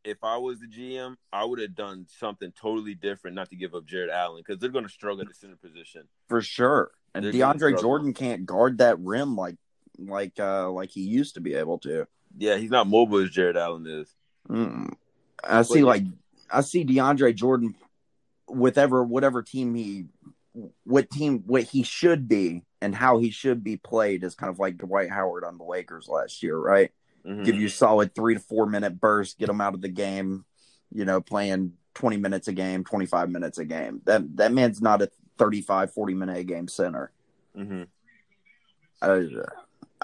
if 0.03 0.24
I 0.24 0.38
was 0.38 0.59
the 0.59 0.67
GM, 0.67 1.15
I 1.32 1.45
would 1.45 1.59
have 1.59 1.76
done 1.76 2.07
something 2.19 2.51
totally 2.59 2.95
different, 2.95 3.36
not 3.36 3.49
to 3.51 3.55
give 3.55 3.74
up 3.76 3.86
Jarrett 3.86 4.09
Allen 4.09 4.43
because 4.45 4.59
they're 4.59 4.69
going 4.71 4.86
to 4.86 4.91
struggle 4.91 5.21
at 5.21 5.28
the 5.28 5.34
center 5.34 5.55
position. 5.55 6.07
for 6.28 6.41
sure. 6.41 6.91
And 7.16 7.26
They're 7.26 7.34
DeAndre. 7.34 7.80
Jordan 7.80 8.14
can't 8.14 8.45
guard 8.45 8.80
that 8.80 8.99
rim 8.99 9.36
like 9.36 9.55
like 9.99 10.39
uh 10.39 10.72
like 10.72 10.89
he 10.89 11.01
used 11.01 11.36
to 11.36 11.41
be 11.41 11.53
able 11.53 11.80
to. 11.80 12.07
Yeah, 12.38 12.57
he's 12.57 12.72
not 12.72 12.88
mobile 12.88 13.20
as 13.20 13.30
Jarrett 13.30 13.57
Allen 13.57 13.86
is. 13.88 14.09
Mm. 14.49 14.93
I 15.43 15.61
see 15.61 15.84
like 15.84 16.03
I 16.49 16.61
see 16.61 16.86
DeAndre 16.86 17.36
Jordan 17.36 17.76
with 18.47 18.78
ever 18.78 19.03
whatever 19.03 19.41
team 19.41 19.76
he 19.76 20.05
what 20.84 21.09
team 21.09 21.43
what 21.45 21.64
he 21.64 21.84
should 21.84 22.28
be 22.28 22.64
and 22.82 22.93
how 22.93 23.18
he 23.18 23.30
should 23.30 23.64
be 23.64 23.78
played 23.78 24.24
is 24.24 24.36
kind 24.36 24.49
of 24.49 24.59
like 24.59 24.78
Dwight 24.78 25.09
Howard 25.09 25.43
on 25.43 25.57
the 25.57 25.64
Lakers 25.64 26.07
last 26.07 26.43
year, 26.43 26.57
right? 26.57 26.91
Mhm. 27.26 27.45
Give 27.45 27.55
you 27.55 27.70
solid 27.70 28.14
three 28.14 28.34
to 28.34 28.39
four 28.39 28.66
minute 28.66 28.99
burst, 28.99 29.39
get 29.39 29.49
him 29.49 29.61
out 29.61 29.74
of 29.74 29.82
the 29.82 29.89
game, 29.89 30.45
you 30.91 31.05
know, 31.05 31.22
playing 31.22 31.74
20 31.95 32.18
minutes 32.18 32.47
a 32.47 32.53
game, 32.53 32.84
25 32.84 33.30
minutes 33.30 33.57
a 33.57 33.66
game. 33.66 34.01
That 34.05 34.36
that 34.38 34.51
man's 34.51 34.82
not 34.82 35.01
a 35.01 35.09
35, 35.43 35.93
40 35.93 36.13
minute 36.13 36.37
a 36.37 36.43
game 36.43 36.67
center. 36.67 37.11
Mhm. 37.57 37.87
I, 39.01 39.27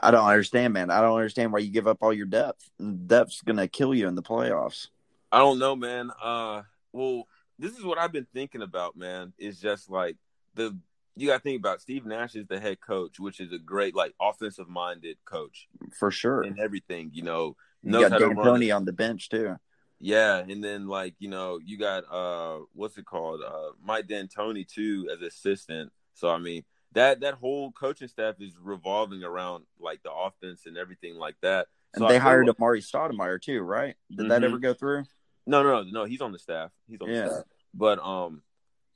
I 0.02 0.12
don't 0.12 0.26
understand, 0.26 0.74
man. 0.74 0.92
I 0.92 1.02
don't 1.02 1.16
understand 1.16 1.52
why 1.52 1.60
you 1.60 1.70
give 1.72 1.88
up 1.88 1.98
all 2.02 2.14
your 2.14 2.26
depth. 2.26 2.70
Depth's 3.08 3.42
gonna 3.42 3.68
kill 3.68 3.94
you 3.94 4.08
in 4.08 4.16
the 4.16 4.24
playoffs. 4.24 4.88
I 5.32 5.40
don't 5.40 5.60
know, 5.60 5.76
man. 5.76 6.12
Uh, 6.22 6.64
well, 6.92 7.28
this 7.58 7.78
is 7.78 7.84
what 7.84 7.98
I've 7.98 8.12
been 8.12 8.28
thinking 8.34 8.62
about, 8.62 8.96
man. 8.96 9.34
Is 9.38 9.60
just 9.60 9.90
like 9.90 10.18
the 10.56 10.78
you 11.16 11.28
got 11.28 11.38
to 11.38 11.44
think 11.44 11.60
about 11.60 11.82
Steve 11.82 12.06
Nash 12.06 12.36
is 12.36 12.48
the 12.48 12.60
head 12.60 12.80
coach, 12.80 13.20
which 13.20 13.42
is 13.42 13.52
a 13.52 13.58
great 13.60 13.94
like 13.94 14.14
offensive 14.22 14.70
minded 14.70 15.18
coach 15.26 15.68
For 15.98 16.12
sure. 16.12 16.44
and 16.44 16.58
everything. 16.60 17.12
You 17.14 17.24
know, 17.24 17.58
You 17.84 17.92
got 17.92 18.12
how 18.14 18.18
to 18.20 18.28
run 18.30 18.36
D'Antoni 18.38 18.74
on 18.76 18.86
the 18.86 18.94
bench 18.94 19.28
too. 19.28 19.58
Yeah, 20.00 20.38
and 20.38 20.64
then 20.64 20.88
like 20.88 21.16
you 21.20 21.30
know 21.30 21.60
you 21.64 21.78
got 21.78 22.04
uh 22.12 22.60
what's 22.74 22.98
it 22.98 23.06
called 23.06 23.42
uh 23.46 23.72
Mike 23.84 24.08
D'Antoni 24.08 24.68
too 24.68 25.10
as 25.12 25.22
assistant. 25.22 25.92
So 26.14 26.30
I 26.30 26.38
mean 26.38 26.64
that 26.94 27.20
that 27.20 27.36
whole 27.36 27.72
coaching 27.72 28.08
staff 28.08 28.36
is 28.40 28.54
revolving 28.62 29.24
around 29.24 29.66
like 29.80 30.02
the 30.04 30.12
offense 30.12 30.66
and 30.66 30.78
everything 30.78 31.16
like 31.16 31.36
that. 31.42 31.68
And 31.94 32.02
So 32.02 32.08
they 32.08 32.16
I 32.16 32.20
hired 32.20 32.48
like- 32.48 32.58
Amar'e 32.58 32.78
Stoudemire 32.82 33.42
too, 33.42 33.62
right? 33.62 33.96
Did 34.16 34.30
that 34.30 34.42
Mhm. 34.42 34.46
ever 34.46 34.58
go 34.60 34.74
through? 34.74 35.04
No, 35.46 35.64
no, 35.64 35.82
no, 35.84 35.90
no. 35.90 36.06
He's 36.06 36.22
on 36.22 36.32
the 36.32 36.40
staff. 36.40 36.72
He's 36.88 37.02
on 37.02 37.10
Yeah. 37.10 37.24
the 37.24 37.30
staff. 37.32 37.44
But 37.74 38.00
um, 38.00 38.42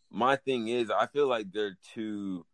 my 0.09 0.35
thing 0.37 0.67
is, 0.69 0.89
I 0.89 1.07
feel 1.07 1.27
like 1.27 1.51
they're 1.51 1.77
too 1.93 2.45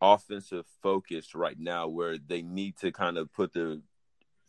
offensive 0.00 0.66
focused 0.82 1.34
right 1.34 1.58
now, 1.58 1.88
where 1.88 2.18
they 2.18 2.42
need 2.42 2.76
to 2.78 2.92
kind 2.92 3.16
of 3.16 3.32
put 3.32 3.52
the 3.52 3.80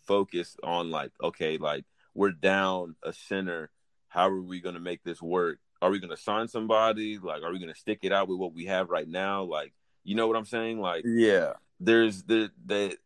focus 0.05 0.57
on 0.63 0.89
like, 0.91 1.11
okay, 1.21 1.57
like 1.57 1.85
we're 2.15 2.31
down 2.31 2.95
a 3.03 3.13
center. 3.13 3.69
How 4.07 4.29
are 4.29 4.41
we 4.41 4.61
going 4.61 4.75
to 4.75 4.81
make 4.81 5.03
this 5.03 5.21
work? 5.21 5.59
Are 5.81 5.91
we 5.91 5.99
going 5.99 6.09
to 6.15 6.17
sign 6.17 6.47
somebody? 6.47 7.19
Like, 7.19 7.43
are 7.43 7.51
we 7.51 7.59
going 7.59 7.73
to 7.73 7.79
stick 7.79 7.99
it 8.01 8.11
out 8.13 8.27
with 8.27 8.39
what 8.39 8.53
we 8.53 8.65
have 8.65 8.89
right 8.89 9.07
now? 9.07 9.43
Like, 9.43 9.73
you 10.03 10.15
know 10.15 10.25
what 10.27 10.37
I'm 10.37 10.45
saying? 10.45 10.79
Like, 10.79 11.03
Yeah. 11.05 11.53
there's 11.79 12.23
the 12.23 12.49
the 12.65 12.97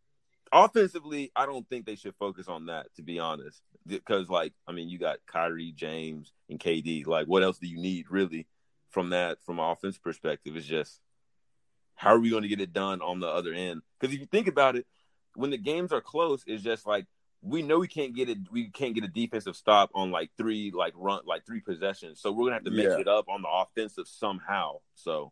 offensively, 0.52 1.32
I 1.36 1.46
don't 1.46 1.68
think 1.68 1.86
they 1.86 1.96
should 1.96 2.16
focus 2.16 2.48
on 2.48 2.68
that 2.68 2.94
to 2.96 3.02
be 3.02 3.20
honest. 3.20 3.62
Because 3.88 4.30
like, 4.30 4.54
I 4.68 4.72
mean, 4.72 4.90
you 4.90 5.00
got 5.00 5.18
Kyrie, 5.26 5.74
James, 5.76 6.32
and 6.50 6.60
KD. 6.60 7.08
Like, 7.08 7.28
what 7.28 7.44
else 7.44 7.58
do 7.58 7.68
you 7.68 7.80
need 7.80 8.06
really 8.12 8.48
from 8.90 9.10
that 9.10 9.40
from 9.44 9.60
an 9.60 9.66
offense 9.66 9.98
perspective? 9.98 10.56
It's 10.56 10.66
just 10.68 11.00
how 11.96 12.14
are 12.14 12.20
we 12.20 12.30
going 12.30 12.44
to 12.44 12.50
get 12.50 12.62
it 12.62 12.72
done 12.74 13.02
on 13.02 13.20
the 13.20 13.28
other 13.28 13.54
end? 13.54 13.82
Because 14.00 14.14
if 14.14 14.20
you 14.22 14.28
think 14.28 14.48
about 14.48 14.76
it, 14.76 14.86
when 15.36 15.50
the 15.50 15.58
games 15.58 15.92
are 15.92 16.02
close, 16.02 16.44
it's 16.46 16.64
just 16.64 16.86
like 16.86 17.06
we 17.42 17.62
know 17.62 17.80
we 17.80 17.88
can't 17.88 18.14
get 18.16 18.30
it. 18.30 18.38
We 18.52 18.68
can't 18.70 18.94
get 18.94 19.04
a 19.04 19.08
defensive 19.08 19.56
stop 19.56 19.92
on 19.96 20.12
like 20.12 20.32
three, 20.38 20.72
like 20.76 20.94
run, 20.96 21.22
like 21.26 21.46
three 21.46 21.62
possessions. 21.62 22.20
So 22.20 22.32
we're 22.32 22.46
gonna 22.46 22.56
have 22.56 22.66
to 22.66 22.72
mix 22.72 22.94
Yeah. 22.94 23.00
it 23.00 23.08
up 23.08 23.28
on 23.30 23.42
the 23.42 23.48
offensive 23.50 24.08
somehow. 24.08 24.80
So 24.96 25.32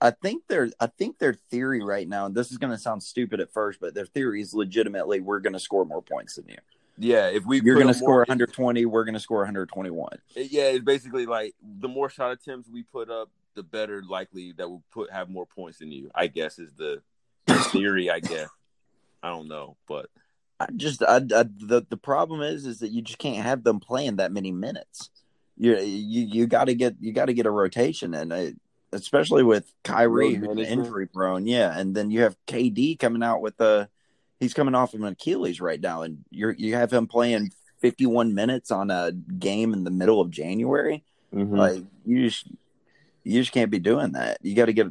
I 0.00 0.10
think 0.10 0.46
their 0.48 0.68
I 0.78 0.88
think 0.88 1.18
their 1.18 1.32
theory 1.34 1.82
right 1.82 2.06
now, 2.06 2.26
and 2.26 2.34
this 2.34 2.50
is 2.52 2.58
to 2.72 2.78
sound 2.78 3.02
stupid 3.02 3.40
at 3.40 3.50
first, 3.50 3.80
but 3.80 3.94
their 3.94 4.04
theory 4.06 4.42
is 4.42 4.52
legitimately 4.52 5.20
we're 5.20 5.40
to 5.54 5.58
score 5.60 5.86
more 5.86 6.02
points 6.02 6.36
than 6.36 6.48
you. 6.48 6.58
yeah, 6.98 7.28
if 7.28 7.44
we 7.46 7.60
You're 7.62 7.76
up 7.90 7.94
score 7.94 8.08
more- 8.10 8.20
120, 8.20 8.84
we're 8.86 9.04
to 9.14 9.20
score 9.20 9.38
121. 9.38 10.08
It- 10.34 10.40
uh, 10.44 10.48
yeah, 10.50 10.68
it's 10.68 10.84
basically 10.84 11.24
like 11.26 11.54
the 11.62 11.88
more 11.88 12.10
shot 12.10 12.32
attempts 12.32 12.68
we 12.68 12.82
put 12.82 13.08
up, 13.10 13.30
the 13.54 13.62
better 13.62 14.02
likely 14.02 14.52
that 14.52 14.68
we'll 14.68 14.82
put 14.90 15.10
have 15.10 15.30
more 15.30 15.46
points 15.46 15.78
than 15.78 15.90
you. 15.92 16.10
I 16.14 16.26
guess 16.26 16.58
is 16.58 16.74
the 16.74 17.02
theory. 17.70 18.10
I 18.10 18.20
guess 18.20 18.48
I 19.22 19.30
don't 19.30 19.48
know, 19.48 19.76
but 19.88 20.10
I 20.58 20.66
just 20.76 21.02
I, 21.02 21.16
I, 21.16 21.44
the 21.58 21.84
the 21.88 21.96
problem 21.96 22.40
is 22.40 22.66
is 22.66 22.78
that 22.80 22.90
you 22.90 23.02
just 23.02 23.18
can't 23.18 23.44
have 23.44 23.62
them 23.62 23.80
playing 23.80 24.16
that 24.16 24.32
many 24.32 24.52
minutes. 24.52 25.10
You 25.56 25.76
you 25.78 26.22
you 26.22 26.46
got 26.46 26.64
to 26.64 26.74
get 26.74 26.96
you 27.00 27.12
got 27.12 27.26
to 27.26 27.34
get 27.34 27.46
a 27.46 27.50
rotation 27.50 28.14
and 28.14 28.58
especially 28.92 29.42
with 29.42 29.72
Kyrie 29.84 30.34
who's 30.34 30.66
injury 30.66 31.06
prone. 31.06 31.46
Yeah, 31.46 31.76
and 31.76 31.94
then 31.94 32.10
you 32.10 32.22
have 32.22 32.36
KD 32.46 32.98
coming 32.98 33.22
out 33.22 33.40
with 33.40 33.56
the 33.56 33.88
he's 34.40 34.54
coming 34.54 34.74
off 34.74 34.94
of 34.94 35.00
an 35.02 35.08
Achilles 35.08 35.60
right 35.60 35.80
now, 35.80 36.02
and 36.02 36.24
you're 36.30 36.52
you 36.52 36.74
have 36.74 36.92
him 36.92 37.06
playing 37.06 37.52
51 37.80 38.34
minutes 38.34 38.70
on 38.70 38.90
a 38.90 39.12
game 39.12 39.72
in 39.72 39.84
the 39.84 39.90
middle 39.90 40.20
of 40.20 40.30
January. 40.30 41.04
Mm-hmm. 41.34 41.56
Like 41.56 41.82
you 42.04 42.28
just 42.28 42.48
you 43.24 43.40
just 43.40 43.52
can't 43.52 43.70
be 43.70 43.78
doing 43.78 44.12
that. 44.12 44.38
You 44.42 44.54
got 44.54 44.66
to 44.66 44.72
get 44.72 44.88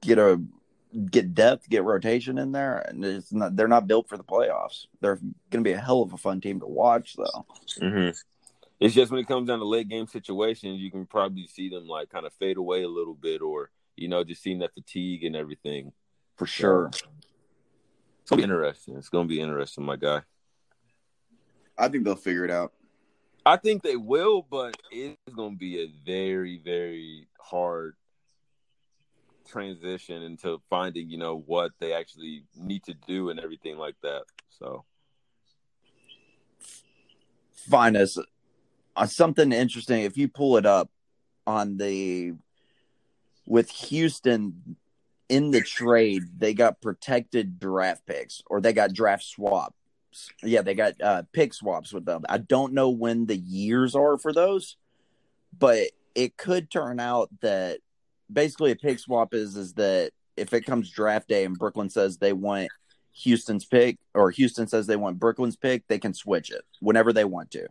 get 0.00 0.18
a 0.18 0.40
get 1.10 1.34
depth, 1.34 1.68
get 1.68 1.84
rotation 1.84 2.38
in 2.38 2.52
there, 2.52 2.78
and 2.78 3.04
it's 3.04 3.32
not. 3.32 3.56
They're 3.56 3.68
not 3.68 3.86
built 3.86 4.08
for 4.08 4.16
the 4.16 4.24
playoffs. 4.24 4.86
They're 5.00 5.16
going 5.16 5.62
to 5.64 5.68
be 5.68 5.72
a 5.72 5.78
hell 5.78 6.02
of 6.02 6.12
a 6.12 6.16
fun 6.16 6.40
team 6.40 6.60
to 6.60 6.66
watch, 6.66 7.16
though. 7.16 7.46
hmm 7.80 8.10
It's 8.80 8.94
just 8.94 9.10
when 9.10 9.20
it 9.20 9.28
comes 9.28 9.48
down 9.48 9.58
to 9.58 9.64
late 9.64 9.88
game 9.88 10.06
situations, 10.06 10.80
you 10.80 10.90
can 10.90 11.06
probably 11.06 11.46
see 11.46 11.68
them 11.68 11.86
like 11.86 12.10
kind 12.10 12.26
of 12.26 12.32
fade 12.34 12.56
away 12.56 12.82
a 12.82 12.88
little 12.88 13.14
bit, 13.14 13.42
or 13.42 13.70
you 13.96 14.08
know, 14.08 14.24
just 14.24 14.42
seeing 14.42 14.60
that 14.60 14.74
fatigue 14.74 15.24
and 15.24 15.36
everything. 15.36 15.92
For 16.36 16.46
sure. 16.46 16.90
It's 18.20 18.30
gonna 18.30 18.40
be 18.40 18.44
interesting. 18.44 18.96
It's 18.96 19.08
gonna 19.08 19.28
be 19.28 19.40
interesting, 19.40 19.84
my 19.84 19.96
guy. 19.96 20.22
I 21.76 21.88
think 21.88 22.04
they'll 22.04 22.16
figure 22.16 22.44
it 22.44 22.50
out. 22.50 22.72
I 23.46 23.56
think 23.56 23.82
they 23.82 23.96
will, 23.96 24.42
but 24.42 24.76
it's 24.90 25.34
gonna 25.34 25.56
be 25.56 25.82
a 25.82 25.88
very, 26.04 26.60
very 26.62 27.28
hard 27.40 27.96
transition 29.48 30.22
into 30.22 30.60
finding, 30.70 31.08
you 31.10 31.18
know, 31.18 31.42
what 31.46 31.72
they 31.80 31.92
actually 31.92 32.44
need 32.56 32.84
to 32.84 32.94
do 33.06 33.30
and 33.30 33.40
everything 33.40 33.76
like 33.78 33.96
that. 34.02 34.22
So 34.50 34.84
Find 37.68 37.96
us 37.96 38.16
uh, 38.96 39.06
something 39.06 39.52
interesting. 39.52 40.02
If 40.02 40.16
you 40.16 40.28
pull 40.28 40.56
it 40.56 40.64
up 40.64 40.90
on 41.46 41.76
the 41.76 42.34
with 43.46 43.70
Houston 43.70 44.76
in 45.28 45.50
the 45.50 45.60
trade, 45.60 46.22
they 46.38 46.54
got 46.54 46.80
protected 46.80 47.58
draft 47.58 48.06
picks 48.06 48.42
or 48.46 48.60
they 48.60 48.72
got 48.72 48.92
draft 48.92 49.24
swaps. 49.24 49.74
Yeah, 50.42 50.62
they 50.62 50.74
got 50.74 51.00
uh, 51.02 51.22
pick 51.32 51.52
swaps 51.52 51.92
with 51.92 52.06
them. 52.06 52.24
I 52.28 52.38
don't 52.38 52.72
know 52.72 52.88
when 52.88 53.26
the 53.26 53.36
years 53.36 53.94
are 53.94 54.16
for 54.16 54.32
those, 54.32 54.76
but 55.56 55.88
it 56.14 56.36
could 56.36 56.70
turn 56.70 57.00
out 57.00 57.28
that 57.40 57.80
basically 58.32 58.70
a 58.70 58.76
pick 58.76 58.98
swap 58.98 59.34
is 59.34 59.56
is 59.56 59.74
that 59.74 60.12
if 60.36 60.52
it 60.52 60.62
comes 60.62 60.90
draft 60.90 61.28
day 61.28 61.44
and 61.44 61.58
Brooklyn 61.58 61.90
says 61.90 62.18
they 62.18 62.32
want 62.32 62.68
Houston's 63.12 63.64
pick 63.64 63.98
or 64.14 64.30
Houston 64.30 64.68
says 64.68 64.86
they 64.86 64.96
want 64.96 65.18
Brooklyn's 65.18 65.56
pick, 65.56 65.86
they 65.88 65.98
can 65.98 66.14
switch 66.14 66.50
it 66.50 66.64
whenever 66.80 67.12
they 67.12 67.24
want 67.24 67.50
to. 67.52 67.66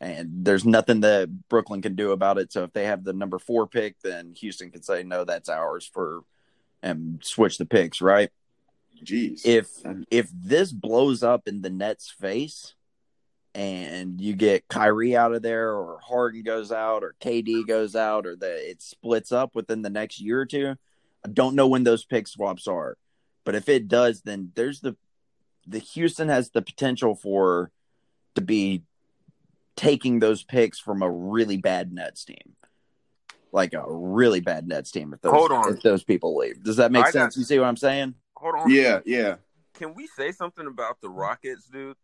And 0.00 0.44
there's 0.44 0.64
nothing 0.64 1.00
that 1.00 1.48
Brooklyn 1.48 1.82
can 1.82 1.96
do 1.96 2.12
about 2.12 2.38
it. 2.38 2.52
So 2.52 2.62
if 2.62 2.72
they 2.72 2.84
have 2.84 3.04
the 3.04 3.12
number 3.12 3.38
four 3.38 3.66
pick, 3.66 3.96
then 4.02 4.32
Houston 4.34 4.70
can 4.70 4.82
say, 4.82 5.02
no, 5.02 5.24
that's 5.24 5.48
ours 5.48 5.90
for 5.92 6.22
and 6.82 7.20
switch 7.22 7.58
the 7.58 7.66
picks, 7.66 8.00
right? 8.00 8.30
Jeez. 9.04 9.44
If 9.44 9.68
if 10.10 10.30
this 10.32 10.72
blows 10.72 11.22
up 11.22 11.46
in 11.46 11.62
the 11.62 11.70
Nets' 11.70 12.10
face 12.10 12.74
and 13.58 14.20
you 14.20 14.34
get 14.34 14.68
Kyrie 14.68 15.16
out 15.16 15.34
of 15.34 15.42
there 15.42 15.72
or 15.74 15.98
Harden 16.00 16.44
goes 16.44 16.70
out 16.70 17.02
or 17.02 17.16
KD 17.20 17.66
goes 17.66 17.96
out 17.96 18.24
or 18.24 18.36
that 18.36 18.70
it 18.70 18.80
splits 18.80 19.32
up 19.32 19.56
within 19.56 19.82
the 19.82 19.90
next 19.90 20.20
year 20.20 20.40
or 20.40 20.46
two, 20.46 20.76
I 21.26 21.28
don't 21.28 21.56
know 21.56 21.66
when 21.66 21.82
those 21.82 22.04
pick 22.04 22.28
swaps 22.28 22.68
are. 22.68 22.96
But 23.44 23.56
if 23.56 23.68
it 23.68 23.88
does, 23.88 24.22
then 24.22 24.52
there's 24.54 24.78
the 24.80 24.96
the 25.66 25.80
Houston 25.80 26.28
has 26.28 26.50
the 26.50 26.62
potential 26.62 27.16
for 27.16 27.72
to 28.36 28.40
be 28.42 28.84
taking 29.74 30.20
those 30.20 30.44
picks 30.44 30.78
from 30.78 31.02
a 31.02 31.10
really 31.10 31.56
bad 31.56 31.92
Nets 31.92 32.24
team. 32.24 32.54
Like 33.50 33.72
a 33.74 33.82
really 33.88 34.40
bad 34.40 34.68
Nets 34.68 34.92
team 34.92 35.12
if 35.12 35.20
those 35.20 35.32
Hold 35.32 35.50
on. 35.50 35.74
if 35.74 35.82
those 35.82 36.04
people 36.04 36.36
leave. 36.36 36.62
Does 36.62 36.76
that 36.76 36.92
make 36.92 37.00
I 37.02 37.06
got- 37.06 37.12
sense? 37.12 37.36
You 37.36 37.42
see 37.44 37.58
what 37.58 37.66
I'm 37.66 37.76
saying? 37.76 38.14
hold 38.36 38.54
on. 38.54 38.70
yeah, 38.70 39.00
yeah. 39.04 39.34
Can 39.74 39.94
we 39.94 40.06
say 40.06 40.30
something 40.30 40.66
about 40.68 41.00
the 41.00 41.08
Rockets, 41.08 41.66
dude? 41.66 41.96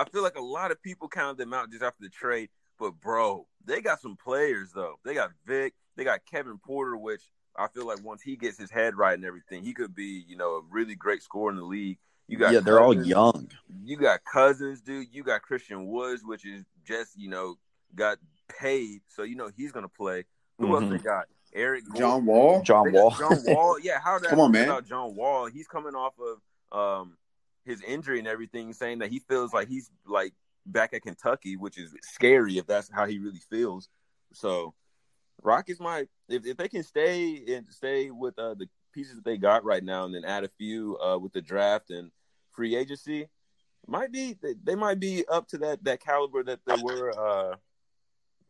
I 0.00 0.04
feel 0.08 0.22
like 0.22 0.36
a 0.38 0.42
lot 0.42 0.70
of 0.70 0.82
people 0.82 1.08
counted 1.08 1.36
them 1.36 1.52
out 1.52 1.70
just 1.70 1.82
after 1.82 2.02
the 2.02 2.08
trade, 2.08 2.48
but 2.78 2.92
bro, 3.00 3.46
they 3.66 3.82
got 3.82 4.00
some 4.00 4.16
players 4.16 4.72
though. 4.74 4.94
They 5.04 5.12
got 5.12 5.30
Vic, 5.46 5.74
they 5.96 6.04
got 6.04 6.20
Kevin 6.24 6.58
Porter, 6.58 6.96
which 6.96 7.22
I 7.56 7.68
feel 7.68 7.86
like 7.86 8.02
once 8.02 8.22
he 8.22 8.36
gets 8.36 8.56
his 8.56 8.70
head 8.70 8.96
right 8.96 9.12
and 9.14 9.24
everything, 9.26 9.62
he 9.62 9.74
could 9.74 9.94
be, 9.94 10.24
you 10.26 10.36
know, 10.36 10.52
a 10.56 10.62
really 10.70 10.94
great 10.94 11.22
scorer 11.22 11.50
in 11.50 11.58
the 11.58 11.64
league. 11.64 11.98
You 12.28 12.38
got 12.38 12.52
yeah, 12.54 12.60
they're 12.60 12.80
all 12.80 12.94
young. 12.94 13.50
You 13.84 13.96
got 13.98 14.20
Cousins, 14.24 14.80
dude. 14.80 15.08
You 15.12 15.22
got 15.22 15.42
Christian 15.42 15.86
Woods, 15.86 16.22
which 16.24 16.46
is 16.46 16.64
just, 16.86 17.18
you 17.18 17.28
know, 17.28 17.56
got 17.94 18.18
paid, 18.48 19.02
so 19.08 19.22
you 19.24 19.36
know 19.36 19.50
he's 19.54 19.72
gonna 19.72 19.88
play. 19.88 20.24
Who 20.58 20.68
Mhm. 20.68 20.82
else 20.82 20.90
they 20.90 20.98
got? 20.98 21.26
Eric 21.52 21.84
Gordon. 21.84 22.00
John 22.00 22.26
Wall. 22.26 22.62
John 22.62 22.92
Wall. 22.92 23.10
John 23.18 23.42
Wall. 23.44 23.78
Yeah, 23.80 23.98
how 24.00 24.18
did 24.18 24.28
I 24.28 24.30
Come 24.30 24.40
on, 24.40 24.52
man. 24.52 24.68
About 24.68 24.86
John 24.86 25.14
Wall, 25.14 25.46
he's 25.46 25.66
coming 25.66 25.94
off 25.94 26.14
of 26.18 26.40
um 26.72 27.16
his 27.70 27.82
injury 27.82 28.18
and 28.18 28.28
everything, 28.28 28.72
saying 28.72 28.98
that 28.98 29.10
he 29.10 29.20
feels 29.20 29.52
like 29.52 29.68
he's 29.68 29.90
like 30.06 30.34
back 30.66 30.92
at 30.92 31.02
Kentucky, 31.02 31.56
which 31.56 31.78
is 31.78 31.94
scary 32.02 32.58
if 32.58 32.66
that's 32.66 32.90
how 32.92 33.06
he 33.06 33.18
really 33.18 33.40
feels. 33.50 33.88
So, 34.32 34.74
Rockets 35.42 35.80
might 35.80 36.08
if, 36.28 36.46
if 36.46 36.56
they 36.56 36.68
can 36.68 36.82
stay 36.82 37.54
and 37.54 37.66
stay 37.70 38.10
with 38.10 38.38
uh, 38.38 38.54
the 38.54 38.68
pieces 38.92 39.16
that 39.16 39.24
they 39.24 39.38
got 39.38 39.64
right 39.64 39.82
now, 39.82 40.04
and 40.04 40.14
then 40.14 40.24
add 40.24 40.44
a 40.44 40.50
few 40.58 40.98
uh, 40.98 41.18
with 41.18 41.32
the 41.32 41.40
draft 41.40 41.90
and 41.90 42.10
free 42.52 42.76
agency, 42.76 43.28
might 43.86 44.12
be 44.12 44.36
they, 44.64 44.74
might 44.74 45.00
be 45.00 45.24
up 45.28 45.48
to 45.48 45.58
that 45.58 45.82
that 45.84 46.00
caliber 46.00 46.42
that 46.44 46.60
they 46.66 46.76
were 46.82 47.12
uh, 47.18 47.56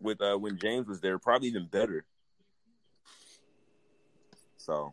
with 0.00 0.20
uh, 0.20 0.36
when 0.36 0.58
James 0.58 0.88
was 0.88 1.00
there, 1.00 1.18
probably 1.18 1.48
even 1.48 1.66
better. 1.66 2.04
So. 4.56 4.92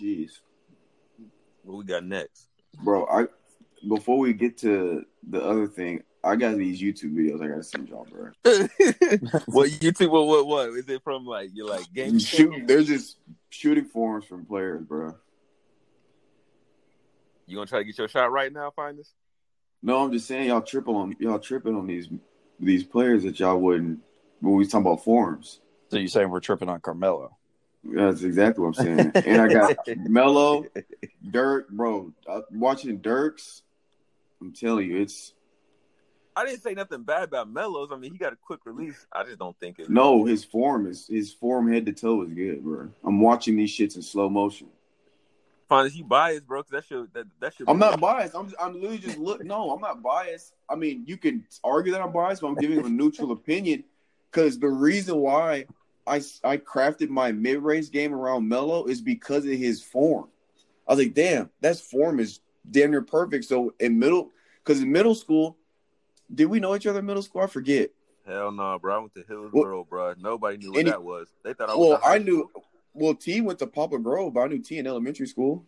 Jeez, 0.00 0.40
What 1.62 1.78
we 1.78 1.84
got 1.84 2.04
next? 2.04 2.48
bro. 2.82 3.06
I 3.06 3.26
before 3.88 4.18
we 4.18 4.32
get 4.32 4.58
to 4.58 5.04
the 5.28 5.42
other 5.42 5.66
thing, 5.66 6.02
I 6.24 6.36
got 6.36 6.56
these 6.56 6.80
YouTube 6.80 7.14
videos 7.14 7.42
I 7.42 7.48
gotta 7.48 7.62
send 7.62 7.88
y'all, 7.88 8.06
bro. 8.10 8.30
what 9.46 9.70
YouTube? 9.70 10.10
What? 10.10 10.26
What? 10.26 10.46
What 10.46 10.68
is 10.70 10.88
it 10.88 11.02
from? 11.02 11.24
Like 11.24 11.50
you're 11.54 11.68
like 11.68 11.92
game 11.94 12.18
Shoot, 12.18 12.66
they're 12.66 12.82
just 12.82 13.18
shooting 13.50 13.84
forms 13.84 14.24
from 14.24 14.44
players, 14.44 14.82
bro. 14.82 15.14
You 17.46 17.56
gonna 17.56 17.66
try 17.66 17.78
to 17.78 17.84
get 17.84 17.96
your 17.96 18.08
shot 18.08 18.32
right 18.32 18.52
now? 18.52 18.70
Find 18.70 18.98
this. 18.98 19.12
No, 19.82 20.02
I'm 20.02 20.12
just 20.12 20.26
saying 20.26 20.48
y'all 20.48 20.62
tripping 20.62 20.94
on 20.94 21.16
y'all 21.20 21.38
tripping 21.38 21.76
on 21.76 21.86
these 21.86 22.08
these 22.58 22.82
players 22.84 23.22
that 23.22 23.38
y'all 23.38 23.58
wouldn't 23.58 24.00
when 24.40 24.54
we 24.56 24.66
talking 24.66 24.86
about 24.86 25.04
forms. 25.04 25.60
So 25.90 25.98
you 25.98 26.08
saying 26.08 26.28
we're 26.28 26.40
tripping 26.40 26.68
on 26.68 26.80
Carmelo? 26.80 27.36
That's 27.92 28.22
exactly 28.22 28.62
what 28.64 28.78
I'm 28.78 28.84
saying. 28.84 29.12
and 29.26 29.40
I 29.40 29.48
got 29.52 29.76
Melo, 29.96 30.64
Dirk, 31.30 31.68
bro. 31.70 32.12
I'm 32.28 32.42
watching 32.52 32.98
Dirks. 32.98 33.62
I'm 34.40 34.52
telling 34.52 34.90
you, 34.90 35.00
it's 35.00 35.32
I 36.36 36.44
didn't 36.44 36.62
say 36.62 36.74
nothing 36.74 37.02
bad 37.02 37.22
about 37.24 37.50
Melos. 37.50 37.90
I 37.92 37.96
mean, 37.96 38.12
he 38.12 38.18
got 38.18 38.34
a 38.34 38.36
quick 38.36 38.60
release. 38.66 39.06
I 39.10 39.24
just 39.24 39.38
don't 39.38 39.58
think 39.58 39.78
it. 39.78 39.88
no. 39.88 40.24
His 40.24 40.44
form 40.44 40.86
is 40.86 41.06
his 41.06 41.32
form 41.32 41.72
head 41.72 41.86
to 41.86 41.92
toe 41.92 42.22
is 42.22 42.32
good, 42.34 42.62
bro. 42.62 42.90
I'm 43.04 43.20
watching 43.20 43.56
these 43.56 43.70
shits 43.74 43.96
in 43.96 44.02
slow 44.02 44.28
motion. 44.28 44.68
Find 45.68 45.92
you 45.92 46.04
biased, 46.04 46.46
bro. 46.46 46.62
'cause 46.62 46.70
that 46.72 46.84
should 46.84 47.12
that 47.14 47.26
that 47.40 47.54
should. 47.54 47.68
I'm 47.68 47.76
be- 47.76 47.80
not 47.80 48.00
biased. 48.00 48.34
I'm 48.36 48.52
I'm 48.60 48.74
literally 48.74 48.98
just 48.98 49.18
look. 49.18 49.42
No, 49.44 49.70
I'm 49.70 49.80
not 49.80 50.02
biased. 50.02 50.52
I 50.68 50.76
mean, 50.76 51.04
you 51.06 51.16
can 51.16 51.44
argue 51.64 51.92
that 51.92 52.02
I'm 52.02 52.12
biased, 52.12 52.42
but 52.42 52.48
I'm 52.48 52.54
giving 52.54 52.78
a 52.84 52.88
neutral 52.88 53.32
opinion 53.32 53.82
because 54.30 54.58
the 54.58 54.68
reason 54.68 55.16
why 55.16 55.64
I 56.06 56.16
I 56.44 56.56
crafted 56.58 57.08
my 57.08 57.32
mid 57.32 57.62
range 57.62 57.90
game 57.90 58.14
around 58.14 58.48
Melo 58.48 58.84
is 58.86 59.00
because 59.00 59.44
of 59.44 59.52
his 59.52 59.82
form. 59.82 60.28
I 60.86 60.92
was 60.92 61.04
like, 61.04 61.14
damn, 61.14 61.50
that 61.60 61.78
form 61.78 62.20
is 62.20 62.40
damn 62.70 62.90
near 62.92 63.02
perfect. 63.02 63.44
So 63.44 63.74
in 63.80 63.98
middle, 63.98 64.30
because 64.64 64.82
in 64.82 64.92
middle 64.92 65.14
school, 65.14 65.56
did 66.32 66.46
we 66.46 66.60
know 66.60 66.76
each 66.76 66.86
other 66.86 67.00
in 67.00 67.06
middle 67.06 67.22
school? 67.22 67.42
I 67.42 67.46
forget. 67.46 67.90
Hell 68.26 68.52
no, 68.52 68.78
bro. 68.78 68.94
I 68.94 68.98
went 68.98 69.14
to 69.14 69.24
Hillsboro, 69.26 69.84
bro. 69.84 70.14
Nobody 70.18 70.58
knew 70.58 70.72
what 70.72 70.84
that 70.86 71.02
was. 71.02 71.28
They 71.44 71.54
thought 71.54 71.70
I 71.70 71.76
was. 71.76 71.88
Well, 71.88 72.00
I 72.04 72.18
knew. 72.18 72.48
school. 72.50 72.64
Well, 72.94 73.14
T 73.14 73.40
went 73.40 73.58
to 73.58 73.66
Papa 73.66 73.98
Grove, 73.98 74.34
but 74.34 74.40
I 74.40 74.46
knew 74.48 74.58
T 74.58 74.78
in 74.78 74.86
elementary 74.86 75.26
school. 75.26 75.64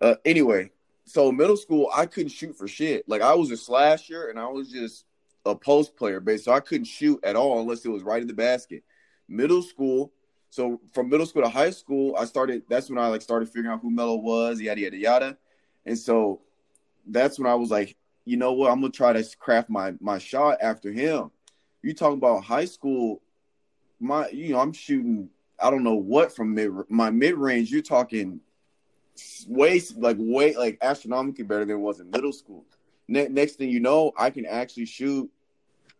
Uh, 0.00 0.14
anyway, 0.24 0.70
so 1.04 1.32
middle 1.32 1.56
school, 1.56 1.90
I 1.94 2.06
couldn't 2.06 2.30
shoot 2.30 2.56
for 2.56 2.68
shit. 2.68 3.08
Like 3.08 3.22
I 3.22 3.34
was 3.34 3.50
a 3.50 3.56
slasher, 3.56 4.28
and 4.28 4.38
I 4.38 4.46
was 4.46 4.70
just 4.70 5.04
a 5.44 5.54
post 5.54 5.96
player, 5.96 6.20
base. 6.20 6.44
So 6.44 6.52
I 6.52 6.60
couldn't 6.60 6.86
shoot 6.86 7.20
at 7.22 7.36
all 7.36 7.60
unless 7.60 7.84
it 7.84 7.90
was 7.90 8.02
right 8.02 8.22
in 8.22 8.28
the 8.28 8.34
basket. 8.34 8.82
Middle 9.28 9.62
school, 9.62 10.12
so 10.50 10.80
from 10.92 11.08
middle 11.08 11.26
school 11.26 11.42
to 11.42 11.48
high 11.48 11.70
school, 11.70 12.16
I 12.18 12.24
started. 12.24 12.62
That's 12.68 12.88
when 12.88 12.98
I 12.98 13.08
like 13.08 13.22
started 13.22 13.48
figuring 13.48 13.70
out 13.70 13.80
who 13.80 13.90
Melo 13.90 14.16
was, 14.16 14.60
yada 14.60 14.80
yada 14.80 14.96
yada. 14.96 15.38
And 15.84 15.98
so 15.98 16.40
that's 17.06 17.38
when 17.38 17.50
I 17.50 17.54
was 17.54 17.70
like, 17.70 17.96
you 18.24 18.36
know 18.36 18.52
what? 18.52 18.70
I'm 18.70 18.80
gonna 18.80 18.92
try 18.92 19.12
to 19.12 19.36
craft 19.38 19.70
my 19.70 19.94
my 20.00 20.18
shot 20.18 20.58
after 20.60 20.92
him. 20.92 21.30
You 21.82 21.94
talking 21.94 22.18
about 22.18 22.44
high 22.44 22.64
school? 22.64 23.22
My, 24.00 24.28
you 24.30 24.52
know, 24.52 24.60
I'm 24.60 24.72
shooting. 24.72 25.28
I 25.60 25.70
don't 25.70 25.82
know 25.82 25.94
what 25.94 26.34
from 26.34 26.54
mid 26.54 26.70
my 26.88 27.10
mid 27.10 27.34
range. 27.34 27.70
You're 27.70 27.82
talking 27.82 28.40
way 29.46 29.80
like 29.96 30.16
way 30.18 30.56
like 30.56 30.78
astronomically 30.82 31.44
better 31.44 31.64
than 31.64 31.76
it 31.76 31.80
was 31.80 32.00
in 32.00 32.10
middle 32.10 32.32
school. 32.32 32.64
Ne- 33.08 33.28
next 33.28 33.56
thing 33.56 33.70
you 33.70 33.80
know, 33.80 34.12
I 34.16 34.30
can 34.30 34.46
actually 34.46 34.86
shoot 34.86 35.30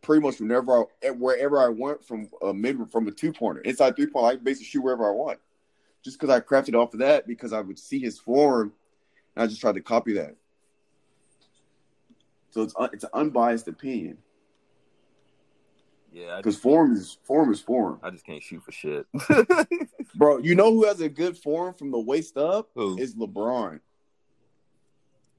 pretty 0.03 0.23
much 0.23 0.41
whenever 0.41 0.79
I 0.79 0.85
eh, 1.03 1.11
wherever 1.11 1.61
I 1.61 1.69
want 1.69 2.05
from 2.05 2.29
a 2.43 2.53
mid 2.55 2.79
from 2.91 3.09
a 3.09 3.11
two 3.11 3.33
pointer 3.33 3.61
inside 3.63 3.97
three 3.97 4.07
point. 4.07 4.27
I 4.27 4.35
can 4.37 4.45
basically 4.45 4.67
shoot 4.67 4.83
wherever 4.83 5.09
I 5.09 5.13
want, 5.13 5.39
just 6.03 6.19
because 6.19 6.35
I 6.35 6.41
crafted 6.41 6.75
off 6.75 6.93
of 6.95 7.01
that 7.01 7.27
because 7.27 7.53
I 7.53 7.61
would 7.61 7.79
see 7.79 7.99
his 7.99 8.19
form, 8.19 8.73
and 9.37 9.43
I 9.45 9.47
just 9.47 9.61
tried 9.61 9.75
to 9.75 9.81
copy 9.81 10.15
that. 10.15 10.37
So 12.51 12.63
it's 12.63 12.75
it's 12.93 13.05
an 13.05 13.11
unbiased 13.13 13.69
opinion 13.69 14.19
Yeah, 16.13 16.39
because 16.39 16.57
form 16.57 16.93
is 16.93 17.19
form 17.25 17.53
is 17.53 17.61
form, 17.61 18.01
I 18.03 18.11
just 18.11 18.25
can't 18.25 18.43
shoot 18.43 18.63
for 18.63 18.73
shit. 18.73 19.07
bro. 20.15 20.39
You 20.39 20.55
know 20.55 20.73
who 20.73 20.87
has 20.87 21.01
a 21.01 21.09
good 21.09 21.37
form 21.37 21.75
from 21.75 21.91
the 21.91 21.99
waist 21.99 22.37
up 22.37 22.71
Who? 22.75 22.99
is 22.99 23.15
LeBron. 23.15 23.81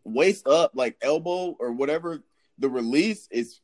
Waist 0.03 0.47
up, 0.47 0.71
like 0.75 0.97
elbow 1.01 1.55
or 1.59 1.71
whatever, 1.71 2.23
the 2.57 2.69
release 2.69 3.27
is 3.31 3.59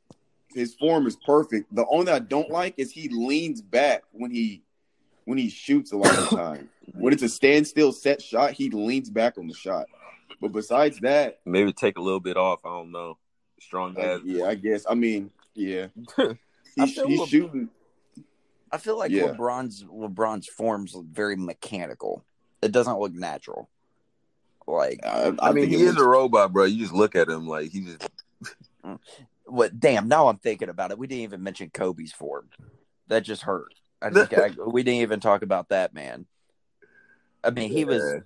his 0.56 0.74
form 0.76 1.06
is 1.06 1.16
perfect. 1.18 1.74
The 1.76 1.86
only 1.88 2.06
thing 2.06 2.16
I 2.16 2.20
don't 2.20 2.50
like 2.50 2.74
is 2.78 2.92
he 2.92 3.10
leans 3.10 3.62
back 3.62 4.04
when 4.12 4.32
he 4.32 4.64
when 5.26 5.38
he 5.38 5.50
shoots 5.50 5.92
a 5.92 5.98
lot 5.98 6.18
of 6.18 6.30
time. 6.38 6.70
when 6.94 7.14
it's 7.14 7.24
a 7.24 7.30
standstill 7.30 7.92
set 7.92 8.22
shot, 8.22 8.52
he 8.54 8.70
leans 8.70 9.10
back 9.10 9.38
on 9.38 9.48
the 9.48 9.54
shot. 9.54 9.86
But 10.42 10.52
besides 10.52 11.00
that, 11.02 11.40
Maybe 11.46 11.72
take 11.74 11.98
a 11.98 12.02
little 12.02 12.20
bit 12.20 12.38
off. 12.38 12.60
I 12.66 12.70
don't 12.70 12.92
know. 12.92 13.18
Strong 13.60 13.98
ass. 14.00 14.20
yeah, 14.26 14.46
I 14.46 14.56
guess. 14.56 14.86
I 14.90 14.94
mean, 14.96 15.32
yeah, 15.54 15.88
I 16.18 16.36
he's, 16.76 16.96
feel 16.96 17.08
he's 17.08 17.20
Le- 17.20 17.28
shooting. 17.28 17.70
I 18.72 18.78
feel 18.78 18.98
like 19.00 19.12
Yeah. 19.12 19.28
LeBron's 19.34 19.84
LeBron's 19.86 20.48
forms 20.48 20.94
look 20.96 21.06
very 21.06 21.36
mechanical. 21.38 22.24
It 22.62 22.72
doesn't 22.72 23.00
look 23.00 23.14
natural. 23.14 23.70
Like 24.68 25.00
I, 25.06 25.32
I, 25.40 25.52
mean, 25.54 25.70
he 25.70 25.76
it 25.76 25.82
is 25.82 25.88
looks- 25.96 26.02
a 26.02 26.08
robot, 26.08 26.52
bro. 26.52 26.66
You 26.66 26.80
just 26.82 26.94
look 26.94 27.16
at 27.16 27.30
him 27.30 27.48
like 27.48 27.72
he 27.72 27.82
just. 27.82 28.10
what? 29.46 29.80
Damn! 29.80 30.08
Now 30.08 30.28
I'm 30.28 30.38
thinking 30.38 30.70
about 30.70 30.92
it. 30.92 30.98
We 30.98 31.08
didn't 31.08 31.24
even 31.24 31.44
mention 31.44 31.70
Kobe's 31.70 32.12
form. 32.12 32.50
That 33.08 33.24
just 33.24 33.44
hurt. 33.44 33.74
I 34.02 34.10
think 34.10 34.34
I, 34.34 34.52
we 34.68 34.84
didn't 34.84 35.02
even 35.02 35.20
talk 35.20 35.42
about 35.42 35.70
that 35.70 35.94
man. 35.94 36.26
I 37.44 37.52
mean, 37.52 37.70
he 37.70 37.86
was. 37.86 38.22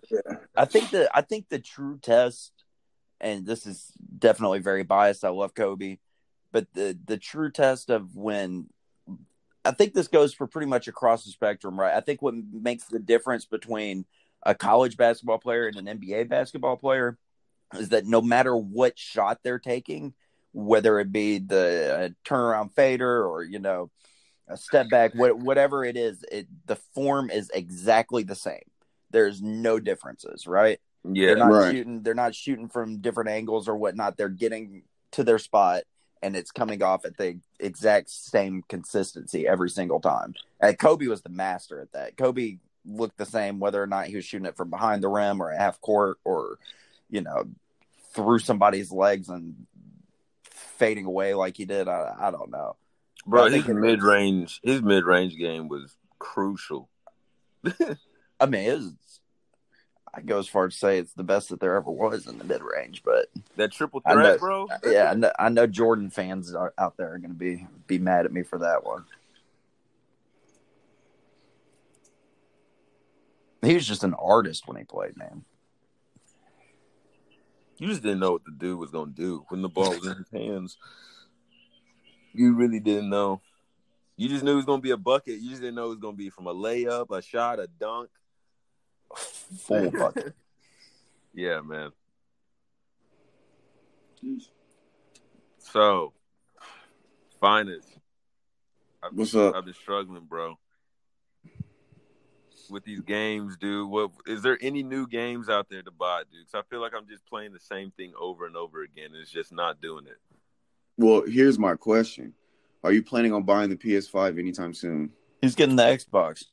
I 0.56 0.66
think 0.66 0.92
the 0.92 1.10
I 1.14 1.22
think 1.22 1.50
the 1.50 1.60
true 1.60 2.00
test, 2.02 2.52
and 3.20 3.46
this 3.46 3.66
is 3.66 3.92
definitely 4.18 4.60
very 4.60 4.84
biased. 4.84 5.26
I 5.26 5.30
love 5.30 5.54
Kobe, 5.54 5.98
but 6.52 6.68
the 6.74 6.98
the 7.06 7.18
true 7.18 7.52
test 7.52 7.90
of 7.90 8.16
when 8.16 8.68
I 9.66 9.72
think 9.72 9.94
this 9.94 10.08
goes 10.08 10.34
for 10.34 10.48
pretty 10.48 10.68
much 10.68 10.88
across 10.88 11.26
the 11.26 11.32
spectrum, 11.32 11.80
right? 11.80 11.96
I 11.96 12.00
think 12.00 12.22
what 12.22 12.34
makes 12.52 12.86
the 12.86 13.00
difference 13.00 13.46
between 13.46 14.06
a 14.44 14.56
college 14.56 14.96
basketball 14.96 15.38
player 15.38 15.68
and 15.68 15.88
an 15.88 16.00
NBA 16.00 16.30
basketball 16.30 16.78
player 16.78 17.18
is 17.78 17.90
that 17.90 18.06
no 18.06 18.22
matter 18.22 18.56
what 18.56 18.98
shot 18.98 19.40
they're 19.44 19.60
taking, 19.60 20.14
whether 20.54 21.00
it 21.00 21.12
be 21.12 21.40
the 21.40 21.96
uh, 21.96 22.10
turnaround 22.28 22.74
fader 22.74 23.26
or 23.26 23.44
you 23.44 23.60
know 23.60 23.90
a 24.50 24.58
step 24.58 24.90
back, 24.90 25.14
what, 25.14 25.38
whatever 25.38 25.86
it 25.86 25.96
is, 25.96 26.24
it, 26.32 26.48
the 26.66 26.76
form 26.76 27.30
is 27.30 27.52
exactly 27.54 28.24
the 28.24 28.36
same. 28.36 28.64
There's 29.12 29.42
no 29.42 29.80
differences, 29.80 30.48
right? 30.48 30.80
Yeah, 31.04 31.28
They're 31.28 31.38
not 31.38 31.52
Right. 31.52 31.72
shooting. 31.72 32.02
They're 32.02 32.16
not 32.16 32.36
shooting 32.36 32.68
from 32.68 32.98
different 32.98 33.30
angles 33.30 33.68
or 33.68 33.78
whatnot. 33.78 34.18
They're 34.18 34.28
getting 34.28 34.84
to 35.12 35.24
their 35.24 35.40
spot, 35.40 35.84
and 36.22 36.36
it's 36.36 36.52
coming 36.52 36.84
off 36.84 37.06
at 37.06 37.18
the 37.18 37.40
exact 37.60 38.10
same 38.10 38.64
consistency 38.68 39.48
every 39.48 39.70
single 39.70 40.00
time. 40.00 40.34
And 40.60 40.78
Kobe 40.78 41.08
was 41.08 41.22
the 41.22 41.30
master 41.30 41.80
at 41.80 41.92
that. 41.94 42.18
Kobe 42.18 42.58
looked 42.86 43.18
the 43.18 43.26
same 43.26 43.60
whether 43.60 43.82
or 43.82 43.88
not 43.88 44.08
he 44.08 44.16
was 44.16 44.26
shooting 44.26 44.48
it 44.48 44.58
from 44.58 44.70
behind 44.70 45.04
the 45.04 45.10
rim 45.10 45.42
or 45.42 45.52
at 45.52 45.60
half 45.60 45.80
court 45.80 46.18
or, 46.24 46.58
you 47.10 47.22
know, 47.22 47.46
through 48.14 48.40
somebody's 48.40 48.92
legs 48.92 49.30
and 49.30 49.68
fading 50.80 51.06
away 51.06 51.34
like 51.36 51.58
he 51.58 51.66
did. 51.66 51.88
I, 51.88 52.16
I 52.20 52.32
don't 52.32 52.50
know. 52.50 52.78
bro. 53.28 53.46
His 53.50 53.68
mid 53.68 54.02
range, 54.02 54.60
his 54.64 54.82
mid 54.82 55.04
range 55.04 55.38
game 55.38 55.68
was 55.68 55.96
crucial. 56.18 56.90
I 58.40 58.46
mean, 58.46 58.62
it 58.70 58.74
was, 58.78 58.94
I 60.14 60.22
go 60.22 60.40
as 60.40 60.48
far 60.48 60.66
as 60.66 60.74
to 60.74 60.80
say 60.80 60.98
it's 60.98 61.14
the 61.14 61.24
best 61.24 61.50
that 61.50 61.60
there 61.60 61.76
ever 61.76 61.92
was 61.92 62.26
in 62.26 62.38
the 62.40 62.46
mid 62.46 62.62
range, 62.64 63.04
but 63.04 63.28
That 63.58 63.72
triple 63.72 64.02
I 64.06 64.16
know. 64.16 64.22
threat, 64.22 64.40
bro. 64.40 64.68
yeah, 64.86 65.12
I 65.12 65.14
know, 65.14 65.32
I 65.38 65.50
know 65.50 65.68
Jordan 65.68 66.10
fans 66.10 66.56
are, 66.56 66.74
out 66.78 66.96
there 66.98 67.14
are 67.14 67.20
going 67.20 67.32
to 67.32 67.36
be 67.38 67.68
be 67.86 68.00
mad 68.00 68.26
at 68.26 68.32
me 68.32 68.42
for 68.44 68.60
that 68.60 68.86
one. 68.86 69.04
He 73.62 73.74
was 73.74 73.86
just 73.86 74.06
an 74.06 74.14
artist 74.14 74.68
when 74.68 74.78
he 74.78 74.86
played, 74.86 75.18
man. 75.18 75.44
You 77.80 77.88
just 77.88 78.04
didn't 78.04 78.20
know 78.20 78.34
what 78.34 78.44
the 78.44 78.52
dude 78.52 78.78
was 78.78 78.92
gonna 78.92 79.12
do 79.12 79.46
when 79.48 79.62
the 79.62 79.70
ball 79.70 79.90
was 79.90 80.06
in 80.06 80.18
his 80.18 80.30
hands. 80.32 80.78
You 82.34 82.54
really 82.54 82.82
didn't 82.82 83.10
know. 83.10 83.42
You 84.18 84.28
just 84.28 84.44
knew 84.44 84.52
it 84.52 84.58
was 84.58 84.66
gonna 84.66 84.82
be 84.82 84.92
a 84.92 84.98
bucket. 84.98 85.40
You 85.40 85.50
just 85.50 85.62
didn't 85.62 85.76
know 85.76 85.86
it 85.86 85.90
was 85.90 86.00
gonna 86.00 86.18
be 86.18 86.30
from 86.30 86.48
a 86.48 86.54
layup, 86.54 87.10
a 87.10 87.22
shot, 87.22 87.60
a 87.60 87.68
dunk. 87.68 88.10
a 89.12 89.16
Full 89.16 89.92
bucket. 89.98 90.36
Yeah, 91.34 91.62
man. 91.62 91.92
So, 95.60 96.12
finest. 97.40 97.88
I've, 99.02 99.14
What's 99.14 99.34
up? 99.36 99.56
I've 99.56 99.64
been 99.64 99.74
struggling, 99.74 100.26
bro. 100.26 100.60
With 102.70 102.84
these 102.84 103.02
games, 103.02 103.58
dude. 103.58 103.90
What 103.90 104.12
is 104.28 104.42
there 104.42 104.58
any 104.62 104.84
new 104.84 105.08
games 105.08 105.50
out 105.50 105.70
there 105.70 105.82
to 105.82 105.92
buy, 105.92 106.24
dude? 106.32 106.46
Because 106.46 106.64
I 106.66 106.70
feel 106.70 106.82
like 106.82 106.94
I'm 106.96 107.08
just 107.08 107.26
playing 107.26 107.54
the 107.54 107.60
same 107.60 107.92
thing 107.92 108.14
over 108.20 108.46
and 108.46 108.56
over 108.56 108.84
again. 108.84 109.08
And 109.08 109.16
it's 109.16 109.32
just 109.32 109.52
not 109.52 109.82
doing 109.82 110.06
it. 110.06 110.18
Well, 110.98 111.24
here's 111.26 111.58
my 111.58 111.76
question: 111.76 112.34
Are 112.84 112.92
you 112.92 113.04
planning 113.04 113.34
on 113.34 113.44
buying 113.44 113.70
the 113.70 113.76
PS5 113.76 114.38
anytime 114.38 114.74
soon? 114.74 115.12
He's 115.42 115.56
getting 115.56 115.76
the 115.76 115.84
Xbox. 115.84 116.46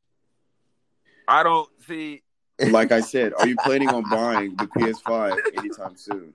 I 1.28 1.42
don't 1.42 1.68
see. 1.86 2.22
Like 2.70 2.90
I 2.90 3.00
said, 3.00 3.34
are 3.38 3.46
you 3.46 3.56
planning 3.56 3.90
on 3.90 4.08
buying 4.08 4.56
the 4.56 4.66
PS5 4.66 5.58
anytime 5.58 5.94
soon? 5.96 6.32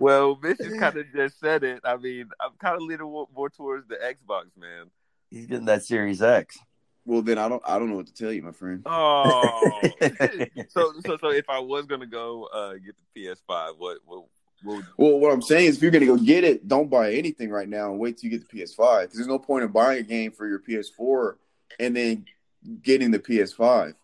Well, 0.00 0.36
Mitch 0.42 0.58
just 0.58 0.80
kind 0.80 0.96
of 0.96 1.06
just 1.14 1.38
said 1.38 1.62
it. 1.62 1.82
I 1.84 1.96
mean, 1.96 2.30
I'm 2.40 2.50
kind 2.58 2.74
of 2.74 2.82
leaning 2.82 3.06
more, 3.06 3.28
more 3.32 3.48
towards 3.48 3.86
the 3.86 3.94
Xbox, 3.94 4.46
man. 4.56 4.90
He's 5.30 5.46
getting 5.46 5.66
that 5.66 5.84
Series 5.84 6.20
X. 6.20 6.58
Well, 7.04 7.22
then 7.22 7.38
I 7.38 7.48
don't. 7.48 7.62
I 7.66 7.78
don't 7.78 7.90
know 7.90 7.96
what 7.96 8.06
to 8.06 8.14
tell 8.14 8.32
you, 8.32 8.42
my 8.42 8.52
friend. 8.52 8.84
Oh, 8.86 9.80
so 10.68 10.92
so 11.04 11.16
so 11.16 11.30
if 11.30 11.48
I 11.48 11.58
was 11.58 11.86
gonna 11.86 12.06
go 12.06 12.44
uh, 12.52 12.74
get 12.74 12.94
the 13.14 13.20
PS5, 13.20 13.74
what 13.78 13.98
what, 14.04 14.24
what 14.62 14.84
Well, 14.96 15.18
what 15.18 15.32
I'm 15.32 15.42
saying 15.42 15.66
is, 15.66 15.76
if 15.76 15.82
you're 15.82 15.90
gonna 15.90 16.06
go 16.06 16.16
get 16.16 16.44
it, 16.44 16.68
don't 16.68 16.90
buy 16.90 17.12
anything 17.12 17.50
right 17.50 17.68
now 17.68 17.90
and 17.90 17.98
wait 17.98 18.18
till 18.18 18.30
you 18.30 18.38
get 18.38 18.48
the 18.48 18.58
PS5. 18.58 19.02
Because 19.02 19.16
there's 19.16 19.26
no 19.26 19.38
point 19.38 19.64
in 19.64 19.72
buying 19.72 19.98
a 19.98 20.02
game 20.02 20.30
for 20.30 20.46
your 20.46 20.60
PS4 20.60 21.34
and 21.80 21.96
then 21.96 22.24
getting 22.82 23.10
the 23.10 23.18
PS5. 23.18 23.94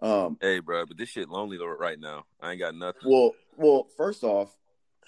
Um, 0.00 0.38
hey, 0.40 0.58
bro, 0.58 0.86
but 0.86 0.96
this 0.96 1.10
shit 1.10 1.28
lonely 1.28 1.58
though 1.58 1.66
right 1.66 2.00
now. 2.00 2.24
I 2.40 2.52
ain't 2.52 2.60
got 2.60 2.74
nothing. 2.74 3.02
well, 3.04 3.32
well, 3.56 3.86
first 3.96 4.24
off, 4.24 4.56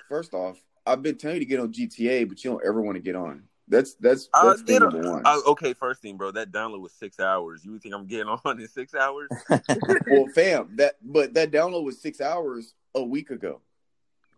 first 0.08 0.34
off, 0.34 0.62
I've 0.86 1.02
been 1.02 1.16
telling 1.16 1.36
you 1.36 1.40
to 1.40 1.46
get 1.46 1.60
on 1.60 1.72
GTA, 1.72 2.28
but 2.28 2.44
you 2.44 2.50
don't 2.50 2.64
ever 2.64 2.82
want 2.82 2.96
to 2.96 3.02
get 3.02 3.16
on. 3.16 3.44
That's 3.66 3.94
that's 3.94 4.28
that's 4.42 4.62
thing 4.62 4.80
number 4.80 5.10
one. 5.10 5.22
Uh, 5.24 5.40
okay, 5.48 5.72
first 5.72 6.02
thing, 6.02 6.16
bro, 6.16 6.30
that 6.32 6.52
download 6.52 6.80
was 6.80 6.92
six 6.92 7.18
hours. 7.18 7.64
You 7.64 7.78
think 7.78 7.94
I'm 7.94 8.06
getting 8.06 8.28
on 8.44 8.60
in 8.60 8.68
six 8.68 8.94
hours? 8.94 9.30
well, 9.48 10.26
fam, 10.34 10.76
that 10.76 10.96
but 11.02 11.34
that 11.34 11.50
download 11.50 11.84
was 11.84 12.00
six 12.00 12.20
hours 12.20 12.74
a 12.94 13.02
week 13.02 13.30
ago. 13.30 13.60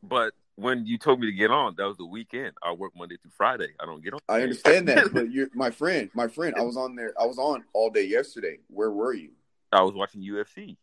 but 0.02 0.32
when 0.54 0.86
you 0.86 0.96
told 0.96 1.20
me 1.20 1.26
to 1.26 1.36
get 1.36 1.50
on, 1.50 1.74
that 1.76 1.84
was 1.86 1.98
the 1.98 2.06
weekend. 2.06 2.52
I 2.62 2.72
work 2.72 2.92
Monday 2.96 3.16
through 3.20 3.32
Friday. 3.36 3.74
I 3.78 3.84
don't 3.84 4.02
get 4.02 4.14
on. 4.14 4.20
I 4.28 4.40
understand 4.40 4.88
that, 4.88 5.10
but 5.12 5.30
you're 5.30 5.48
my 5.54 5.70
friend. 5.70 6.08
My 6.14 6.28
friend, 6.28 6.54
I 6.58 6.62
was 6.62 6.76
on 6.76 6.96
there. 6.96 7.12
I 7.20 7.26
was 7.26 7.38
on 7.38 7.64
all 7.74 7.90
day 7.90 8.04
yesterday. 8.06 8.58
Where 8.68 8.90
were 8.90 9.12
you? 9.12 9.30
I 9.72 9.82
was 9.82 9.94
watching 9.94 10.22
UFC 10.22 10.76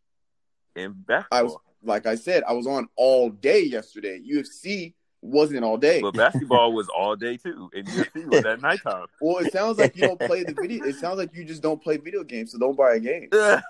and 0.75 1.05
basketball. 1.05 1.39
I 1.39 1.43
was 1.43 1.57
like 1.83 2.05
I 2.05 2.15
said, 2.15 2.43
I 2.47 2.53
was 2.53 2.67
on 2.67 2.87
all 2.95 3.29
day 3.29 3.63
yesterday. 3.63 4.21
UFC 4.21 4.93
wasn't 5.23 5.63
all 5.63 5.77
day. 5.77 6.01
But 6.01 6.13
basketball 6.13 6.73
was 6.73 6.87
all 6.89 7.15
day 7.15 7.37
too, 7.37 7.69
and 7.73 7.87
UFC 7.87 8.25
was 8.29 8.45
at 8.45 8.61
nighttime. 8.61 9.05
Well, 9.21 9.37
it 9.37 9.51
sounds 9.51 9.77
like 9.77 9.95
you 9.95 10.07
don't 10.07 10.19
play 10.19 10.43
the 10.43 10.53
video. 10.61 10.83
It 10.85 10.95
sounds 10.95 11.17
like 11.17 11.33
you 11.33 11.45
just 11.45 11.61
don't 11.61 11.81
play 11.81 11.97
video 11.97 12.23
games, 12.23 12.51
so 12.51 12.59
don't 12.59 12.77
buy 12.77 12.95
a 12.95 12.99
game. 12.99 13.29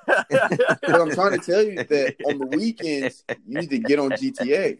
But 0.85 1.01
I'm 1.01 1.11
trying 1.11 1.39
to 1.39 1.45
tell 1.45 1.63
you 1.63 1.75
that 1.75 2.15
on 2.25 2.39
the 2.39 2.57
weekends 2.57 3.23
you 3.45 3.59
need 3.59 3.69
to 3.69 3.79
get 3.79 3.99
on 3.99 4.11
GTA 4.11 4.79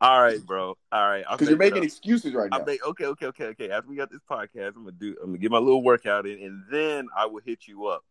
All 0.00 0.22
right, 0.22 0.44
bro. 0.44 0.76
All 0.92 1.08
right, 1.08 1.24
because 1.30 1.48
you're 1.48 1.58
making 1.58 1.84
excuses 1.84 2.32
right 2.34 2.50
now. 2.50 2.56
I 2.56 2.60
now. 2.60 2.66
make 2.66 2.86
okay, 2.86 3.06
okay, 3.06 3.26
okay, 3.26 3.44
okay. 3.44 3.70
After 3.70 3.88
we 3.88 3.96
got 3.96 4.10
this 4.10 4.20
podcast, 4.30 4.76
I'm 4.76 4.84
gonna 4.84 4.92
do. 4.92 5.16
I'm 5.22 5.30
gonna 5.30 5.38
get 5.38 5.50
my 5.50 5.58
little 5.58 5.82
workout 5.82 6.26
in, 6.26 6.42
and 6.42 6.62
then 6.70 7.08
I 7.16 7.26
will 7.26 7.42
hit 7.44 7.66
you 7.66 7.86
up. 7.86 8.04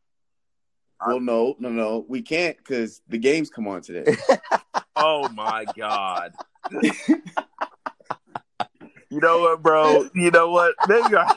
Well, 1.06 1.20
no, 1.20 1.56
no, 1.60 1.70
no, 1.70 2.06
we 2.08 2.22
can't 2.22 2.58
because 2.58 3.02
the 3.08 3.18
games 3.18 3.50
come 3.50 3.68
on 3.68 3.82
today. 3.82 4.18
Oh 5.00 5.30
my 5.30 5.66
god. 5.78 6.34
you 9.10 9.20
know 9.20 9.40
what, 9.40 9.62
bro? 9.64 10.10
You 10.14 10.32
know 10.32 10.52
what? 10.52 10.76
Maybe 10.88 11.16
I- 11.16 11.36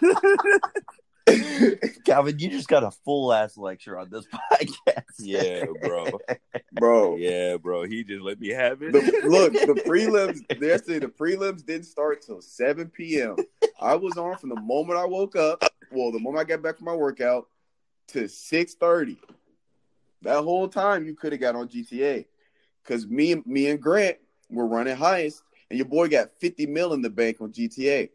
Calvin, 2.05 2.39
you 2.39 2.51
just 2.51 2.67
got 2.69 2.83
a 2.83 2.91
full 2.91 3.33
ass 3.33 3.57
lecture 3.57 3.97
on 3.99 4.11
this 4.11 4.27
podcast. 4.53 5.05
yeah, 5.21 5.65
bro. 5.81 6.19
Bro, 6.73 7.17
Yeah, 7.19 7.57
bro. 7.59 7.85
He 7.85 8.03
just 8.05 8.23
let 8.23 8.41
me 8.41 8.49
have 8.49 8.83
it. 8.83 8.93
the, 8.93 9.01
look, 9.25 9.53
the 9.53 9.81
prelims. 9.89 10.41
yesterday, 10.61 10.99
the 10.99 11.07
prelims 11.09 11.65
didn't 11.65 11.87
start 11.87 12.23
till 12.23 12.43
7 12.43 12.89
p.m. 12.89 13.37
I 13.81 13.95
was 13.95 14.17
on 14.17 14.37
from 14.37 14.49
the 14.51 14.61
moment 14.61 14.99
I 14.99 15.05
woke 15.07 15.37
up. 15.37 15.63
Well, 15.93 16.11
the 16.11 16.19
moment 16.19 16.41
I 16.45 16.45
got 16.49 16.63
back 16.63 16.77
from 16.79 16.87
my 16.87 16.95
workout 16.95 17.47
to 18.09 18.25
6:30. 18.25 19.17
That 20.23 20.43
whole 20.43 20.69
time 20.69 21.07
you 21.07 21.15
could 21.15 21.33
have 21.33 21.41
got 21.41 21.55
on 21.57 21.69
GTA, 21.69 22.25
because 22.83 23.07
me, 23.07 23.33
and 23.33 23.47
me 23.47 23.69
and 23.69 23.81
Grant 23.81 24.19
were 24.51 24.67
running 24.67 24.97
heists, 24.97 25.43
and 25.71 25.79
your 25.79 25.87
boy 25.87 26.09
got 26.09 26.31
50 26.39 26.67
mil 26.67 26.93
in 26.93 27.03
the 27.03 27.11
bank 27.11 27.41
on 27.41 27.53
GTA, 27.53 28.11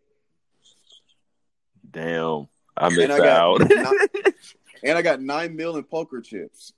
Damn, 1.89 2.47
I 2.75 2.89
missed 2.89 3.11
I 3.11 3.17
got- 3.17 3.27
out. 3.27 3.71
and 4.83 4.97
I 4.97 5.01
got 5.01 5.21
nine 5.21 5.55
mil 5.55 5.77
in 5.77 5.83
poker 5.83 6.21
chips. 6.21 6.73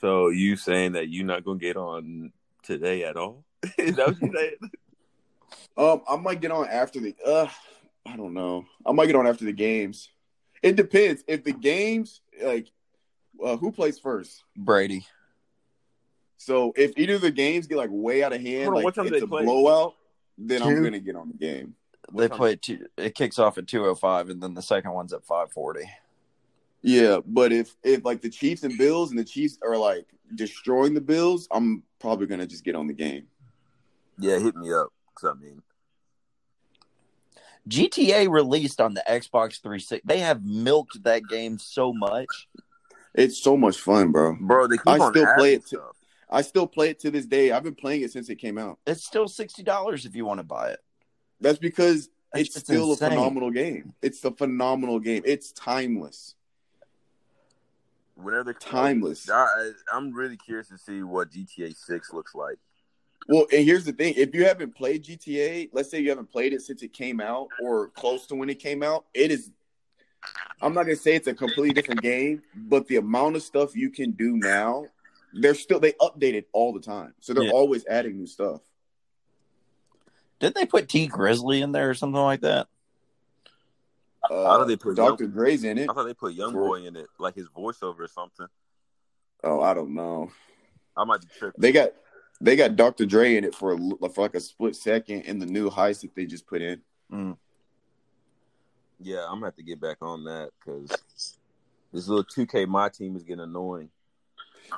so 0.00 0.28
you 0.28 0.56
saying 0.56 0.92
that 0.92 1.08
you're 1.08 1.24
not 1.24 1.44
gonna 1.44 1.58
get 1.58 1.76
on 1.76 2.32
today 2.62 3.04
at 3.04 3.16
all? 3.16 3.44
Is 3.78 3.96
that 3.96 4.08
what 4.08 4.20
you 4.22 4.32
saying? 4.34 4.70
Um, 5.76 6.02
I 6.08 6.16
might 6.16 6.40
get 6.40 6.50
on 6.52 6.68
after 6.68 7.00
the. 7.00 7.14
Uh, 7.24 7.48
I 8.06 8.16
don't 8.16 8.34
know. 8.34 8.64
I 8.84 8.92
might 8.92 9.06
get 9.06 9.16
on 9.16 9.26
after 9.26 9.44
the 9.44 9.52
games. 9.52 10.08
It 10.62 10.76
depends. 10.76 11.24
If 11.26 11.44
the 11.44 11.52
games 11.52 12.20
like, 12.42 12.68
uh, 13.44 13.56
who 13.56 13.72
plays 13.72 13.98
first? 13.98 14.42
Brady. 14.56 15.06
So 16.38 16.72
if 16.76 16.92
either 16.96 17.14
of 17.14 17.20
the 17.22 17.30
games 17.30 17.66
get 17.66 17.76
like 17.78 17.90
way 17.92 18.22
out 18.22 18.32
of 18.32 18.40
hand, 18.40 18.68
on, 18.68 18.74
like 18.74 18.84
what 18.84 18.94
time 18.94 19.06
it's 19.06 19.16
they 19.18 19.20
a 19.22 19.26
play? 19.26 19.44
blowout, 19.44 19.94
then 20.38 20.62
I'm 20.62 20.82
gonna 20.82 20.98
get 21.00 21.16
on 21.16 21.28
the 21.28 21.34
game. 21.34 21.74
What 22.10 22.20
They 22.22 22.28
time? 22.28 22.36
play 22.38 22.56
two. 22.56 22.86
It 22.96 23.14
kicks 23.14 23.38
off 23.38 23.58
at 23.58 23.66
two 23.66 23.84
oh 23.86 23.94
five, 23.94 24.28
and 24.28 24.40
then 24.42 24.54
the 24.54 24.62
second 24.62 24.92
one's 24.92 25.12
at 25.12 25.24
five 25.24 25.50
forty. 25.52 25.90
Yeah, 26.82 27.18
but 27.26 27.52
if 27.52 27.74
if 27.82 28.04
like 28.04 28.20
the 28.20 28.28
Chiefs 28.30 28.62
and 28.62 28.76
Bills 28.78 29.10
and 29.10 29.18
the 29.18 29.24
Chiefs 29.24 29.58
are 29.62 29.76
like 29.76 30.06
destroying 30.34 30.94
the 30.94 31.00
Bills, 31.00 31.48
I'm 31.50 31.82
probably 31.98 32.26
gonna 32.26 32.46
just 32.46 32.64
get 32.64 32.76
on 32.76 32.86
the 32.86 32.92
game. 32.92 33.26
Yeah, 34.18 34.38
hit 34.38 34.54
me 34.56 34.72
up. 34.72 34.92
Cause 35.14 35.34
I 35.36 35.42
mean, 35.42 35.62
GTA 37.68 38.28
released 38.30 38.80
on 38.80 38.94
the 38.94 39.02
Xbox 39.08 39.60
360. 39.60 40.02
They 40.04 40.20
have 40.20 40.44
milked 40.44 41.02
that 41.04 41.22
game 41.28 41.58
so 41.58 41.92
much. 41.92 42.48
It's 43.14 43.42
so 43.42 43.56
much 43.56 43.78
fun, 43.78 44.12
bro. 44.12 44.36
bro, 44.38 44.66
they 44.68 44.76
keep 44.76 44.86
I 44.86 44.98
on 44.98 45.12
still 45.12 45.26
play 45.36 45.54
it 45.54 45.62
to- 45.62 45.68
stuff. 45.68 45.95
I 46.28 46.42
still 46.42 46.66
play 46.66 46.90
it 46.90 46.98
to 47.00 47.10
this 47.10 47.26
day. 47.26 47.52
I've 47.52 47.62
been 47.62 47.74
playing 47.74 48.02
it 48.02 48.12
since 48.12 48.28
it 48.28 48.36
came 48.36 48.58
out. 48.58 48.78
It's 48.86 49.04
still 49.04 49.28
sixty 49.28 49.62
dollars 49.62 50.06
if 50.06 50.16
you 50.16 50.24
want 50.24 50.40
to 50.40 50.44
buy 50.44 50.70
it. 50.70 50.80
That's 51.40 51.58
because 51.58 52.08
That's 52.32 52.48
it's 52.48 52.58
still 52.60 52.90
insane. 52.92 53.08
a 53.08 53.10
phenomenal 53.10 53.50
game. 53.50 53.94
It's 54.02 54.24
a 54.24 54.30
phenomenal 54.30 54.98
game. 54.98 55.22
It's 55.24 55.52
timeless. 55.52 56.34
Whenever 58.16 58.52
they 58.52 58.58
Timeless. 58.58 59.28
I, 59.30 59.72
I'm 59.92 60.12
really 60.12 60.38
curious 60.38 60.68
to 60.68 60.78
see 60.78 61.02
what 61.02 61.30
GTA 61.30 61.76
Six 61.76 62.12
looks 62.12 62.34
like. 62.34 62.56
Well, 63.28 63.46
and 63.52 63.64
here's 63.64 63.84
the 63.84 63.92
thing: 63.92 64.14
if 64.16 64.34
you 64.34 64.46
haven't 64.46 64.74
played 64.74 65.04
GTA, 65.04 65.70
let's 65.72 65.90
say 65.90 66.00
you 66.00 66.08
haven't 66.08 66.30
played 66.30 66.52
it 66.52 66.62
since 66.62 66.82
it 66.82 66.92
came 66.92 67.20
out 67.20 67.48
or 67.62 67.88
close 67.88 68.26
to 68.28 68.34
when 68.34 68.48
it 68.48 68.58
came 68.58 68.82
out, 68.82 69.04
it 69.14 69.30
is. 69.30 69.50
I'm 70.62 70.72
not 70.74 70.84
gonna 70.84 70.96
say 70.96 71.14
it's 71.14 71.26
a 71.26 71.34
completely 71.34 71.74
different 71.74 72.02
game, 72.02 72.42
but 72.54 72.88
the 72.88 72.96
amount 72.96 73.36
of 73.36 73.42
stuff 73.42 73.76
you 73.76 73.90
can 73.90 74.12
do 74.12 74.36
now, 74.36 74.86
they're 75.32 75.54
still 75.54 75.80
they 75.80 75.92
update 75.92 76.34
it 76.34 76.48
all 76.52 76.72
the 76.72 76.80
time, 76.80 77.14
so 77.20 77.34
they're 77.34 77.44
Yeah. 77.44 77.50
always 77.52 77.86
adding 77.86 78.16
new 78.16 78.26
stuff. 78.26 78.60
Didn't 80.38 80.54
they 80.54 80.66
put 80.66 80.88
Tee 80.88 81.08
Grizzley 81.08 81.62
in 81.62 81.72
there 81.72 81.88
or 81.90 81.94
something 81.94 82.20
like 82.20 82.42
that? 82.42 82.68
Uh, 84.30 84.44
How 84.44 84.58
do 84.58 84.64
they 84.64 84.76
put 84.76 84.96
Dr. 84.96 85.26
Gray's 85.26 85.64
in 85.64 85.78
it? 85.78 85.88
I 85.88 85.94
thought 85.94 86.04
they 86.04 86.14
put 86.14 86.34
Young 86.34 86.52
Boy 86.52 86.84
in 86.84 86.96
it, 86.96 87.06
like 87.18 87.34
his 87.34 87.48
voiceover 87.48 88.00
or 88.00 88.08
something. 88.08 88.46
Oh, 89.44 89.60
I 89.60 89.72
don't 89.72 89.94
know. 89.94 90.30
I 90.96 91.04
might 91.04 91.20
be 91.20 91.28
tripping. 91.38 91.60
They 91.60 91.72
got 91.72 91.90
they 92.40 92.56
got 92.56 92.76
Dr. 92.76 93.06
Dre 93.06 93.36
in 93.36 93.44
it 93.44 93.54
for 93.54 93.74
a, 93.74 94.08
for 94.10 94.22
like 94.22 94.34
a 94.34 94.40
split 94.40 94.76
second 94.76 95.22
in 95.22 95.38
the 95.38 95.46
new 95.46 95.70
heist 95.70 96.02
that 96.02 96.14
they 96.14 96.26
just 96.26 96.46
put 96.46 96.60
in. 96.60 96.82
Mm. 97.12 97.36
Yeah, 99.00 99.24
I'm 99.24 99.34
gonna 99.36 99.46
have 99.46 99.56
to 99.56 99.62
get 99.62 99.80
back 99.80 99.98
on 100.02 100.24
that 100.24 100.50
because 100.58 100.90
this 101.92 102.08
little 102.08 102.24
2K 102.24 102.66
my 102.66 102.88
team 102.88 103.14
is 103.16 103.22
getting 103.22 103.44
annoying. 103.44 103.90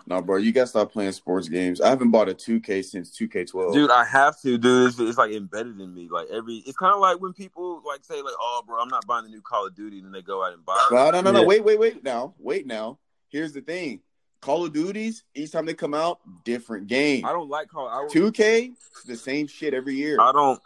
No, 0.07 0.23
bro, 0.23 0.37
you 0.37 0.53
gotta 0.53 0.67
stop 0.67 0.93
playing 0.93 1.13
sports 1.13 1.49
games. 1.49 1.81
I 1.81 1.89
haven't 1.89 2.11
bought 2.11 2.29
a 2.29 2.35
2K 2.35 2.85
since 2.85 3.17
2K12. 3.19 3.73
Dude, 3.73 3.91
I 3.91 4.05
have 4.05 4.41
to, 4.43 4.59
dude. 4.59 4.89
It's, 4.89 4.99
it's 4.99 5.19
like 5.19 5.33
embedded 5.33 5.81
in 5.81 5.95
me. 5.95 6.09
Like 6.11 6.29
every, 6.33 6.57
it's 6.67 6.77
kind 6.77 6.95
of 6.95 7.01
like 7.01 7.21
when 7.21 7.33
people 7.33 7.83
like 7.87 8.05
say 8.05 8.23
like, 8.23 8.35
"Oh, 8.41 8.63
bro, 8.67 8.81
I'm 8.81 8.89
not 8.89 9.07
buying 9.07 9.25
the 9.25 9.31
new 9.31 9.43
Call 9.43 9.67
of 9.67 9.75
Duty," 9.75 9.99
and 9.99 10.07
then 10.07 10.13
they 10.13 10.23
go 10.23 10.45
out 10.45 10.53
and 10.55 10.65
buy. 10.65 10.75
it. 10.91 10.95
No, 10.95 11.11
no, 11.11 11.21
no, 11.21 11.31
no. 11.33 11.41
Yeah. 11.41 11.47
Wait, 11.47 11.65
wait, 11.65 11.79
wait. 11.79 12.05
Now, 12.05 12.35
wait. 12.39 12.67
Now, 12.67 12.99
here's 13.29 13.53
the 13.53 13.61
thing: 13.61 14.01
Call 14.41 14.65
of 14.65 14.73
Duties. 14.73 15.25
Each 15.35 15.51
time 15.53 15.67
they 15.67 15.75
come 15.75 15.95
out, 15.95 16.21
different 16.45 16.87
game. 16.87 17.25
I 17.25 17.33
don't 17.33 17.49
like 17.49 17.69
Call. 17.69 17.89
I, 17.89 18.07
2K, 18.11 18.73
it's 18.73 19.03
the 19.05 19.17
same 19.17 19.47
shit 19.47 19.75
every 19.75 19.95
year. 19.95 20.17
I 20.21 20.33
don't. 20.33 20.61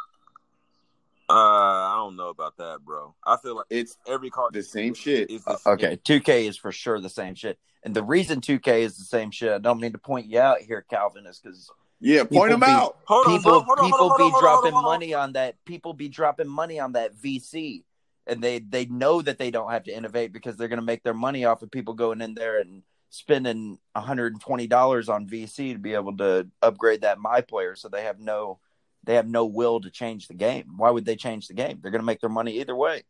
Uh, 1.32 1.92
I 1.92 1.94
don't 1.96 2.16
know 2.16 2.28
about 2.28 2.59
that, 2.59 2.80
bro. 2.84 3.14
I 3.26 3.36
feel 3.38 3.56
like 3.56 3.66
It's 3.70 3.96
every 4.06 4.30
Call 4.30 4.50
the 4.52 4.62
same 4.62 4.94
shit. 4.94 5.28
the 5.28 5.40
Uh, 5.46 5.56
Okay, 5.66 5.96
2K 6.04 6.46
is 6.48 6.56
for 6.59 6.72
sure 6.72 7.00
the 7.00 7.09
same 7.09 7.34
shit. 7.34 7.59
And 7.82 7.94
the 7.94 8.02
reason 8.02 8.40
2K 8.40 8.80
is 8.82 8.98
the 8.98 9.04
same 9.04 9.30
shit, 9.30 9.52
I 9.52 9.59
don't 9.59 9.80
mean 9.80 9.92
to 9.92 9.98
point 9.98 10.26
you 10.26 10.38
out 10.40 10.60
here, 10.60 10.84
Calvin, 10.88 11.26
is 11.26 11.40
because 11.42 11.70
Yeah, 12.00 12.24
point 12.24 12.50
them 12.50 12.60
be- 12.60 12.66
out. 12.66 12.98
Hold 13.04 13.26
people 13.26 13.50
bro. 13.52 13.60
Hold 13.60 13.78
on, 13.78 13.84
people 13.84 13.98
hold 13.98 14.12
on, 14.12 14.18
be 14.18 14.30
dropping 14.40 14.44
hold 14.52 14.64
on, 14.64 14.72
hold 14.72 14.84
on. 14.86 14.92
money 15.00 15.14
on 15.14 15.32
that. 15.32 15.64
People 15.64 15.94
be 15.94 16.09
dropping 16.09 16.48
money 16.48 16.78
on 16.78 16.92
that 16.92 17.16
VC, 17.16 17.84
and 18.26 18.42
they 18.42 18.59
they 18.59 18.84
know 18.86 19.22
that 19.22 19.38
they 19.38 19.50
don't 19.50 19.70
have 19.70 19.84
to 19.84 19.96
innovate 19.96 20.32
because 20.32 20.56
they're 20.56 20.68
going 20.68 20.80
to 20.80 20.84
make 20.84 21.02
their 21.02 21.14
money 21.14 21.44
off 21.44 21.62
of 21.62 21.70
people 21.70 21.94
going 21.94 22.20
in 22.20 22.34
there 22.34 22.60
and 22.60 22.82
spending 23.10 23.78
120 23.94 24.66
dollars 24.68 25.09
on 25.09 25.26
VC 25.26 25.72
to 25.72 25.78
be 25.78 25.94
able 25.94 26.16
to 26.18 26.46
upgrade 26.62 27.02
that 27.02 27.18
my 27.18 27.40
player. 27.40 27.74
So 27.74 27.88
they 27.88 28.04
have 28.04 28.18
no 28.20 28.59
they 29.05 29.15
have 29.15 29.29
no 29.29 29.45
will 29.47 29.81
to 29.81 29.91
change 29.91 30.29
the 30.29 30.35
game. 30.35 30.74
Why 30.77 30.91
would 30.91 31.05
they 31.05 31.16
change 31.16 31.49
the 31.49 31.55
game? 31.55 31.79
They're 31.83 31.91
going 31.91 32.01
to 32.03 32.07
make 32.07 32.20
their 32.20 32.31
money 32.31 32.61
either 32.61 32.77
way. 32.77 33.03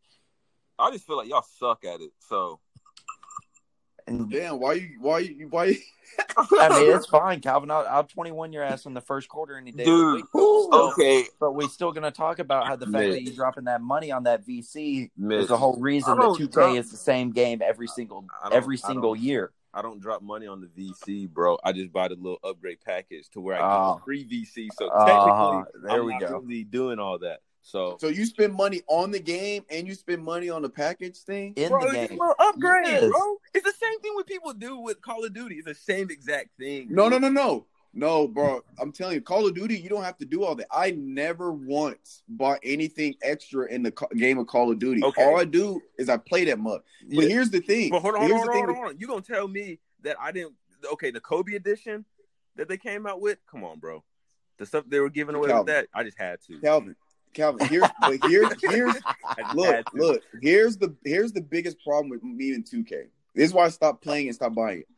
I 0.78 0.90
just 0.90 1.06
feel 1.06 1.16
like 1.18 1.28
y'all 1.28 1.44
suck 1.58 1.84
at 1.84 2.00
it. 2.00 2.10
So 2.28 2.60
And 4.06 4.30
Damn, 4.30 4.58
why 4.58 4.74
you? 4.74 4.90
Why 5.00 5.18
you? 5.20 5.48
Why? 5.48 5.64
You, 5.66 5.76
I 6.36 6.68
mean, 6.68 6.96
it's 6.96 7.06
fine, 7.06 7.40
Calvin. 7.40 7.70
I'll, 7.70 7.86
I'll 7.88 8.04
21 8.04 8.52
your 8.52 8.62
ass 8.62 8.84
in 8.84 8.94
the 8.94 9.00
first 9.00 9.28
quarter 9.28 9.56
any 9.56 9.72
day. 9.72 9.84
Dude, 9.84 10.16
week. 10.16 10.24
So- 10.34 10.90
okay, 10.92 11.24
But 11.40 11.52
we're 11.52 11.68
still 11.68 11.92
going 11.92 12.02
to 12.04 12.10
talk 12.10 12.38
about 12.38 12.66
how 12.66 12.76
the 12.76 12.86
fact 12.86 12.92
Mitch. 13.04 13.12
that 13.12 13.22
you're 13.22 13.34
dropping 13.34 13.64
that 13.64 13.80
money 13.80 14.10
on 14.10 14.24
that 14.24 14.46
VC 14.46 15.10
Mitch, 15.16 15.42
is 15.42 15.48
the 15.48 15.56
whole 15.56 15.78
reason 15.80 16.16
that 16.18 16.24
2K 16.24 16.78
is 16.78 16.90
the 16.90 16.96
same 16.96 17.30
game 17.32 17.60
every 17.64 17.86
single 17.88 18.26
every 18.50 18.76
single 18.76 19.14
don't- 19.14 19.22
year. 19.22 19.52
I 19.74 19.82
don't 19.82 20.00
drop 20.00 20.22
money 20.22 20.46
on 20.46 20.60
the 20.60 20.66
VC, 20.66 21.28
bro. 21.28 21.58
I 21.64 21.72
just 21.72 21.92
buy 21.92 22.08
the 22.08 22.14
little 22.16 22.38
upgrade 22.44 22.78
package 22.84 23.28
to 23.30 23.40
where 23.40 23.56
I 23.60 23.94
get 23.96 24.04
free 24.04 24.24
VC. 24.24 24.68
So 24.72 24.88
Uh-huh. 24.88 25.06
technically, 25.06 25.62
There 25.82 26.00
I'm 26.00 26.06
we 26.06 26.12
not 26.12 26.20
go. 26.20 26.38
really 26.40 26.64
doing 26.64 26.98
all 26.98 27.18
that. 27.18 27.40
So 27.64 27.96
so 28.00 28.08
you 28.08 28.26
spend 28.26 28.54
money 28.54 28.82
on 28.88 29.12
the 29.12 29.20
game 29.20 29.64
and 29.70 29.86
you 29.86 29.94
spend 29.94 30.22
money 30.24 30.50
on 30.50 30.62
the 30.62 30.68
package 30.68 31.18
thing. 31.18 31.52
In 31.54 31.68
bro, 31.68 31.80
the 31.92 32.00
it's 32.00 32.10
game. 32.10 32.18
a 32.18 32.22
little 32.22 32.34
upgrade, 32.38 32.86
Yes. 32.86 33.08
bro. 33.08 33.36
It's 33.54 33.64
the 33.64 33.72
same 33.80 34.00
thing 34.00 34.14
what 34.14 34.26
people 34.26 34.52
do 34.52 34.78
with 34.78 35.00
Call 35.00 35.24
of 35.24 35.32
Duty. 35.32 35.54
It's 35.56 35.66
the 35.66 35.74
same 35.74 36.10
exact 36.10 36.48
thing. 36.58 36.88
No, 36.90 37.08
no, 37.08 37.18
no, 37.18 37.28
no, 37.28 37.66
no, 37.94 38.26
bro. 38.26 38.62
I'm 38.78 38.90
telling 38.92 39.14
you, 39.14 39.20
Call 39.20 39.46
of 39.46 39.54
Duty, 39.54 39.76
you 39.78 39.88
don't 39.88 40.02
have 40.04 40.16
to 40.18 40.24
do 40.24 40.44
all 40.44 40.54
that. 40.54 40.66
I 40.70 40.92
never 40.92 41.52
once 41.52 42.22
bought 42.28 42.58
anything 42.62 43.14
extra 43.22 43.66
in 43.66 43.82
the 43.82 43.90
ca- 43.90 44.06
game 44.16 44.38
of 44.38 44.46
Call 44.46 44.70
of 44.70 44.78
Duty. 44.78 45.04
Okay. 45.04 45.22
All 45.24 45.38
I 45.38 45.44
do 45.44 45.80
is 45.98 46.08
I 46.08 46.16
play 46.16 46.44
that 46.46 46.58
much. 46.58 46.82
But 47.08 47.24
Yeah. 47.24 47.28
here's 47.28 47.50
the 47.50 47.60
thing. 47.60 47.90
But 47.90 48.00
hold 48.00 48.14
on, 48.14 48.20
hold 48.22 48.32
on, 48.32 48.38
hold 48.52 48.68
on, 48.68 48.74
hold 48.74 48.88
on. 48.88 48.98
You 48.98 49.06
gonna 49.06 49.20
tell 49.22 49.46
me 49.46 49.78
that 50.02 50.16
I 50.20 50.32
didn't? 50.32 50.54
Okay, 50.92 51.10
the 51.10 51.20
Kobe 51.20 51.54
edition 51.54 52.04
that 52.56 52.68
they 52.68 52.76
came 52.76 53.06
out 53.06 53.20
with. 53.20 53.38
Come 53.50 53.62
on, 53.64 53.78
bro. 53.78 54.02
The 54.58 54.66
stuff 54.66 54.84
they 54.88 55.00
were 55.00 55.10
giving 55.10 55.34
away 55.34 55.48
Calvin. 55.48 55.64
with 55.66 55.74
that, 55.74 55.88
I 55.94 56.02
just 56.04 56.18
had 56.18 56.40
to. 56.46 56.60
Calvin, 56.60 56.96
Calvin. 57.34 57.66
Here's 57.68 57.88
but 58.00 58.18
here's 58.22 58.50
here's 58.62 58.94
look 59.54 59.86
look. 59.94 60.22
Here's 60.40 60.76
the 60.76 60.94
here's 61.04 61.32
the 61.32 61.40
biggest 61.40 61.76
problem 61.84 62.08
with 62.10 62.22
me 62.22 62.52
and 62.52 62.64
2K. 62.64 63.08
This 63.34 63.48
is 63.48 63.54
why 63.54 63.64
I 63.66 63.68
stopped 63.68 64.02
playing 64.02 64.26
and 64.28 64.34
stopped 64.34 64.54
buying 64.54 64.80
it. 64.80 64.88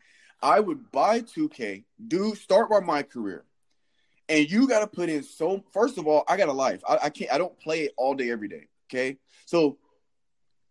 I 0.44 0.60
would 0.60 0.92
buy 0.92 1.20
2K, 1.20 1.84
do 2.06 2.34
start 2.34 2.68
by 2.70 2.80
my 2.80 3.02
career, 3.02 3.44
and 4.28 4.48
you 4.50 4.68
got 4.68 4.80
to 4.80 4.86
put 4.86 5.08
in 5.08 5.22
so. 5.22 5.64
First 5.72 5.96
of 5.98 6.06
all, 6.06 6.22
I 6.28 6.36
got 6.36 6.48
a 6.48 6.52
life. 6.52 6.82
I, 6.88 6.98
I 7.04 7.10
can't. 7.10 7.32
I 7.32 7.38
don't 7.38 7.58
play 7.58 7.80
it 7.84 7.94
all 7.96 8.14
day 8.14 8.30
every 8.30 8.48
day. 8.48 8.68
Okay, 8.90 9.16
so 9.46 9.78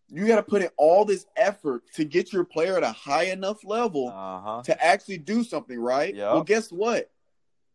you 0.09 0.27
got 0.27 0.35
to 0.35 0.43
put 0.43 0.61
in 0.61 0.69
all 0.77 1.05
this 1.05 1.25
effort 1.35 1.81
to 1.95 2.05
get 2.05 2.31
your 2.31 2.43
player 2.43 2.77
at 2.77 2.83
a 2.83 2.91
high 2.91 3.25
enough 3.25 3.65
level 3.65 4.09
Uh 4.09 4.41
huh. 4.41 4.61
to 4.65 4.83
actually 4.83 5.17
do 5.17 5.43
something, 5.43 5.79
right? 5.79 6.13
Yep. 6.15 6.31
Well, 6.33 6.43
guess 6.43 6.71
what? 6.71 7.09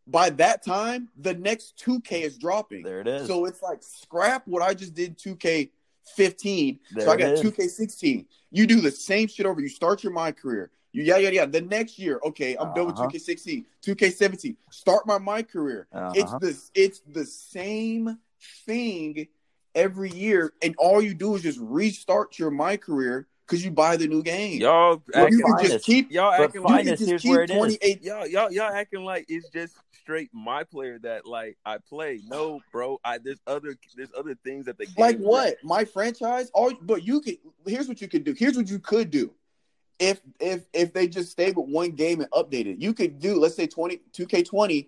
By 0.07 0.29
that 0.31 0.63
time, 0.65 1.09
the 1.17 1.33
next 1.33 1.77
2K 1.85 2.21
is 2.21 2.37
dropping. 2.37 2.83
There 2.83 3.01
it 3.01 3.07
is. 3.07 3.27
So 3.27 3.43
it's 3.45 3.61
like 3.61 3.79
scrap 3.83 4.47
what 4.47 4.63
I 4.63 4.73
just 4.73 4.93
did 4.93 5.17
2K 5.17 5.69
15. 6.15 6.79
There 6.93 7.05
so 7.05 7.11
I 7.11 7.17
got 7.17 7.35
2K 7.35 7.69
16. 7.69 8.25
You 8.51 8.65
do 8.65 8.79
the 8.81 8.89
same 8.89 9.27
shit 9.27 9.45
over. 9.45 9.59
You 9.61 9.69
start 9.69 10.03
your 10.03 10.13
my 10.13 10.31
career. 10.31 10.71
You 10.91 11.03
yeah, 11.03 11.17
yeah. 11.17 11.29
yada. 11.29 11.51
The 11.51 11.61
next 11.61 11.99
year, 11.99 12.19
okay, 12.25 12.55
I'm 12.59 12.73
done 12.73 12.87
with 12.87 12.95
Uh-huh. 12.99 13.07
2K 13.09 13.19
16, 13.21 13.65
2K 13.83 14.11
17. 14.11 14.57
Start 14.71 15.05
my 15.05 15.17
my 15.17 15.43
career. 15.43 15.87
It's 16.13 16.31
Uh-huh. 16.31 16.39
the 16.39 16.57
it's 16.73 17.01
the 17.01 17.25
same 17.25 18.17
thing 18.65 19.27
every 19.75 20.09
year, 20.11 20.53
and 20.61 20.75
all 20.77 21.01
you 21.01 21.13
do 21.13 21.35
is 21.35 21.43
just 21.43 21.59
restart 21.61 22.39
your 22.39 22.49
my 22.51 22.75
career 22.77 23.27
because 23.45 23.63
you 23.63 23.71
buy 23.71 23.97
the 23.97 24.07
new 24.07 24.23
game. 24.23 24.61
Y'all 24.61 25.01
acting, 25.13 25.37
you 25.39 25.43
can 25.45 25.65
just 25.65 25.85
keep 25.85 26.11
y'all 26.11 26.31
acting 26.31 26.61
you 26.61 26.67
like 26.67 26.85
can 26.85 26.95
just 26.95 27.05
here's 27.09 27.21
keep 27.21 27.29
where 27.31 27.43
it 27.43 27.49
is. 27.51 27.55
28 27.55 28.03
y'all 28.03 28.27
y'all 28.27 28.51
y'all 28.51 28.73
acting 28.73 29.03
like 29.03 29.25
it's 29.29 29.49
just 29.49 29.75
straight 30.01 30.29
my 30.33 30.63
player 30.63 30.97
that 30.99 31.27
like 31.27 31.57
I 31.65 31.77
play. 31.77 32.21
No, 32.27 32.61
bro. 32.71 32.99
I 33.03 33.19
there's 33.19 33.41
other 33.45 33.75
there's 33.95 34.11
other 34.17 34.35
things 34.43 34.65
that 34.65 34.77
they 34.79 34.87
like 34.97 35.17
what 35.19 35.57
my 35.63 35.85
franchise 35.85 36.49
all 36.53 36.71
but 36.81 37.03
you 37.03 37.21
could 37.21 37.37
here's 37.67 37.87
what 37.87 38.01
you 38.01 38.07
could 38.07 38.23
do 38.23 38.33
here's 38.33 38.57
what 38.57 38.69
you 38.69 38.79
could 38.79 39.11
do 39.11 39.31
if 39.99 40.21
if 40.39 40.65
if 40.73 40.93
they 40.93 41.07
just 41.07 41.31
stay 41.31 41.51
with 41.51 41.67
one 41.67 41.91
game 41.91 42.21
and 42.21 42.31
update 42.31 42.65
it. 42.65 42.79
You 42.81 42.93
could 42.93 43.19
do 43.19 43.35
let's 43.39 43.55
say 43.55 43.67
20 43.67 43.99
2k20 44.13 44.87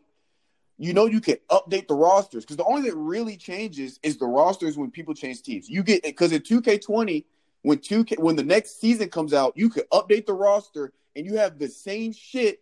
you 0.78 0.94
know 0.94 1.06
you 1.06 1.22
could 1.22 1.46
update 1.50 1.88
the 1.88 1.94
rosters 1.94 2.44
because 2.44 2.58
the 2.58 2.64
only 2.64 2.84
thing 2.84 2.92
that 2.92 2.98
really 2.98 3.38
changes 3.38 4.00
is 4.02 4.18
the 4.18 4.26
rosters 4.26 4.78
when 4.78 4.90
people 4.90 5.14
change 5.14 5.44
teams. 5.44 5.70
You 5.70 5.84
get 5.84 6.04
because 6.04 6.32
in 6.32 6.42
2k20 6.42 7.26
when 7.62 7.78
2k 7.78 8.20
when 8.20 8.36
the 8.36 8.44
next 8.44 8.80
season 8.80 9.10
comes 9.10 9.34
out 9.34 9.54
you 9.56 9.70
could 9.70 9.90
update 9.92 10.26
the 10.26 10.34
roster 10.34 10.94
and 11.16 11.26
you 11.26 11.36
have 11.36 11.60
the 11.60 11.68
same 11.68 12.14
shit 12.14 12.62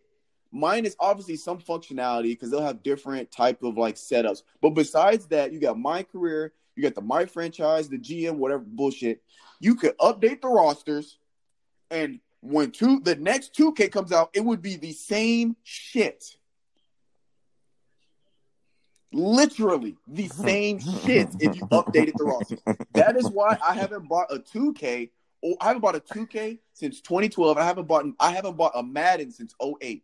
minus 0.52 0.96
obviously 1.00 1.36
some 1.36 1.60
functionality 1.60 2.24
because 2.24 2.50
they'll 2.50 2.62
have 2.62 2.82
different 2.82 3.32
type 3.32 3.62
of 3.62 3.78
like 3.78 3.96
setups. 3.96 4.42
But 4.62 4.72
besides 4.72 5.28
that 5.28 5.54
you 5.54 5.60
got 5.60 5.78
my 5.78 6.02
career 6.02 6.54
you 6.76 6.82
got 6.82 6.96
the 6.96 7.02
my 7.02 7.26
franchise 7.26 7.90
the 7.90 8.00
gm 8.00 8.38
whatever 8.38 8.64
bullshit. 8.66 9.22
You 9.60 9.76
could 9.76 9.98
update 10.00 10.42
the 10.42 10.48
rosters 10.48 11.20
and 11.92 12.20
when 12.42 12.72
two 12.72 13.00
the 13.02 13.16
next 13.16 13.54
2k 13.56 13.92
comes 13.92 14.12
out 14.12 14.30
it 14.34 14.44
would 14.44 14.62
be 14.62 14.76
the 14.76 14.94
same 14.94 15.56
shit. 15.64 16.24
Literally 19.12 19.98
the 20.08 20.28
same 20.28 20.80
shit 20.80 21.30
if 21.40 21.56
you 21.56 21.64
updated 21.68 22.14
the 22.16 22.26
roster. 22.26 22.58
That 22.94 23.18
is 23.18 23.30
why 23.30 23.58
i 23.66 23.74
haven't 23.74 24.08
bought 24.08 24.28
a 24.32 24.40
2k 24.40 25.10
or 25.42 25.56
i 25.62 25.68
haven't 25.68 25.82
bought 25.82 25.96
a 25.96 26.00
2k 26.00 26.60
since 26.74 27.02
2012 27.02 27.58
i 27.58 27.64
haven't 27.64 27.88
bought 27.88 28.06
i 28.20 28.32
haven't 28.32 28.58
bought 28.58 28.72
a 28.76 28.84
madden 28.84 29.32
since 29.32 29.54
08 29.62 30.04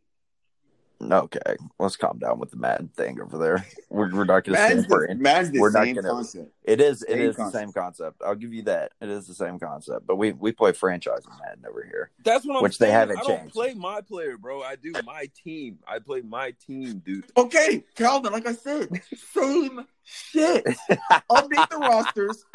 Okay, 1.01 1.39
let's 1.77 1.97
calm 1.97 2.19
down 2.19 2.39
with 2.39 2.51
the 2.51 2.57
Madden 2.57 2.87
thing 2.95 3.19
over 3.21 3.37
there. 3.37 3.65
We're, 3.89 4.09
we're 4.13 4.23
not 4.25 4.43
going 4.43 4.43
to 4.43 4.51
Madden's 4.53 4.85
stand 4.85 4.87
for 4.87 5.05
the, 5.07 5.11
it. 5.13 5.19
Madden's 5.19 5.51
the 5.51 5.59
We're 5.59 5.71
not 5.71 5.83
same 5.83 5.95
gonna- 5.95 6.09
concept 6.09 6.51
It 6.63 6.81
is. 6.81 7.03
It 7.03 7.09
Same 7.09 7.21
is 7.21 7.35
the 7.35 7.51
same 7.51 7.71
concept. 7.71 8.21
I'll 8.25 8.35
give 8.35 8.53
you 8.53 8.63
that. 8.63 8.91
It 9.01 9.09
is 9.09 9.27
the 9.27 9.33
same 9.33 9.59
concept. 9.59 10.07
But 10.07 10.15
we 10.15 10.31
we 10.31 10.51
play 10.51 10.71
franchise 10.71 11.23
Madden 11.39 11.65
over 11.69 11.83
here. 11.83 12.11
That's 12.23 12.45
what 12.45 12.57
I'm 12.57 12.63
Which 12.63 12.77
they 12.77 12.85
saying. 12.87 12.95
haven't 12.95 13.19
I 13.19 13.23
don't 13.23 13.51
play 13.51 13.73
my 13.73 14.01
player, 14.01 14.37
bro. 14.37 14.61
I 14.63 14.75
do 14.77 14.93
my 15.05 15.29
team. 15.43 15.79
I 15.87 15.99
play 15.99 16.21
my 16.21 16.51
team, 16.65 16.99
dude. 17.05 17.25
Okay, 17.37 17.83
Calvin, 17.95 18.31
like 18.31 18.47
I 18.47 18.53
said, 18.53 18.89
same 19.33 19.85
shit. 20.03 20.65
update 21.29 21.69
the 21.69 21.77
rosters, 21.77 22.45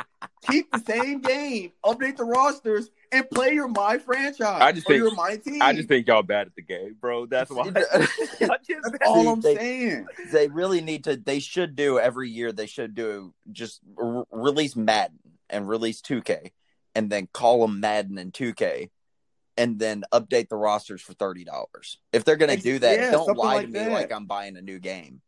keep 0.49 0.71
the 0.73 0.79
same 0.79 1.21
game, 1.21 1.73
update 1.85 2.17
the 2.17 2.25
rosters, 2.25 2.91
and 3.13 3.29
play 3.31 3.53
your 3.55 3.69
my 3.69 3.99
franchise. 3.99 4.61
I 4.63 4.73
just 4.73 4.87
or 4.87 4.93
think- 4.93 5.03
your 5.03 5.15
my 5.15 5.37
team. 5.37 5.63
I 5.63 5.73
just 5.73 5.89
think 5.89 6.07
y'all 6.07 6.23
bad 6.23 6.47
at 6.49 6.55
the 6.55 6.63
game, 6.63 6.97
bro. 7.01 7.27
That's 7.27 7.51
why. 7.51 7.65
Y'all 7.65 7.73
that's 8.41 8.69
all 9.07 9.29
I'm 9.29 9.41
they- 9.41 9.57
saying. 9.57 10.07
they 10.33 10.49
really 10.49 10.81
need 10.81 11.05
to. 11.05 11.17
They 11.17 11.41
should 11.41 11.77
do 11.77 11.99
every 11.99 12.31
year. 12.31 12.53
They 12.53 12.67
should 12.67 12.95
do 12.95 13.35
just 13.53 13.81
r- 13.99 14.27
release 14.31 14.77
Madden 14.77 15.19
and 15.49 15.69
release 15.69 16.01
2K, 16.03 16.53
and 16.95 17.11
then 17.11 17.29
call 17.33 17.61
them 17.63 17.81
Madden 17.81 18.19
and 18.19 18.33
2K, 18.33 18.91
and 19.57 19.79
then 19.79 20.05
update 20.13 20.49
the 20.49 20.57
rosters 20.57 21.03
for 21.03 21.13
thirty 21.15 21.45
dollars. 21.45 21.99
If 22.13 22.25
they're 22.25 22.37
gonna 22.37 22.57
do 22.57 22.79
that, 22.79 22.99
yeah, 22.99 23.11
don't 23.11 23.37
lie 23.37 23.55
like 23.57 23.67
to 23.67 23.73
me 23.73 23.79
that. 23.81 23.91
like 23.93 24.13
I'm 24.13 24.27
buying 24.27 24.57
a 24.57 24.63
new 24.63 24.79
game. 24.79 25.21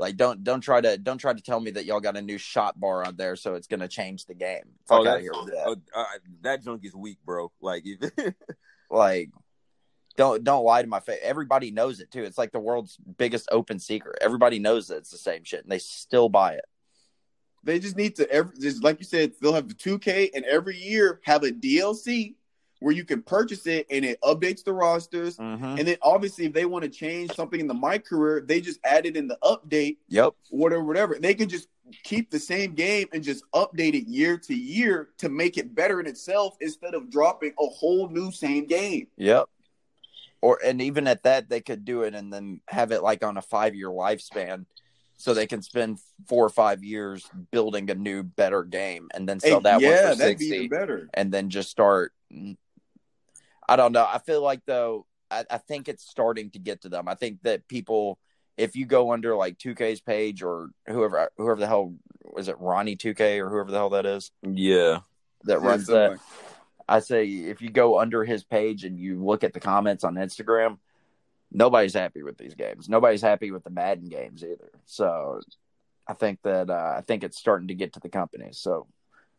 Like 0.00 0.16
don't 0.16 0.42
don't 0.42 0.62
try 0.62 0.80
to 0.80 0.96
don't 0.96 1.18
try 1.18 1.34
to 1.34 1.42
tell 1.42 1.60
me 1.60 1.70
that 1.72 1.84
y'all 1.84 2.00
got 2.00 2.16
a 2.16 2.22
new 2.22 2.38
shot 2.38 2.80
bar 2.80 3.04
on 3.04 3.16
there, 3.16 3.36
so 3.36 3.54
it's 3.54 3.66
gonna 3.66 3.86
change 3.86 4.24
the 4.24 4.32
game. 4.34 4.62
Fuck 4.88 5.00
Oh, 5.00 5.08
out 5.08 5.16
of 5.16 5.20
here 5.20 5.32
with 5.32 5.52
that. 5.52 5.64
oh, 5.66 5.76
uh, 5.94 6.04
that 6.40 6.64
junk 6.64 6.86
is 6.86 6.94
weak, 6.94 7.18
bro. 7.24 7.52
Like, 7.60 7.82
if, 7.84 8.10
Like, 8.90 9.28
don't 10.16 10.42
don't 10.42 10.64
lie 10.64 10.80
to 10.80 10.88
my 10.88 11.00
face. 11.00 11.18
Everybody 11.22 11.70
knows 11.70 12.00
it 12.00 12.10
too. 12.10 12.24
It's 12.24 12.38
like 12.38 12.50
the 12.50 12.58
world's 12.60 12.96
biggest 13.18 13.46
open 13.52 13.78
secret. 13.78 14.16
Everybody 14.22 14.58
knows 14.58 14.88
that 14.88 14.96
it's 14.96 15.10
the 15.10 15.18
same 15.18 15.44
shit, 15.44 15.64
and 15.64 15.70
they 15.70 15.78
still 15.78 16.30
buy 16.30 16.54
it. 16.54 16.64
They 17.62 17.78
just 17.78 17.94
need 17.96 18.16
to 18.16 18.30
every 18.30 18.56
just 18.58 18.82
like 18.82 19.00
you 19.00 19.04
said, 19.04 19.32
they'll 19.42 19.52
have 19.52 19.68
the 19.68 19.74
2K 19.74 20.30
and 20.34 20.46
every 20.46 20.78
year 20.78 21.20
have 21.24 21.42
a 21.44 21.50
DLC 21.50 22.36
where 22.80 22.94
you 22.94 23.04
can 23.04 23.22
purchase 23.22 23.66
it 23.66 23.86
and 23.90 24.04
it 24.04 24.20
updates 24.22 24.64
the 24.64 24.72
rosters. 24.72 25.36
Mm-hmm. 25.36 25.64
And 25.64 25.86
then 25.86 25.96
obviously 26.02 26.46
if 26.46 26.52
they 26.52 26.64
want 26.64 26.82
to 26.84 26.90
change 26.90 27.32
something 27.34 27.60
in 27.60 27.66
the 27.66 27.74
my 27.74 27.98
career, 27.98 28.40
they 28.40 28.60
just 28.60 28.80
add 28.84 29.06
it 29.06 29.16
in 29.16 29.28
the 29.28 29.38
update 29.42 29.98
Yep. 30.08 30.32
whatever, 30.50 30.82
whatever. 30.84 31.18
They 31.20 31.34
can 31.34 31.48
just 31.48 31.68
keep 32.04 32.30
the 32.30 32.38
same 32.38 32.74
game 32.74 33.06
and 33.12 33.22
just 33.22 33.44
update 33.54 33.94
it 33.94 34.06
year 34.08 34.38
to 34.38 34.54
year 34.54 35.10
to 35.18 35.28
make 35.28 35.58
it 35.58 35.74
better 35.74 36.00
in 36.00 36.06
itself 36.06 36.56
instead 36.60 36.94
of 36.94 37.10
dropping 37.10 37.52
a 37.60 37.66
whole 37.66 38.08
new 38.08 38.32
same 38.32 38.66
game. 38.66 39.06
Yep. 39.16 39.46
Or 40.42 40.58
and 40.64 40.80
even 40.80 41.06
at 41.06 41.24
that, 41.24 41.50
they 41.50 41.60
could 41.60 41.84
do 41.84 42.02
it 42.02 42.14
and 42.14 42.32
then 42.32 42.62
have 42.66 42.92
it 42.92 43.02
like 43.02 43.22
on 43.22 43.36
a 43.36 43.42
five 43.42 43.74
year 43.74 43.88
lifespan, 43.88 44.64
so 45.18 45.34
they 45.34 45.46
can 45.46 45.60
spend 45.60 45.98
four 46.28 46.46
or 46.46 46.48
five 46.48 46.82
years 46.82 47.28
building 47.50 47.90
a 47.90 47.94
new, 47.94 48.22
better 48.22 48.62
game, 48.64 49.08
and 49.12 49.28
then 49.28 49.38
sell 49.38 49.60
that 49.60 49.82
yeah, 49.82 49.88
one 50.06 50.12
for 50.12 50.18
that'd 50.18 50.38
be 50.38 50.48
sixty, 50.48 50.64
even 50.64 50.68
better. 50.70 51.10
and 51.12 51.30
then 51.30 51.50
just 51.50 51.68
start. 51.68 52.14
I 53.70 53.76
don't 53.76 53.92
know. 53.92 54.04
I 54.06 54.18
feel 54.18 54.42
like 54.42 54.62
though, 54.66 55.06
I, 55.30 55.44
I 55.48 55.58
think 55.58 55.88
it's 55.88 56.04
starting 56.04 56.50
to 56.50 56.58
get 56.58 56.82
to 56.82 56.88
them. 56.88 57.06
I 57.06 57.14
think 57.14 57.42
that 57.44 57.68
people, 57.68 58.18
if 58.56 58.74
you 58.74 58.84
go 58.84 59.12
under 59.12 59.36
like 59.36 59.58
2K's 59.58 60.00
page 60.00 60.42
or 60.42 60.70
whoever, 60.88 61.30
whoever 61.36 61.60
the 61.60 61.68
hell 61.68 61.94
is 62.36 62.48
it, 62.48 62.58
Ronnie 62.58 62.96
2K 62.96 63.38
or 63.38 63.48
whoever 63.48 63.70
the 63.70 63.78
hell 63.78 63.90
that 63.90 64.06
is 64.06 64.32
yeah, 64.42 64.98
that 65.44 65.60
Yeah, 65.62 65.66
runs 65.68 65.86
something 65.86 65.94
that. 66.02 66.10
like- 66.10 66.20
I 66.88 66.98
say 66.98 67.28
if 67.28 67.62
you 67.62 67.70
go 67.70 68.00
under 68.00 68.24
his 68.24 68.42
page 68.42 68.82
and 68.82 68.98
you 68.98 69.22
look 69.24 69.44
at 69.44 69.52
the 69.52 69.60
comments 69.60 70.02
on 70.02 70.16
Instagram, 70.16 70.78
nobody's 71.52 71.94
happy 71.94 72.24
with 72.24 72.36
these 72.36 72.54
games. 72.56 72.88
Nobody's 72.88 73.22
happy 73.22 73.52
with 73.52 73.62
the 73.62 73.70
Madden 73.70 74.08
games 74.08 74.42
either. 74.42 74.72
So 74.86 75.40
I 76.08 76.14
think 76.14 76.42
that 76.42 76.68
uh, 76.68 76.94
I 76.98 77.02
think 77.06 77.22
it's 77.22 77.38
starting 77.38 77.68
to 77.68 77.76
get 77.76 77.92
to 77.92 78.00
the 78.00 78.08
company. 78.08 78.48
So 78.50 78.88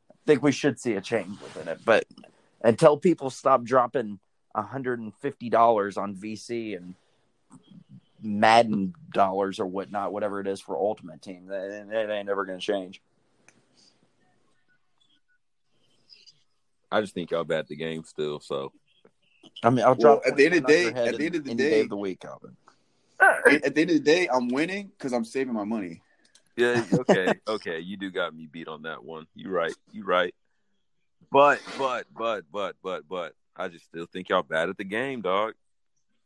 I 0.09 0.15
think 0.25 0.41
we 0.41 0.53
should 0.53 0.79
see 0.79 0.93
a 0.93 1.01
change 1.01 1.41
within 1.41 1.67
it. 1.67 1.81
But 1.83 2.05
until 2.63 2.97
people 2.97 3.29
stop 3.29 3.63
dropping 3.63 4.19
hundred 4.55 4.99
and 4.99 5.13
fifty 5.15 5.49
dollars 5.49 5.97
on 5.97 6.15
VC 6.15 6.75
and 6.75 6.95
Madden 8.21 8.93
dollars 9.13 9.59
or 9.59 9.65
whatnot, 9.65 10.13
whatever 10.13 10.39
it 10.39 10.47
is 10.47 10.61
for 10.61 10.77
Ultimate 10.77 11.21
Team, 11.21 11.47
that 11.47 11.87
it 11.91 12.09
ain't 12.09 12.27
never 12.27 12.45
going 12.45 12.59
to 12.59 12.65
change. 12.65 13.01
I 16.91 17.01
just 17.01 17.13
think 17.13 17.31
y'all 17.31 17.45
bad 17.45 17.59
at 17.59 17.67
the 17.67 17.75
game 17.75 18.03
still. 18.03 18.39
So 18.41 18.73
I 19.63 19.69
mean, 19.69 19.79
I'll 19.85 19.95
Well, 19.95 20.17
drop 20.17 20.21
at 20.27 20.35
the 20.35 20.45
end 20.45 20.55
of 20.55 20.63
the 20.63 20.73
20 20.73 20.77
on 20.77 20.83
your 20.83 20.93
day- 20.93 21.09
at 21.09 21.17
the 21.17 21.25
end 21.25 21.35
of 21.35 21.43
the 21.45 21.51
any 21.51 21.57
day- 21.57 21.79
of 21.81 21.89
the 21.89 21.97
week, 21.97 22.19
Calvin. 22.19 22.55
At 23.19 23.43
the 23.75 23.81
end 23.81 23.89
of 23.91 23.95
the 23.97 23.99
day, 23.99 24.27
I'm 24.27 24.49
winning 24.49 24.87
because 24.87 25.13
I'm 25.13 25.23
saving 25.25 25.53
my 25.53 25.63
money. 25.63 26.01
yeah, 26.57 26.83
okay, 26.93 27.39
okay, 27.47 27.79
you 27.79 27.95
do 27.97 28.11
got 28.11 28.35
me 28.35 28.47
beat 28.51 28.67
on 28.67 28.81
that 28.83 29.03
one. 29.03 29.25
You 29.35 29.49
right, 29.49 29.75
you 29.91 30.03
right. 30.03 30.33
But 31.29 31.61
but 31.77 32.05
but 32.17 32.43
but 32.51 32.75
but 32.83 33.07
but 33.07 33.33
I 33.55 33.67
just 33.67 33.85
still 33.85 34.05
think 34.05 34.29
y'all 34.29 34.43
bad 34.43 34.69
at 34.69 34.77
the 34.77 34.83
game, 34.83 35.21
dog. 35.21 35.53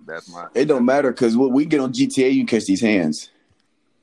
That's 0.05 0.29
my 0.31 0.47
It 0.53 0.65
don't 0.65 0.85
matter 0.85 1.11
because 1.11 1.35
when 1.37 1.51
we 1.53 1.65
get 1.65 1.79
on 1.79 1.93
GTA, 1.93 2.31
you 2.33 2.45
catch 2.45 2.65
these 2.65 2.81
hands. 2.81 3.29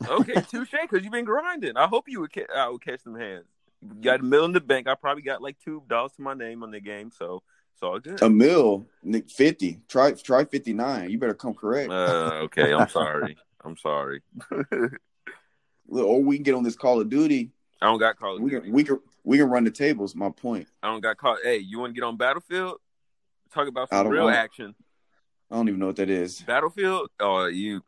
okay. 0.09 0.40
Touche, 0.51 0.74
because 0.82 1.02
you've 1.05 1.12
been 1.12 1.24
grinding. 1.24 1.77
I 1.77 1.86
hope 1.86 2.09
you 2.09 2.20
would, 2.20 2.32
ca- 2.32 2.47
I 2.55 2.69
would 2.69 2.82
catch 2.82 3.02
them 3.05 3.14
hands. 3.14 3.44
You 3.82 4.01
got 4.01 4.20
a 4.20 4.23
mill 4.23 4.44
in 4.44 4.52
the 4.52 4.60
bank. 4.60 4.86
I 4.89 4.94
probably 4.94 5.23
got 5.23 5.43
like 5.43 5.56
two 5.64 5.82
dollars 5.89 6.12
to 6.12 6.23
my 6.23 6.35
name 6.35 6.62
on 6.62 6.70
the 6.70 6.81
game, 6.81 7.10
so 7.10 7.43
it's 7.74 7.82
all 7.82 7.98
good. 7.98 8.23
A 8.23 8.31
mill, 8.31 8.86
Nick, 9.02 9.28
fifty. 9.28 9.81
Try 9.89 10.12
try 10.12 10.44
fifty 10.44 10.73
nine. 10.73 11.10
You 11.10 11.19
better 11.19 11.35
come 11.35 11.52
correct. 11.55 11.90
Uh, 11.90 12.43
okay, 12.44 12.73
I'm 12.73 12.89
sorry. 12.89 13.36
I'm 13.64 13.77
sorry. 13.77 14.23
Look, 15.89 16.06
or 16.06 16.23
we 16.23 16.36
can 16.36 16.43
get 16.44 16.55
on 16.55 16.62
this 16.62 16.77
Call 16.77 17.01
of 17.01 17.09
Duty. 17.10 17.51
I 17.81 17.86
don't 17.86 17.98
got 17.98 18.16
Call 18.16 18.36
of 18.36 18.43
We 18.43 18.51
Duty. 18.51 18.66
can 18.66 18.73
we 18.73 18.85
can 18.85 19.01
we 19.24 19.39
can 19.39 19.49
run 19.49 19.65
the 19.65 19.70
tables. 19.70 20.15
My 20.15 20.31
point. 20.31 20.66
I 20.82 20.89
don't 20.89 21.01
got 21.01 21.16
caught. 21.16 21.39
Hey, 21.43 21.59
you 21.59 21.78
want 21.78 21.94
to 21.94 22.01
get 22.01 22.07
on 22.07 22.16
Battlefield? 22.16 22.78
Talk 23.53 23.69
about 23.69 23.89
some 23.90 24.09
real 24.09 24.24
want- 24.24 24.36
action. 24.36 24.74
I 25.51 25.57
don't 25.57 25.69
even 25.69 25.81
know 25.81 25.89
what 25.89 25.97
that 25.97 26.09
is. 26.09 26.40
Battlefield? 26.40 27.11
Oh, 27.20 27.44
you 27.44 27.82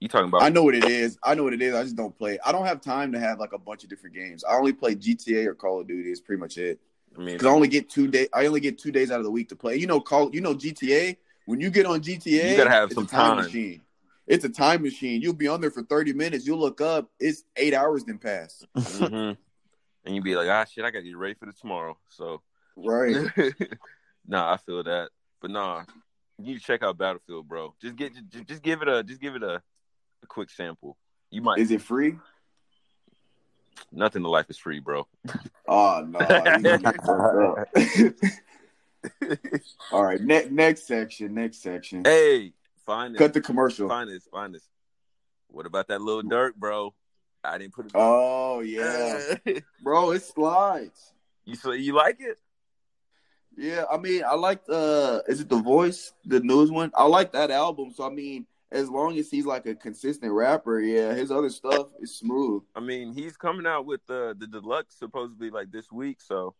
You 0.00 0.08
talking 0.08 0.28
about? 0.28 0.42
I 0.42 0.48
know 0.48 0.62
what 0.62 0.74
it 0.74 0.84
is. 0.84 1.18
I 1.22 1.34
know 1.34 1.44
what 1.44 1.52
it 1.52 1.60
is. 1.60 1.74
I 1.74 1.82
just 1.82 1.94
don't 1.94 2.16
play. 2.16 2.38
I 2.44 2.52
don't 2.52 2.64
have 2.64 2.80
time 2.80 3.12
to 3.12 3.18
have 3.20 3.38
like 3.38 3.52
a 3.52 3.58
bunch 3.58 3.84
of 3.84 3.90
different 3.90 4.16
games. 4.16 4.42
I 4.44 4.54
only 4.56 4.72
play 4.72 4.94
GTA 4.94 5.44
or 5.46 5.54
Call 5.54 5.80
of 5.80 5.86
Duty. 5.86 6.10
Is 6.10 6.20
pretty 6.22 6.40
much 6.40 6.56
it. 6.56 6.80
I 7.14 7.18
mean, 7.18 7.34
Because 7.36 7.46
I 7.46 7.50
only 7.50 7.68
get 7.68 7.90
two 7.90 8.08
day. 8.08 8.28
I 8.32 8.46
only 8.46 8.60
get 8.60 8.78
two 8.78 8.90
days 8.90 9.10
out 9.10 9.18
of 9.18 9.24
the 9.24 9.30
week 9.30 9.50
to 9.50 9.56
play. 9.56 9.76
You 9.76 9.86
know, 9.86 10.00
call. 10.00 10.34
You 10.34 10.40
know 10.40 10.54
GTA. 10.54 11.18
When 11.44 11.60
you 11.60 11.68
get 11.70 11.84
on 11.84 12.00
GTA, 12.00 12.52
You 12.52 12.56
gotta 12.56 12.70
have 12.70 12.84
it's 12.86 12.94
some 12.94 13.04
a 13.04 13.08
time, 13.08 13.36
time. 13.36 13.44
machine. 13.44 13.82
It's 14.26 14.44
a 14.46 14.48
time 14.48 14.80
machine. 14.82 15.20
You'll 15.20 15.34
be 15.34 15.48
on 15.48 15.60
there 15.60 15.70
for 15.70 15.82
thirty 15.82 16.14
minutes. 16.14 16.46
You'll 16.46 16.60
look 16.60 16.80
up. 16.80 17.10
It's 17.20 17.44
eight 17.56 17.74
hours 17.74 18.04
then 18.04 18.16
pass. 18.18 18.64
mhm. 18.74 19.36
And 20.04 20.14
you'd 20.14 20.24
be 20.24 20.34
like, 20.34 20.48
ah, 20.48 20.64
shit, 20.64 20.84
I 20.84 20.90
gotta 20.90 21.04
get 21.04 21.16
ready 21.16 21.34
for 21.34 21.46
the 21.46 21.52
tomorrow. 21.52 21.96
So, 22.08 22.42
Right. 22.76 23.16
nah, 24.26 24.52
I 24.52 24.56
feel 24.56 24.82
that. 24.82 25.10
But 25.40 25.50
nah, 25.50 25.84
you 26.38 26.46
need 26.46 26.58
to 26.58 26.64
check 26.64 26.82
out 26.82 26.98
Battlefield, 26.98 27.46
bro. 27.48 27.74
Just 27.80 27.96
get, 27.96 28.12
just, 28.30 28.46
just 28.46 28.62
give 28.62 28.82
it 28.82 28.88
a, 28.88 29.02
just 29.02 29.20
give 29.20 29.34
it 29.36 29.42
a, 29.42 29.62
a 30.22 30.26
quick 30.26 30.50
sample. 30.50 30.96
You 31.30 31.42
might. 31.42 31.58
Is 31.58 31.70
it 31.70 31.82
free? 31.82 32.16
Nothing 33.90 34.22
in 34.22 34.28
life 34.28 34.48
is 34.48 34.58
free, 34.58 34.80
bro. 34.80 35.06
Oh 35.66 36.06
no. 36.08 36.20
you 36.20 36.26
gonna 36.62 36.78
get 36.78 36.96
fucked 37.04 37.36
up. 37.36 37.68
All 39.92 40.04
right. 40.04 40.20
Ne- 40.20 40.48
next 40.50 40.86
section. 40.86 41.34
Next 41.34 41.62
section. 41.62 42.04
hey, 42.04 42.52
find 42.86 43.16
Cut 43.16 43.34
the 43.34 43.40
commercial. 43.40 43.88
Find 43.88 44.10
this. 44.10 44.26
Find 44.30 44.54
this. 44.54 44.68
What 45.48 45.66
about 45.66 45.88
that 45.88 46.00
Lil 46.00 46.22
Durk, 46.22 46.54
bro? 46.54 46.94
I 47.44 47.58
didn't 47.58 47.74
put 47.74 47.86
it. 47.86 47.92
Oh 47.94 48.60
yeah, 48.60 49.34
bro. 49.82 50.12
It 50.12 50.22
slides. 50.22 51.12
you 51.44 51.54
so 51.56 51.72
you 51.72 51.94
like 51.94 52.18
it? 52.20 52.38
Yeah, 53.56 53.84
I 53.90 53.98
mean, 53.98 54.22
I 54.24 54.34
like 54.34 54.64
the. 54.64 55.22
Is 55.28 55.40
it 55.40 55.48
the 55.48 55.60
voice, 55.60 56.12
the 56.24 56.40
newest 56.40 56.72
one? 56.72 56.90
I 56.94 57.04
like 57.04 57.32
that 57.32 57.50
album. 57.50 57.92
So 57.94 58.06
I 58.06 58.10
mean, 58.10 58.46
as 58.70 58.88
long 58.88 59.18
as 59.18 59.30
he's 59.30 59.44
like 59.44 59.66
a 59.66 59.74
consistent 59.74 60.32
rapper, 60.32 60.80
yeah, 60.80 61.14
his 61.14 61.30
other 61.30 61.50
stuff 61.50 61.88
is 62.00 62.16
smooth. 62.16 62.62
I 62.74 62.80
mean, 62.80 63.12
he's 63.12 63.36
coming 63.36 63.66
out 63.66 63.86
with 63.86 64.00
the 64.06 64.34
the 64.38 64.46
deluxe 64.46 64.96
supposedly 64.98 65.50
like 65.50 65.70
this 65.70 65.92
week, 65.92 66.20
so 66.20 66.54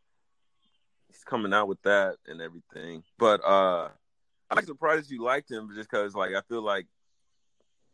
he's 1.08 1.24
coming 1.24 1.54
out 1.54 1.68
with 1.68 1.80
that 1.82 2.16
and 2.26 2.40
everything. 2.40 3.02
But 3.18 3.44
uh 3.44 3.88
I'm 4.50 4.64
surprised 4.66 5.10
you 5.10 5.22
liked 5.22 5.50
him 5.50 5.70
just 5.74 5.90
because 5.90 6.14
like 6.14 6.34
I 6.34 6.42
feel 6.48 6.62
like 6.62 6.86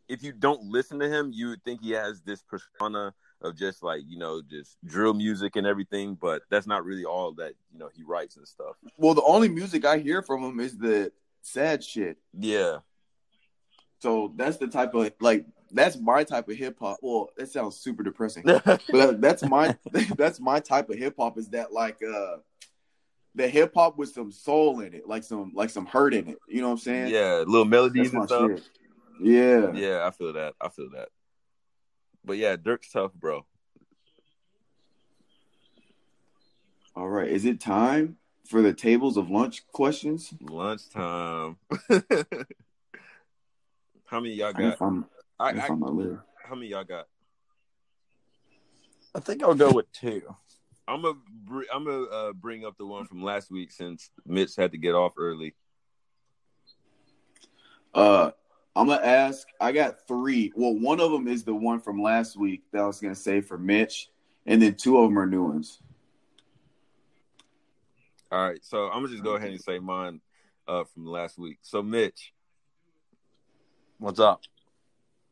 if 0.09 0.23
you 0.23 0.33
don't 0.33 0.63
listen 0.63 0.99
to 0.99 1.07
him, 1.07 1.31
you 1.33 1.49
would 1.49 1.63
think 1.63 1.81
he 1.81 1.91
has 1.91 2.21
this 2.21 2.41
persona 2.41 3.13
of 3.41 3.55
just 3.55 3.83
like 3.83 4.01
you 4.07 4.17
know 4.17 4.41
just 4.41 4.77
drill 4.83 5.13
music 5.13 5.55
and 5.55 5.65
everything, 5.65 6.15
but 6.15 6.41
that's 6.49 6.67
not 6.67 6.83
really 6.83 7.05
all 7.05 7.31
that 7.33 7.53
you 7.71 7.79
know 7.79 7.89
he 7.93 8.03
writes 8.03 8.35
and 8.35 8.47
stuff. 8.47 8.75
Well, 8.97 9.13
the 9.13 9.23
only 9.23 9.47
music 9.47 9.85
I 9.85 9.99
hear 9.99 10.21
from 10.21 10.43
him 10.43 10.59
is 10.59 10.77
the 10.77 11.11
sad 11.41 11.83
shit. 11.83 12.17
Yeah, 12.37 12.79
So 13.99 14.33
that's 14.35 14.57
the 14.57 14.67
type 14.67 14.93
of 14.95 15.11
like 15.21 15.45
that's 15.71 15.97
my 15.97 16.23
type 16.23 16.49
of 16.49 16.55
hip 16.57 16.77
hop. 16.79 16.97
Well, 17.01 17.29
that 17.37 17.49
sounds 17.49 17.77
super 17.77 18.03
depressing, 18.03 18.43
but 18.91 19.21
that's 19.21 19.43
my 19.43 19.77
that's 20.17 20.39
my 20.39 20.59
type 20.59 20.89
of 20.89 20.97
hip 20.97 21.15
hop. 21.17 21.37
Is 21.37 21.49
that 21.49 21.71
like 21.71 21.99
uh 22.03 22.37
the 23.35 23.47
hip 23.47 23.73
hop 23.75 23.97
with 23.97 24.09
some 24.09 24.31
soul 24.31 24.79
in 24.79 24.93
it, 24.93 25.07
like 25.07 25.23
some 25.23 25.51
like 25.53 25.69
some 25.69 25.85
hurt 25.85 26.13
in 26.15 26.29
it. 26.29 26.37
You 26.47 26.61
know 26.61 26.67
what 26.67 26.73
I'm 26.73 26.79
saying? 26.79 27.13
yeah, 27.13 27.43
little 27.45 27.65
melodies 27.65 28.13
and 28.13 28.27
stuff. 28.27 28.49
shit. 28.49 28.69
Yeah. 29.19 29.71
Yeah, 29.73 30.05
I 30.05 30.11
feel 30.11 30.33
that. 30.33 30.53
I 30.61 30.69
feel 30.69 30.89
that. 30.91 31.09
But 32.23 32.37
yeah, 32.37 32.55
Durk's 32.55 32.91
tough, 32.91 33.13
bro. 33.13 33.45
All 36.95 37.09
right. 37.09 37.29
Is 37.29 37.45
it 37.45 37.59
time 37.59 38.17
for 38.45 38.61
the 38.61 38.73
tables 38.73 39.17
of 39.17 39.29
lunch 39.29 39.65
questions? 39.71 40.33
Lunchtime. 40.41 41.57
how 44.05 44.19
many 44.19 44.33
y'all 44.33 44.49
I 44.49 44.53
can 44.53 44.69
got? 44.71 44.81
I, 45.39 45.47
I 45.47 45.51
can 45.51 45.61
I, 45.61 45.67
find 45.67 45.79
my 45.79 45.89
list. 45.89 46.21
how 46.43 46.55
many 46.55 46.67
y'all 46.67 46.83
got? 46.83 47.07
I 49.15 49.19
think 49.19 49.43
I'll 49.43 49.55
go 49.55 49.71
with 49.71 49.91
two. 49.91 50.21
I'm 50.87 51.03
gonna. 51.03 51.19
I'm 51.73 51.85
gonna 51.85 52.03
uh, 52.03 52.33
bring 52.33 52.65
up 52.65 52.77
the 52.77 52.85
one 52.85 53.05
from 53.05 53.23
last 53.23 53.51
week 53.51 53.71
since 53.71 54.09
Mitch 54.25 54.55
had 54.57 54.71
to 54.71 54.77
get 54.77 54.95
off 54.95 55.13
early. 55.17 55.55
Uh, 57.93 58.31
I'm 58.75 58.87
gonna 58.87 59.05
ask. 59.05 59.47
I 59.59 59.71
got 59.71 60.07
three. 60.07 60.51
Well, 60.55 60.73
one 60.73 60.99
of 60.99 61.11
them 61.11 61.27
is 61.27 61.43
the 61.43 61.53
one 61.53 61.79
from 61.79 62.01
last 62.01 62.37
week 62.37 62.63
that 62.71 62.81
I 62.81 62.87
was 62.87 62.99
gonna 62.99 63.15
say 63.15 63.41
for 63.41 63.57
Mitch, 63.57 64.09
and 64.45 64.61
then 64.61 64.75
two 64.75 64.97
of 64.97 65.09
them 65.09 65.17
are 65.19 65.25
new 65.25 65.43
ones. 65.43 65.79
All 68.31 68.47
right, 68.47 68.63
so 68.63 68.85
I'm 68.87 69.01
gonna 69.01 69.09
just 69.09 69.23
go 69.23 69.35
ahead 69.35 69.49
and 69.49 69.59
say 69.61 69.79
mine 69.79 70.21
uh, 70.67 70.83
from 70.83 71.05
last 71.05 71.37
week. 71.37 71.57
So 71.61 71.81
Mitch, 71.81 72.33
What's 73.97 74.19
up? 74.19 74.41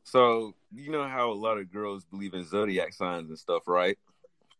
so 0.03 0.55
you 0.73 0.91
know 0.91 1.07
how 1.07 1.31
a 1.31 1.33
lot 1.33 1.57
of 1.57 1.71
girls 1.71 2.03
believe 2.05 2.33
in 2.33 2.45
zodiac 2.45 2.93
signs 2.93 3.29
and 3.29 3.37
stuff, 3.39 3.63
right? 3.67 3.97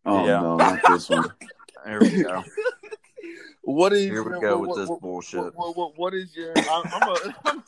Oh 0.05 0.25
Yeah. 0.25 0.41
no, 0.41 0.57
not 0.59 0.79
this 0.87 1.09
one. 1.09 1.25
Here 1.85 2.01
we 2.01 2.21
go. 2.21 2.43
What 3.63 3.91
is 3.91 4.05
Here 4.05 4.23
we 4.23 4.39
go 4.39 4.59
with 4.59 4.75
this 4.75 4.89
bullshit. 5.01 5.53
What, 5.55 5.75
what, 5.75 5.97
what 5.97 6.13
is 6.13 6.35
your? 6.35 6.55
I'm, 6.69 6.85
I'm 6.93 7.07
a, 7.07 7.17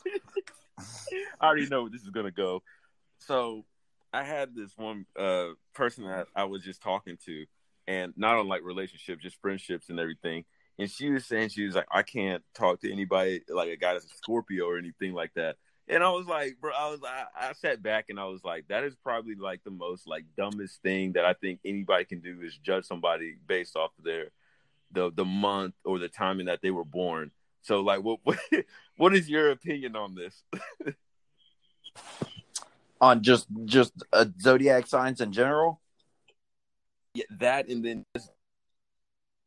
I 1.40 1.46
already 1.46 1.68
know 1.68 1.82
where 1.82 1.90
this 1.90 2.02
is 2.02 2.10
gonna 2.10 2.30
go. 2.30 2.62
So 3.18 3.64
I 4.12 4.24
had 4.24 4.54
this 4.54 4.76
one 4.76 5.06
uh, 5.18 5.48
person 5.74 6.04
that 6.04 6.26
I 6.34 6.44
was 6.44 6.62
just 6.62 6.82
talking 6.82 7.18
to, 7.26 7.46
and 7.86 8.12
not 8.16 8.36
on 8.36 8.48
like 8.48 8.62
relationships, 8.62 9.22
just 9.22 9.40
friendships 9.40 9.88
and 9.88 10.00
everything. 10.00 10.44
And 10.78 10.90
she 10.90 11.10
was 11.10 11.26
saying 11.26 11.50
she 11.50 11.66
was 11.66 11.74
like, 11.74 11.88
I 11.92 12.02
can't 12.02 12.42
talk 12.54 12.80
to 12.80 12.90
anybody 12.90 13.42
like 13.48 13.68
a 13.68 13.76
guy 13.76 13.92
that's 13.92 14.06
a 14.06 14.16
Scorpio 14.16 14.64
or 14.64 14.78
anything 14.78 15.12
like 15.12 15.34
that. 15.34 15.56
And 15.88 16.04
I 16.04 16.10
was 16.10 16.26
like, 16.26 16.56
bro, 16.60 16.72
I 16.72 16.88
was 16.88 17.00
I, 17.04 17.48
I 17.48 17.52
sat 17.52 17.82
back 17.82 18.06
and 18.08 18.18
I 18.18 18.24
was 18.24 18.44
like, 18.44 18.68
that 18.68 18.84
is 18.84 18.94
probably 18.94 19.34
like 19.34 19.62
the 19.64 19.72
most 19.72 20.06
like 20.06 20.24
dumbest 20.36 20.80
thing 20.82 21.12
that 21.12 21.24
I 21.24 21.34
think 21.34 21.60
anybody 21.64 22.04
can 22.04 22.20
do 22.20 22.40
is 22.42 22.56
judge 22.56 22.84
somebody 22.84 23.34
based 23.46 23.76
off 23.76 23.90
of 23.98 24.04
their 24.04 24.30
the 24.92 25.10
the 25.12 25.24
month 25.24 25.74
or 25.84 25.98
the 25.98 26.08
timing 26.08 26.46
that 26.46 26.62
they 26.62 26.70
were 26.70 26.84
born. 26.84 27.30
So 27.62 27.80
like 27.80 28.02
what 28.02 28.20
what, 28.22 28.38
what 28.96 29.14
is 29.14 29.28
your 29.28 29.50
opinion 29.50 29.96
on 29.96 30.14
this? 30.14 30.42
On 33.02 33.22
just 33.22 33.46
just 33.64 33.94
uh, 34.12 34.26
zodiac 34.42 34.86
signs 34.86 35.22
in 35.22 35.32
general. 35.32 35.80
Yeah, 37.14 37.24
that 37.38 37.68
and 37.68 37.82
then 37.82 38.04
just, 38.14 38.30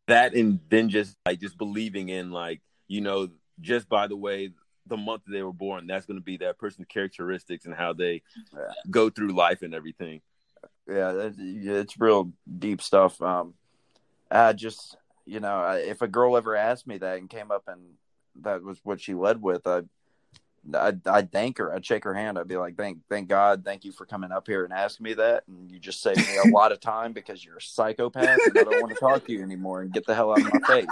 that 0.07 0.33
and 0.33 0.59
then 0.69 0.89
just 0.89 1.15
like 1.23 1.39
just 1.39 1.57
believing 1.59 2.09
in 2.09 2.31
like, 2.31 2.61
you 2.87 3.01
know, 3.01 3.29
just 3.61 3.87
by 3.87 4.07
the 4.07 4.15
way 4.15 4.53
the 4.87 4.97
month 4.97 5.21
they 5.27 5.43
were 5.43 5.53
born, 5.53 5.85
that's 5.85 6.07
gonna 6.07 6.19
be 6.19 6.37
that 6.37 6.57
person's 6.57 6.87
characteristics 6.87 7.65
and 7.65 7.75
how 7.75 7.93
they 7.93 8.23
Yeah. 8.51 8.73
go 8.89 9.11
through 9.11 9.33
life 9.33 9.61
and 9.61 9.75
everything. 9.75 10.21
Yeah, 10.87 11.29
it's 11.37 11.99
real 11.99 12.33
deep 12.57 12.81
stuff. 12.81 13.21
Um, 13.21 13.53
I 14.31 14.53
just 14.53 14.97
you 15.25 15.39
know, 15.39 15.69
if 15.71 16.01
a 16.01 16.07
girl 16.07 16.35
ever 16.35 16.55
asked 16.55 16.87
me 16.87 16.97
that 16.97 17.19
and 17.19 17.29
came 17.29 17.51
up 17.51 17.63
and 17.67 17.97
that 18.41 18.63
was 18.63 18.79
what 18.83 19.01
she 19.01 19.13
led 19.13 19.41
with, 19.41 19.65
I. 19.67 19.83
I'd, 20.73 21.05
I'd 21.05 21.29
thank 21.29 21.57
her. 21.57 21.73
I'd 21.73 21.85
shake 21.85 22.05
her 22.05 22.13
hand. 22.13 22.39
I'd 22.39 22.47
be 22.47 22.55
like, 22.55 22.77
"Thank, 22.77 22.99
thank 23.09 23.27
God, 23.27 23.65
thank 23.65 23.83
you 23.83 23.91
for 23.91 24.05
coming 24.05 24.31
up 24.31 24.47
here 24.47 24.63
and 24.63 24.71
asking 24.71 25.03
me 25.03 25.13
that." 25.15 25.43
And 25.45 25.69
you 25.69 25.77
just 25.77 26.01
saved 26.01 26.19
me 26.19 26.37
a 26.37 26.55
lot 26.55 26.71
of 26.71 26.79
time 26.79 27.11
because 27.11 27.43
you're 27.43 27.57
a 27.57 27.61
psychopath, 27.61 28.39
and 28.45 28.57
I 28.57 28.63
don't 28.63 28.81
want 28.81 28.93
to 28.93 28.97
talk 28.97 29.25
to 29.25 29.33
you 29.33 29.43
anymore. 29.43 29.81
And 29.81 29.91
get 29.91 30.05
the 30.05 30.15
hell 30.15 30.31
out 30.31 30.39
of 30.39 30.53
my 30.53 30.65
face. 30.65 30.87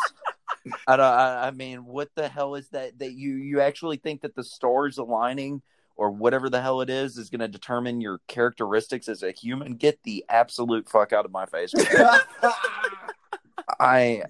I 0.87 0.97
don't. 0.97 1.05
I, 1.05 1.47
I 1.47 1.51
mean, 1.51 1.85
what 1.85 2.09
the 2.15 2.27
hell 2.27 2.55
is 2.55 2.67
that? 2.69 2.99
That 2.99 3.13
you 3.13 3.35
you 3.35 3.61
actually 3.61 3.95
think 3.95 4.23
that 4.23 4.35
the 4.35 4.43
stars 4.43 4.97
aligning 4.97 5.61
or 5.95 6.11
whatever 6.11 6.49
the 6.49 6.61
hell 6.61 6.81
it 6.81 6.89
is 6.89 7.17
is 7.17 7.29
going 7.29 7.41
to 7.41 7.47
determine 7.47 8.01
your 8.01 8.19
characteristics 8.27 9.07
as 9.07 9.23
a 9.23 9.31
human? 9.31 9.75
Get 9.75 9.99
the 10.03 10.25
absolute 10.29 10.89
fuck 10.89 11.13
out 11.13 11.25
of 11.25 11.31
my 11.31 11.45
face. 11.45 11.73
I 11.77 12.21
I 13.79 14.23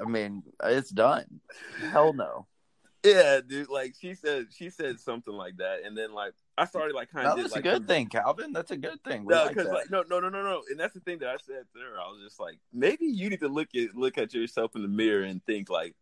I 0.00 0.04
mean, 0.04 0.42
it's 0.62 0.90
done. 0.90 1.40
Hell 1.90 2.12
no. 2.12 2.46
Yeah, 3.04 3.40
dude. 3.46 3.68
Like 3.68 3.94
she 4.00 4.14
said, 4.14 4.48
she 4.56 4.70
said 4.70 5.00
something 5.00 5.34
like 5.34 5.56
that, 5.56 5.80
and 5.84 5.96
then 5.96 6.12
like 6.12 6.34
I 6.56 6.66
started 6.66 6.94
like 6.94 7.10
kind 7.10 7.26
of 7.26 7.36
that's 7.36 7.52
like 7.52 7.64
a 7.64 7.70
good 7.70 7.88
thing, 7.88 8.06
Calvin. 8.08 8.52
That's 8.52 8.70
a 8.70 8.76
good 8.76 9.02
thing. 9.02 9.24
We 9.24 9.34
No, 9.34 9.48
because 9.48 9.66
that. 9.66 9.74
like 9.74 9.90
no, 9.90 10.04
no, 10.08 10.20
no, 10.20 10.28
no, 10.28 10.42
no, 10.42 10.62
and 10.70 10.78
that's 10.78 10.94
the 10.94 11.00
thing 11.00 11.18
that 11.18 11.28
I 11.28 11.36
said 11.44 11.64
to 11.74 11.80
her. 11.80 11.98
I 11.98 12.08
was 12.10 12.20
just 12.22 12.38
like, 12.38 12.58
maybe 12.72 13.06
you 13.06 13.28
need 13.28 13.40
to 13.40 13.48
look 13.48 13.68
at 13.74 13.96
look 13.96 14.18
at 14.18 14.32
yourself 14.34 14.76
in 14.76 14.82
the 14.82 14.88
mirror 14.88 15.24
and 15.24 15.44
think 15.44 15.68
like, 15.68 15.96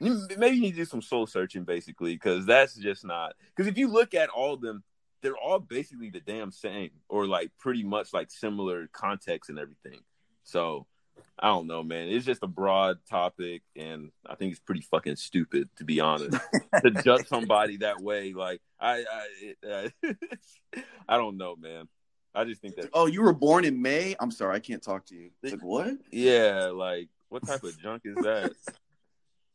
maybe 0.00 0.56
you 0.56 0.62
need 0.62 0.70
to 0.70 0.76
do 0.76 0.84
some 0.86 1.02
soul 1.02 1.26
searching, 1.26 1.64
basically, 1.64 2.14
because 2.14 2.46
that's 2.46 2.76
just 2.76 3.04
not. 3.04 3.34
Because 3.54 3.68
if 3.68 3.76
you 3.76 3.88
look 3.88 4.14
at 4.14 4.30
all 4.30 4.54
of 4.54 4.62
them, 4.62 4.82
they're 5.20 5.36
all 5.36 5.58
basically 5.58 6.08
the 6.08 6.20
damn 6.20 6.50
same, 6.50 6.90
or 7.10 7.26
like 7.26 7.50
pretty 7.58 7.82
much 7.82 8.14
like 8.14 8.30
similar 8.30 8.88
context 8.92 9.50
and 9.50 9.58
everything. 9.58 10.00
So 10.44 10.86
I 11.42 11.48
don't 11.48 11.66
know, 11.66 11.82
man. 11.82 12.08
It's 12.08 12.26
just 12.26 12.42
a 12.42 12.46
broad 12.46 12.98
topic, 13.08 13.62
and 13.74 14.10
I 14.26 14.34
think 14.34 14.52
it's 14.52 14.60
pretty 14.60 14.82
fucking 14.82 15.16
stupid, 15.16 15.70
to 15.76 15.84
be 15.84 15.98
honest, 15.98 16.38
to 16.84 16.90
judge 17.02 17.26
somebody 17.28 17.78
that 17.78 18.02
way. 18.02 18.34
Like 18.34 18.60
I, 18.78 19.04
I, 19.10 19.66
uh, 19.66 19.88
I 21.08 21.16
don't 21.16 21.38
know, 21.38 21.56
man. 21.56 21.88
I 22.34 22.44
just 22.44 22.60
think 22.60 22.76
that, 22.76 22.90
oh, 22.92 23.06
you 23.06 23.22
were 23.22 23.32
born 23.32 23.64
in 23.64 23.80
May. 23.80 24.14
I'm 24.20 24.30
sorry, 24.30 24.54
I 24.54 24.60
can't 24.60 24.82
talk 24.82 25.06
to 25.06 25.14
you. 25.14 25.30
It's 25.42 25.54
like 25.54 25.62
what? 25.62 25.94
yeah, 26.12 26.70
like 26.74 27.08
what 27.30 27.46
type 27.46 27.64
of 27.64 27.80
junk 27.80 28.02
is 28.04 28.16
that? 28.16 28.52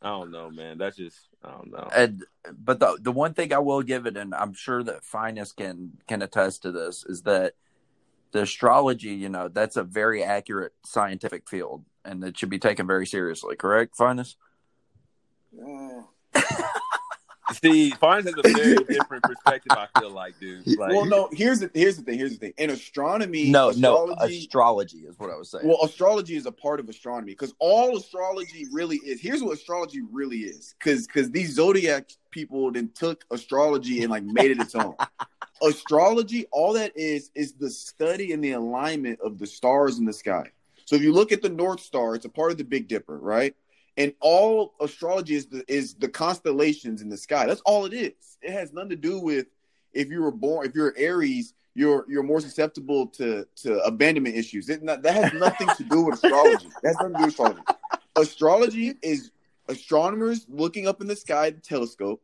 I 0.01 0.09
don't 0.09 0.31
know, 0.31 0.49
man. 0.49 0.79
That's 0.79 0.97
just 0.97 1.17
I 1.43 1.51
don't 1.51 1.71
know. 1.71 1.87
And 1.95 2.23
but 2.57 2.79
the 2.79 2.97
the 2.99 3.11
one 3.11 3.33
thing 3.35 3.53
I 3.53 3.59
will 3.59 3.83
give 3.83 4.07
it, 4.07 4.17
and 4.17 4.33
I'm 4.33 4.53
sure 4.53 4.83
that 4.83 5.03
Finest 5.03 5.55
can 5.55 5.93
can 6.07 6.23
attest 6.23 6.63
to 6.63 6.71
this, 6.71 7.05
is 7.07 7.21
that 7.23 7.53
the 8.35 8.41
astrology, 8.41 9.13
you 9.13 9.29
know, 9.29 9.47
that's 9.47 9.77
a 9.77 9.83
very 9.83 10.21
accurate 10.21 10.73
scientific 10.85 11.49
field, 11.49 11.85
and 12.03 12.21
it 12.21 12.37
should 12.37 12.49
be 12.49 12.59
taken 12.59 12.85
very 12.85 13.07
seriously. 13.07 13.55
Correct, 13.55 13.95
Finest? 13.95 14.35
See, 17.63 17.91
Fines 17.91 18.25
has 18.25 18.33
a 18.37 18.41
very 18.41 18.75
different 18.83 19.23
perspective. 19.23 19.71
I 19.71 19.87
feel 19.97 20.09
like, 20.09 20.37
dude. 20.37 20.67
Like, 20.77 20.91
well, 20.91 21.05
no. 21.05 21.29
Here's 21.31 21.61
the 21.61 21.71
here's 21.73 21.95
the 21.95 22.03
thing. 22.03 22.17
Here's 22.17 22.31
the 22.31 22.37
thing. 22.37 22.53
In 22.57 22.71
astronomy, 22.71 23.49
No, 23.49 23.71
no, 23.77 24.09
astrology, 24.09 24.37
astrology 24.39 24.97
is 24.97 25.17
what 25.17 25.29
I 25.29 25.37
was 25.37 25.51
saying. 25.51 25.65
Well, 25.65 25.77
astrology 25.83 26.35
is 26.35 26.45
a 26.45 26.51
part 26.51 26.81
of 26.81 26.89
astronomy 26.89 27.31
because 27.31 27.53
all 27.59 27.95
astrology 27.95 28.65
really 28.69 28.97
is. 28.97 29.21
Here's 29.21 29.41
what 29.41 29.53
astrology 29.53 30.01
really 30.11 30.39
is, 30.39 30.75
because 30.77 31.07
because 31.07 31.31
these 31.31 31.53
zodiac 31.53 32.09
people 32.31 32.69
then 32.69 32.89
took 32.93 33.23
astrology 33.31 34.01
and 34.01 34.11
like 34.11 34.23
made 34.23 34.51
it 34.51 34.59
its 34.59 34.75
own. 34.75 34.95
Astrology, 35.61 36.45
all 36.51 36.73
that 36.73 36.95
is 36.95 37.31
is 37.35 37.53
the 37.53 37.69
study 37.69 38.33
and 38.33 38.43
the 38.43 38.51
alignment 38.51 39.19
of 39.21 39.37
the 39.37 39.47
stars 39.47 39.97
in 39.97 40.05
the 40.05 40.13
sky. 40.13 40.51
So 40.85 40.95
if 40.95 41.01
you 41.01 41.13
look 41.13 41.31
at 41.31 41.41
the 41.41 41.49
North 41.49 41.79
Star, 41.79 42.15
it's 42.15 42.25
a 42.25 42.29
part 42.29 42.51
of 42.51 42.57
the 42.57 42.63
Big 42.63 42.87
Dipper, 42.87 43.17
right? 43.17 43.55
And 43.97 44.13
all 44.19 44.73
astrology 44.79 45.35
is 45.35 45.47
the 45.47 45.63
is 45.67 45.95
the 45.95 46.09
constellations 46.09 47.01
in 47.01 47.09
the 47.09 47.17
sky. 47.17 47.45
That's 47.45 47.61
all 47.61 47.85
it 47.85 47.93
is. 47.93 48.37
It 48.41 48.51
has 48.51 48.73
nothing 48.73 48.89
to 48.91 48.95
do 48.95 49.19
with 49.19 49.47
if 49.93 50.09
you 50.09 50.21
were 50.21 50.31
born 50.31 50.67
if 50.67 50.75
you're 50.75 50.93
Aries, 50.97 51.53
you're 51.73 52.05
you're 52.07 52.23
more 52.23 52.41
susceptible 52.41 53.07
to 53.07 53.47
to 53.63 53.79
abandonment 53.79 54.35
issues. 54.35 54.69
Not, 54.81 55.01
that 55.03 55.15
has 55.15 55.33
nothing 55.33 55.69
to 55.77 55.83
do 55.83 56.01
with 56.01 56.15
astrology. 56.15 56.67
That's 56.83 56.97
nothing 56.97 57.13
to 57.13 57.19
do 57.19 57.25
with 57.25 57.33
astrology. 57.33 57.61
Astrology 58.17 58.93
is 59.01 59.31
astronomers 59.67 60.45
looking 60.49 60.87
up 60.87 61.01
in 61.01 61.07
the 61.07 61.15
sky, 61.15 61.49
the 61.49 61.59
telescope, 61.59 62.21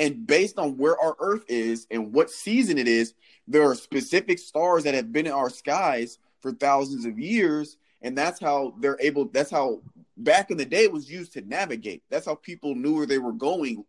and 0.00 0.26
based 0.26 0.58
on 0.58 0.78
where 0.78 0.98
our 0.98 1.14
Earth 1.20 1.44
is 1.46 1.86
and 1.90 2.14
what 2.14 2.30
season 2.30 2.78
it 2.78 2.88
is, 2.88 3.12
there 3.46 3.68
are 3.68 3.74
specific 3.74 4.38
stars 4.38 4.84
that 4.84 4.94
have 4.94 5.12
been 5.12 5.26
in 5.26 5.32
our 5.32 5.50
skies 5.50 6.18
for 6.40 6.52
thousands 6.52 7.04
of 7.04 7.18
years, 7.18 7.76
and 8.00 8.16
that's 8.16 8.40
how 8.40 8.74
they're 8.80 8.96
able. 8.98 9.26
That's 9.26 9.50
how 9.50 9.82
back 10.16 10.50
in 10.50 10.56
the 10.56 10.64
day 10.64 10.84
it 10.84 10.92
was 10.92 11.10
used 11.10 11.34
to 11.34 11.42
navigate. 11.42 12.02
That's 12.08 12.24
how 12.24 12.36
people 12.36 12.74
knew 12.74 12.96
where 12.96 13.06
they 13.06 13.18
were 13.18 13.34
going. 13.34 13.84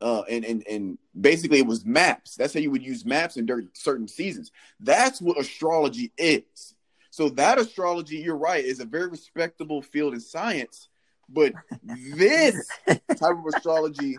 Uh, 0.00 0.22
and 0.30 0.44
and 0.44 0.64
and 0.68 0.98
basically 1.20 1.58
it 1.58 1.66
was 1.66 1.84
maps. 1.84 2.36
That's 2.36 2.54
how 2.54 2.60
you 2.60 2.70
would 2.70 2.84
use 2.84 3.04
maps 3.04 3.36
in 3.36 3.44
during 3.44 3.68
certain 3.72 4.06
seasons. 4.06 4.52
That's 4.78 5.20
what 5.20 5.36
astrology 5.36 6.12
is. 6.16 6.76
So 7.10 7.30
that 7.30 7.58
astrology, 7.58 8.18
you're 8.18 8.36
right, 8.36 8.64
is 8.64 8.78
a 8.78 8.84
very 8.84 9.08
respectable 9.08 9.82
field 9.82 10.14
in 10.14 10.20
science. 10.20 10.90
But 11.28 11.54
this 11.82 12.68
type 12.86 13.00
of 13.36 13.46
astrology 13.52 14.18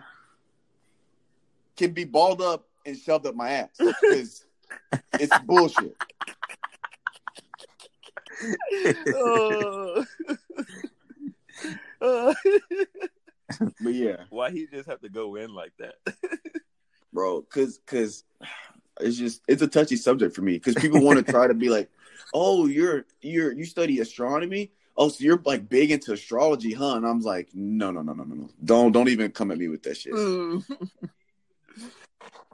can 1.77 1.91
be 1.91 2.03
balled 2.03 2.41
up 2.41 2.67
and 2.85 2.97
shoved 2.97 3.25
up 3.25 3.35
my 3.35 3.49
ass 3.51 3.69
because 3.77 4.45
it's 5.13 5.37
bullshit. 5.39 5.95
Uh, 12.01 12.33
But 13.81 13.93
yeah, 13.93 14.23
why 14.29 14.51
he 14.51 14.67
just 14.67 14.89
have 14.89 15.01
to 15.01 15.09
go 15.09 15.35
in 15.35 15.53
like 15.53 15.73
that? 15.79 15.95
bro, 17.13 17.41
because 17.41 17.77
because 17.77 18.23
it's 18.99 19.17
just 19.17 19.41
it's 19.47 19.61
a 19.61 19.67
touchy 19.67 19.95
subject 19.95 20.35
for 20.35 20.41
me 20.41 20.53
because 20.53 20.75
people 20.75 21.01
want 21.01 21.25
to 21.25 21.31
try 21.31 21.47
to 21.47 21.53
be 21.53 21.69
like, 21.69 21.89
oh, 22.33 22.67
you're 22.67 23.05
you're 23.21 23.51
you 23.51 23.65
study 23.65 23.99
astronomy. 23.99 24.71
Oh, 24.97 25.09
so 25.09 25.23
you're 25.23 25.41
like 25.45 25.69
big 25.69 25.91
into 25.91 26.11
astrology, 26.13 26.73
huh? 26.73 26.95
And 26.95 27.05
I'm 27.05 27.21
like, 27.21 27.49
no, 27.53 27.91
no, 27.91 28.01
no, 28.01 28.13
no, 28.13 28.23
no, 28.23 28.35
no. 28.35 28.49
Don't 28.63 28.91
don't 28.91 29.09
even 29.09 29.31
come 29.31 29.51
at 29.51 29.57
me 29.57 29.67
with 29.67 29.83
that 29.83 29.95
shit. 29.97 30.13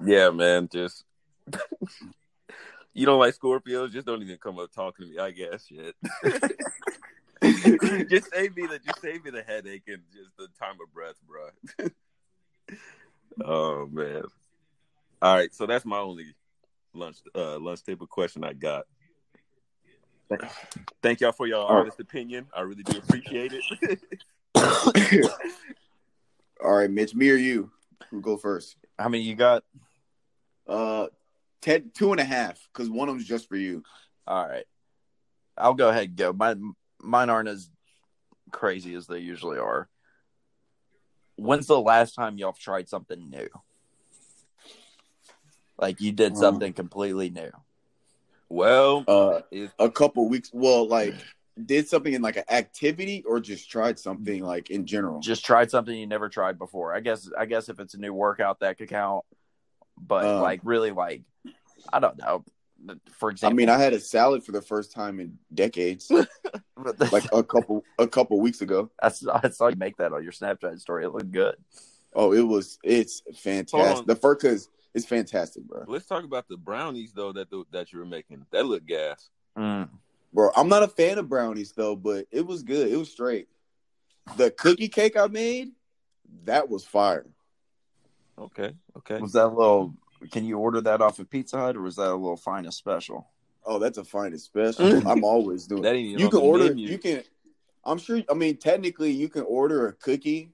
Yeah, 0.03 0.29
man. 0.29 0.69
Just 0.71 1.03
you 2.93 3.05
don't 3.05 3.19
like 3.19 3.35
Scorpios. 3.37 3.91
Just 3.91 4.07
don't 4.07 4.21
even 4.21 4.37
come 4.37 4.59
up 4.59 4.71
talking 4.71 5.05
to 5.05 5.11
me. 5.11 5.19
I 5.19 5.31
guess 5.31 5.67
shit. 5.67 5.95
just 8.09 8.31
save 8.33 8.55
me 8.55 8.67
the 8.67 8.79
just 8.79 9.01
save 9.01 9.23
me 9.23 9.31
the 9.31 9.43
headache 9.43 9.83
and 9.87 10.01
just 10.13 10.35
the 10.37 10.47
time 10.59 10.77
of 10.81 10.93
breath, 10.93 11.15
bro. 11.27 11.89
oh 13.45 13.87
man. 13.91 14.23
All 15.21 15.35
right, 15.35 15.53
so 15.53 15.65
that's 15.65 15.85
my 15.85 15.99
only 15.99 16.35
lunch 16.93 17.17
uh 17.35 17.59
lunch 17.59 17.83
table 17.83 18.07
question 18.07 18.43
I 18.43 18.53
got. 18.53 18.85
Thank 21.01 21.21
y'all 21.21 21.31
for 21.31 21.47
your 21.47 21.59
All 21.59 21.75
right. 21.75 21.81
honest 21.81 21.99
opinion. 21.99 22.47
I 22.55 22.61
really 22.61 22.83
do 22.83 22.97
appreciate 22.97 23.53
it. 23.53 23.99
All 26.63 26.73
right, 26.73 26.89
Mitch, 26.89 27.13
me 27.13 27.29
or 27.29 27.35
you? 27.35 27.71
Who 28.09 28.21
go 28.21 28.37
first? 28.37 28.77
How 28.97 29.09
many 29.09 29.23
you 29.23 29.35
got? 29.35 29.63
Uh, 30.67 31.07
Ted, 31.61 31.93
two 31.93 32.11
and 32.11 32.21
a 32.21 32.25
half, 32.25 32.59
because 32.71 32.89
one 32.89 33.09
of 33.09 33.15
them's 33.15 33.27
just 33.27 33.49
for 33.49 33.55
you. 33.55 33.83
All 34.27 34.47
right, 34.47 34.65
I'll 35.57 35.73
go 35.73 35.89
ahead 35.89 36.09
and 36.09 36.15
go. 36.15 36.33
Mine 36.33 36.73
mine 37.01 37.29
aren't 37.29 37.49
as 37.49 37.69
crazy 38.51 38.93
as 38.95 39.07
they 39.07 39.19
usually 39.19 39.57
are. 39.57 39.89
When's 41.35 41.67
the 41.67 41.79
last 41.79 42.13
time 42.13 42.37
y'all 42.37 42.53
tried 42.53 42.87
something 42.87 43.29
new? 43.29 43.49
Like 45.77 45.99
you 45.99 46.11
did 46.11 46.33
Um, 46.33 46.37
something 46.37 46.73
completely 46.73 47.29
new. 47.29 47.51
well, 48.47 49.03
Uh, 49.07 49.41
a 49.79 49.89
couple 49.89 50.29
weeks. 50.29 50.51
Well, 50.53 50.87
like 50.87 51.15
did 51.63 51.87
something 51.87 52.13
in 52.13 52.21
like 52.21 52.37
an 52.37 52.43
activity, 52.49 53.23
or 53.27 53.39
just 53.39 53.69
tried 53.69 53.99
something 53.99 54.43
like 54.43 54.69
in 54.69 54.85
general. 54.85 55.19
Just 55.19 55.45
tried 55.45 55.69
something 55.69 55.95
you 55.95 56.07
never 56.07 56.29
tried 56.29 56.57
before. 56.57 56.93
I 56.95 56.99
guess 56.99 57.29
I 57.37 57.45
guess 57.45 57.69
if 57.69 57.79
it's 57.79 57.93
a 57.93 57.99
new 57.99 58.13
workout 58.13 58.59
that 58.61 58.77
could 58.77 58.89
count. 58.89 59.25
But 59.97 60.25
Uh, 60.25 60.41
like 60.41 60.61
really 60.63 60.91
like 60.91 61.21
I 61.91 61.99
don't 61.99 62.17
know. 62.17 62.43
For 63.11 63.29
example, 63.29 63.53
I 63.53 63.55
mean, 63.55 63.69
I 63.69 63.77
had 63.77 63.93
a 63.93 63.99
salad 63.99 64.43
for 64.43 64.51
the 64.51 64.61
first 64.61 64.91
time 64.91 65.21
in 65.21 65.37
decades, 65.53 66.11
like 67.11 67.25
a 67.31 67.41
couple 67.41 67.83
a 67.97 68.07
couple 68.07 68.39
weeks 68.41 68.61
ago. 68.61 68.91
I 69.01 69.09
saw, 69.09 69.39
I 69.41 69.49
saw 69.49 69.67
you 69.67 69.77
make 69.77 69.97
that 69.97 70.11
on 70.11 70.21
your 70.23 70.33
Snapchat 70.33 70.79
story. 70.79 71.05
It 71.05 71.09
looked 71.13 71.31
good. 71.31 71.55
Oh, 72.13 72.33
it 72.33 72.41
was 72.41 72.79
it's 72.83 73.21
fantastic. 73.35 74.05
The 74.05 74.15
first 74.15 74.41
cause 74.41 74.69
it's 74.93 75.05
fantastic, 75.05 75.63
bro. 75.63 75.85
let's 75.87 76.05
talk 76.05 76.23
about 76.23 76.47
the 76.47 76.57
brownies 76.57 77.13
though 77.13 77.31
that 77.31 77.47
that 77.71 77.93
you 77.93 77.99
were 77.99 78.05
making. 78.05 78.45
That 78.51 78.65
looked 78.65 78.87
gas. 78.87 79.29
Mm. 79.57 79.89
Bro, 80.33 80.51
I'm 80.55 80.67
not 80.67 80.83
a 80.83 80.87
fan 80.87 81.19
of 81.19 81.29
brownies 81.29 81.73
though, 81.73 81.95
but 81.95 82.25
it 82.31 82.45
was 82.45 82.63
good. 82.63 82.91
It 82.91 82.97
was 82.97 83.11
straight. 83.11 83.47
The 84.37 84.51
cookie 84.51 84.87
cake 84.87 85.15
I 85.17 85.27
made, 85.27 85.71
that 86.45 86.69
was 86.69 86.83
fire. 86.83 87.25
Okay, 88.37 88.73
okay. 88.97 89.19
Was 89.19 89.33
that 89.33 89.45
a 89.45 89.47
little? 89.47 89.93
Can 90.31 90.45
you 90.45 90.57
order 90.57 90.81
that 90.81 91.01
off 91.01 91.19
of 91.19 91.29
Pizza 91.29 91.57
Hut, 91.57 91.75
or 91.75 91.81
was 91.81 91.97
that 91.97 92.09
a 92.09 92.15
little 92.15 92.37
finest 92.37 92.77
special? 92.77 93.27
Oh, 93.65 93.77
that's 93.77 93.97
a 93.97 94.03
finest 94.03 94.45
special. 94.45 95.07
I'm 95.07 95.23
always 95.23 95.67
doing. 95.67 95.83
That 95.83 95.97
you 95.97 96.29
can 96.29 96.39
order. 96.39 96.65
menu. 96.65 96.89
You 96.89 96.97
can. 96.97 97.23
I'm 97.85 97.99
sure. 97.99 98.21
I 98.29 98.33
mean, 98.33 98.57
technically, 98.57 99.11
you 99.11 99.29
can 99.29 99.43
order 99.43 99.87
a 99.87 99.93
cookie, 99.93 100.49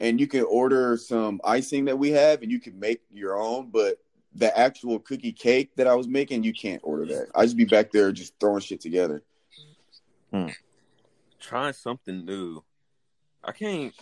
and 0.00 0.18
you 0.18 0.26
can 0.26 0.42
order 0.42 0.96
some 0.96 1.40
icing 1.44 1.84
that 1.84 1.98
we 1.98 2.10
have, 2.10 2.42
and 2.42 2.50
you 2.50 2.58
can 2.58 2.78
make 2.80 3.02
your 3.12 3.40
own. 3.40 3.70
But 3.70 3.98
the 4.34 4.56
actual 4.56 4.98
cookie 4.98 5.32
cake 5.32 5.70
that 5.76 5.86
I 5.86 5.94
was 5.94 6.06
making, 6.08 6.44
you 6.44 6.52
can't 6.52 6.80
order 6.84 7.06
that. 7.06 7.28
I 7.34 7.44
just 7.44 7.56
be 7.56 7.64
back 7.64 7.90
there 7.90 8.12
just 8.12 8.34
throwing 8.38 8.60
shit 8.60 8.80
together. 8.80 9.22
Hmm. 10.32 10.48
Trying 11.40 11.72
something 11.72 12.24
new. 12.24 12.62
I 13.42 13.52
can't. 13.52 13.94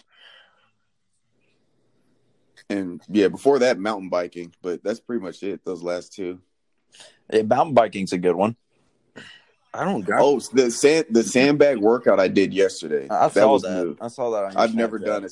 And 2.68 3.00
yeah, 3.08 3.28
before 3.28 3.60
that, 3.60 3.78
mountain 3.78 4.08
biking. 4.10 4.52
But 4.60 4.82
that's 4.82 5.00
pretty 5.00 5.22
much 5.22 5.42
it. 5.42 5.64
Those 5.64 5.82
last 5.82 6.12
two. 6.12 6.40
Yeah, 7.32 7.42
mountain 7.42 7.74
biking's 7.74 8.12
a 8.12 8.18
good 8.18 8.34
one. 8.34 8.56
I 9.72 9.84
don't 9.84 10.02
got. 10.04 10.20
Oh, 10.20 10.40
the 10.52 10.70
sand 10.70 11.06
the 11.10 11.22
sandbag 11.22 11.78
workout 11.78 12.18
I 12.18 12.28
did 12.28 12.52
yesterday. 12.52 13.06
I 13.08 13.28
that 13.28 13.34
saw 13.34 13.52
was 13.52 13.62
that. 13.62 13.84
new. 13.84 13.96
I 14.00 14.08
saw 14.08 14.30
that. 14.30 14.44
On 14.44 14.56
I've 14.56 14.74
never 14.74 14.98
Snapchat. 14.98 15.04
done 15.04 15.24
a 15.24 15.28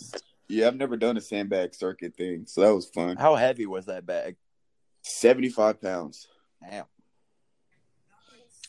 yeah, 0.49 0.67
I've 0.69 0.77
never 0.77 0.97
done 0.97 1.17
a 1.17 1.21
sandbag 1.21 1.75
circuit 1.75 2.15
thing, 2.15 2.45
so 2.47 2.61
that 2.61 2.75
was 2.75 2.87
fun. 2.87 3.17
How 3.17 3.35
heavy 3.35 3.67
was 3.67 3.87
that 3.87 4.07
bag? 4.07 4.37
Seventy 5.09 5.49
five 5.49 5.81
pounds. 5.81 6.27
Damn. 6.69 6.85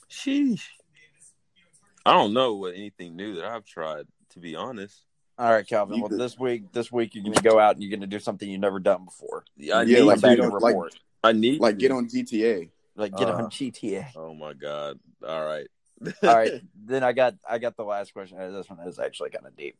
Sheesh. 0.09 0.61
I 2.05 2.13
don't 2.13 2.33
know 2.33 2.53
what 2.55 2.75
anything 2.75 3.15
new 3.15 3.35
that 3.35 3.45
I've 3.45 3.65
tried. 3.65 4.05
To 4.31 4.39
be 4.39 4.55
honest, 4.55 5.01
All 5.39 5.49
right, 5.51 5.65
Calvin. 5.67 5.95
You 5.95 6.01
Well, 6.03 6.09
could- 6.09 6.19
this 6.19 6.37
week, 6.37 6.71
this 6.73 6.91
week 6.91 7.15
you're 7.15 7.23
going 7.23 7.35
to 7.35 7.41
go 7.41 7.59
out 7.59 7.73
and 7.75 7.81
you're 7.81 7.89
going 7.89 8.01
to 8.01 8.07
do 8.07 8.19
something 8.19 8.47
you've 8.47 8.59
never 8.61 8.79
done 8.79 9.05
before. 9.05 9.45
yeah, 9.55 9.77
I 9.77 9.81
Yeah, 9.83 9.97
need 9.99 10.03
like 10.03 10.15
Come 10.15 10.29
back 10.29 10.37
you 10.37 10.43
and 10.43 10.53
like- 10.53 10.63
report. 10.73 10.99
I 11.23 11.31
need 11.31 11.59
Like 11.59 11.75
to. 11.75 11.79
get 11.81 11.91
on 11.91 12.07
GTA. 12.07 12.69
Like 12.95 13.15
get 13.17 13.29
Uh. 13.29 13.33
on 13.37 13.49
GTA. 13.49 14.11
Oh 14.15 14.33
my 14.35 14.53
god! 14.53 14.99
All 15.27 15.43
right. 15.43 15.67
All 16.23 16.35
right, 16.35 16.61
then 16.85 17.03
I 17.03 17.13
got 17.13 17.33
I 17.49 17.57
got 17.57 17.75
the 17.75 17.83
last 17.83 18.13
question. 18.13 18.37
Uh, 18.39 18.51
This 18.51 18.69
one 18.69 18.79
is 18.87 18.99
actually 18.99 19.31
kind 19.31 19.47
of 19.47 19.55
deep. 19.55 19.75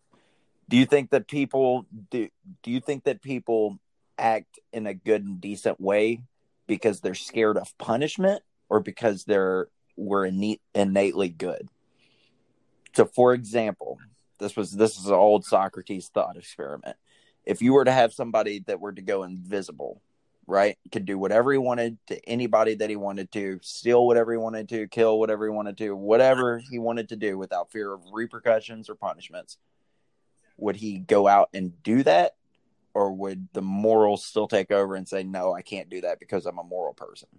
Do 0.70 0.76
you 0.78 0.86
think 0.88 1.12
that 1.12 1.28
people 1.28 1.86
do? 2.10 2.30
Do 2.64 2.72
you 2.72 2.80
think 2.80 3.04
that 3.04 3.22
people 3.22 3.78
act 4.18 4.60
in 4.74 4.88
a 4.88 4.94
good 4.96 5.24
and 5.24 5.40
decent 5.40 5.80
way 5.80 6.24
because 6.68 7.02
they're 7.02 7.16
scared 7.16 7.58
of 7.58 7.78
punishment, 7.78 8.44
or 8.70 8.80
because 8.80 9.24
they're 9.24 9.70
we're 9.96 10.26
innate, 10.26 10.62
innately 10.76 11.30
good? 11.30 11.70
So, 12.94 13.06
for 13.06 13.34
example, 13.34 13.98
This 14.40 14.56
was 14.56 14.72
this 14.72 15.00
is 15.00 15.08
an 15.08 15.14
old 15.14 15.46
Socrates 15.46 16.10
thought 16.14 16.38
experiment. 16.38 16.96
If 17.44 17.62
you 17.62 17.74
were 17.74 17.86
to 17.86 17.92
have 17.92 18.14
somebody 18.14 18.64
that 18.68 18.80
were 18.80 18.94
to 18.94 19.02
go 19.02 19.24
invisible, 19.24 20.02
right, 20.46 20.78
could 20.92 21.06
do 21.06 21.18
whatever 21.18 21.52
he 21.52 21.58
wanted 21.58 21.98
to 22.08 22.24
anybody 22.30 22.76
that 22.76 22.90
he 22.90 22.96
wanted 22.96 23.32
to, 23.32 23.60
steal 23.64 24.06
whatever 24.06 24.32
he 24.32 24.38
wanted 24.38 24.70
to, 24.70 24.88
kill 24.88 25.20
whatever 25.20 25.46
he 25.46 25.52
wanted 25.52 25.78
to, 25.80 25.96
whatever 25.96 26.60
he 26.60 26.78
wanted 26.78 27.10
to 27.10 27.16
do 27.16 27.38
without 27.38 27.72
fear 27.72 27.92
of 27.92 28.02
repercussions 28.14 28.90
or 28.90 28.96
punishments, 28.96 29.58
would 30.58 30.76
he 30.76 31.00
go 31.00 31.28
out 31.28 31.50
and 31.54 31.82
do 31.82 32.04
that? 32.04 32.36
Or 32.98 33.12
would 33.12 33.48
the 33.54 33.62
morals 33.62 34.26
still 34.26 34.48
take 34.48 34.72
over 34.72 34.96
and 34.96 35.08
say, 35.08 35.22
no, 35.22 35.54
I 35.54 35.62
can't 35.62 35.88
do 35.88 36.02
that 36.02 36.20
because 36.20 36.48
I'm 36.48 36.58
a 36.58 36.64
moral 36.64 36.96
person? 36.96 37.30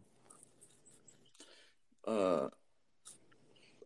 Uh, 2.06 2.46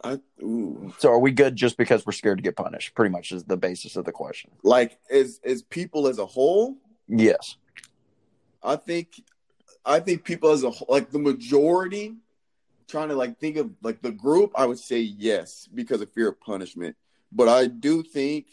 I 0.05 0.21
ooh. 0.43 0.93
So 0.99 1.09
are 1.09 1.19
we 1.19 1.31
good 1.31 1.57
just 1.57 1.79
because 1.79 2.05
we're 2.05 2.13
scared 2.13 2.37
to 2.37 2.43
get 2.43 2.57
punished? 2.57 2.95
Pretty 2.95 3.11
much 3.11 3.33
is 3.33 3.45
the 3.45 3.57
basis 3.57 3.97
of 3.97 4.05
the 4.05 4.13
question. 4.13 4.51
like 4.63 4.99
is 5.09 5.41
is 5.43 5.63
people 5.63 6.09
as 6.09 6.19
a 6.19 6.27
whole. 6.27 6.77
Yes. 7.09 7.57
I 8.63 8.77
think 8.77 9.23
I 9.83 10.01
think 10.01 10.25
people 10.25 10.51
as 10.51 10.65
a 10.65 10.71
whole, 10.71 10.89
like 10.91 11.11
the 11.11 11.19
majority 11.19 12.17
trying 12.87 13.09
to 13.09 13.15
like 13.15 13.39
think 13.39 13.57
of 13.57 13.71
like 13.83 14.03
the 14.03 14.13
group, 14.13 14.53
I 14.57 14.67
would 14.67 14.79
say 14.79 15.01
yes 15.01 15.71
because 15.73 16.03
of 16.03 16.13
fear 16.13 16.29
of 16.29 16.39
punishment. 16.39 16.97
But 17.33 17.49
I 17.49 17.67
do 17.67 18.03
think 18.03 18.45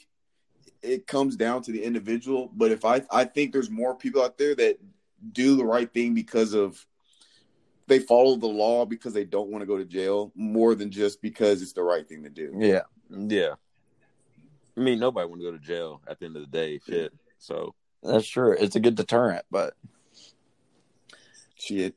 it 0.82 1.08
comes 1.08 1.36
down 1.36 1.62
to 1.64 1.72
the 1.72 1.84
individual. 1.84 2.52
But 2.56 2.72
if 2.72 2.86
I 2.86 3.02
I 3.12 3.26
think 3.26 3.52
there's 3.54 3.70
more 3.70 3.96
people 3.96 4.22
out 4.24 4.38
there 4.38 4.56
that 4.56 4.78
do 5.34 5.56
the 5.56 5.66
right 5.66 5.92
thing 5.92 6.14
because 6.14 6.54
of 6.54 6.86
they 7.88 8.00
follow 8.00 8.36
the 8.36 8.48
law 8.48 8.86
because 8.86 9.14
they 9.14 9.26
don't 9.26 9.50
want 9.50 9.62
to 9.64 9.66
go 9.66 9.78
to 9.78 9.86
jail 9.86 10.32
more 10.36 10.76
than 10.76 10.92
just 10.92 11.22
because 11.22 11.62
it's 11.62 11.74
the 11.74 11.84
right 11.84 12.08
thing 12.08 12.24
to 12.24 12.30
do. 12.30 12.54
Yeah. 12.58 12.82
Yeah. 13.10 13.56
I 14.78 14.82
mean, 14.82 15.00
nobody 15.00 15.28
want 15.28 15.42
to 15.42 15.46
go 15.46 15.58
to 15.58 15.64
jail 15.64 16.02
at 16.08 16.20
the 16.20 16.28
end 16.28 16.36
of 16.36 16.44
the 16.44 16.48
day. 16.48 16.80
Shit. 16.88 17.12
So 17.40 17.74
That's 18.04 18.28
true. 18.28 18.56
It's 18.58 18.76
a 18.76 18.80
good 18.80 18.96
deterrent, 18.96 19.44
but 19.52 19.74
Shit. 21.56 21.96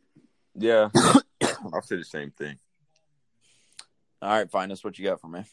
yeah, 0.56 0.88
I'll 1.72 1.82
say 1.82 1.96
the 1.96 2.04
same 2.04 2.32
thing. 2.32 2.58
all 4.20 4.30
right, 4.30 4.50
fine. 4.50 4.68
That's 4.70 4.82
what 4.82 4.98
you 4.98 5.04
got 5.04 5.20
for 5.20 5.28
me. 5.28 5.44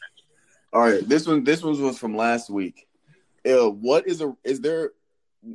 All 0.74 0.82
right, 0.82 1.08
this 1.08 1.28
one 1.28 1.44
this 1.44 1.62
one 1.62 1.80
was 1.82 2.00
from 2.00 2.16
last 2.16 2.50
week. 2.50 2.88
Uh, 3.45 3.70
what 3.70 4.07
is 4.07 4.22
a 4.22 4.36
is 4.44 4.61
there 4.61 4.91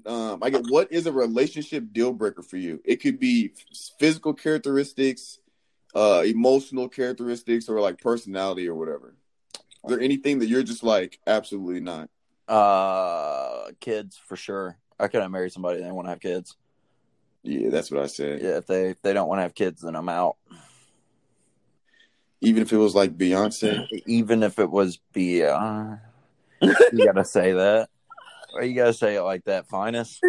um 0.06 0.42
I 0.42 0.50
get 0.50 0.64
what 0.68 0.92
is 0.92 1.06
a 1.06 1.12
relationship 1.12 1.92
deal 1.92 2.12
breaker 2.12 2.42
for 2.42 2.56
you? 2.56 2.80
It 2.84 2.96
could 2.96 3.18
be 3.18 3.52
physical 3.98 4.32
characteristics, 4.34 5.38
uh 5.94 6.22
emotional 6.24 6.88
characteristics 6.88 7.68
or 7.68 7.80
like 7.80 8.00
personality 8.00 8.68
or 8.68 8.74
whatever. 8.74 9.14
Is 9.54 9.90
there 9.90 10.00
anything 10.00 10.38
that 10.38 10.46
you're 10.46 10.62
just 10.62 10.82
like 10.82 11.18
absolutely 11.26 11.80
not? 11.80 12.08
Uh 12.48 13.70
kids 13.80 14.16
for 14.16 14.36
sure. 14.36 14.78
I 14.98 15.08
couldn't 15.08 15.32
marry 15.32 15.50
somebody 15.50 15.82
that 15.82 15.94
want 15.94 16.06
to 16.06 16.10
have 16.10 16.20
kids. 16.20 16.56
Yeah, 17.42 17.68
that's 17.68 17.90
what 17.90 18.02
I 18.02 18.06
said. 18.06 18.40
Yeah, 18.40 18.56
if 18.56 18.66
they 18.66 18.90
if 18.90 19.02
they 19.02 19.12
don't 19.12 19.28
want 19.28 19.38
to 19.38 19.42
have 19.42 19.54
kids, 19.54 19.82
then 19.82 19.96
I'm 19.96 20.08
out. 20.08 20.36
Even 22.40 22.62
if 22.62 22.72
it 22.72 22.78
was 22.78 22.94
like 22.94 23.16
Beyonce. 23.16 23.86
Even 24.06 24.42
if 24.42 24.58
it 24.58 24.70
was 24.70 24.98
be 25.12 25.44
uh, 25.44 25.96
you 26.60 27.04
gotta 27.04 27.24
say 27.24 27.52
that. 27.52 27.88
Or 28.54 28.62
you 28.62 28.74
gotta 28.74 28.92
say 28.94 29.16
it 29.16 29.22
like 29.22 29.44
that, 29.44 29.66
finest. 29.68 30.20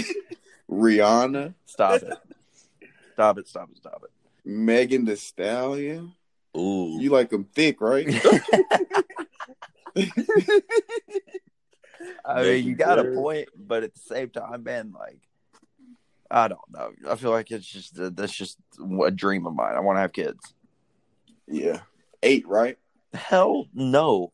Rihanna, 0.70 1.54
Stop 1.66 2.02
it. 2.02 2.12
Stop 3.14 3.38
it, 3.38 3.48
stop 3.48 3.70
it, 3.70 3.76
stop 3.78 4.02
it. 4.04 4.10
Megan 4.44 5.04
Thee 5.04 5.16
Stallion. 5.16 6.12
Ooh, 6.56 6.98
You 7.00 7.10
like 7.10 7.30
them 7.30 7.44
thick, 7.44 7.80
right? 7.80 8.06
I 12.24 12.42
mean, 12.42 12.64
you 12.66 12.74
got 12.74 12.98
a 12.98 13.04
point, 13.04 13.48
but 13.56 13.82
at 13.84 13.94
the 13.94 14.00
same 14.00 14.30
time, 14.30 14.62
man, 14.64 14.92
like, 14.98 15.18
I 16.30 16.48
don't 16.48 16.60
know. 16.70 16.90
I 17.08 17.14
feel 17.16 17.30
like 17.30 17.50
it's 17.50 17.66
just 17.66 17.98
uh, 17.98 18.10
that's 18.12 18.32
just 18.32 18.58
a 19.04 19.10
dream 19.10 19.46
of 19.46 19.54
mine. 19.54 19.74
I 19.76 19.80
want 19.80 19.96
to 19.96 20.00
have 20.00 20.12
kids. 20.12 20.54
yeah. 21.46 21.80
Eight, 22.22 22.46
right? 22.48 22.78
Hell 23.14 23.66
no. 23.74 24.32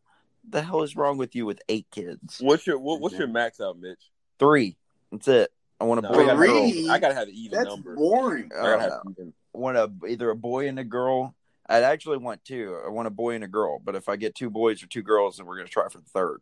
The 0.49 0.63
hell 0.63 0.83
is 0.83 0.97
wrong 0.97 1.19
with 1.19 1.35
you 1.35 1.47
with 1.47 1.61
eight 1.69 1.87
kids? 1.91 2.39
what's 2.41 2.67
your 2.67 2.79
what, 2.79 3.01
what's 3.01 3.17
your 3.17 3.29
max 3.29 3.61
out, 3.61 3.79
Mitch? 3.79 4.11
Three. 4.39 4.77
That's 5.11 5.29
it. 5.29 5.53
I 5.81 5.85
want 5.85 5.99
a 6.01 6.03
No, 6.03 6.09
boy 6.11 6.19
I, 6.19 6.21
and 6.23 6.31
a 6.31 6.35
gotta, 6.35 6.47
girl. 6.47 6.91
I 6.91 6.99
gotta 6.99 7.15
have 7.15 7.29
an 7.29 7.35
even 7.35 7.59
That's 7.59 7.69
number. 7.71 7.95
boring. 7.97 8.51
I 8.57 8.63
gotta 8.63 8.83
have 8.83 8.93
Uh, 8.93 9.01
even. 9.11 9.33
I 9.55 9.59
want 9.59 9.77
a 9.77 9.91
either 10.09 10.31
a 10.31 10.37
boy 10.37 10.69
and 10.69 10.79
a 10.79 10.85
girl. 10.85 11.35
I'd 11.69 11.85
actually 11.85 12.19
want 12.19 12.45
two. 12.45 12.77
I 12.85 12.89
want 12.89 13.07
a 13.07 13.11
boy 13.11 13.35
and 13.35 13.45
a 13.45 13.49
girl. 13.49 13.79
But 13.79 13.95
if 13.95 14.09
I 14.09 14.17
get 14.17 14.35
two 14.35 14.51
boys 14.51 14.83
or 14.83 14.87
two 14.87 15.03
girls, 15.03 15.37
then 15.37 15.47
we're 15.47 15.57
gonna 15.57 15.69
try 15.69 15.89
for 15.89 15.99
the 15.99 16.05
third. 16.13 16.41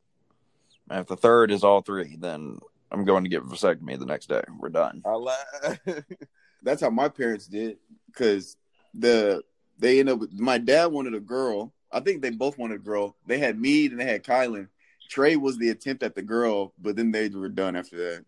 And 0.88 1.00
if 1.00 1.06
the 1.06 1.16
third 1.16 1.50
is 1.50 1.62
all 1.62 1.82
three, 1.82 2.16
then 2.18 2.58
I'm 2.90 3.04
going 3.04 3.22
to 3.22 3.30
get 3.30 3.42
a 3.42 3.44
vasectomy 3.44 3.96
the 3.98 4.06
next 4.06 4.28
day. 4.28 4.42
We're 4.58 4.70
done. 4.70 5.02
I 5.04 5.14
li- 5.14 6.02
that's 6.62 6.80
how 6.82 6.90
my 6.90 7.08
parents 7.08 7.46
did 7.46 7.76
because 8.06 8.56
the 8.94 9.42
they 9.78 10.00
end 10.00 10.08
up 10.08 10.18
with 10.18 10.32
my 10.32 10.58
dad 10.58 10.86
wanted 10.86 11.14
a 11.14 11.20
girl. 11.20 11.72
I 11.92 12.00
think 12.00 12.22
they 12.22 12.30
both 12.30 12.58
wanted 12.58 12.76
a 12.76 12.84
girl. 12.84 13.16
They 13.26 13.38
had 13.38 13.58
me 13.58 13.86
and 13.86 13.98
they 13.98 14.04
had 14.04 14.24
Kylan. 14.24 14.68
Trey 15.08 15.36
was 15.36 15.58
the 15.58 15.70
attempt 15.70 16.02
at 16.02 16.14
the 16.14 16.22
girl, 16.22 16.72
but 16.80 16.96
then 16.96 17.10
they 17.10 17.28
were 17.28 17.48
done 17.48 17.74
after 17.74 17.96
that. 17.96 18.24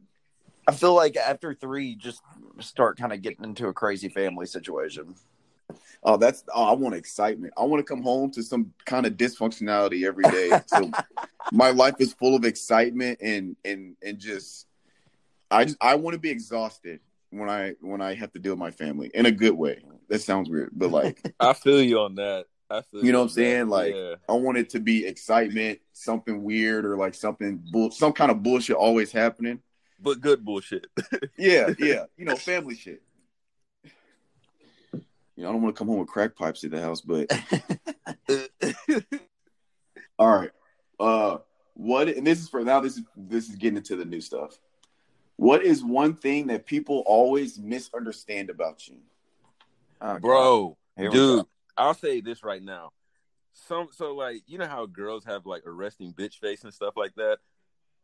I 0.66 0.72
feel 0.72 0.94
like 0.94 1.16
after 1.16 1.54
three, 1.54 1.86
you 1.86 1.96
just 1.96 2.22
start 2.60 2.98
kind 2.98 3.12
of 3.12 3.22
getting 3.22 3.44
into 3.44 3.68
a 3.68 3.72
crazy 3.72 4.08
family 4.08 4.46
situation. 4.46 5.14
Oh, 6.04 6.16
that's 6.16 6.44
oh, 6.52 6.64
I 6.64 6.72
want 6.72 6.94
excitement. 6.94 7.54
I 7.56 7.64
want 7.64 7.80
to 7.80 7.84
come 7.84 8.02
home 8.02 8.30
to 8.32 8.42
some 8.42 8.72
kind 8.84 9.06
of 9.06 9.14
dysfunctionality 9.14 10.04
every 10.06 10.24
day. 10.24 10.50
so 10.66 10.90
my 11.52 11.70
life 11.70 11.94
is 11.98 12.12
full 12.12 12.34
of 12.34 12.44
excitement 12.44 13.18
and 13.22 13.56
and 13.64 13.96
and 14.02 14.18
just 14.18 14.66
I 15.50 15.64
just 15.64 15.76
I 15.80 15.94
want 15.96 16.14
to 16.14 16.20
be 16.20 16.30
exhausted 16.30 17.00
when 17.30 17.48
I 17.48 17.74
when 17.80 18.00
I 18.00 18.14
have 18.14 18.32
to 18.32 18.38
deal 18.38 18.52
with 18.52 18.58
my 18.58 18.70
family 18.70 19.10
in 19.14 19.26
a 19.26 19.30
good 19.30 19.54
way. 19.54 19.84
That 20.08 20.20
sounds 20.20 20.50
weird, 20.50 20.70
but 20.72 20.90
like 20.90 21.34
I 21.40 21.52
feel 21.52 21.82
you 21.82 22.00
on 22.00 22.16
that. 22.16 22.46
You 23.02 23.12
know 23.12 23.18
what 23.18 23.24
I'm 23.24 23.30
saying? 23.30 23.68
Like- 23.68 23.94
yeah. 23.94 24.14
I 24.28 24.32
want 24.32 24.58
it 24.58 24.70
to 24.70 24.80
be 24.80 25.06
excitement, 25.06 25.78
something 25.92 26.42
weird 26.42 26.84
or 26.84 26.96
like 26.96 27.14
something 27.14 27.62
bull, 27.70 27.90
some 27.90 28.12
kind 28.12 28.30
of 28.30 28.42
bullshit 28.42 28.76
always 28.76 29.12
happening. 29.12 29.60
but 30.00 30.20
good 30.20 30.44
bullshit. 30.44 30.86
Yeah, 31.38 31.70
yeah, 31.78 32.04
you 32.16 32.24
know, 32.24 32.36
family 32.36 32.74
shit. 32.76 33.02
You 35.34 35.44
know, 35.44 35.48
I 35.48 35.52
don't 35.52 35.62
want 35.62 35.74
to 35.74 35.78
come 35.78 35.88
home 35.88 35.98
with 36.00 36.08
crack 36.08 36.36
pipes 36.36 36.62
at 36.64 36.70
the 36.72 36.80
house, 36.80 37.00
but 37.00 37.26
all 40.18 40.28
right. 40.38 40.50
Uh, 41.00 41.38
what? 41.74 42.08
And 42.08 42.26
this 42.26 42.40
is 42.40 42.48
for 42.48 42.62
now. 42.62 42.80
This 42.80 42.96
is 42.98 43.02
this 43.16 43.48
is 43.48 43.56
getting 43.56 43.78
into 43.78 43.96
the 43.96 44.04
new 44.04 44.20
stuff. 44.20 44.58
What 45.36 45.64
is 45.64 45.82
one 45.82 46.14
thing 46.14 46.48
that 46.48 46.66
people 46.66 47.02
always 47.06 47.58
misunderstand 47.58 48.50
about 48.50 48.86
you? 48.86 48.98
Oh, 50.00 50.18
Bro, 50.18 50.76
dude. 51.12 51.46
I'll 51.76 51.94
say 51.94 52.20
this 52.20 52.42
right 52.42 52.62
now. 52.62 52.90
Some 53.54 53.88
so 53.92 54.14
like 54.14 54.42
you 54.46 54.58
know 54.58 54.66
how 54.66 54.86
girls 54.86 55.24
have 55.24 55.46
like 55.46 55.62
arresting 55.66 56.12
bitch 56.14 56.38
face 56.38 56.64
and 56.64 56.72
stuff 56.72 56.94
like 56.96 57.14
that. 57.16 57.38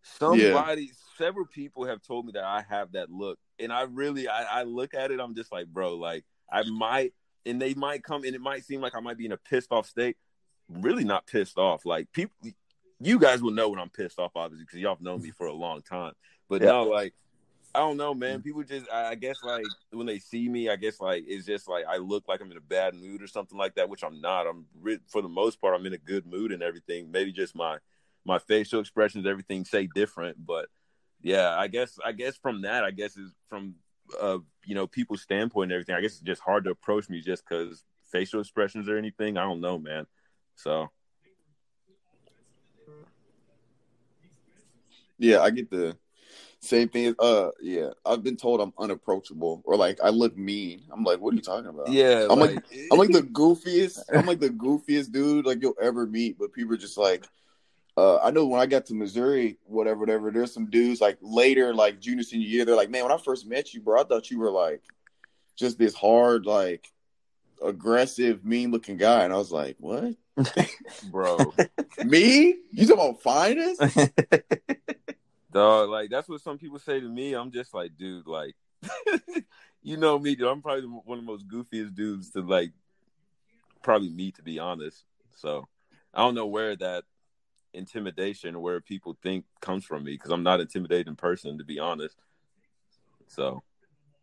Somebody, 0.03 0.91
several 1.17 1.47
people 1.47 1.85
have 1.85 2.01
told 2.03 2.27
me 2.27 2.33
that 2.33 2.45
I 2.45 2.65
have 2.69 2.93
that 2.93 3.11
look, 3.11 3.39
and 3.59 3.73
I 3.73 3.83
really, 3.83 4.29
I, 4.29 4.61
I 4.61 4.63
look 4.63 4.95
at 4.95 5.11
it, 5.11 5.21
I'm 5.21 5.35
just 5.35 5.53
like, 5.53 5.67
bro, 5.67 5.97
like 5.97 6.25
I 6.51 6.63
might, 6.63 7.13
and 7.45 7.61
they 7.61 7.75
might 7.75 8.03
come, 8.05 8.25
and 8.25 8.35
it 8.35 8.41
might 8.41 8.65
seem 8.65 8.81
like 8.81 8.95
I 8.95 9.01
might 9.01 9.19
be 9.19 9.27
in 9.27 9.33
a 9.33 9.37
pissed 9.37 9.73
off 9.73 9.87
state. 9.87 10.17
Really 10.69 11.05
not 11.05 11.27
pissed 11.27 11.59
off. 11.59 11.85
Like 11.85 12.11
people, 12.13 12.35
you 13.01 13.19
guys 13.19 13.43
will 13.43 13.51
know 13.51 13.69
when 13.69 13.79
I'm 13.79 13.91
pissed 13.91 14.19
off, 14.19 14.33
obviously, 14.35 14.65
because 14.65 14.81
y'all 14.81 14.95
have 14.95 15.03
known 15.03 15.23
me 15.23 15.31
for 15.31 15.47
a 15.47 15.53
long 15.53 15.83
time. 15.83 16.13
But 16.49 16.63
Yeah. 16.63 16.69
no, 16.69 16.85
like 16.85 17.15
I 17.79 17.83
don't 17.83 17.97
know, 17.97 18.13
man. 18.13 18.43
People 18.43 18.65
just, 18.65 18.91
I 18.93 19.11
I 19.11 19.15
guess, 19.15 19.37
like 19.45 19.65
when 19.93 20.09
they 20.09 20.19
see 20.19 20.49
me, 20.49 20.69
I 20.69 20.75
guess, 20.75 21.01
like 21.01 21.23
it's 21.29 21.47
just 21.47 21.69
like 21.69 21.85
I 21.89 21.99
look 21.99 22.27
like 22.27 22.41
I'm 22.41 22.51
in 22.51 22.57
a 22.57 22.61
bad 22.61 22.97
mood 22.97 23.23
or 23.23 23.29
something 23.29 23.57
like 23.57 23.77
that, 23.77 23.89
which 23.89 24.03
I'm 24.03 24.21
not. 24.21 24.49
I'm 24.49 24.67
for 25.07 25.23
the 25.23 25.29
most 25.29 25.61
part, 25.61 25.77
I'm 25.79 25.87
in 25.87 25.93
a 25.93 25.99
good 25.99 26.27
mood 26.27 26.51
and 26.51 26.61
everything. 26.61 27.13
Maybe 27.13 27.31
just 27.31 27.55
my 27.55 27.79
my 28.25 28.41
facial 28.41 28.81
expressions, 28.81 29.29
everything 29.29 29.65
say 29.65 29.87
different, 29.95 30.45
but 30.45 30.67
yeah, 31.23 31.55
I 31.57 31.69
guess, 31.69 32.01
I 32.05 32.11
guess 32.11 32.37
from 32.37 32.63
that, 32.63 32.83
I 32.83 32.91
guess 32.91 33.17
is 33.17 33.33
from 33.49 33.77
uh 34.21 34.39
you 34.65 34.75
know 34.75 34.89
people's 34.89 35.23
standpoint 35.23 35.71
and 35.71 35.77
everything. 35.77 35.95
I 35.95 36.01
guess 36.01 36.15
it's 36.15 36.21
just 36.23 36.43
hard 36.43 36.65
to 36.65 36.71
approach 36.71 37.09
me 37.09 37.21
just 37.21 37.45
because 37.49 37.85
facial 38.11 38.41
expressions 38.41 38.89
or 38.89 38.99
anything. 38.99 39.39
I 39.39 39.45
don't 39.45 39.61
know, 39.61 39.79
man. 39.79 40.05
So 40.57 40.91
Yeah, 45.17 45.43
I 45.43 45.51
get 45.51 45.71
the 45.71 45.97
same 46.61 46.89
thing. 46.89 47.15
Uh, 47.19 47.51
yeah, 47.61 47.91
I've 48.05 48.23
been 48.23 48.37
told 48.37 48.61
I'm 48.61 48.73
unapproachable 48.79 49.63
or 49.65 49.77
like 49.77 49.99
I 50.03 50.09
look 50.11 50.37
mean. 50.37 50.83
I'm 50.93 51.05
like, 51.05 51.21
what 51.21 51.33
are 51.33 51.37
you 51.37 51.43
talking 51.43 51.69
about? 51.69 51.89
yeah, 51.89 52.27
I'm 52.29 52.39
like- 52.39 52.59
I'm 52.93 52.99
like 52.99 53.13
the 53.13 53.23
goofiest. 53.33 54.01
I'm 54.13 54.27
like 54.27 54.41
the 54.41 54.51
goofiest 54.51 55.13
dude 55.13 55.47
like 55.47 55.63
you'll 55.63 55.77
ever 55.81 56.07
meet. 56.07 56.39
But 56.39 56.53
people 56.53 56.75
are 56.75 56.79
just 56.79 56.99
like, 56.99 57.27
uh, 57.97 58.19
I 58.19 58.31
know 58.31 58.47
when 58.47 58.61
I 58.61 58.67
got 58.67 58.87
to 58.87 58.95
Missouri, 58.95 59.59
whatever, 59.65 60.01
whatever. 60.01 60.31
There's 60.31 60.53
some 60.53 60.69
dudes 60.71 61.01
like 61.01 61.19
later, 61.21 61.75
like 61.75 62.01
junior 62.01 62.23
senior 62.23 62.47
year. 62.47 62.65
They're 62.65 62.77
like, 62.77 62.91
man, 62.91 63.03
when 63.05 63.13
I 63.13 63.19
first 63.19 63.47
met 63.47 63.73
you, 63.75 63.81
bro, 63.81 64.01
I 64.01 64.05
thought 64.05 64.31
you 64.31 64.39
were 64.39 64.51
like 64.51 64.83
just 65.57 65.79
this 65.79 65.95
hard, 65.95 66.45
like 66.47 66.89
aggressive, 67.63 68.45
mean 68.45 68.71
looking 68.71 68.97
guy, 68.97 69.25
and 69.25 69.33
I 69.33 69.37
was 69.37 69.51
like, 69.51 69.77
"What? 69.79 70.15
bro. 71.11 71.53
Me? 72.05 72.55
You 72.71 72.87
talking 72.87 72.93
about 73.11 73.23
finest? 73.23 73.83
Dog, 75.51 75.89
like 75.89 76.11
that's 76.11 76.29
what 76.29 76.43
some 76.43 76.59
people 76.59 76.79
say 76.79 77.01
to 77.01 77.09
me. 77.09 77.35
I'm 77.35 77.51
just 77.51 77.73
like, 77.73 77.97
dude, 77.97 78.27
like, 78.27 78.55
you 79.83 79.97
know 79.97 80.19
me, 80.19 80.35
dude. 80.35 80.49
I'm 80.49 80.61
probably 80.61 80.85
one 80.85 81.19
of 81.19 81.25
the 81.25 81.31
most 81.31 81.49
goofiest 81.49 81.95
dudes 81.95 82.31
to 82.33 82.43
like, 82.43 82.73
probably 83.83 84.11
me 84.11 84.31
to 84.33 84.43
be 84.43 84.59
honest. 84.59 85.05
So 85.37 85.67
I 86.13 86.21
don't 86.21 86.35
know 86.35 86.47
where 86.47 86.77
that 86.77 87.05
intimidation, 87.73 88.61
where 88.61 88.81
people 88.81 89.17
think 89.23 89.45
comes 89.61 89.85
from 89.85 90.05
me, 90.05 90.13
because 90.13 90.31
I'm 90.31 90.43
not 90.43 90.61
intimidating 90.61 91.17
person 91.17 91.59
to 91.59 91.65
be 91.65 91.79
honest. 91.79 92.17
So, 93.29 93.63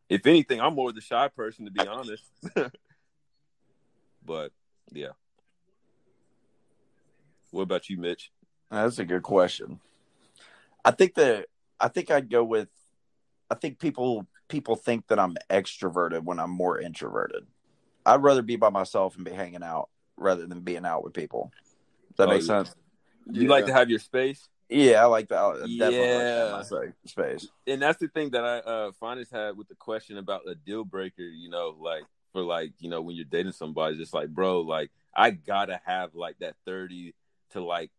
if 0.09 0.25
anything, 0.27 0.61
I'm 0.61 0.75
more 0.75 0.91
the 0.91 1.01
shy 1.01 1.27
person 1.29 1.65
to 1.65 1.71
be 1.71 1.87
honest. 1.87 2.23
but 4.25 4.51
yeah. 4.91 5.13
What 7.51 7.63
about 7.63 7.89
you, 7.89 7.97
Mitch? 7.97 8.31
That's 8.69 8.99
a 8.99 9.05
good 9.05 9.23
question. 9.23 9.79
I 10.85 10.91
think 10.91 11.15
that 11.15 11.47
I 11.79 11.87
think 11.87 12.11
I'd 12.11 12.29
go 12.29 12.43
with 12.43 12.69
I 13.49 13.55
think 13.55 13.79
people 13.79 14.27
people 14.47 14.75
think 14.75 15.07
that 15.07 15.19
I'm 15.19 15.35
extroverted 15.49 16.23
when 16.23 16.39
I'm 16.39 16.51
more 16.51 16.79
introverted. 16.79 17.47
I'd 18.05 18.21
rather 18.21 18.43
be 18.43 18.55
by 18.55 18.69
myself 18.69 19.15
and 19.15 19.25
be 19.25 19.31
hanging 19.31 19.63
out 19.63 19.89
rather 20.15 20.45
than 20.45 20.61
being 20.61 20.85
out 20.85 21.03
with 21.03 21.13
people. 21.13 21.51
Does 22.09 22.17
that 22.17 22.27
Oh, 22.29 22.33
make 22.33 22.43
sense? 22.43 22.73
You 23.31 23.47
like 23.47 23.65
to 23.65 23.73
have 23.73 23.89
your 23.89 23.99
space? 23.99 24.47
Yeah, 24.69 25.01
I 25.01 25.05
like 25.05 25.27
that. 25.29 25.39
I 25.39 25.53
definitely 25.53 25.97
like 25.97 26.25
Yeah. 26.25 26.49
my 26.51 26.87
space. 27.05 27.49
and 27.67 27.81
that's 27.81 27.99
the 27.99 28.07
thing 28.07 28.29
that 28.31 28.45
I 28.45 28.59
uh 28.59 28.91
finest 28.99 29.31
had 29.31 29.57
with 29.57 29.67
the 29.67 29.75
question 29.75 30.17
about 30.17 30.47
a 30.47 30.53
deal 30.55 30.85
breaker, 30.85 31.23
you 31.23 31.49
know, 31.49 31.75
like 31.79 32.03
for 32.31 32.41
like, 32.41 32.73
you 32.79 32.89
know, 32.89 33.01
when 33.01 33.15
you're 33.15 33.25
dating 33.25 33.53
somebody, 33.53 33.97
just 33.97 34.13
like, 34.13 34.29
bro, 34.29 34.61
like 34.61 34.91
I 35.15 35.31
gotta 35.31 35.81
have 35.85 36.13
like 36.13 36.37
that 36.39 36.55
30 36.65 37.13
to 37.51 37.63
like 37.63 37.91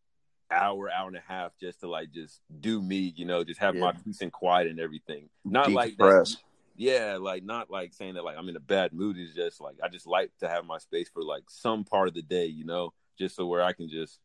hour, 0.51 0.91
hour 0.91 1.09
and 1.09 1.17
a 1.17 1.23
half 1.27 1.53
just 1.61 1.81
to 1.81 1.89
like 1.89 2.11
just 2.13 2.41
do 2.61 2.81
me, 2.81 3.13
you 3.17 3.25
know, 3.25 3.45
just 3.45 3.61
have 3.61 3.75
my 3.75 3.93
peace 3.93 4.21
and 4.21 4.33
quiet 4.33 4.69
and 4.69 4.79
everything. 4.81 5.29
Not 5.45 5.73
like 5.73 5.97
that, 5.99 6.35
yeah, 6.77 7.19
like 7.21 7.45
not 7.45 7.71
like 7.71 7.93
saying 7.95 8.15
that 8.15 8.25
like 8.25 8.37
I'm 8.39 8.49
in 8.49 8.57
a 8.57 8.61
bad 8.61 8.93
mood. 8.93 9.19
It's 9.19 9.35
just 9.35 9.61
like 9.61 9.77
I 9.83 9.89
just 9.89 10.07
like 10.07 10.31
to 10.41 10.49
have 10.49 10.65
my 10.65 10.79
space 10.79 11.09
for 11.09 11.23
like 11.23 11.45
some 11.49 11.85
part 11.85 12.09
of 12.09 12.15
the 12.15 12.23
day, 12.23 12.47
you 12.47 12.65
know, 12.65 12.93
just 13.19 13.37
so 13.37 13.47
where 13.47 13.63
I 13.63 13.73
can 13.73 13.89
just 13.89 14.21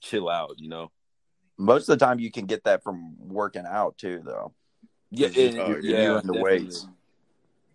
chill 0.00 0.28
out, 0.28 0.54
you 0.58 0.68
know. 0.68 0.90
Most 1.58 1.88
of 1.88 1.98
the 1.98 2.04
time, 2.04 2.18
you 2.18 2.30
can 2.30 2.46
get 2.46 2.64
that 2.64 2.82
from 2.82 3.14
working 3.18 3.64
out 3.66 3.96
too, 3.98 4.22
though. 4.24 4.52
Yeah, 5.10 5.28
it- 5.34 5.54
and- 5.54 5.68
You're, 5.68 5.80
yeah, 5.80 6.16
into 6.16 6.32
definitely. 6.32 6.42
weights. 6.42 6.86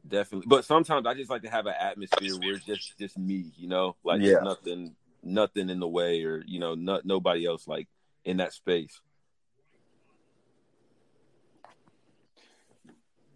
Definitely, 0.07 0.47
but 0.47 0.63
sometimes 0.63 1.05
I 1.05 1.13
just 1.15 1.29
like 1.29 1.41
to 1.41 1.49
have 1.49 1.65
an 1.65 1.73
atmosphere 1.77 2.33
where 2.39 2.53
it's 2.53 2.63
just 2.65 2.97
just 2.97 3.17
me, 3.17 3.51
you 3.57 3.67
know, 3.67 3.97
like 4.05 4.21
Yeah. 4.21 4.39
nothing, 4.41 4.95
nothing 5.27 5.69
in 5.69 5.79
the 5.79 5.87
way, 5.87 6.23
or 6.23 6.43
you 6.45 6.59
know, 6.59 6.75
not 6.75 7.05
nobody 7.05 7.45
else 7.45 7.67
like 7.67 7.87
in 8.25 8.37
that 8.37 8.53
space. 8.53 8.99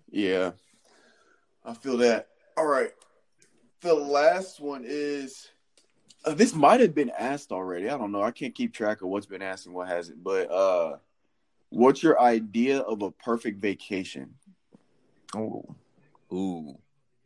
Yeah, 0.09 0.51
I 1.63 1.73
feel 1.73 1.97
that. 1.97 2.27
All 2.57 2.65
right, 2.65 2.91
the 3.81 3.93
last 3.93 4.59
one 4.59 4.83
is. 4.85 5.49
Uh, 6.23 6.35
this 6.35 6.53
might 6.53 6.79
have 6.79 6.93
been 6.93 7.11
asked 7.17 7.51
already. 7.51 7.89
I 7.89 7.97
don't 7.97 8.11
know. 8.11 8.21
I 8.21 8.29
can't 8.29 8.53
keep 8.53 8.73
track 8.73 9.01
of 9.01 9.09
what's 9.09 9.25
been 9.25 9.41
asked 9.41 9.65
and 9.65 9.73
what 9.73 9.87
hasn't. 9.87 10.23
But 10.23 10.51
uh, 10.51 10.97
what's 11.69 12.03
your 12.03 12.21
idea 12.21 12.79
of 12.79 13.01
a 13.01 13.09
perfect 13.09 13.59
vacation? 13.59 14.35
Ooh. 15.35 15.75
Ooh, 16.31 16.77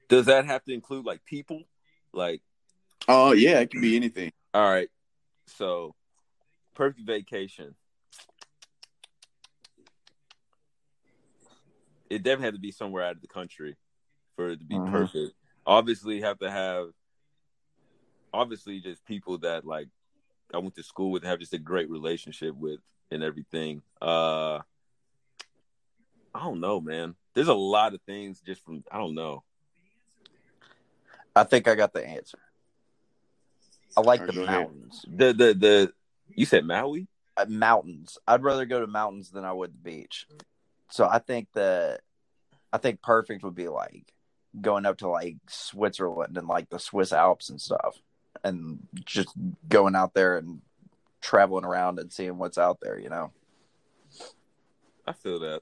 does 0.08 0.26
that 0.28 0.46
have 0.46 0.64
to 0.64 0.74
include 0.74 1.06
like 1.06 1.24
people? 1.26 1.64
Like, 2.14 2.42
Oh 3.08 3.34
yeah, 3.34 3.60
it 3.60 3.70
can 3.70 3.82
be 3.82 3.96
anything. 3.96 4.32
All 4.56 4.72
right, 4.72 4.88
so 5.48 5.94
perfect 6.76 7.06
vacation. 7.06 7.76
It 12.10 12.19
definitely 12.23 12.45
had 12.45 12.53
to 12.53 12.60
be 12.61 12.72
somewhere 12.72 13.03
out 13.03 13.18
of 13.18 13.22
the 13.22 13.27
country 13.27 13.76
for 14.38 14.52
it 14.52 14.60
to 14.60 14.65
be 14.65 14.77
Mhm. 14.77 14.91
perfect. 14.91 15.36
Obviously, 15.65 16.22
have 16.22 16.40
to 16.40 16.49
have 16.49 16.94
obviously 18.34 18.80
just 18.80 19.03
people 19.06 19.40
that 19.40 19.65
like 19.65 19.90
I 20.53 20.60
went 20.60 20.76
to 20.76 20.84
school 20.84 21.11
with, 21.11 21.23
have 21.23 21.40
just 21.40 21.53
a 21.53 21.57
great 21.57 21.90
relationship 21.90 22.56
with, 22.56 22.80
and 23.11 23.23
everything. 23.23 23.82
Uh, 24.02 24.61
I 26.34 26.40
don't 26.40 26.61
know, 26.61 26.80
man. 26.80 27.18
There's 27.34 27.49
a 27.49 27.53
lot 27.53 27.94
of 27.94 28.02
things 28.03 28.40
just 28.40 28.64
from 28.64 28.86
I 28.90 28.99
don't 28.99 29.15
know. 29.15 29.44
I 31.36 31.44
think 31.44 31.68
I 31.68 31.76
got 31.76 31.91
the 31.91 32.07
answer. 32.07 32.40
I 33.98 34.02
like 34.02 34.22
the 34.22 34.28
right, 34.28 34.38
ahead. 34.38 34.62
mountains. 34.62 35.06
The 35.08 35.34
the 35.34 35.54
the 35.54 35.94
you 36.34 36.46
said 36.46 36.66
Maui? 36.66 37.08
Uh, 37.38 37.46
mountains. 37.48 38.18
I'd 38.28 38.44
rather 38.44 38.66
go 38.66 38.80
to 38.80 38.88
mountains 38.88 39.32
than 39.32 39.46
I 39.46 39.52
would 39.52 39.74
the 39.74 39.90
beach. 39.92 40.28
So 40.90 41.08
I 41.08 41.20
think 41.20 41.48
that 41.54 42.02
I 42.72 42.78
think 42.78 43.02
perfect 43.02 43.44
would 43.44 43.56
be 43.56 43.68
like 43.68 44.14
going 44.62 44.86
up 44.86 44.98
to 45.00 45.08
like 45.10 45.38
Switzerland 45.48 46.38
and 46.38 46.48
like 46.48 46.70
the 46.70 46.80
Swiss 46.80 47.12
Alps 47.12 47.50
and 47.50 47.60
stuff, 47.60 47.98
and 48.44 48.88
just 49.06 49.30
going 49.68 49.96
out 49.96 50.14
there 50.14 50.38
and 50.38 50.62
traveling 51.22 51.66
around 51.66 52.00
and 52.00 52.12
seeing 52.12 52.38
what's 52.38 52.58
out 52.58 52.80
there. 52.82 53.00
You 53.00 53.10
know, 53.10 53.32
I 55.06 55.14
feel 55.14 55.40
that. 55.40 55.62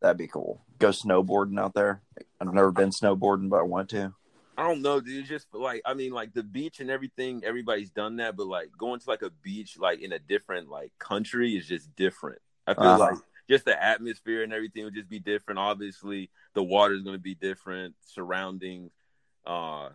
that'd 0.00 0.16
be 0.16 0.28
cool. 0.28 0.62
Go 0.78 0.88
snowboarding 0.88 1.60
out 1.60 1.74
there. 1.74 2.00
I've 2.40 2.52
never 2.52 2.72
been 2.72 2.90
snowboarding, 2.90 3.48
but 3.48 3.60
I 3.60 3.64
want 3.64 3.90
to. 3.90 4.14
I 4.58 4.62
don't 4.66 4.80
know, 4.82 5.00
dude. 5.00 5.26
Just 5.26 5.46
like 5.52 5.82
I 5.84 5.94
mean, 5.94 6.12
like 6.12 6.32
the 6.32 6.42
beach 6.42 6.80
and 6.80 6.90
everything. 6.90 7.42
Everybody's 7.44 7.90
done 7.90 8.16
that, 8.16 8.36
but 8.36 8.46
like 8.46 8.70
going 8.78 9.00
to 9.00 9.08
like 9.10 9.22
a 9.22 9.30
beach, 9.42 9.78
like 9.78 10.00
in 10.00 10.12
a 10.12 10.18
different 10.18 10.68
like 10.68 10.92
country, 10.98 11.56
is 11.56 11.66
just 11.66 11.94
different. 11.96 12.40
I 12.66 12.74
feel 12.74 12.84
Uh-huh. 12.84 12.98
like 12.98 13.18
just 13.48 13.64
the 13.64 13.80
atmosphere 13.82 14.42
and 14.42 14.52
everything 14.52 14.84
would 14.84 14.94
just 14.94 15.08
be 15.08 15.18
different. 15.20 15.58
Obviously, 15.58 16.30
the 16.54 16.62
water 16.62 16.94
is 16.94 17.02
going 17.02 17.16
to 17.16 17.22
be 17.22 17.34
different. 17.34 17.94
Surroundings. 18.06 18.90
Uh, 19.46 19.90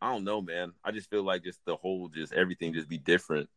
I 0.00 0.12
don't 0.12 0.24
know, 0.24 0.40
man. 0.40 0.72
I 0.84 0.92
just 0.92 1.10
feel 1.10 1.22
like 1.22 1.42
just 1.42 1.58
the 1.64 1.76
whole, 1.76 2.08
just 2.08 2.32
everything, 2.32 2.72
just 2.72 2.88
be 2.88 2.98
different. 2.98 3.48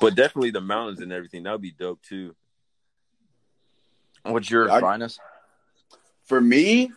But 0.00 0.14
definitely 0.14 0.50
the 0.50 0.60
mountains 0.60 1.00
and 1.00 1.12
everything 1.12 1.44
that 1.44 1.52
would 1.52 1.62
be 1.62 1.70
dope 1.72 2.02
too. 2.02 2.36
What's 4.24 4.50
your 4.50 4.70
I- 4.70 4.80
finest? 4.80 5.18
For 6.24 6.40
me, 6.40 6.90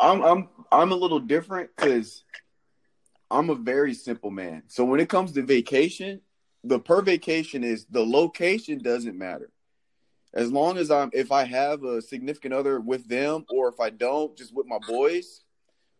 I'm 0.00 0.22
I'm 0.22 0.48
I'm 0.70 0.92
a 0.92 0.96
little 0.96 1.20
different 1.20 1.70
because 1.76 2.24
I'm 3.30 3.50
a 3.50 3.54
very 3.54 3.94
simple 3.94 4.30
man. 4.30 4.64
So 4.68 4.84
when 4.84 5.00
it 5.00 5.08
comes 5.08 5.32
to 5.32 5.42
vacation, 5.42 6.20
the 6.64 6.78
per 6.78 7.00
vacation 7.02 7.64
is 7.64 7.86
the 7.90 8.04
location 8.04 8.78
doesn't 8.78 9.16
matter. 9.16 9.50
As 10.34 10.52
long 10.52 10.78
as 10.78 10.90
I'm 10.90 11.10
if 11.12 11.32
I 11.32 11.44
have 11.44 11.82
a 11.84 12.02
significant 12.02 12.54
other 12.54 12.80
with 12.80 13.08
them 13.08 13.44
or 13.48 13.68
if 13.68 13.80
I 13.80 13.90
don't, 13.90 14.36
just 14.36 14.54
with 14.54 14.66
my 14.66 14.78
boys, 14.78 15.42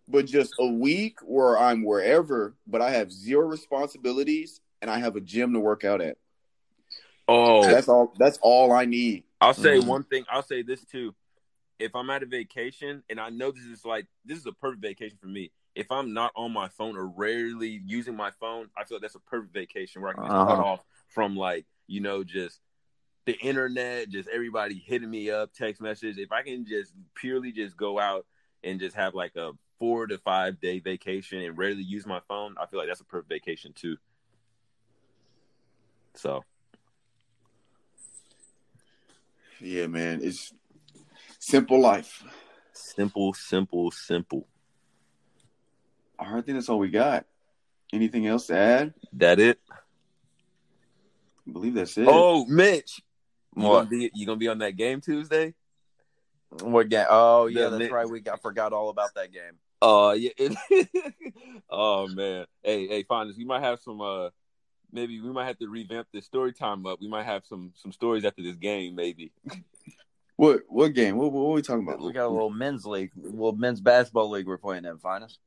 but 0.06 0.26
just 0.26 0.54
a 0.58 0.66
week 0.66 1.18
where 1.22 1.58
I'm 1.58 1.84
wherever, 1.84 2.54
but 2.66 2.82
I 2.82 2.90
have 2.90 3.12
zero 3.12 3.46
responsibilities 3.46 4.60
and 4.82 4.90
I 4.90 4.98
have 4.98 5.16
a 5.16 5.20
gym 5.20 5.52
to 5.54 5.60
work 5.60 5.84
out 5.84 6.00
at. 6.00 6.16
Oh, 7.28 7.62
That's 7.70 7.88
all 7.88 8.12
that's 8.18 8.38
all 8.42 8.72
I 8.72 8.84
need. 8.84 9.24
I'll 9.40 9.54
say 9.54 9.78
Mhm. 9.78 9.86
one 9.86 10.02
thing. 10.04 10.24
I'll 10.30 10.42
say 10.42 10.62
this 10.62 10.84
too. 10.84 11.14
If 11.80 11.96
I'm 11.96 12.10
at 12.10 12.22
a 12.22 12.26
vacation, 12.26 13.02
and 13.10 13.20
I 13.20 13.30
know 13.30 13.50
this 13.50 13.64
is 13.64 13.84
like 13.84 14.06
this 14.24 14.38
is 14.38 14.46
a 14.46 14.52
perfect 14.52 14.82
vacation 14.82 15.18
for 15.20 15.26
me. 15.28 15.50
If 15.74 15.90
I'm 15.90 16.12
not 16.12 16.32
on 16.36 16.52
my 16.52 16.68
phone 16.68 16.96
or 16.96 17.06
rarely 17.06 17.80
using 17.86 18.16
my 18.16 18.30
phone, 18.32 18.68
I 18.76 18.84
feel 18.84 18.96
like 18.98 19.02
that's 19.02 19.14
a 19.14 19.20
perfect 19.20 19.54
vacation 19.54 20.02
where 20.02 20.10
I 20.10 20.14
can 20.14 20.24
just 20.24 20.38
cut 20.38 20.58
Uh-huh. 20.58 20.64
off 20.64 20.84
from 21.08 21.36
like 21.36 21.66
you 21.86 22.00
know 22.00 22.24
just 22.24 22.60
the 23.26 23.38
internet, 23.40 24.08
just 24.10 24.28
everybody 24.28 24.74
hitting 24.84 25.10
me 25.10 25.30
up, 25.30 25.52
text 25.54 25.80
messages. 25.80 26.18
If 26.18 26.32
I 26.32 26.42
can 26.42 26.66
just 26.66 26.92
purely 27.14 27.52
just 27.52 27.76
go 27.76 27.98
out 27.98 28.26
and 28.64 28.80
just 28.80 28.96
have 28.96 29.14
like 29.14 29.36
a 29.36 29.52
four 29.78 30.06
to 30.06 30.18
five 30.18 30.60
day 30.60 30.80
vacation 30.80 31.40
and 31.40 31.56
rarely 31.56 31.82
use 31.82 32.06
my 32.06 32.20
phone, 32.28 32.56
I 32.60 32.66
feel 32.66 32.78
like 32.78 32.88
that's 32.88 33.00
a 33.00 33.04
perfect 33.04 33.30
vacation 33.30 33.72
too. 33.72 33.96
So 36.14 36.44
Yeah, 39.60 39.86
man. 39.86 40.20
It's 40.22 40.52
simple 41.40 41.80
life. 41.80 42.22
simple, 42.72 43.34
simple, 43.34 43.90
simple. 43.90 44.46
All 46.18 46.26
right, 46.30 46.38
I 46.38 46.40
think 46.42 46.56
that's 46.56 46.68
all 46.68 46.78
we 46.78 46.90
got. 46.90 47.26
Anything 47.92 48.26
else 48.26 48.46
to 48.46 48.56
add? 48.56 48.94
That 49.14 49.40
it. 49.40 49.58
I 51.48 51.50
believe 51.52 51.74
that's 51.74 51.96
it. 51.98 52.06
Oh, 52.08 52.44
Mitch, 52.46 53.00
you 53.56 53.62
What? 53.64 53.84
gonna 53.84 53.90
be 53.90 54.10
you 54.14 54.26
gonna 54.26 54.38
be 54.38 54.48
on 54.48 54.58
that 54.58 54.76
game 54.76 55.00
Tuesday? 55.00 55.54
What 56.62 56.88
game? 56.88 57.06
Oh 57.08 57.46
yeah, 57.46 57.64
The 57.64 57.70
that's 57.70 57.78
Knicks. 57.80 57.92
right. 57.92 58.08
We 58.08 58.22
I 58.30 58.36
forgot 58.36 58.72
all 58.72 58.90
about 58.90 59.14
that 59.14 59.32
game. 59.32 59.58
Uh 59.82 60.12
yeah. 60.16 60.30
oh 61.70 62.06
man. 62.08 62.44
Hey, 62.62 62.86
hey, 62.86 63.02
fine. 63.04 63.32
We 63.36 63.44
might 63.44 63.62
have 63.62 63.80
some 63.80 64.00
uh 64.00 64.28
maybe 64.92 65.20
we 65.20 65.30
might 65.32 65.46
have 65.46 65.58
to 65.58 65.68
revamp 65.68 66.08
this 66.12 66.26
story 66.26 66.52
time 66.52 66.84
up. 66.86 67.00
We 67.00 67.08
might 67.08 67.24
have 67.24 67.44
some 67.46 67.72
some 67.74 67.92
stories 67.92 68.24
after 68.24 68.42
this 68.42 68.56
game, 68.56 68.94
maybe. 68.94 69.32
What 70.40 70.62
what 70.70 70.94
game? 70.94 71.18
What, 71.18 71.32
what 71.32 71.42
are 71.42 71.52
we 71.52 71.60
talking 71.60 71.82
about? 71.86 72.00
We 72.00 72.14
got 72.14 72.24
a 72.24 72.30
little 72.30 72.48
men's 72.48 72.86
league, 72.86 73.10
little 73.14 73.52
men's 73.52 73.78
basketball 73.82 74.30
league 74.30 74.46
we're 74.46 74.56
playing 74.56 74.86
in, 74.86 74.96
finest. 74.96 75.38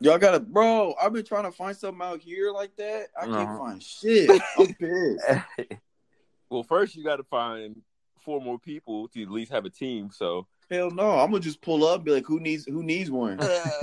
Y'all 0.00 0.18
gotta, 0.18 0.40
bro. 0.40 0.96
I've 1.00 1.12
been 1.12 1.24
trying 1.24 1.44
to 1.44 1.52
find 1.52 1.76
something 1.76 2.02
out 2.04 2.20
here 2.20 2.50
like 2.50 2.74
that. 2.74 3.06
I 3.16 3.26
can't 3.26 3.36
Uh-huh. 3.36 3.58
find 3.58 3.80
shit. 3.80 4.28
I'm 4.58 4.74
pissed. 4.74 5.78
Well, 6.50 6.64
first 6.64 6.96
you 6.96 7.04
got 7.04 7.16
to 7.16 7.22
find 7.22 7.80
four 8.24 8.40
more 8.40 8.58
people 8.58 9.06
to 9.10 9.22
at 9.22 9.30
least 9.30 9.52
have 9.52 9.64
a 9.64 9.70
team. 9.70 10.10
So 10.12 10.48
Hell 10.68 10.90
no. 10.90 11.12
I'm 11.20 11.30
gonna 11.30 11.38
just 11.38 11.62
pull 11.62 11.86
up, 11.86 11.98
and 11.98 12.04
be 12.04 12.10
like, 12.10 12.26
who 12.26 12.40
needs 12.40 12.64
who 12.64 12.82
needs 12.82 13.12
one? 13.12 13.38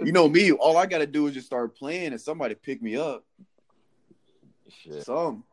you 0.00 0.12
know 0.12 0.30
me. 0.30 0.50
All 0.52 0.78
I 0.78 0.86
gotta 0.86 1.06
do 1.06 1.26
is 1.26 1.34
just 1.34 1.46
start 1.46 1.76
playing, 1.76 2.12
and 2.12 2.20
somebody 2.20 2.54
pick 2.54 2.80
me 2.80 2.96
up. 2.96 3.22
shit, 4.70 5.04
Some. 5.04 5.44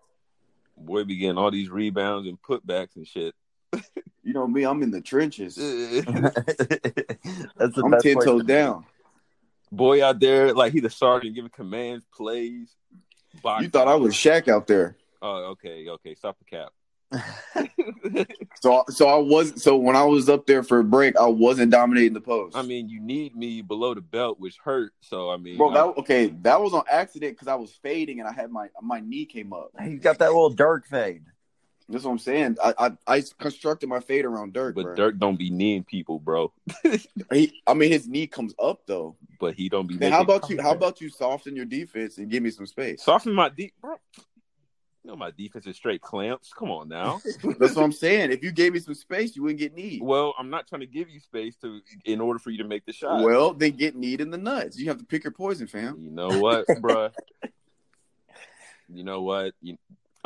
boy, 0.78 1.04
be 1.04 1.18
getting 1.18 1.38
all 1.38 1.52
these 1.52 1.70
rebounds 1.70 2.30
and 2.30 2.42
putbacks 2.42 2.96
and 2.96 3.06
shit. 3.06 3.36
You 4.24 4.34
know 4.34 4.46
me. 4.46 4.64
I'm 4.66 4.84
in 4.84 4.92
the 4.92 5.00
trenches. 5.00 5.56
That's 5.56 6.06
the 6.06 7.82
I'm 7.82 7.92
best 7.92 8.04
ten 8.04 8.16
place 8.16 8.26
toes 8.26 8.44
down. 8.44 8.84
boy 9.72 10.04
out 10.04 10.20
there, 10.20 10.54
like 10.54 10.74
he 10.74 10.82
the 10.82 10.90
sergeant 10.90 11.34
giving 11.34 11.50
commands, 11.50 12.06
plays. 12.14 12.76
You 13.62 13.70
thought 13.70 13.88
I 13.88 13.96
was 13.96 14.14
Shaq 14.14 14.50
out 14.50 14.68
there. 14.68 14.98
Oh, 15.22 15.52
okay, 15.52 15.88
okay. 15.88 16.14
Stop 16.16 16.38
the 16.40 16.46
cap. 16.46 16.74
So 18.62 18.84
so 18.90 19.08
I 19.08 19.18
was 19.18 19.62
so 19.64 19.78
when 19.78 19.96
I 19.96 20.04
was 20.04 20.28
up 20.30 20.46
there 20.48 20.64
for 20.64 20.80
a 20.80 20.84
break, 20.84 21.16
I 21.16 21.28
wasn't 21.28 21.72
dominating 21.72 22.14
the 22.14 22.22
post. 22.22 22.58
I 22.58 22.64
mean, 22.64 22.90
you 22.90 23.00
need 23.00 23.36
me 23.36 23.62
below 23.62 23.94
the 23.94 24.02
belt, 24.02 24.40
which 24.40 24.58
hurt. 24.64 24.94
So 25.00 25.30
I 25.30 25.38
mean, 25.38 25.58
bro, 25.58 25.70
I- 25.70 25.94
okay, 26.00 26.28
that 26.42 26.60
was 26.60 26.74
on 26.74 26.84
accident 26.92 27.34
because 27.34 27.48
I 27.48 27.56
was 27.56 27.72
fading 27.84 28.20
and 28.20 28.28
I 28.28 28.34
had 28.34 28.52
my 28.52 28.68
my 28.82 29.00
knee 29.00 29.26
came 29.26 29.54
up. 29.54 29.70
He's 29.82 30.00
got 30.00 30.18
that 30.20 30.28
little 30.32 30.50
dark 30.50 30.86
fade. 30.88 31.24
That's 31.90 32.04
what 32.04 32.12
I'm 32.12 32.20
saying. 32.20 32.58
I 32.64 32.74
I, 32.78 33.16
I 33.16 33.24
constructed 33.40 33.88
my 33.88 34.00
fade 34.00 34.26
around 34.26 34.54
Dirk, 34.54 34.76
but 34.76 34.84
bro. 34.84 34.96
Dirk 34.96 35.18
don't 35.20 35.38
be 35.38 35.50
kneeing 35.50 35.84
people, 35.84 36.20
bro. 36.20 36.52
He, 37.32 37.62
I 37.68 37.74
mean, 37.74 37.92
his 37.92 38.08
knee 38.08 38.28
comes 38.28 38.54
up 38.62 38.82
though. 38.86 39.16
But 39.40 39.56
he 39.56 39.70
don't 39.70 39.88
be. 39.88 39.98
Then 39.98 40.12
how 40.12 40.22
about 40.22 40.50
you? 40.50 40.62
How 40.62 40.72
about 40.72 41.02
you 41.02 41.10
soften 41.10 41.56
your 41.56 41.66
defense 41.66 42.18
and 42.18 42.30
give 42.30 42.42
me 42.44 42.50
some 42.52 42.66
space? 42.66 43.04
soften 43.04 43.34
my 43.34 43.50
deep, 43.50 43.74
bro? 43.82 43.96
You 45.04 45.12
know 45.12 45.16
my 45.16 45.32
defense 45.32 45.66
is 45.68 45.76
straight 45.78 46.02
clamps. 46.02 46.52
Come 46.54 46.70
on 46.70 46.90
now. 46.90 47.22
That's 47.60 47.76
what 47.76 47.84
I'm 47.84 47.94
saying. 47.94 48.32
If 48.32 48.44
you 48.44 48.52
gave 48.52 48.74
me 48.74 48.80
some 48.80 48.94
space, 48.94 49.36
you 49.38 49.44
wouldn't 49.44 49.60
get 49.60 49.74
knee. 49.74 50.00
well, 50.02 50.34
I'm 50.38 50.50
not 50.50 50.68
trying 50.68 50.82
to 50.82 50.88
give 50.88 51.10
you 51.10 51.20
space 51.22 51.56
to 51.58 51.80
in 52.04 52.20
order 52.20 52.40
for 52.40 52.50
you 52.50 52.58
to 52.58 52.68
make 52.68 52.86
the 52.86 52.92
shot. 52.92 53.24
Well, 53.24 53.54
then 53.54 53.72
get 53.72 53.96
kneed 53.96 54.20
in 54.20 54.32
the 54.32 54.38
nuts. 54.38 54.78
You 54.78 54.88
have 54.90 54.98
to 54.98 55.06
pick 55.06 55.24
your 55.24 55.32
poison, 55.32 55.68
fam. 55.68 55.98
you 56.00 56.12
know 56.12 56.40
what, 56.40 56.66
bro? 56.82 57.10
You 58.90 59.04
know 59.04 59.22
what? 59.22 59.54
You, 59.62 59.78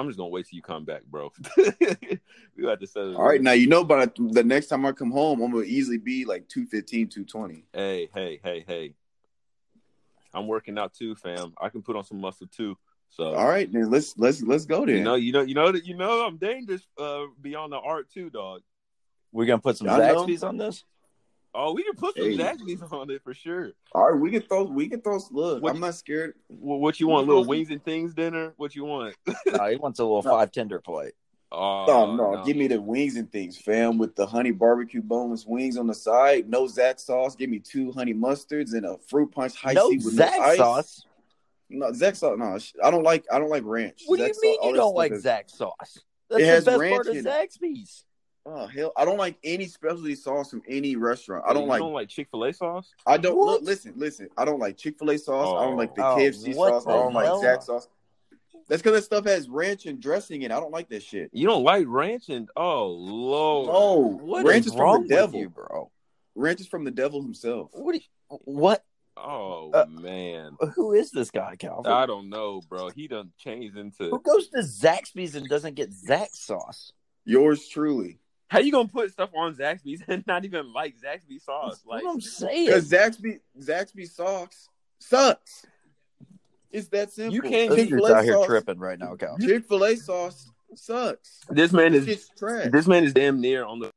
I'm 0.02 0.07
just 0.07 0.18
gonna 0.18 0.30
wait 0.30 0.48
till 0.48 0.56
you 0.56 0.64
come 0.64 0.84
back, 0.84 1.03
bro. 1.06 1.32
we 1.57 2.64
got 2.64 2.80
to 2.80 2.88
settle. 2.88 3.18
All 3.18 3.28
right, 3.28 3.41
now 3.41 3.52
you 3.52 3.68
know 3.68 3.84
by 3.84 4.07
the 4.07 4.44
next 4.44 4.68
time 4.68 4.84
I 4.84 4.91
come 4.94 5.11
home, 5.11 5.41
I'm 5.41 5.52
gonna 5.52 5.64
easily 5.64 5.99
be 5.99 6.26
like 6.26 6.48
215, 6.48 7.07
220. 7.07 7.65
Hey, 7.72 8.10
hey, 8.14 8.40
hey, 8.44 8.65
hey. 8.68 8.95
I'm 10.34 10.48
working 10.48 10.80
out 10.80 10.95
too, 10.95 11.14
fam. 11.14 11.53
I 11.61 11.69
can 11.69 11.84
put 11.84 11.95
on 11.95 12.03
some 12.03 12.19
muscle 12.19 12.48
too. 12.48 12.78
So 13.10 13.36
All 13.36 13.48
right, 13.48 13.72
then 13.72 13.91
let's 13.91 14.18
let's 14.18 14.41
let's 14.41 14.65
go 14.65 14.86
then. 14.86 14.98
you 14.98 15.03
know, 15.03 15.15
you 15.15 15.32
know, 15.34 15.41
you 15.41 15.53
know 15.53 15.72
that 15.72 15.86
you 15.86 15.95
know 15.95 16.26
I'm 16.26 16.38
dangerous 16.38 16.82
uh 16.98 17.26
beyond 17.40 17.73
the 17.73 17.78
art 17.78 18.10
too, 18.10 18.32
dog. 18.32 18.61
We're 19.32 19.45
gonna 19.45 19.61
put 19.61 19.78
some 19.78 19.88
Zaxby's 19.88 20.44
on 20.44 20.57
this. 20.57 20.84
Oh, 21.53 21.73
we 21.73 21.84
can 21.84 21.94
put 21.95 22.15
some 22.15 22.26
Hey. 22.26 22.38
Zaxby's 22.38 22.82
on 22.91 23.10
it 23.10 23.22
for 23.23 23.34
sure. 23.34 23.72
All 23.94 24.11
right, 24.11 24.19
we 24.19 24.32
can 24.32 24.41
throw 24.41 24.64
we 24.64 24.88
can 24.88 25.02
throw. 25.02 25.19
Look, 25.32 25.61
What- 25.61 25.73
I'm 25.76 25.80
not 25.82 25.95
scared. 25.95 26.36
What, 26.48 26.80
what 26.80 26.99
you 26.99 27.07
want? 27.07 27.28
Little 27.28 27.45
wings 27.45 27.69
and 27.72 27.84
things 27.84 28.14
dinner? 28.14 28.53
What 28.57 28.76
you 28.76 28.86
want? 28.86 29.15
No, 29.48 29.65
he 29.68 29.76
wants 29.76 29.99
a 29.99 30.03
little 30.03 30.22
No. 30.23 30.32
five 30.32 30.52
tender 30.52 30.80
plate. 30.80 31.14
Oh 31.53 31.86
Oh 31.90 32.15
no, 32.15 32.44
give 32.45 32.56
me 32.56 32.68
the 32.68 32.80
wings 32.80 33.18
and 33.18 33.30
things, 33.30 33.57
fam, 33.57 33.98
with 33.98 34.15
the 34.15 34.26
honey 34.26 34.52
barbecue 34.52 35.02
boneless 35.02 35.45
wings 35.45 35.76
on 35.78 35.86
the 35.88 35.94
side. 35.94 36.49
No 36.49 36.64
Zax 36.64 37.02
sauce. 37.02 37.36
Give 37.36 37.49
me 37.49 37.60
two 37.60 37.91
honey 37.91 38.14
mustards 38.14 38.73
and 38.73 38.86
a 38.86 38.98
fruit 39.10 39.32
punch 39.34 39.56
high 39.56 39.73
no 39.73 39.90
C 39.90 39.98
with 39.98 40.18
Zax 40.18 40.38
no 40.38 40.44
ice. 40.44 40.57
sauce. 40.57 41.06
No 41.69 41.91
Zax 41.91 42.15
sauce. 42.18 42.38
No, 42.38 42.86
I 42.88 42.90
don't 42.91 43.03
like. 43.03 43.26
I 43.30 43.38
don't 43.40 43.49
like 43.49 43.64
ranch. 43.65 44.03
What 44.06 44.18
do 44.19 44.23
you 44.23 44.34
sauce- 44.34 44.41
mean 44.41 44.57
all 44.61 44.69
you 44.69 44.76
don't 44.78 44.95
like 44.95 45.11
is- 45.11 45.26
Zax 45.26 45.52
sauce? 45.52 45.98
That's 46.30 46.44
It 46.44 46.45
has 46.45 46.64
the 46.64 46.72
best 46.72 46.80
ranch 46.80 46.94
part 46.95 47.07
of 47.07 47.15
in 47.18 47.28
it. 47.28 47.30
Zaxby's. 47.30 48.06
Oh 48.45 48.65
hell, 48.65 48.91
I 48.97 49.05
don't 49.05 49.18
like 49.18 49.38
any 49.43 49.65
specialty 49.65 50.15
sauce 50.15 50.49
from 50.49 50.63
any 50.68 50.95
restaurant. 50.95 51.43
I 51.47 51.53
don't 51.53 51.63
you 51.63 51.69
like. 51.69 51.80
don't 51.80 51.93
like 51.93 52.09
Chick 52.09 52.27
Fil 52.31 52.43
A 52.45 52.53
sauce. 52.53 52.89
I 53.05 53.18
don't 53.18 53.38
What? 53.38 53.45
look. 53.45 53.61
Listen, 53.63 53.93
listen. 53.95 54.30
I 54.35 54.45
don't 54.45 54.59
like 54.59 54.77
Chick 54.77 54.97
Fil 54.97 55.11
A 55.11 55.18
sauce. 55.18 55.47
I 55.61 55.65
don't 55.65 55.77
like 55.77 55.93
the 55.93 56.03
Oh, 56.05 56.15
KFC 56.15 56.55
what 56.55 56.69
sauce. 56.69 56.88
I 56.88 56.91
the 56.91 56.97
don't 56.97 57.13
like 57.13 57.26
hell? 57.26 57.43
Zax 57.43 57.63
sauce. 57.63 57.88
That's 58.68 58.81
because 58.81 58.97
that 58.97 59.03
stuff 59.03 59.26
has 59.26 59.47
ranch 59.49 59.85
and 59.85 59.99
dressing 60.01 60.41
in. 60.41 60.51
it. 60.51 60.55
I 60.55 60.59
don't 60.59 60.72
like 60.72 60.89
that 60.89 61.03
shit. 61.03 61.30
You 61.34 61.45
don't 61.47 61.63
like 61.63 61.85
ranch 61.88 62.30
and 62.30 62.49
oh 62.55 62.88
lord. 62.88 63.68
No, 63.68 64.18
What 64.26 64.45
ranch 64.45 64.65
is 64.65 64.73
is 64.73 64.80
wrong 64.80 65.01
from 65.01 65.07
the 65.07 65.15
devil. 65.15 65.39
you, 65.39 65.49
bro? 65.49 65.91
Ranch 66.35 66.61
is 66.61 66.68
from 66.68 66.84
the 66.84 66.91
devil 66.91 67.22
himself. 67.22 67.69
What? 67.73 67.95
you- 67.95 68.01
what? 68.45 68.84
Oh 69.18 69.72
Uh, 69.73 69.85
man. 69.88 70.55
Who 70.76 70.93
is 70.93 71.11
this 71.11 71.30
guy, 71.30 71.57
Calvin? 71.57 71.91
I 71.91 72.05
don't 72.07 72.30
know, 72.30 72.61
bro. 72.68 72.89
He 72.89 73.07
done 73.07 73.34
changed 73.38 73.77
into 73.77 74.09
Who 74.09 74.19
goes 74.22 74.47
to 74.49 74.59
Zaxby's 74.59 75.35
and 75.35 75.47
doesn't 75.47 75.76
get 75.76 75.91
Zax 75.91 76.30
sauce? 76.38 76.91
Yours 77.26 77.68
truly. 77.68 78.18
How 78.52 78.60
you 78.60 78.69
gonna 78.73 78.90
put 78.90 79.10
stuff 79.14 79.30
on 79.34 79.56
Zaxby's 79.56 80.03
and 80.10 80.28
not 80.28 80.44
even 80.44 80.73
like 80.73 80.95
Zaxby 80.99 81.41
sauce? 81.41 81.76
That's 81.78 81.86
Like 81.86 82.03
what 82.03 82.15
I'm 82.15 82.19
saying. 82.22 82.65
Because 82.65 82.90
Zaxby 82.91 83.40
Zaxby 83.57 84.10
sauce 84.10 84.68
sucks. 84.99 85.65
It's 86.69 86.90
that 86.90 87.14
simple. 87.14 87.34
You 87.34 87.41
can't- 87.41 87.69
This 87.69 87.80
Chick- 87.80 87.90
dude's 87.91 88.02
Chick-fil-A 88.02 88.14
out 88.18 88.23
here 88.26 88.34
sauce- 88.34 88.45
tripping 88.48 88.80
right 88.80 88.99
now, 88.99 89.15
Calvin. 89.15 89.48
Chick 89.48 89.65
Fil 89.69 89.86
A 89.86 89.95
sauce 89.95 90.52
sucks. 90.76 91.40
this 91.49 91.72
man 91.72 91.94
This 91.94 92.02
is 92.02 92.07
shit's 92.07 92.30
trash. 92.38 92.68
this 92.73 92.88
man 92.88 93.06
is 93.06 93.14
damn 93.14 93.40
near 93.40 93.64
on 93.64 93.80
the 93.80 93.90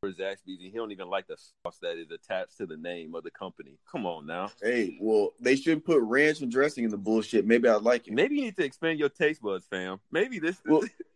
for 0.00 0.10
Zaxby's 0.12 0.60
and 0.60 0.60
he 0.60 0.70
don't 0.70 0.92
even 0.92 1.08
like 1.08 1.26
the 1.26 1.36
sauce 1.62 1.78
that 1.82 1.98
is 1.98 2.10
attached 2.10 2.56
to 2.56 2.64
the 2.66 2.76
name 2.78 3.14
of 3.14 3.22
the 3.22 3.30
company. 3.30 3.78
Come 3.92 4.06
on 4.06 4.24
now. 4.26 4.50
hey, 4.62 4.96
well, 4.98 5.34
they 5.40 5.56
should 5.56 5.84
put 5.84 6.00
ranch 6.00 6.40
and 6.40 6.50
dressing 6.50 6.84
in 6.84 6.90
the 6.90 6.96
bullshit. 6.98 7.46
Maybe 7.46 7.68
I'd 7.68 7.82
like 7.82 8.08
it. 8.08 8.14
Maybe 8.14 8.36
you 8.36 8.42
need 8.42 8.56
to 8.56 8.64
expand 8.64 8.98
your 8.98 9.10
taste 9.10 9.42
buds, 9.42 9.66
fam. 9.66 10.00
Maybe 10.10 10.38
this 10.38 10.56
Well, 10.64 10.82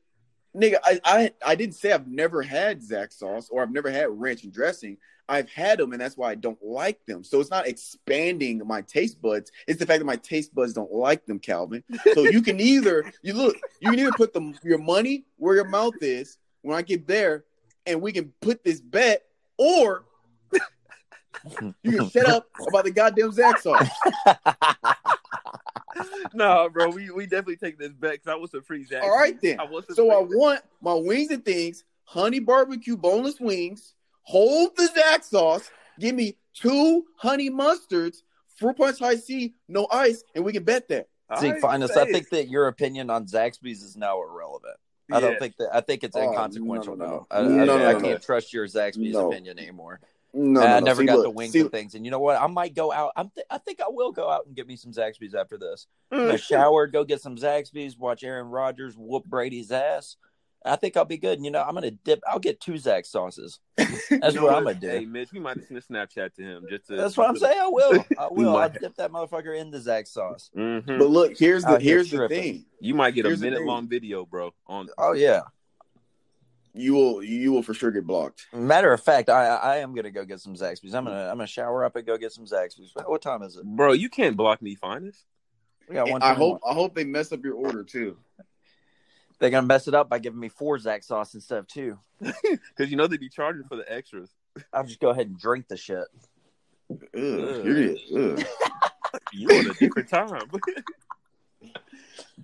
nigga, 0.56 0.76
I, 0.84 1.00
I 1.04 1.30
I 1.44 1.54
didn't 1.54 1.74
say 1.74 1.92
I've 1.92 2.08
never 2.08 2.42
had 2.42 2.80
Zax 2.80 3.14
sauce 3.14 3.48
or 3.50 3.62
I've 3.62 3.72
never 3.72 3.90
had 3.90 4.08
ranch 4.10 4.44
and 4.44 4.52
dressing. 4.52 4.96
I've 5.28 5.48
had 5.48 5.78
them, 5.78 5.92
and 5.92 6.00
that's 6.00 6.16
why 6.16 6.30
I 6.30 6.34
don't 6.34 6.60
like 6.60 7.06
them. 7.06 7.22
So 7.22 7.38
it's 7.40 7.50
not 7.50 7.68
expanding 7.68 8.60
my 8.66 8.80
taste 8.80 9.22
buds. 9.22 9.52
It's 9.68 9.78
the 9.78 9.86
fact 9.86 10.00
that 10.00 10.04
my 10.04 10.16
taste 10.16 10.52
buds 10.52 10.72
don't 10.72 10.92
like 10.92 11.24
them, 11.24 11.38
Calvin. 11.38 11.84
So 12.14 12.24
you 12.24 12.42
can 12.42 12.58
either 12.58 13.04
you 13.22 13.34
look, 13.34 13.56
you 13.80 13.90
can 13.90 14.00
either 14.00 14.12
put 14.12 14.32
the 14.32 14.52
your 14.64 14.78
money 14.78 15.24
where 15.36 15.54
your 15.54 15.68
mouth 15.68 15.94
is 16.00 16.38
when 16.62 16.76
I 16.76 16.82
get 16.82 17.06
there, 17.06 17.44
and 17.86 18.02
we 18.02 18.10
can 18.10 18.32
put 18.40 18.64
this 18.64 18.80
bet, 18.80 19.22
or 19.56 20.04
you 21.82 21.98
can 21.98 22.10
shut 22.10 22.28
up 22.28 22.48
about 22.66 22.84
the 22.84 22.90
goddamn 22.90 23.30
Zax 23.30 23.60
sauce. 23.60 23.88
no, 26.34 26.68
bro, 26.68 26.88
we, 26.90 27.10
we 27.10 27.26
definitely 27.26 27.56
take 27.56 27.78
this 27.78 27.92
back 27.92 28.12
because 28.12 28.28
I 28.28 28.34
was 28.36 28.54
a 28.54 28.62
free 28.62 28.84
Zaxby's. 28.84 29.02
All 29.02 29.16
right 29.16 29.40
then. 29.40 29.60
I 29.60 29.64
was 29.64 29.84
a 29.90 29.94
So 29.94 30.10
I 30.10 30.22
want 30.22 30.60
my 30.80 30.94
wings 30.94 31.30
and 31.30 31.44
things, 31.44 31.84
honey 32.04 32.38
barbecue 32.40 32.96
boneless 32.96 33.40
wings, 33.40 33.94
hold 34.22 34.76
the 34.76 34.88
Zax 34.88 35.24
sauce, 35.24 35.70
give 35.98 36.14
me 36.14 36.36
two 36.54 37.04
honey 37.16 37.50
mustards, 37.50 38.18
fruit 38.56 38.76
punch 38.76 38.98
high 38.98 39.16
C, 39.16 39.54
no 39.68 39.86
ice, 39.90 40.24
and 40.34 40.44
we 40.44 40.52
can 40.52 40.64
bet 40.64 40.88
that. 40.88 41.08
See, 41.38 41.50
I 41.50 41.60
Finest, 41.60 41.94
say 41.94 42.02
I 42.02 42.04
think 42.06 42.28
that 42.30 42.48
your 42.48 42.66
opinion 42.66 43.08
on 43.08 43.26
Zaxby's 43.26 43.82
is 43.82 43.96
now 43.96 44.20
irrelevant. 44.20 44.76
I 45.12 45.20
don't 45.20 45.38
think 45.38 45.56
that. 45.58 45.74
I 45.74 45.80
think 45.80 46.04
it's 46.04 46.16
Oh, 46.16 46.22
inconsequential 46.22 46.96
no, 46.96 47.04
no, 47.04 47.12
now. 47.12 47.26
I, 47.30 47.42
No, 47.42 47.74
I, 47.76 47.78
no, 47.78 47.86
I 47.86 47.92
can't 47.92 48.04
no. 48.04 48.18
trust 48.18 48.52
your 48.52 48.66
Zaxby's 48.66 49.12
No. 49.12 49.30
opinion 49.30 49.58
anymore. 49.58 50.00
No, 50.32 50.60
And 50.60 50.68
I 50.70 50.74
no, 50.74 50.78
no. 50.80 50.84
never 50.86 51.02
See, 51.02 51.06
got 51.06 51.16
look, 51.16 51.24
the 51.24 51.30
wings 51.30 51.52
see- 51.52 51.60
and 51.60 51.72
things. 51.72 51.94
And 51.94 52.04
you 52.04 52.10
know 52.10 52.20
what? 52.20 52.40
I 52.40 52.46
might 52.46 52.74
go 52.74 52.92
out. 52.92 53.12
I'm 53.16 53.30
th- 53.30 53.46
I 53.50 53.58
think 53.58 53.80
I 53.80 53.88
will 53.88 54.12
go 54.12 54.30
out 54.30 54.46
and 54.46 54.54
get 54.54 54.66
me 54.66 54.76
some 54.76 54.92
Zaxby's 54.92 55.34
after 55.34 55.58
this. 55.58 55.86
Mm. 56.12 56.26
gonna 56.26 56.38
shower, 56.38 56.86
go 56.86 57.04
get 57.04 57.20
some 57.20 57.36
Zaxby's, 57.36 57.96
watch 57.98 58.22
Aaron 58.22 58.46
Rodgers 58.48 58.94
whoop 58.96 59.24
Brady's 59.24 59.72
ass. 59.72 60.16
I 60.62 60.76
think 60.76 60.94
I'll 60.96 61.06
be 61.06 61.16
good. 61.16 61.38
And 61.38 61.44
you 61.46 61.50
know, 61.50 61.62
I'm 61.62 61.72
gonna 61.74 61.90
dip. 61.90 62.20
I'll 62.28 62.38
get 62.38 62.60
two 62.60 62.74
Zax 62.74 63.06
sauces. 63.06 63.60
That's 63.76 64.38
what 64.38 64.54
I'm 64.54 64.64
gonna 64.64 64.74
do. 64.74 64.88
Hey, 64.88 65.06
Mitch, 65.06 65.32
we 65.32 65.40
might 65.40 65.56
have 65.56 65.66
sent 65.66 65.82
a 65.82 65.92
Snapchat 65.92 66.34
to 66.34 66.42
him 66.42 66.66
just 66.68 66.86
to. 66.88 66.96
That's 66.96 67.16
what 67.16 67.28
I'm 67.30 67.36
saying. 67.38 67.58
I 67.58 67.66
will. 67.68 68.04
I 68.18 68.28
will. 68.30 68.56
I'll 68.56 68.68
dip 68.68 68.94
that 68.96 69.10
motherfucker 69.10 69.58
in 69.58 69.70
the 69.70 69.78
Zax 69.78 70.08
sauce. 70.08 70.50
Mhm. 70.54 70.98
But 70.98 71.08
look, 71.08 71.38
here's 71.38 71.62
the 71.64 71.70
Out 71.70 71.80
here 71.82 71.96
here's 71.96 72.10
the 72.10 72.28
thing. 72.28 72.66
You 72.78 72.94
might 72.94 73.12
get 73.12 73.24
a 73.24 73.28
Here's 73.28 73.40
the 73.40 73.50
minute 73.50 73.64
long 73.64 73.88
video, 73.88 74.26
bro. 74.26 74.52
On 74.66 74.88
Oh 74.98 75.12
yeah. 75.14 75.40
You 76.72 76.94
will 76.94 77.22
you 77.22 77.52
will 77.52 77.62
for 77.62 77.74
sure 77.74 77.90
get 77.90 78.06
blocked. 78.06 78.46
Matter 78.52 78.92
of 78.92 79.00
fact, 79.02 79.28
I 79.28 79.46
I 79.56 79.76
am 79.78 79.94
gonna 79.94 80.10
go 80.10 80.24
get 80.24 80.40
some 80.40 80.54
Zaxby's. 80.54 80.94
I'm 80.94 81.04
gonna 81.04 81.22
I'm 81.28 81.36
gonna 81.36 81.46
shower 81.46 81.84
up 81.84 81.96
and 81.96 82.06
go 82.06 82.16
get 82.16 82.32
some 82.32 82.44
Zaxby's. 82.46 82.92
What 83.06 83.22
time 83.22 83.42
is 83.42 83.56
it? 83.56 83.64
bro, 83.64 83.92
you 83.92 84.08
can't 84.08 84.36
block 84.36 84.62
me, 84.62 84.74
finest. 84.76 85.24
We 85.88 85.94
got 85.96 86.08
one. 86.08 86.22
I 86.22 86.34
hope 86.34 86.60
more. 86.62 86.70
I 86.70 86.74
hope 86.74 86.94
they 86.94 87.04
mess 87.04 87.32
up 87.32 87.44
your 87.44 87.54
order 87.54 87.82
too. 87.82 88.16
they're 89.40 89.50
gonna 89.50 89.66
mess 89.66 89.88
it 89.88 89.94
up 89.94 90.08
by 90.08 90.20
giving 90.20 90.38
me 90.38 90.48
four 90.48 90.78
Zax 90.78 91.04
sauce 91.04 91.34
instead 91.34 91.58
of 91.58 91.66
two. 91.66 91.98
Because 92.70 92.90
you 92.90 92.96
know 92.96 93.06
they'd 93.08 93.18
be 93.20 93.28
charging 93.28 93.64
for 93.64 93.76
the 93.76 93.90
extras. 93.92 94.30
I'll 94.72 94.84
just 94.84 95.00
go 95.00 95.10
ahead 95.10 95.26
and 95.26 95.38
drink 95.38 95.66
the 95.68 95.76
shit. 95.76 96.04
Ugh, 96.90 97.00
you're- 97.14 98.00
ugh. 98.16 98.44
You 99.32 99.48
on 99.48 99.70
a 99.70 99.74
different 99.74 100.08
time, 100.08 100.48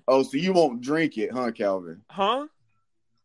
Oh, 0.08 0.22
so 0.24 0.36
you 0.36 0.52
won't 0.52 0.80
drink 0.80 1.16
it, 1.16 1.30
huh, 1.32 1.52
Calvin? 1.52 2.02
huh? 2.08 2.46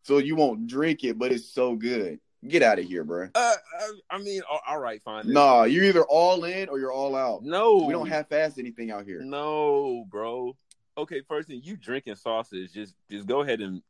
So 0.03 0.17
you 0.17 0.35
won't 0.35 0.67
drink 0.67 1.03
it, 1.03 1.17
but 1.17 1.31
it's 1.31 1.53
so 1.53 1.75
good. 1.75 2.19
Get 2.47 2.63
out 2.63 2.79
of 2.79 2.85
here, 2.85 3.03
bro. 3.03 3.29
Uh, 3.35 3.53
I, 3.79 3.91
I 4.09 4.17
mean, 4.17 4.41
all, 4.49 4.61
all 4.67 4.79
right, 4.79 5.01
fine. 5.03 5.31
Nah, 5.31 5.63
you're 5.63 5.83
either 5.83 6.03
all 6.03 6.43
in 6.45 6.69
or 6.69 6.79
you're 6.79 6.91
all 6.91 7.15
out. 7.15 7.43
no, 7.43 7.85
We 7.85 7.93
don't 7.93 8.07
have 8.07 8.27
fast 8.29 8.57
anything 8.57 8.89
out 8.89 9.05
here. 9.05 9.21
No, 9.21 10.05
bro. 10.09 10.57
Okay, 10.97 11.21
first 11.27 11.47
thing 11.47 11.61
you 11.63 11.77
drinking 11.77 12.15
sausage, 12.15 12.73
just 12.73 12.95
just 13.09 13.27
go 13.27 13.41
ahead 13.41 13.61
and 13.61 13.81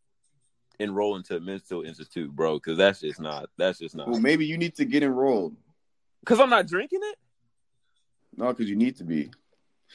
enroll 0.79 1.15
into 1.15 1.37
a 1.37 1.39
mental 1.39 1.83
institute, 1.83 2.31
bro, 2.35 2.55
because 2.55 2.77
that's 2.77 2.99
just 2.99 3.21
not 3.21 3.49
that's 3.57 3.79
just 3.79 3.95
not. 3.95 4.09
Well, 4.09 4.19
maybe 4.19 4.45
you 4.45 4.57
need 4.57 4.75
to 4.75 4.85
get 4.85 5.01
enrolled. 5.01 5.55
Because 6.19 6.39
I'm 6.39 6.49
not 6.49 6.67
drinking 6.67 6.99
it. 7.03 7.17
No, 8.35 8.47
because 8.47 8.69
you 8.69 8.75
need 8.75 8.97
to 8.97 9.03
be. 9.03 9.31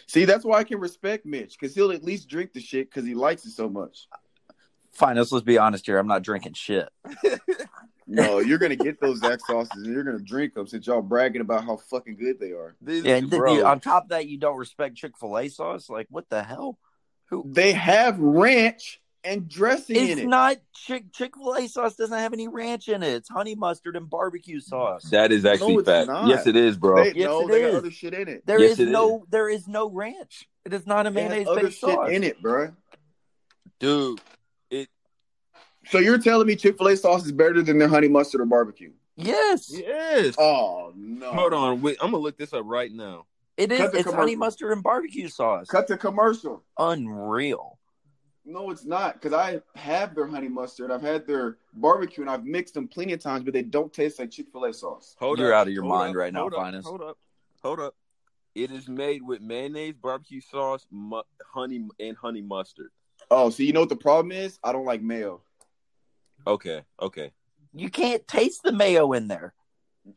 See, 0.06 0.24
that's 0.24 0.44
why 0.44 0.58
I 0.58 0.64
can 0.64 0.78
respect 0.78 1.26
Mitch, 1.26 1.56
because 1.58 1.74
he'll 1.74 1.92
at 1.92 2.04
least 2.04 2.28
drink 2.28 2.52
the 2.52 2.60
shit 2.60 2.90
because 2.90 3.06
he 3.06 3.14
likes 3.14 3.44
it 3.46 3.52
so 3.52 3.68
much. 3.68 4.08
Fine, 4.96 5.16
let's 5.16 5.30
let's 5.30 5.44
be 5.44 5.58
honest 5.58 5.84
here. 5.86 5.98
I'm 5.98 6.06
not 6.06 6.22
drinking 6.22 6.54
shit. 6.54 6.88
No, 8.08 8.38
you're 8.38 8.58
gonna 8.58 8.76
get 8.76 9.00
those 9.00 9.20
Zax 9.20 9.40
sauces 9.48 9.82
and 9.82 9.92
you're 9.92 10.04
gonna 10.04 10.20
drink 10.20 10.54
them 10.54 10.68
since 10.68 10.86
y'all 10.86 11.02
bragging 11.02 11.40
about 11.40 11.64
how 11.64 11.76
fucking 11.76 12.14
good 12.14 12.38
they 12.38 12.52
are. 12.52 12.76
This, 12.80 13.04
Yeah, 13.04 13.16
and 13.16 13.28
then 13.28 13.40
you, 13.48 13.66
on 13.66 13.80
top 13.80 14.04
of 14.04 14.08
that, 14.10 14.28
you 14.28 14.38
don't 14.38 14.56
respect 14.56 14.94
Chick 14.94 15.18
Fil 15.18 15.36
A 15.36 15.48
sauce. 15.48 15.90
Like, 15.90 16.06
what 16.08 16.28
the 16.28 16.44
hell? 16.44 16.78
Who? 17.30 17.42
They 17.52 17.72
have 17.72 18.16
ranch 18.20 19.00
and 19.24 19.48
dressing 19.48 19.96
in 19.96 20.02
It's 20.04 20.20
it. 20.20 20.26
not 20.28 20.58
Chick 20.72 21.12
Chick 21.12 21.34
Fil 21.36 21.54
A 21.56 21.66
sauce. 21.66 21.96
Doesn't 21.96 22.16
have 22.16 22.32
any 22.32 22.46
ranch 22.46 22.88
in 22.88 23.02
it. 23.02 23.12
It's 23.12 23.28
honey 23.28 23.56
mustard 23.56 23.96
and 23.96 24.08
barbecue 24.08 24.60
sauce. 24.60 25.02
that 25.10 25.32
is 25.32 25.44
actually 25.44 25.74
No, 25.78 25.82
fact. 25.82 26.06
not. 26.06 26.28
Yes, 26.28 26.46
it 26.46 26.54
is, 26.54 26.76
bro. 26.76 27.02
They, 27.02 27.12
Yes, 27.12 27.26
no, 27.26 27.40
it 27.40 27.48
they 27.50 27.60
got 27.62 27.74
other 27.74 27.90
shit 27.90 28.14
in 28.14 28.28
it. 28.28 28.46
There 28.46 28.62
is 28.62 28.78
Yes, 28.78 28.86
it 28.86 28.90
no 28.92 29.26
there 29.28 29.48
is 29.48 29.66
no 29.66 29.90
ranch. 29.90 30.48
It 30.64 30.72
is 30.72 30.86
not 30.86 31.06
a 31.08 31.10
mayonnaise 31.10 31.48
based 31.52 31.80
sauce. 31.80 32.08
in 32.12 32.22
it, 32.22 32.40
bro. 32.40 32.70
Dude, 33.80 34.18
it 34.20 34.22
So 35.90 35.98
you're 35.98 36.18
telling 36.18 36.46
me 36.46 36.56
Chick 36.56 36.78
Fil 36.78 36.88
A 36.88 36.96
sauce 36.96 37.24
is 37.24 37.32
better 37.32 37.62
than 37.62 37.78
their 37.78 37.88
honey 37.88 38.08
mustard 38.08 38.40
or 38.40 38.46
barbecue? 38.46 38.92
Yes, 39.16 39.70
yes. 39.72 40.34
Oh 40.38 40.92
no! 40.96 41.32
Hold 41.32 41.54
on, 41.54 41.80
wait, 41.80 41.96
I'm 42.00 42.10
gonna 42.10 42.22
look 42.22 42.36
this 42.36 42.52
up 42.52 42.64
right 42.66 42.92
now. 42.92 43.26
it 43.56 43.72
is. 43.72 43.78
Cut 43.80 43.92
the 43.92 44.12
honey 44.12 44.36
mustard 44.36 44.72
and 44.72 44.82
barbecue 44.82 45.28
sauce. 45.28 45.68
Cut 45.68 45.86
the 45.86 45.96
commercial. 45.96 46.62
Unreal. 46.78 47.78
No, 48.44 48.70
it's 48.70 48.84
not 48.84 49.14
because 49.14 49.32
I 49.32 49.60
have 49.74 50.14
their 50.14 50.26
honey 50.26 50.48
mustard. 50.48 50.92
I've 50.92 51.02
had 51.02 51.26
their 51.26 51.56
barbecue, 51.74 52.22
and 52.22 52.30
I've 52.30 52.44
mixed 52.44 52.74
them 52.74 52.86
plenty 52.86 53.12
of 53.12 53.20
times, 53.20 53.42
but 53.42 53.54
they 53.54 53.62
don't 53.62 53.92
taste 53.92 54.18
like 54.18 54.30
Chick 54.30 54.46
Fil 54.52 54.64
A 54.66 54.74
sauce. 54.74 55.16
Hold 55.18 55.38
You're 55.38 55.52
up, 55.52 55.62
out 55.62 55.66
of 55.68 55.72
your 55.72 55.82
hold 55.82 55.94
mind 55.94 56.10
up, 56.10 56.16
right 56.16 56.32
now, 56.32 56.40
hold 56.40 56.54
up, 56.54 56.60
Finest. 56.60 56.86
Hold 56.88 57.02
up, 57.02 57.18
hold 57.62 57.80
up. 57.80 57.94
It 58.54 58.70
is 58.70 58.88
made 58.88 59.22
with 59.22 59.40
mayonnaise, 59.40 59.94
barbecue 60.00 60.40
sauce, 60.40 60.86
mu- 60.90 61.22
honey, 61.44 61.88
and 61.98 62.16
honey 62.16 62.42
mustard. 62.42 62.90
Oh, 63.30 63.50
so 63.50 63.62
you 63.62 63.72
know 63.72 63.80
what 63.80 63.88
the 63.88 63.96
problem 63.96 64.32
is? 64.32 64.58
I 64.62 64.72
don't 64.72 64.84
like 64.84 65.02
mayo. 65.02 65.42
Okay, 66.46 66.82
okay. 67.00 67.32
You 67.74 67.90
can't 67.90 68.26
taste 68.26 68.62
the 68.62 68.72
mayo 68.72 69.12
in 69.12 69.28
there. 69.28 69.54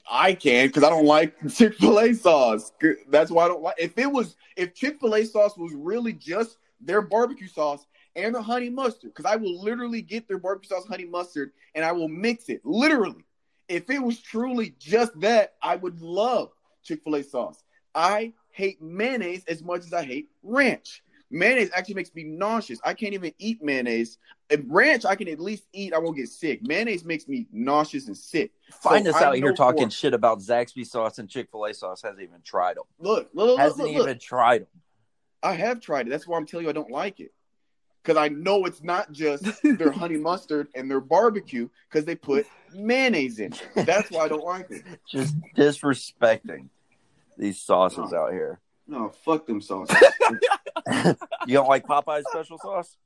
I 0.10 0.34
can 0.34 0.68
because 0.68 0.84
I 0.84 0.90
don't 0.90 1.06
like 1.06 1.36
Chick 1.56 1.76
Fil 1.76 2.00
A 2.00 2.14
sauce. 2.14 2.72
That's 3.10 3.32
why 3.32 3.46
I 3.46 3.48
don't 3.48 3.64
like. 3.64 3.76
If 3.80 3.98
it 3.98 4.12
was, 4.12 4.36
if 4.56 4.74
Chick 4.76 5.00
Fil 5.00 5.16
A 5.16 5.26
sauce 5.26 5.58
was 5.58 5.74
really 5.74 6.14
just 6.14 6.58
their 6.80 7.02
barbecue 7.02 7.48
sauce 7.48 7.86
and 8.16 8.36
the 8.36 8.42
honey 8.42 8.70
mustard, 8.70 9.14
because 9.14 9.26
I 9.30 9.36
will 9.36 9.62
literally 9.62 10.02
get 10.02 10.28
their 10.28 10.38
barbecue 10.38 10.70
sauce, 10.70 10.86
honey 10.88 11.06
mustard, 11.06 11.52
and 11.74 11.84
I 11.84 11.92
will 11.92 12.08
mix 12.08 12.50
it. 12.50 12.62
Literally, 12.64 13.26
if 13.68 13.90
it 13.90 14.00
was 14.00 14.20
truly 14.20 14.76
just 14.80 15.20
that, 15.22 15.56
I 15.62 15.76
would 15.76 16.02
love 16.02 16.52
Chick 16.84 17.02
Fil 17.04 17.16
A 17.16 17.24
sauce. 17.24 17.64
I 17.96 18.34
hate 18.52 18.82
mayonnaise 18.82 19.44
as 19.48 19.64
much 19.64 19.82
as 19.82 19.94
I 19.94 20.04
hate 20.04 20.30
ranch. 20.44 21.02
Mayonnaise 21.32 21.70
actually 21.76 21.94
makes 21.96 22.14
me 22.16 22.24
nauseous. 22.24 22.80
I 22.84 22.94
can't 22.94 23.14
even 23.14 23.32
eat 23.38 23.62
mayonnaise. 23.64 24.18
And 24.50 24.66
ranch, 24.68 25.06
I 25.06 25.16
can 25.16 25.28
at 25.28 25.40
least 25.40 25.66
eat. 25.74 25.94
I 25.94 26.00
won't 26.00 26.18
get 26.18 26.28
sick. 26.30 26.62
Mayonnaise 26.66 27.06
makes 27.06 27.28
me 27.28 27.46
nauseous 27.52 28.08
and 28.08 28.18
sick. 28.18 28.52
Find 28.82 29.06
So 29.06 29.12
us 29.12 29.22
out 29.22 29.36
here 29.36 29.54
talking 29.54 29.86
for- 29.90 29.92
shit 29.92 30.14
about 30.16 30.40
Zaxby 30.40 30.86
sauce 30.88 31.20
and 31.20 31.30
Chick 31.30 31.50
Fil 31.52 31.66
A 31.66 31.74
sauce. 31.74 32.02
Hasn't 32.02 32.22
even 32.22 32.42
tried 32.44 32.78
them. 32.78 32.86
Look, 33.00 33.30
look, 33.34 33.48
look, 33.48 33.60
Hasn't 33.60 33.88
look, 33.88 33.96
look. 33.96 34.08
even 34.08 34.20
tried 34.20 34.62
them. 34.62 34.68
I 35.44 35.54
have 35.54 35.80
tried 35.80 36.08
it. 36.08 36.10
That's 36.10 36.28
why 36.28 36.38
I'm 36.38 36.46
telling 36.48 36.66
you 36.66 36.70
I 36.70 36.74
don't 36.74 36.90
like 36.92 37.20
it. 37.20 37.32
Because 38.02 38.18
I 38.18 38.30
know 38.30 38.66
it's 38.66 38.82
not 38.82 39.12
just 39.12 39.46
their 39.62 39.92
honey 39.92 40.18
mustard 40.30 40.70
and 40.74 40.90
their 40.90 41.02
barbecue 41.02 41.70
because 41.90 42.06
they 42.06 42.16
put 42.16 42.48
mayonnaise 42.74 43.40
in 43.40 43.54
it. 43.54 43.86
That's 43.86 44.10
why 44.10 44.22
I 44.22 44.28
don't 44.30 44.44
like 44.44 44.72
it. 44.72 44.84
Just 45.08 45.36
disrespecting 45.56 46.70
these 47.38 47.60
sauces 47.60 48.14
out 48.14 48.32
here. 48.32 48.60
No, 48.88 49.10
fuck 49.10 49.46
them 49.46 49.62
sauces. 49.62 49.96
You 51.48 51.54
don't 51.56 51.68
like 51.68 51.86
Popeye's 51.86 52.26
special 52.32 52.58
sauce? 52.58 52.98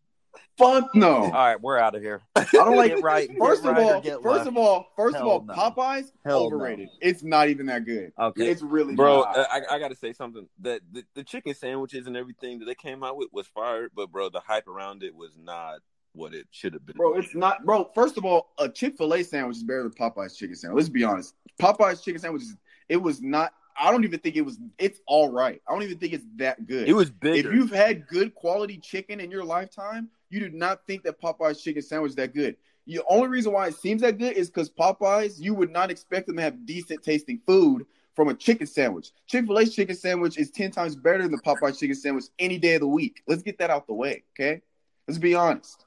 fuck 0.58 0.94
no. 0.96 1.16
All 1.24 1.32
right, 1.32 1.62
we're 1.62 1.78
out 1.78 1.96
of 1.96 2.02
here. 2.02 2.22
I 2.36 2.46
don't 2.52 2.76
like 2.76 2.96
Get 2.96 3.04
right. 3.04 3.30
First 3.38 3.66
of 3.66 3.76
right 3.76 3.84
all, 3.84 4.02
first 4.02 4.24
left. 4.24 4.48
of 4.48 4.58
all, 4.58 4.88
first 4.96 5.16
of 5.16 5.26
all. 5.26 5.42
Popeyes 5.42 6.12
Hell 6.26 6.50
no. 6.50 6.56
overrated. 6.56 6.90
It's 7.02 7.24
not 7.24 7.50
even 7.50 7.68
that 7.68 7.86
good. 7.86 8.12
okay. 8.20 8.48
It's 8.50 8.62
really 8.62 8.96
Bro, 8.96 9.22
uh, 9.22 9.46
I, 9.52 9.76
I 9.76 9.80
got 9.80 9.90
to 9.90 9.96
say 9.96 10.14
something. 10.14 10.48
That 10.62 10.82
the, 10.92 11.04
the 11.14 11.24
chicken 11.24 11.54
sandwiches 11.54 12.08
and 12.08 12.18
everything 12.18 12.60
that 12.60 12.66
they 12.66 12.76
came 12.76 13.04
out 13.04 13.18
with 13.18 13.30
was 13.32 13.48
fired, 13.48 13.92
but 13.96 14.12
bro, 14.12 14.30
the 14.30 14.40
hype 14.40 14.68
around 14.68 15.04
it 15.04 15.16
was 15.16 15.38
not 15.38 15.80
what 16.14 16.34
it 16.34 16.48
should 16.52 16.74
have 16.74 16.86
been. 16.86 16.96
Bro, 16.96 17.16
it's 17.16 17.36
not. 17.36 17.66
Bro, 17.66 17.92
first 17.96 18.18
of 18.18 18.26
all, 18.26 18.50
a 18.58 18.70
Chick 18.70 18.98
Fil 18.98 19.14
A 19.14 19.24
sandwich 19.24 19.58
is 19.58 19.64
better 19.64 19.84
than 19.84 19.92
Popeye's 19.92 20.36
chicken 20.36 20.56
sandwich. 20.56 20.84
Let's 20.84 20.90
be 20.90 21.04
honest. 21.04 21.36
Popeye's 21.62 22.02
chicken 22.02 22.22
sandwiches. 22.22 22.56
it 22.90 22.98
was 22.98 23.22
not. 23.22 23.54
I 23.80 23.92
don't 23.92 24.04
even 24.04 24.20
think 24.20 24.36
it 24.36 24.42
was. 24.42 24.60
It's 24.78 25.00
all 25.08 25.32
right. 25.32 25.62
I 25.68 25.74
don't 25.74 25.84
even 25.84 25.98
think 25.98 26.14
it's 26.14 26.26
that 26.38 26.66
good. 26.66 26.88
it 26.88 26.94
was 26.94 27.10
bigger. 27.10 27.50
If 27.50 27.56
you've 27.56 27.72
had 27.72 28.08
good 28.08 28.36
quality 28.36 28.78
chicken 28.78 29.20
in 29.20 29.32
your 29.32 29.44
lifetime, 29.44 30.10
you 30.30 30.40
do 30.40 30.50
not 30.50 30.86
think 30.88 31.04
that 31.04 31.22
Popeye's 31.22 31.62
chicken 31.62 31.82
sandwich 31.82 32.12
is 32.12 32.16
that 32.16 32.34
good. 32.34 32.56
The 32.86 33.02
only 33.10 33.30
reason 33.30 33.54
why 33.54 33.68
it 33.68 33.76
seems 33.76 34.02
that 34.02 34.18
good 34.18 34.36
is 34.36 34.50
because 34.50 34.70
Popeyes, 34.70 35.40
you 35.40 35.54
would 35.54 35.72
not 35.72 35.90
expect 35.90 36.28
them 36.28 36.36
to 36.36 36.42
have 36.42 36.66
decent 36.66 37.02
tasting 37.02 37.40
food 37.46 37.86
from 38.14 38.28
a 38.28 38.34
chicken 38.34 38.68
sandwich. 38.68 39.12
Chick 39.26 39.46
fil 39.46 39.60
A's 39.60 39.74
chicken 39.74 39.96
sandwich 39.96 40.38
is 40.38 40.52
10 40.52 40.72
times 40.72 40.96
better 40.96 41.24
than 41.24 41.32
the 41.32 41.38
Popeye's 41.38 41.80
chicken 41.80 41.96
sandwich 41.96 42.26
any 42.40 42.58
day 42.58 42.76
of 42.76 42.82
the 42.82 42.88
week. 42.88 43.24
Let's 43.28 43.42
get 43.42 43.58
that 43.60 43.70
out 43.70 43.88
the 43.88 43.94
way, 43.94 44.24
okay? 44.34 44.62
Let's 45.08 45.18
be 45.18 45.34
honest. 45.36 45.86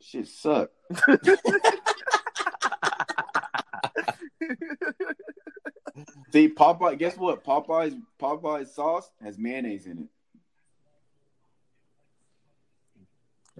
Shit 0.00 0.28
suck. 0.28 0.70
See, 6.34 6.48
Popeye, 6.48 6.98
guess 6.98 7.16
what? 7.16 7.44
Popeye's 7.44 7.94
Popeye's 8.20 8.74
sauce 8.74 9.08
has 9.22 9.38
mayonnaise 9.38 9.86
in 9.86 9.98
it. 9.98 10.08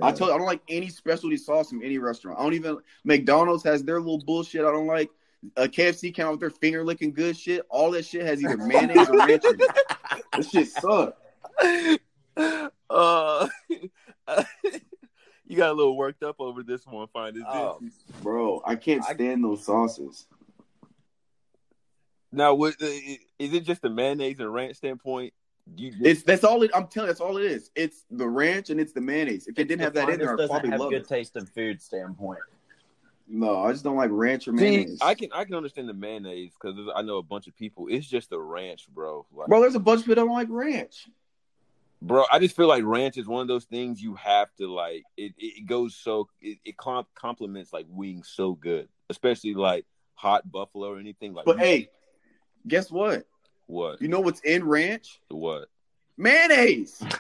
I 0.02 0.10
told 0.10 0.30
you 0.30 0.34
I 0.34 0.38
don't 0.38 0.48
like 0.48 0.62
any 0.68 0.88
specialty 0.88 1.36
sauce 1.36 1.68
from 1.68 1.84
any 1.84 1.98
restaurant. 1.98 2.36
I 2.36 2.42
don't 2.42 2.54
even 2.54 2.78
McDonald's 3.04 3.62
has 3.62 3.84
their 3.84 4.00
little 4.00 4.18
bullshit. 4.18 4.62
I 4.62 4.72
don't 4.72 4.88
like 4.88 5.08
uh, 5.56 5.68
KFC 5.70 6.12
came 6.12 6.26
out 6.26 6.32
with 6.32 6.40
their 6.40 6.50
finger 6.50 6.84
licking 6.84 7.12
good 7.12 7.36
shit. 7.36 7.64
All 7.70 7.92
that 7.92 8.06
shit 8.06 8.26
has 8.26 8.42
either 8.42 8.56
mayonnaise 8.56 9.08
or 9.08 9.18
ranch 9.18 9.44
in 9.44 9.56
it. 9.56 9.70
This 10.36 10.50
shit 10.50 10.68
sucks. 10.68 11.16
uh, 12.90 13.48
you 15.46 15.56
got 15.56 15.70
a 15.70 15.74
little 15.74 15.96
worked 15.96 16.24
up 16.24 16.40
over 16.40 16.64
this 16.64 16.84
one, 16.88 17.06
find 17.12 17.36
it. 17.36 17.44
Oh. 17.46 17.78
Bro, 18.20 18.62
I 18.66 18.74
can't 18.74 19.04
stand 19.04 19.44
those 19.44 19.64
sauces. 19.64 20.26
Now, 22.34 22.54
what, 22.54 22.74
uh, 22.82 22.86
is 22.86 23.52
it 23.52 23.64
just 23.64 23.82
the 23.82 23.90
mayonnaise 23.90 24.40
and 24.40 24.52
ranch 24.52 24.76
standpoint? 24.76 25.32
You 25.76 25.90
just, 25.92 26.02
It's 26.04 26.22
that's 26.22 26.44
all 26.44 26.62
it 26.62 26.70
I'm 26.74 26.88
telling 26.88 27.06
you, 27.08 27.12
that's 27.12 27.20
all 27.20 27.36
it 27.38 27.44
is. 27.44 27.70
It's 27.74 28.04
the 28.10 28.28
ranch 28.28 28.70
and 28.70 28.78
it's 28.80 28.92
the 28.92 29.00
mayonnaise. 29.00 29.46
If 29.46 29.58
it 29.58 29.66
didn't 29.68 29.80
have 29.82 29.94
that 29.94 30.10
in 30.10 30.18
there, 30.18 30.32
I'd 30.32 30.36
doesn't 30.36 30.50
probably 30.50 30.70
have 30.70 30.80
love 30.80 30.90
good 30.90 31.02
it. 31.02 31.08
taste 31.08 31.36
and 31.36 31.48
food 31.48 31.80
standpoint. 31.80 32.40
No, 33.26 33.62
I 33.64 33.72
just 33.72 33.82
don't 33.84 33.96
like 33.96 34.10
ranch 34.12 34.46
or 34.46 34.50
see, 34.50 34.56
mayonnaise. 34.56 34.98
I 35.00 35.14
can 35.14 35.30
I 35.32 35.44
can 35.46 35.54
understand 35.54 35.88
the 35.88 35.94
mayonnaise 35.94 36.52
because 36.60 36.76
I 36.94 37.00
know 37.00 37.16
a 37.16 37.22
bunch 37.22 37.46
of 37.46 37.56
people. 37.56 37.86
It's 37.88 38.06
just 38.06 38.28
the 38.28 38.38
ranch, 38.38 38.86
bro. 38.92 39.24
Like, 39.32 39.48
Bro, 39.48 39.62
there's 39.62 39.74
a 39.74 39.80
bunch 39.80 40.00
of 40.00 40.04
people 40.06 40.16
that 40.16 40.26
don't 40.26 40.34
like 40.36 40.48
ranch. 40.50 41.08
bro 42.02 42.24
i 42.30 42.38
just 42.38 42.54
feel 42.54 42.66
like 42.68 42.82
ranch 42.84 43.16
is 43.16 43.26
one 43.26 43.40
of 43.40 43.48
those 43.48 43.64
things 43.64 44.02
you 44.02 44.14
have 44.16 44.48
to 44.58 44.66
like 44.70 45.04
it, 45.16 45.32
it 45.38 45.64
goes 45.64 45.96
so 45.96 46.28
it, 46.42 46.58
it 46.64 46.76
com- 46.76 47.06
complements 47.14 47.72
like 47.72 47.86
wings 47.88 48.30
so 48.34 48.52
good 48.52 48.88
especially 49.08 49.54
like 49.54 49.86
hot 50.14 50.50
buffalo 50.52 50.88
or 50.92 50.98
anything 50.98 51.32
like 51.32 51.46
But 51.46 51.58
hey, 51.58 51.88
guess 52.66 52.90
what? 52.90 53.26
what 53.66 54.00
You 54.00 54.08
know 54.08 54.20
what's 54.20 54.40
in 54.40 54.64
ranch? 54.64 55.20
what 55.28 55.68
Mayonnaise. 56.16 57.02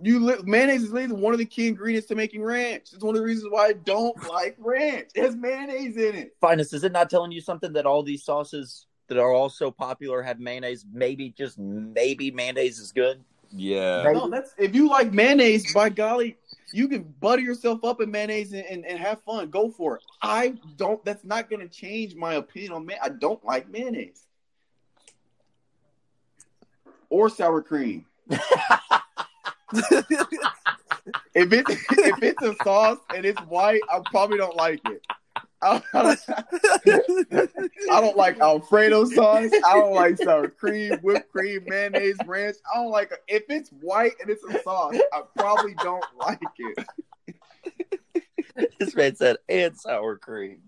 You 0.00 0.20
li- 0.24 0.36
mayonnaise 0.44 0.84
is 0.84 0.92
literally 0.92 1.20
one 1.20 1.32
of 1.32 1.40
the 1.40 1.44
key 1.44 1.66
ingredients 1.66 2.06
to 2.08 2.14
making 2.14 2.40
ranch. 2.42 2.90
It's 2.92 3.02
one 3.02 3.16
of 3.16 3.20
the 3.20 3.26
reasons 3.26 3.50
why 3.52 3.66
I 3.66 3.72
don't 3.72 4.16
like 4.28 4.54
ranch. 4.58 5.08
It 5.16 5.22
has 5.24 5.34
mayonnaise 5.34 5.96
in 5.96 6.14
it. 6.14 6.36
Finest, 6.40 6.72
is 6.72 6.84
it 6.84 6.92
not 6.92 7.10
telling 7.10 7.32
you 7.32 7.40
something 7.40 7.72
that 7.72 7.84
all 7.84 8.04
these 8.04 8.22
sauces 8.22 8.86
that 9.08 9.18
are 9.18 9.32
also 9.32 9.72
popular 9.72 10.22
have 10.22 10.38
mayonnaise? 10.38 10.86
Maybe 10.92 11.30
just 11.30 11.58
maybe 11.58 12.30
mayonnaise 12.30 12.78
is 12.78 12.92
good. 12.92 13.24
yeah 13.50 14.04
Maybe. 14.04 14.18
No, 14.18 14.28
that's 14.30 14.54
if 14.56 14.72
you 14.72 14.88
like 14.88 15.12
mayonnaise, 15.12 15.74
by 15.74 15.88
golly, 15.88 16.36
you 16.72 16.88
can 16.88 17.02
butter 17.20 17.42
yourself 17.42 17.84
up 17.84 18.00
in 18.00 18.10
mayonnaise 18.10 18.52
and, 18.52 18.64
and, 18.66 18.86
and 18.86 18.98
have 18.98 19.22
fun. 19.22 19.50
Go 19.50 19.70
for 19.70 19.96
it. 19.96 20.02
I 20.22 20.54
don't. 20.76 21.04
That's 21.04 21.24
not 21.24 21.48
going 21.50 21.60
to 21.60 21.68
change 21.68 22.14
my 22.14 22.34
opinion 22.34 22.72
on 22.72 22.86
man. 22.86 22.98
I 23.02 23.08
don't 23.10 23.44
like 23.44 23.68
mayonnaise 23.70 24.26
or 27.10 27.28
sour 27.28 27.62
cream. 27.62 28.04
if 28.28 28.42
it 31.34 31.64
if 31.68 32.22
it's 32.22 32.42
a 32.42 32.54
sauce 32.62 32.98
and 33.14 33.24
it's 33.24 33.40
white, 33.42 33.80
I 33.90 34.00
probably 34.10 34.38
don't 34.38 34.56
like 34.56 34.80
it. 34.86 35.02
I, 35.60 35.82
I 37.90 38.00
don't 38.00 38.16
like 38.16 38.38
Alfredo 38.40 39.06
sauce. 39.06 39.50
I 39.66 39.74
don't 39.74 39.92
like 39.92 40.16
sour 40.18 40.48
cream, 40.48 40.92
whipped 41.02 41.30
cream, 41.32 41.64
mayonnaise, 41.66 42.16
ranch. 42.26 42.56
I 42.72 42.76
don't 42.76 42.90
like 42.90 43.12
if 43.26 43.44
it's 43.48 43.70
white 43.80 44.12
and 44.20 44.30
it's 44.30 44.44
a 44.44 44.62
sauce. 44.62 44.96
I 45.12 45.22
probably 45.36 45.74
don't 45.82 46.04
like 46.20 46.40
it. 46.58 46.86
this 48.78 48.94
man 48.94 49.16
said, 49.16 49.38
and 49.48 49.76
sour 49.76 50.16
cream. 50.16 50.60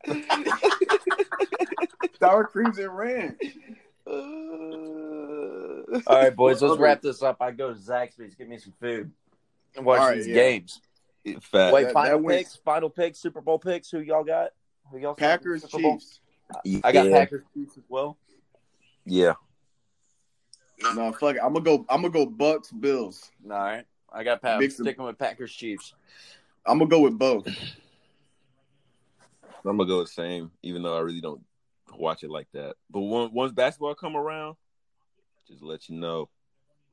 Sour 2.18 2.44
creams 2.44 2.78
and 2.78 2.96
ranch. 2.96 3.40
All 4.06 5.84
right, 6.08 6.34
boys, 6.34 6.62
let's 6.62 6.78
wrap 6.80 7.00
this 7.02 7.22
up. 7.22 7.36
I 7.40 7.50
go 7.52 7.72
to 7.72 7.78
Zaxby's, 7.78 8.34
get 8.34 8.48
me 8.48 8.58
some 8.58 8.74
food, 8.80 9.10
and 9.76 9.84
watch 9.86 10.00
All 10.00 10.08
right, 10.08 10.16
these 10.16 10.26
yeah. 10.26 10.34
games. 10.34 10.80
Fat. 11.42 11.72
Wait, 11.72 11.84
that- 11.84 11.92
final 11.92 12.18
that 12.18 12.24
went- 12.24 12.38
picks, 12.38 12.56
final 12.56 12.90
picks, 12.90 13.18
Super 13.18 13.40
Bowl 13.40 13.58
picks. 13.58 13.90
Who 13.90 14.00
y'all 14.00 14.24
got? 14.24 14.50
Who 14.90 14.98
y'all? 14.98 15.14
Packers, 15.14 15.62
Super 15.62 15.82
Bowl? 15.82 15.98
Chiefs. 15.98 16.20
I 16.84 16.92
got 16.92 17.10
Packers 17.10 17.44
Chiefs 17.54 17.76
as 17.76 17.84
well. 17.88 18.16
Yeah. 19.04 19.34
No, 20.94 21.12
fuck 21.12 21.36
it. 21.36 21.40
I'm 21.42 21.52
gonna 21.52 21.64
go. 21.64 21.84
I'm 21.88 22.02
gonna 22.02 22.10
go 22.10 22.26
Bucks, 22.26 22.72
Bills. 22.72 23.30
All 23.44 23.50
right, 23.50 23.84
I 24.12 24.24
got 24.24 24.40
Packers. 24.42 24.60
Mix 24.60 24.80
'em. 24.80 24.84
Sticking 24.86 25.04
with 25.04 25.18
Packers 25.18 25.52
Chiefs. 25.52 25.94
I'm 26.66 26.78
gonna 26.78 26.90
go 26.90 27.00
with 27.00 27.18
both. 27.18 27.46
I'm 29.64 29.76
gonna 29.76 29.86
go 29.86 30.00
the 30.00 30.08
same, 30.08 30.50
even 30.62 30.82
though 30.82 30.96
I 30.96 31.00
really 31.00 31.20
don't 31.20 31.44
watch 31.94 32.24
it 32.24 32.30
like 32.30 32.48
that. 32.52 32.76
But 32.88 33.00
once 33.00 33.30
once 33.32 33.52
basketball 33.52 33.94
come 33.94 34.16
around, 34.16 34.56
just 35.46 35.62
let 35.62 35.88
you 35.88 35.96
know. 35.96 36.30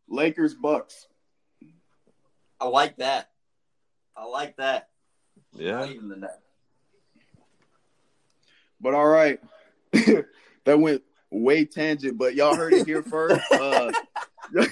Lakers, 0.09 0.53
Bucks. 0.53 1.07
I 2.59 2.67
like 2.67 2.97
that. 2.97 3.31
I 4.15 4.25
like 4.25 4.57
that. 4.57 4.89
Yeah. 5.53 5.87
Even 8.83 8.93
the 8.93 8.93
net. 8.93 8.93
But 8.93 8.93
all 8.93 9.07
right, 9.07 9.39
that 10.65 10.79
went 10.79 11.03
way 11.31 11.65
tangent. 11.65 12.17
But 12.17 12.35
y'all 12.35 12.55
heard 12.55 12.73
it 12.73 12.85
here 12.85 13.03
first. 13.03 13.41
Uh, 13.51 13.91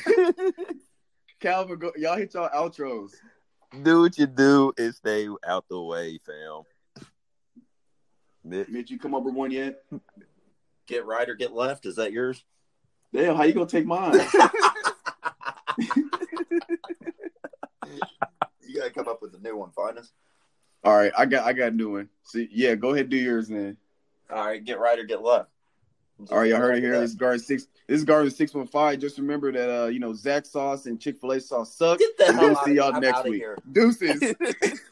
Calvin, 1.39 1.79
go, 1.79 1.91
y'all 1.97 2.17
hit 2.17 2.33
y'all 2.33 2.49
outros. 2.49 3.11
Do 3.83 4.01
what 4.01 4.17
you 4.17 4.27
do 4.27 4.73
and 4.77 4.95
stay 4.95 5.27
out 5.45 5.65
the 5.69 5.81
way, 5.81 6.19
fam. 6.25 6.63
Mitch, 8.43 8.69
Mitch, 8.69 8.91
you 8.91 8.99
come 8.99 9.15
up 9.15 9.23
with 9.23 9.33
one 9.33 9.51
yet? 9.51 9.83
Get 10.87 11.05
right 11.05 11.27
or 11.27 11.35
get 11.35 11.51
left. 11.51 11.85
Is 11.85 11.95
that 11.95 12.11
yours? 12.11 12.43
Damn, 13.13 13.35
how 13.35 13.43
you 13.43 13.53
gonna 13.53 13.65
take 13.65 13.85
mine? 13.85 14.19
You 18.67 18.81
gotta 18.81 18.91
come 18.91 19.07
up 19.07 19.21
with 19.21 19.33
a 19.35 19.39
new 19.39 19.55
one, 19.55 19.71
Finest. 19.71 20.11
all 20.83 20.97
right, 20.97 21.11
I 21.17 21.25
got 21.25 21.45
I 21.45 21.53
got 21.53 21.71
a 21.71 21.75
new 21.75 21.93
one. 21.93 22.09
See, 22.23 22.49
yeah, 22.51 22.75
go 22.75 22.93
ahead, 22.93 23.09
do 23.09 23.15
yours 23.15 23.47
then. 23.47 23.77
All 24.31 24.45
right, 24.45 24.63
get 24.63 24.79
right 24.79 24.97
or 24.97 25.03
get 25.03 25.21
left. 25.21 25.49
All 26.31 26.39
right, 26.39 26.49
y'all 26.49 26.59
heard 26.59 26.77
it 26.77 26.81
here. 26.81 26.99
This 26.99 27.11
is 27.11 27.15
Garden 27.15 27.39
Six. 27.39 27.67
This 27.87 27.99
is 27.99 28.05
Garden 28.05 28.31
Six 28.31 28.53
One 28.53 28.67
Five. 28.67 28.99
Just 28.99 29.17
remember 29.17 29.51
that 29.51 29.83
uh, 29.83 29.87
you 29.87 29.99
know, 29.99 30.11
Zax 30.11 30.47
sauce 30.47 30.85
and 30.85 30.99
Chick 30.99 31.19
Fil 31.19 31.31
A 31.31 31.39
sauce 31.41 31.75
suck. 31.75 31.99
Get 31.99 32.17
the 32.17 32.33
hell 32.33 32.49
we'll 32.49 32.55
see 32.63 32.73
y'all 32.75 32.95
I'm 32.95 33.01
next 33.01 33.25
week. 33.25 33.35
here. 33.35 33.57
Deuces. 33.71 34.33